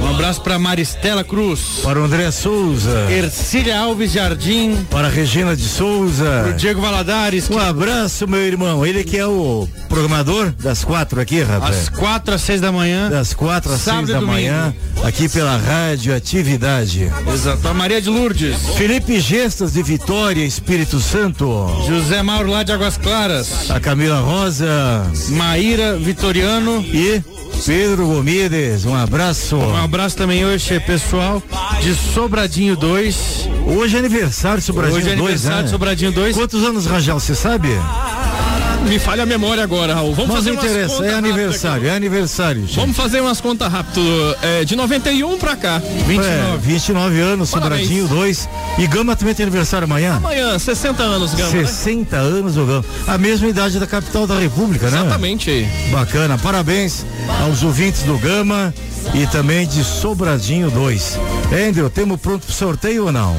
Um 0.04 0.10
abraço 0.10 0.42
para 0.42 0.58
Maristela 0.58 1.24
Cruz. 1.24 1.80
Para 1.82 1.98
o 1.98 2.04
André 2.04 2.30
Souza. 2.30 3.10
Ercília 3.10 3.78
Alves 3.80 4.12
Jardim. 4.12 4.76
Para 4.90 5.08
a 5.08 5.10
Regina 5.10 5.56
de 5.56 5.66
Souza. 5.66 6.42
Para 6.42 6.50
o 6.50 6.52
Diego 6.52 6.80
Valadares. 6.80 7.48
Um 7.48 7.58
abraço, 7.58 8.28
meu 8.28 8.42
irmão. 8.42 8.84
Ele 8.84 9.02
que 9.02 9.16
é 9.16 9.26
o 9.26 9.66
programador 9.88 10.52
das 10.62 10.84
quatro 10.84 11.20
aqui, 11.20 11.40
rapaz. 11.42 11.78
Às 11.78 11.88
quatro 11.88 12.34
às 12.34 12.42
seis 12.42 12.60
da 12.60 12.70
manhã. 12.70 13.08
Das 13.08 13.32
quatro 13.32 13.72
às 13.72 13.80
seis 13.80 13.96
da 14.06 14.14
domingo. 14.20 14.26
manhã, 14.26 14.74
aqui 15.02 15.26
pela 15.26 15.56
Rádio 15.56 16.14
Atividade. 16.14 17.10
Exato. 17.32 17.66
A 17.66 17.72
Maria 17.72 18.02
de 18.02 18.10
Lourdes. 18.10 18.56
Felipe 18.76 19.18
Gestas 19.20 19.72
de 19.72 19.82
Vitória, 19.82 20.44
Espírito 20.44 21.00
Santo. 21.00 21.66
José 21.88 22.22
Mauro 22.22 22.50
lá 22.50 22.62
de 22.62 22.72
Águas 22.72 22.98
Claras. 22.98 23.70
A 23.70 23.80
Camila 23.80 24.20
Rosa. 24.20 25.10
Maíra 25.30 25.96
Vitoriano. 25.96 26.82
E 26.82 27.22
Pedro 27.66 28.06
Gomides, 28.06 28.84
um 28.84 28.94
abraço. 28.94 29.56
Um 29.56 29.76
abraço 29.76 30.16
também 30.16 30.44
hoje, 30.44 30.78
pessoal, 30.80 31.42
de 31.80 31.94
Sobradinho 31.94 32.76
2. 32.76 33.48
Hoje 33.66 33.96
é 33.96 33.98
aniversário 33.98 34.58
de 34.58 34.64
Sobradinho 34.64 34.98
Hoje 34.98 35.10
é 35.10 35.16
2, 35.16 35.20
aniversário 35.20 35.56
né? 35.58 35.62
de 35.64 35.70
Sobradinho 35.70 36.12
2. 36.12 36.36
Quantos 36.36 36.62
anos, 36.64 36.86
Rangel, 36.86 37.18
você 37.18 37.34
sabe? 37.34 37.68
Me 38.88 38.98
falha 38.98 39.22
a 39.22 39.26
memória 39.26 39.62
agora, 39.62 39.94
Raul. 39.94 40.14
Vamos 40.14 40.28
Mas 40.28 40.36
fazer 40.38 40.50
não 40.50 40.56
umas 40.58 40.70
interessa, 40.70 40.94
contas 40.94 41.06
é 41.10 41.14
rápidas 41.14 41.30
aniversário, 41.34 41.88
é 41.88 41.90
aniversário. 41.96 42.60
gente. 42.62 42.76
Vamos 42.76 42.96
fazer 42.96 43.20
umas 43.20 43.40
contas 43.40 43.72
rápido. 43.72 44.00
É, 44.42 44.64
de 44.64 44.76
91 44.76 45.38
pra 45.38 45.56
cá. 45.56 45.80
29. 46.06 46.28
É, 46.28 46.56
29 46.58 47.20
anos, 47.20 47.50
Parabéns. 47.50 47.80
Sobradinho 47.88 48.08
2. 48.08 48.48
E 48.78 48.86
Gama 48.86 49.16
também 49.16 49.34
tem 49.34 49.44
aniversário 49.44 49.84
amanhã? 49.86 50.16
Amanhã, 50.16 50.58
60 50.58 51.02
anos, 51.02 51.34
Gama. 51.34 51.50
né? 51.50 51.66
60 51.66 52.16
anos 52.16 52.56
o 52.56 52.64
Gama. 52.66 52.84
A 53.06 53.16
mesma 53.18 53.48
idade 53.48 53.78
da 53.80 53.86
capital 53.86 54.26
da 54.26 54.38
República, 54.38 54.90
né? 54.90 54.98
Exatamente. 55.00 55.66
Bacana. 55.90 56.36
Parabéns 56.38 57.06
aos 57.42 57.62
ouvintes 57.62 58.02
do 58.02 58.18
Gama 58.18 58.72
e 59.14 59.26
também 59.28 59.66
de 59.66 59.82
Sobradinho 59.82 60.70
2. 60.70 61.18
Andrew, 61.68 61.88
temos 61.88 62.20
pronto 62.20 62.44
pro 62.46 62.54
sorteio 62.54 63.06
ou 63.06 63.12
não? 63.12 63.34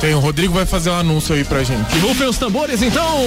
Tem, 0.00 0.14
o 0.14 0.18
Rodrigo 0.20 0.52
vai 0.52 0.66
fazer 0.66 0.90
um 0.90 0.94
anúncio 0.94 1.34
aí 1.34 1.44
pra 1.44 1.62
gente. 1.64 1.96
E 1.96 2.00
rufem 2.00 2.28
os 2.28 2.36
tambores, 2.36 2.82
então. 2.82 3.18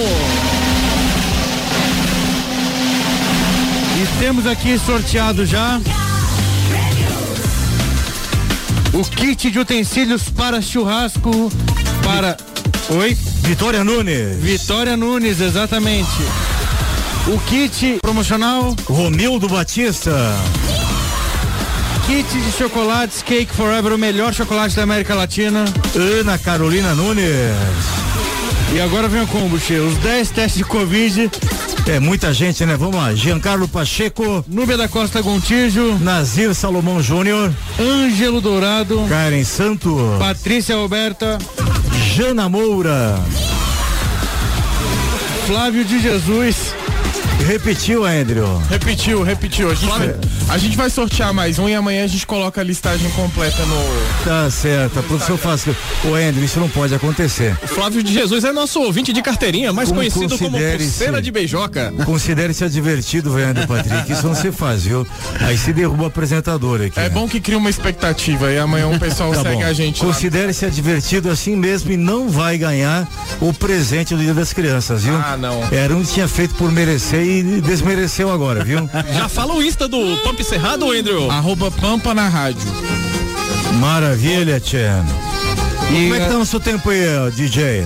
Temos 4.18 4.46
aqui 4.46 4.78
sorteado 4.78 5.44
já 5.46 5.80
o 8.92 9.04
kit 9.04 9.50
de 9.50 9.58
utensílios 9.58 10.28
para 10.30 10.60
churrasco 10.60 11.50
para 12.02 12.36
Oi? 12.90 13.14
Vitória 13.42 13.84
Nunes. 13.84 14.38
Vitória 14.38 14.96
Nunes, 14.96 15.42
exatamente. 15.42 16.08
O 17.26 17.38
kit 17.40 17.98
promocional 18.00 18.74
Romildo 18.88 19.46
Batista. 19.46 20.34
Kit 22.06 22.26
de 22.26 22.52
chocolates 22.52 23.20
Cake 23.22 23.54
Forever, 23.54 23.92
o 23.92 23.98
melhor 23.98 24.32
chocolate 24.32 24.74
da 24.74 24.84
América 24.84 25.14
Latina. 25.14 25.66
Ana 26.18 26.38
Carolina 26.38 26.94
Nunes. 26.94 27.28
E 28.74 28.80
agora 28.80 29.06
vem 29.06 29.22
o 29.22 29.26
combo, 29.26 29.58
Che. 29.58 29.78
Os 29.78 29.98
10 29.98 30.30
testes 30.30 30.58
de 30.58 30.64
Covid. 30.64 31.30
É 31.88 31.98
muita 31.98 32.34
gente, 32.34 32.66
né? 32.66 32.76
Vamos 32.76 32.96
lá. 32.96 33.14
Giancarlo 33.14 33.66
Pacheco. 33.66 34.44
Núbia 34.46 34.76
da 34.76 34.86
Costa 34.86 35.22
Gontijo. 35.22 35.98
Nazir 36.00 36.54
Salomão 36.54 37.02
Júnior. 37.02 37.50
Ângelo 37.80 38.42
Dourado. 38.42 39.06
Karen 39.08 39.42
Santo. 39.42 39.96
Patrícia 40.18 40.76
Roberta. 40.76 41.38
Jana 42.14 42.46
Moura. 42.46 43.18
Flávio 45.46 45.82
de 45.82 45.98
Jesus. 45.98 46.74
Repetiu, 47.46 48.04
Andrew. 48.04 48.62
Repetiu, 48.68 49.22
repetiu. 49.22 49.70
A 49.70 49.74
gente, 49.74 49.88
vai, 49.88 50.14
a 50.48 50.56
gente 50.56 50.76
vai 50.76 50.88
sortear 50.88 51.32
mais 51.34 51.58
um 51.58 51.68
e 51.68 51.74
amanhã 51.74 52.04
a 52.04 52.06
gente 52.06 52.26
coloca 52.26 52.60
a 52.60 52.64
listagem 52.64 53.10
completa 53.10 53.64
no. 53.66 54.24
Tá 54.24 54.50
certo. 54.50 55.02
Produção 55.02 55.36
faz. 55.36 55.66
Ô, 56.04 56.14
Andrew, 56.14 56.42
isso 56.44 56.58
não 56.58 56.68
pode 56.70 56.94
acontecer. 56.94 57.56
O 57.62 57.66
Flávio 57.68 58.02
de 58.02 58.12
Jesus 58.12 58.44
é 58.44 58.52
nosso 58.52 58.80
ouvinte 58.80 59.12
de 59.12 59.20
carteirinha, 59.20 59.72
mais 59.72 59.88
Como 59.88 60.00
conhecido 60.00 60.38
como 60.38 60.58
pulseira 60.58 61.20
de 61.20 61.30
beijoca. 61.30 61.92
Considere-se 62.04 62.64
advertido, 62.64 63.34
Leandro 63.34 63.66
Patrick. 63.66 64.10
Isso 64.10 64.26
não 64.26 64.34
se 64.34 64.50
faz, 64.50 64.84
viu? 64.84 65.06
Aí 65.40 65.58
se 65.58 65.72
derruba 65.72 66.04
o 66.04 66.06
apresentador 66.06 66.80
aqui. 66.80 66.98
É 66.98 67.10
bom 67.10 67.28
que 67.28 67.40
cria 67.40 67.58
uma 67.58 67.68
expectativa 67.70 68.50
e 68.50 68.58
amanhã 68.58 68.88
o 68.88 68.98
pessoal 68.98 69.32
Tá 69.38 69.42
segue 69.42 69.56
bom. 69.62 69.64
a 69.64 69.72
gente. 69.74 70.00
Considere-se 70.00 70.64
advertido 70.64 71.30
assim 71.30 71.54
mesmo 71.56 71.92
e 71.92 71.96
não 71.96 72.28
vai 72.30 72.56
ganhar 72.56 73.06
o 73.40 73.52
presente 73.52 74.14
do 74.14 74.22
Dia 74.22 74.32
das 74.34 74.52
Crianças, 74.54 75.04
viu? 75.04 75.14
Ah, 75.14 75.36
não. 75.36 75.62
Era 75.70 75.94
um 75.94 76.02
que 76.02 76.14
tinha 76.14 76.26
feito 76.28 76.54
por 76.54 76.72
merecer 76.72 77.20
e 77.22 77.60
desmereceu 77.60 78.30
agora, 78.32 78.64
viu? 78.64 78.88
Já 79.12 79.28
fala 79.28 79.54
o 79.54 79.62
Insta 79.62 79.86
do 79.86 80.16
Pump 80.38 80.44
Cerrado, 80.44 80.92
Andrew? 80.92 81.28
Arroba 81.30 81.68
Pampa 81.70 82.14
na 82.14 82.28
rádio. 82.28 82.62
Maravilha, 83.80 84.60
Tchan. 84.60 85.04
E 85.90 86.02
Como 86.02 86.14
é 86.14 86.20
que 86.20 86.28
tá 86.28 86.38
o 86.38 86.46
seu 86.46 86.60
tempo 86.60 86.90
aí, 86.90 87.00
DJ? 87.32 87.84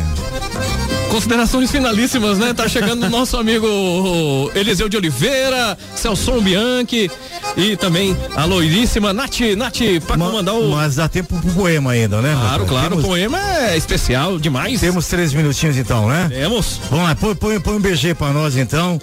Considerações 1.10 1.70
finalíssimas, 1.70 2.38
né? 2.38 2.52
Tá 2.52 2.68
chegando 2.68 3.04
o 3.04 3.10
nosso 3.10 3.38
amigo 3.38 4.50
Eliseu 4.54 4.88
de 4.88 4.96
Oliveira, 4.98 5.78
Celso 5.94 6.40
Bianchi 6.42 7.10
e 7.56 7.76
também 7.76 8.16
a 8.36 8.44
loiríssima 8.44 9.12
Nath, 9.12 9.40
Nath, 9.56 9.78
pra 10.06 10.18
comandar 10.18 10.54
o. 10.54 10.70
Mas 10.70 10.96
dá 10.96 11.08
tempo 11.08 11.38
pro 11.38 11.52
poema 11.52 11.92
ainda, 11.92 12.20
né? 12.20 12.36
Claro, 12.38 12.66
claro, 12.66 12.88
Temos, 12.90 13.04
o 13.04 13.08
poema 13.08 13.38
é 13.40 13.76
especial 13.76 14.38
demais. 14.38 14.80
temos 14.80 15.06
três 15.06 15.32
minutinhos 15.32 15.76
então, 15.78 16.08
né? 16.08 16.28
Temos. 16.30 16.80
Vamos 16.90 17.06
lá, 17.06 17.14
põe, 17.14 17.34
põe, 17.34 17.60
põe 17.60 17.76
um 17.76 17.80
BG 17.80 18.14
pra 18.14 18.30
nós 18.30 18.56
então, 18.56 18.98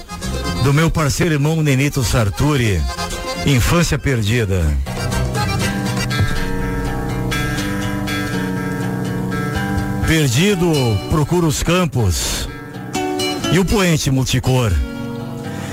do 0.63 0.73
meu 0.73 0.89
parceiro 0.89 1.33
irmão 1.33 1.61
Nenito 1.61 2.03
Sarturi, 2.03 2.81
Infância 3.49 3.97
Perdida. 3.97 4.63
Perdido, 10.07 10.71
procuro 11.09 11.47
os 11.47 11.63
campos 11.63 12.47
e 13.51 13.57
o 13.57 13.65
poente 13.65 14.11
multicor. 14.11 14.71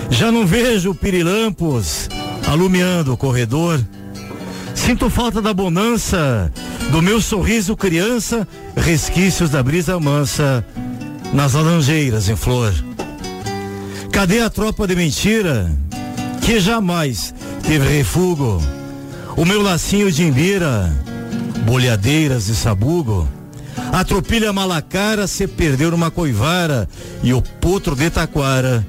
Já 0.08 0.32
não 0.32 0.46
vejo 0.46 0.94
pirilampos 0.94 2.08
alumiando 2.48 3.12
o 3.12 3.16
corredor. 3.16 3.78
Sinto 4.74 5.10
falta 5.10 5.42
da 5.42 5.52
bonança, 5.52 6.50
do 6.90 7.02
meu 7.02 7.20
sorriso 7.20 7.76
criança, 7.76 8.48
resquícios 8.74 9.50
da 9.50 9.62
brisa 9.62 10.00
mansa 10.00 10.64
nas 11.30 11.52
laranjeiras 11.52 12.30
em 12.30 12.36
flor. 12.36 12.72
Cadê 14.10 14.40
a 14.40 14.48
tropa 14.48 14.86
de 14.86 14.96
mentira 14.96 15.70
que 16.40 16.58
jamais 16.58 17.34
teve 17.66 17.88
refúgio? 17.98 18.60
O 19.36 19.44
meu 19.44 19.60
lacinho 19.60 20.10
de 20.10 20.22
imbira, 20.22 20.90
bolhadeiras 21.64 22.46
de 22.46 22.54
sabugo. 22.54 23.28
A 23.92 24.04
tropilha 24.04 24.52
malacara 24.52 25.26
se 25.26 25.46
perdeu 25.46 25.90
numa 25.90 26.10
coivara 26.10 26.88
e 27.22 27.34
o 27.34 27.42
potro 27.42 27.94
de 27.94 28.08
taquara 28.08 28.86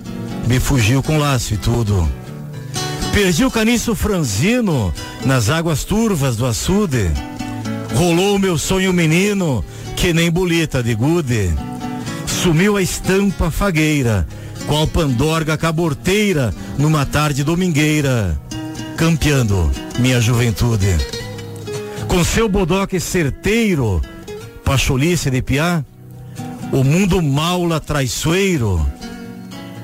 me 0.47 0.59
fugiu 0.59 1.03
com 1.03 1.17
laço 1.17 1.53
e 1.53 1.57
tudo. 1.57 2.07
Perdi 3.13 3.43
o 3.43 3.51
caniço 3.51 3.95
franzino 3.95 4.93
nas 5.25 5.49
águas 5.49 5.83
turvas 5.83 6.37
do 6.37 6.45
açude. 6.45 7.11
Rolou 7.95 8.35
o 8.35 8.39
meu 8.39 8.57
sonho 8.57 8.93
menino, 8.93 9.65
que 9.95 10.13
nem 10.13 10.31
bolita 10.31 10.83
de 10.83 10.93
gude. 10.93 11.49
Sumiu 12.25 12.77
a 12.77 12.81
estampa 12.81 13.49
fagueira, 13.49 14.27
qual 14.67 14.87
pandorga 14.87 15.57
caborteira, 15.57 16.53
numa 16.77 17.05
tarde 17.05 17.43
domingueira, 17.43 18.39
campeando 18.97 19.71
minha 19.99 20.19
juventude. 20.19 20.97
Com 22.07 22.23
seu 22.23 22.49
bodoque 22.49 22.99
certeiro, 22.99 24.01
pacholice 24.65 25.29
de 25.29 25.41
piá, 25.41 25.85
o 26.71 26.83
mundo 26.83 27.21
maula 27.21 27.79
traiçoeiro 27.79 28.85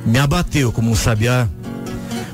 me 0.05 0.19
abateu 0.19 0.71
como 0.71 0.91
um 0.91 0.95
sabiá. 0.95 1.47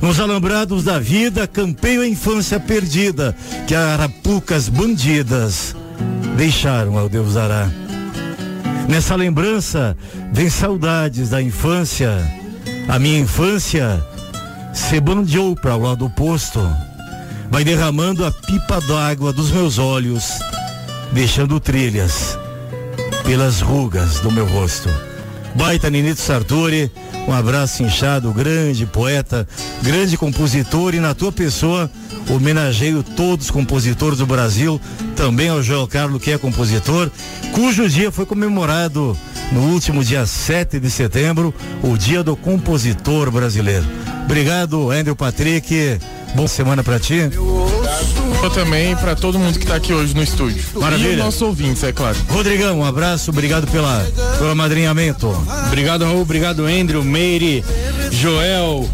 Nos 0.01 0.19
alambrados 0.19 0.85
da 0.85 0.97
vida, 0.97 1.45
campeio 1.45 2.01
a 2.01 2.07
infância 2.07 2.59
perdida, 2.59 3.35
que 3.67 3.75
arapucas 3.75 4.69
bandidas 4.69 5.75
deixaram 6.37 6.97
ao 6.97 7.09
Deus 7.09 7.33
dará. 7.33 7.69
Nessa 8.87 9.15
lembrança, 9.15 9.95
vem 10.31 10.49
saudades 10.49 11.29
da 11.29 11.41
infância. 11.41 12.09
A 12.87 12.97
minha 12.97 13.19
infância 13.19 14.03
se 14.73 14.99
bandeou 14.99 15.55
para 15.55 15.75
o 15.75 15.81
lado 15.81 16.05
oposto. 16.05 16.59
Vai 17.49 17.63
derramando 17.63 18.25
a 18.25 18.31
pipa 18.31 18.79
d'água 18.81 19.33
dos 19.33 19.51
meus 19.51 19.77
olhos, 19.77 20.39
deixando 21.11 21.59
trilhas 21.59 22.37
pelas 23.23 23.61
rugas 23.61 24.19
do 24.19 24.31
meu 24.31 24.45
rosto. 24.45 24.89
Baita 25.55 25.89
Ninito 25.89 26.21
Sartori, 26.21 26.91
um 27.27 27.33
abraço 27.33 27.83
inchado, 27.83 28.31
grande 28.31 28.85
poeta, 28.85 29.47
grande 29.81 30.15
compositor 30.17 30.93
e 30.93 30.99
na 30.99 31.13
tua 31.13 31.31
pessoa 31.31 31.89
homenageio 32.29 33.01
todos 33.03 33.45
os 33.45 33.51
compositores 33.51 34.19
do 34.19 34.25
Brasil, 34.25 34.79
também 35.15 35.49
ao 35.49 35.63
Joel 35.63 35.87
Carlos, 35.87 36.21
que 36.21 36.31
é 36.31 36.37
compositor, 36.37 37.09
cujo 37.51 37.89
dia 37.89 38.11
foi 38.11 38.25
comemorado 38.25 39.17
no 39.51 39.61
último 39.71 40.03
dia 40.03 40.25
7 40.25 40.79
de 40.79 40.91
setembro, 40.91 41.53
o 41.81 41.97
dia 41.97 42.23
do 42.23 42.35
compositor 42.35 43.31
brasileiro. 43.31 43.85
Obrigado, 44.25 44.91
Andrew 44.91 45.15
Patrick. 45.15 45.99
Boa 46.35 46.47
semana 46.47 46.83
para 46.83 46.99
ti. 46.99 47.29
Eu 48.41 48.49
também 48.51 48.95
para 48.95 49.15
todo 49.15 49.37
mundo 49.37 49.59
que 49.59 49.65
tá 49.65 49.75
aqui 49.75 49.91
hoje 49.93 50.15
no 50.15 50.23
estúdio. 50.23 50.63
Maravilha. 50.75 51.09
E 51.09 51.11
os 51.13 51.17
nossos 51.17 51.41
ouvintes, 51.41 51.83
é 51.83 51.91
claro. 51.91 52.17
Rodrigão, 52.29 52.79
um 52.79 52.85
abraço, 52.85 53.31
obrigado 53.31 53.67
pela, 53.67 54.05
pelo 54.37 54.51
amadrinhamento. 54.51 55.27
Obrigado, 55.67 56.05
Raul. 56.05 56.21
Obrigado, 56.21 56.65
Andrew, 56.65 57.03
Meire, 57.03 57.63
Joel, 58.11 58.87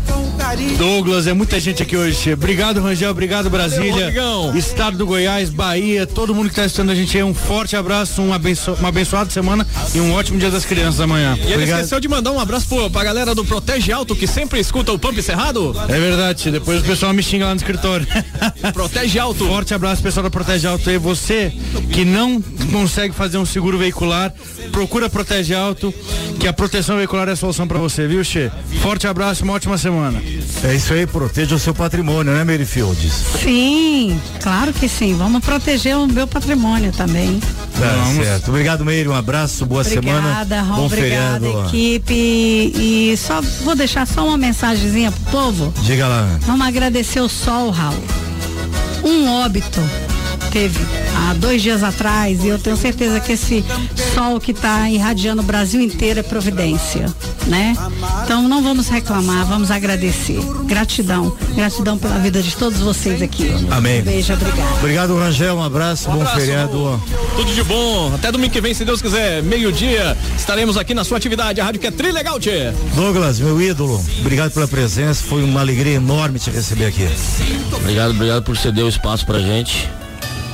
Douglas. 0.77 1.27
É 1.27 1.33
muita 1.33 1.59
gente 1.59 1.83
aqui 1.83 1.95
hoje. 1.95 2.33
Obrigado, 2.33 2.81
Rangel. 2.81 3.11
Obrigado, 3.11 3.49
Brasília. 3.49 4.13
Estado 4.55 4.97
do 4.97 5.05
Goiás, 5.05 5.49
Bahia. 5.49 6.05
Todo 6.05 6.33
mundo 6.33 6.49
que 6.49 6.55
tá 6.55 6.63
assistindo 6.63 6.91
a 6.91 6.95
gente 6.95 7.15
aí. 7.17 7.23
Um 7.23 7.33
forte 7.33 7.75
abraço, 7.75 8.21
um 8.21 8.33
abenço, 8.33 8.73
uma 8.73 8.89
abençoada 8.89 9.29
semana 9.29 9.65
e 9.93 9.99
um 9.99 10.13
ótimo 10.13 10.39
dia 10.39 10.51
das 10.51 10.65
crianças 10.65 10.99
amanhã. 11.01 11.37
E 11.37 11.51
ele 11.51 11.63
esqueceu 11.63 11.99
de 11.99 12.07
mandar 12.07 12.31
um 12.31 12.39
abraço 12.39 12.67
pro, 12.67 12.89
pra 12.89 13.03
galera 13.03 13.35
do 13.35 13.43
Protege 13.43 13.91
Alto 13.91 14.15
que 14.15 14.27
sempre 14.27 14.59
escuta 14.59 14.91
o 14.91 14.99
Pump 14.99 15.21
Cerrado. 15.21 15.75
É 15.87 15.99
verdade. 15.99 16.51
Depois 16.51 16.81
o 16.81 16.83
pessoal 16.83 17.13
me 17.13 17.23
xinga 17.23 17.45
lá 17.45 17.51
no 17.51 17.57
escritório. 17.57 18.07
Protege 18.73 19.19
Alto. 19.19 19.45
Forte 19.47 19.73
abraço, 19.73 20.01
pessoal 20.01 20.23
da 20.23 20.29
Protege 20.29 20.67
Alto. 20.67 20.89
E 20.89 20.97
você 20.97 21.53
que 21.91 22.05
não 22.05 22.41
consegue 22.71 23.13
fazer 23.13 23.37
um 23.37 23.45
seguro 23.45 23.77
veicular, 23.77 24.33
procura 24.71 25.09
Protege 25.09 25.53
Alto, 25.53 25.93
que 26.39 26.47
a 26.47 26.53
proteção 26.53 26.97
veicular 26.97 27.27
é 27.29 27.31
a 27.31 27.35
solução 27.35 27.67
para 27.67 27.79
você, 27.79 28.07
viu, 28.07 28.23
Che? 28.23 28.51
Forte 28.81 29.07
abraço, 29.07 29.43
uma 29.43 29.53
ótima 29.53 29.77
semana. 29.77 30.21
É 30.63 30.73
isso 30.73 30.93
aí, 30.93 31.05
proteja 31.05 31.55
o 31.55 31.59
seu 31.59 31.73
patrimônio, 31.73 32.33
né, 32.33 32.43
Mary 32.43 32.65
Fields? 32.65 33.13
Sim, 33.41 34.19
claro 34.41 34.73
que 34.73 34.87
sim. 34.89 35.15
Vamos 35.15 35.43
proteger 35.43 35.95
o 35.97 36.07
meu 36.07 36.27
patrimônio 36.27 36.91
também. 36.91 37.39
Tá 37.79 38.23
certo. 38.23 38.49
Obrigado, 38.49 38.85
Meire. 38.85 39.07
Um 39.09 39.13
abraço, 39.15 39.65
boa 39.65 39.81
Obrigada, 39.81 40.45
semana. 40.45 40.63
Ron, 40.63 40.75
Bom 40.75 40.85
obrigada, 40.85 41.39
feriado. 41.39 41.67
equipe. 41.67 42.13
E 42.13 43.15
só 43.17 43.41
vou 43.63 43.75
deixar 43.75 44.07
só 44.07 44.25
uma 44.25 44.37
mensagenzinha 44.37 45.11
pro 45.11 45.31
povo. 45.31 45.73
Diga 45.81 46.07
lá. 46.07 46.27
Vamos 46.41 46.65
agradecer 46.65 47.19
o 47.19 47.29
sol, 47.29 47.69
Raul. 47.69 48.03
Um 49.03 49.29
óbito 49.29 49.79
teve 50.55 50.79
há 51.13 51.33
dois 51.33 51.61
dias 51.61 51.83
atrás 51.83 52.45
e 52.45 52.47
eu 52.47 52.57
tenho 52.57 52.77
certeza 52.77 53.19
que 53.19 53.33
esse 53.33 53.61
sol 54.13 54.39
que 54.39 54.51
está 54.51 54.89
irradiando 54.89 55.41
o 55.41 55.45
Brasil 55.45 55.81
inteiro 55.81 56.21
é 56.21 56.23
providência, 56.23 57.13
né? 57.47 57.75
Então 58.23 58.47
não 58.47 58.63
vamos 58.63 58.87
reclamar, 58.87 59.45
vamos 59.45 59.69
agradecer. 59.69 60.39
Gratidão, 60.63 61.35
gratidão 61.53 61.97
pela 61.97 62.17
vida 62.19 62.41
de 62.41 62.55
todos 62.55 62.79
vocês 62.79 63.21
aqui. 63.21 63.51
Amém. 63.69 63.99
Um 63.99 64.05
beijo, 64.05 64.31
obrigada. 64.31 64.75
Obrigado, 64.79 65.17
Rangel. 65.17 65.55
Um 65.55 65.63
abraço, 65.63 66.09
bom 66.09 66.21
abraço. 66.21 66.39
feriado. 66.39 67.01
Tudo 67.35 67.53
de 67.53 67.63
bom. 67.63 68.15
Até 68.15 68.31
domingo 68.31 68.53
que 68.53 68.61
vem, 68.61 68.73
se 68.73 68.85
Deus 68.85 69.01
quiser, 69.01 69.43
meio-dia, 69.43 70.15
estaremos 70.37 70.77
aqui 70.77 70.93
na 70.93 71.03
sua 71.03 71.17
atividade. 71.17 71.59
A 71.59 71.65
rádio 71.65 71.81
que 71.81 71.87
é 71.87 71.91
trilegal, 71.91 72.39
tchê. 72.39 72.71
Douglas, 72.95 73.41
meu 73.41 73.61
ídolo, 73.61 74.01
obrigado 74.21 74.53
pela 74.53 74.69
presença. 74.69 75.21
Foi 75.21 75.43
uma 75.43 75.59
alegria 75.59 75.95
enorme 75.95 76.39
te 76.39 76.49
receber 76.49 76.85
aqui. 76.85 77.09
Obrigado, 77.73 78.11
obrigado 78.11 78.43
por 78.43 78.55
ceder 78.55 78.85
o 78.85 78.89
espaço 78.89 79.25
pra 79.25 79.39
gente. 79.39 79.89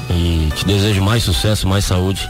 E 0.10 0.52
te 0.56 0.66
desejo 0.66 1.02
mais 1.02 1.24
sucesso, 1.24 1.68
mais 1.68 1.86
saúde. 1.86 2.28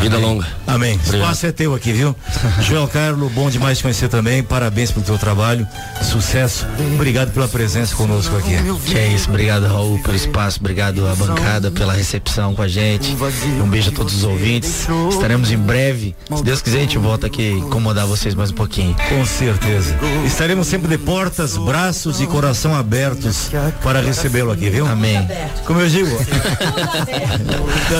Vida 0.00 0.16
Amém. 0.16 0.28
longa. 0.28 0.46
Amém. 0.66 0.94
Obrigado. 0.94 1.20
Espaço 1.20 1.46
é 1.46 1.52
teu 1.52 1.74
aqui, 1.74 1.92
viu? 1.92 2.16
Joel 2.60 2.88
Carlos, 2.88 3.30
bom 3.32 3.50
demais 3.50 3.78
te 3.78 3.82
conhecer 3.82 4.08
também. 4.08 4.42
Parabéns 4.42 4.90
pelo 4.90 5.04
teu 5.04 5.18
trabalho. 5.18 5.66
Sucesso. 6.02 6.66
Obrigado 6.94 7.30
pela 7.32 7.48
presença 7.48 7.94
conosco 7.94 8.36
aqui. 8.36 8.56
Que 8.86 8.96
é 8.96 9.08
isso, 9.08 9.28
obrigado 9.28 9.66
Raul 9.66 9.98
pelo 10.02 10.16
espaço, 10.16 10.58
obrigado 10.60 11.06
à 11.06 11.14
bancada 11.14 11.70
pela 11.70 11.92
recepção 11.92 12.54
com 12.54 12.62
a 12.62 12.68
gente. 12.68 13.16
Um 13.62 13.68
beijo 13.68 13.90
a 13.90 13.92
todos 13.92 14.14
os 14.14 14.24
ouvintes. 14.24 14.86
Estaremos 15.10 15.50
em 15.50 15.58
breve. 15.58 16.14
Se 16.34 16.42
Deus 16.42 16.62
quiser, 16.62 16.78
a 16.78 16.80
gente 16.82 16.98
volta 16.98 17.26
aqui 17.26 17.50
incomodar 17.50 18.06
vocês 18.06 18.34
mais 18.34 18.50
um 18.50 18.54
pouquinho. 18.54 18.96
Com 19.08 19.26
certeza. 19.26 19.94
Estaremos 20.24 20.66
sempre 20.66 20.88
de 20.88 20.98
portas, 20.98 21.56
braços 21.56 22.20
e 22.20 22.26
coração 22.26 22.74
abertos 22.74 23.50
para 23.82 24.00
recebê-lo 24.00 24.50
aqui, 24.50 24.70
viu? 24.70 24.86
Amém. 24.86 25.28
Como 25.66 25.80
eu 25.80 25.88
digo. 25.88 26.16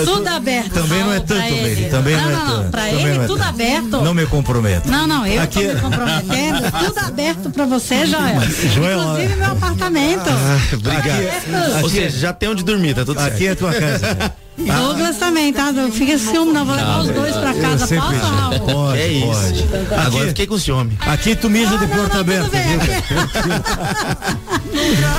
Tudo 0.04 0.28
aberto. 0.28 0.70
Também 0.74 1.00
não 1.02 1.12
é 1.12 1.20
tanto, 1.20 1.42
ele. 1.42 1.62
Meire. 1.62 1.90
Também 1.90 2.16
não, 2.16 2.28
é 2.28 2.32
não, 2.32 2.46
tanto. 2.46 2.70
Pra 2.70 2.82
Também 2.82 3.00
ele, 3.04 3.14
não 3.14 3.24
é 3.24 3.26
tudo 3.26 3.38
tanto. 3.38 3.48
aberto. 3.48 3.90
Não 4.02 4.14
me 4.14 4.26
comprometo. 4.26 4.90
Não, 4.90 5.06
não, 5.06 5.26
eu 5.26 5.42
Aqui- 5.42 5.66
tô 5.66 5.74
me 5.74 5.80
comprometendo. 5.80 6.72
tudo 6.86 6.98
aberto 7.00 7.50
pra 7.50 7.64
você, 7.66 8.06
Joel. 8.06 8.40
Joel, 8.74 9.00
Inclusive 9.02 9.36
meu 9.36 9.52
apartamento. 9.52 10.30
obrigado. 10.74 11.82
Ou 11.82 11.88
seja, 11.88 12.18
já 12.18 12.32
tem 12.32 12.48
onde 12.48 12.62
dormir, 12.64 12.94
tá 12.94 13.04
tudo 13.04 13.20
certo. 13.20 13.34
Aqui 13.34 13.46
é 13.46 13.50
a 13.50 13.56
tua 13.56 13.72
casa. 13.72 14.32
Douglas 14.58 15.16
também, 15.18 15.52
tá? 15.52 15.72
Não 15.72 15.90
Fica 15.92 16.18
ciúme, 16.18 16.52
não. 16.52 16.64
Vou 16.64 16.74
levar 16.74 17.00
os 17.00 17.08
dois 17.10 17.36
pra 17.36 17.54
casa. 17.54 17.86
Posso, 17.86 18.00
Raul? 18.26 18.60
Pode, 18.60 18.98
É 19.00 19.08
isso. 19.08 19.26
pode. 19.26 19.94
Agora 20.06 20.24
eu 20.24 20.28
fiquei 20.28 20.46
com 20.46 20.58
ciúme. 20.58 20.98
Aqui 21.00 21.34
tu 21.36 21.48
mija 21.48 21.76
de 21.78 21.86
porta 21.86 22.20
aberta, 22.20 22.50
viu? 22.50 22.78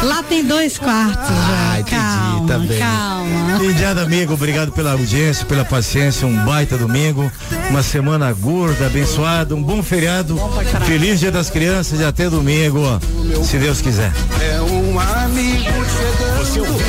Lá 0.03 0.23
tem 0.23 0.45
dois 0.45 0.77
quartos, 0.77 1.27
Joel. 1.27 1.83
calma, 1.85 2.47
tá 2.47 2.57
bem. 2.59 2.77
calma. 2.79 3.63
Indiada 3.63 4.01
amigo, 4.03 4.33
obrigado 4.33 4.71
pela 4.71 4.91
audiência, 4.93 5.45
pela 5.45 5.65
paciência, 5.65 6.25
um 6.27 6.35
baita 6.45 6.77
domingo, 6.77 7.29
uma 7.69 7.83
semana 7.83 8.31
gorda, 8.31 8.85
abençoada, 8.85 9.53
um 9.55 9.61
bom 9.61 9.81
feriado, 9.83 10.39
feliz 10.85 11.19
dia 11.19 11.31
das 11.31 11.49
crianças 11.49 11.99
e 11.99 12.03
até 12.05 12.29
domingo, 12.29 12.81
se 13.43 13.57
Deus 13.57 13.81
quiser. 13.81 14.11
É 14.41 14.61
um 14.61 14.99
amigo 14.99 15.69
Você 16.39 16.59
ouviu 16.61 16.77
na 16.77 16.88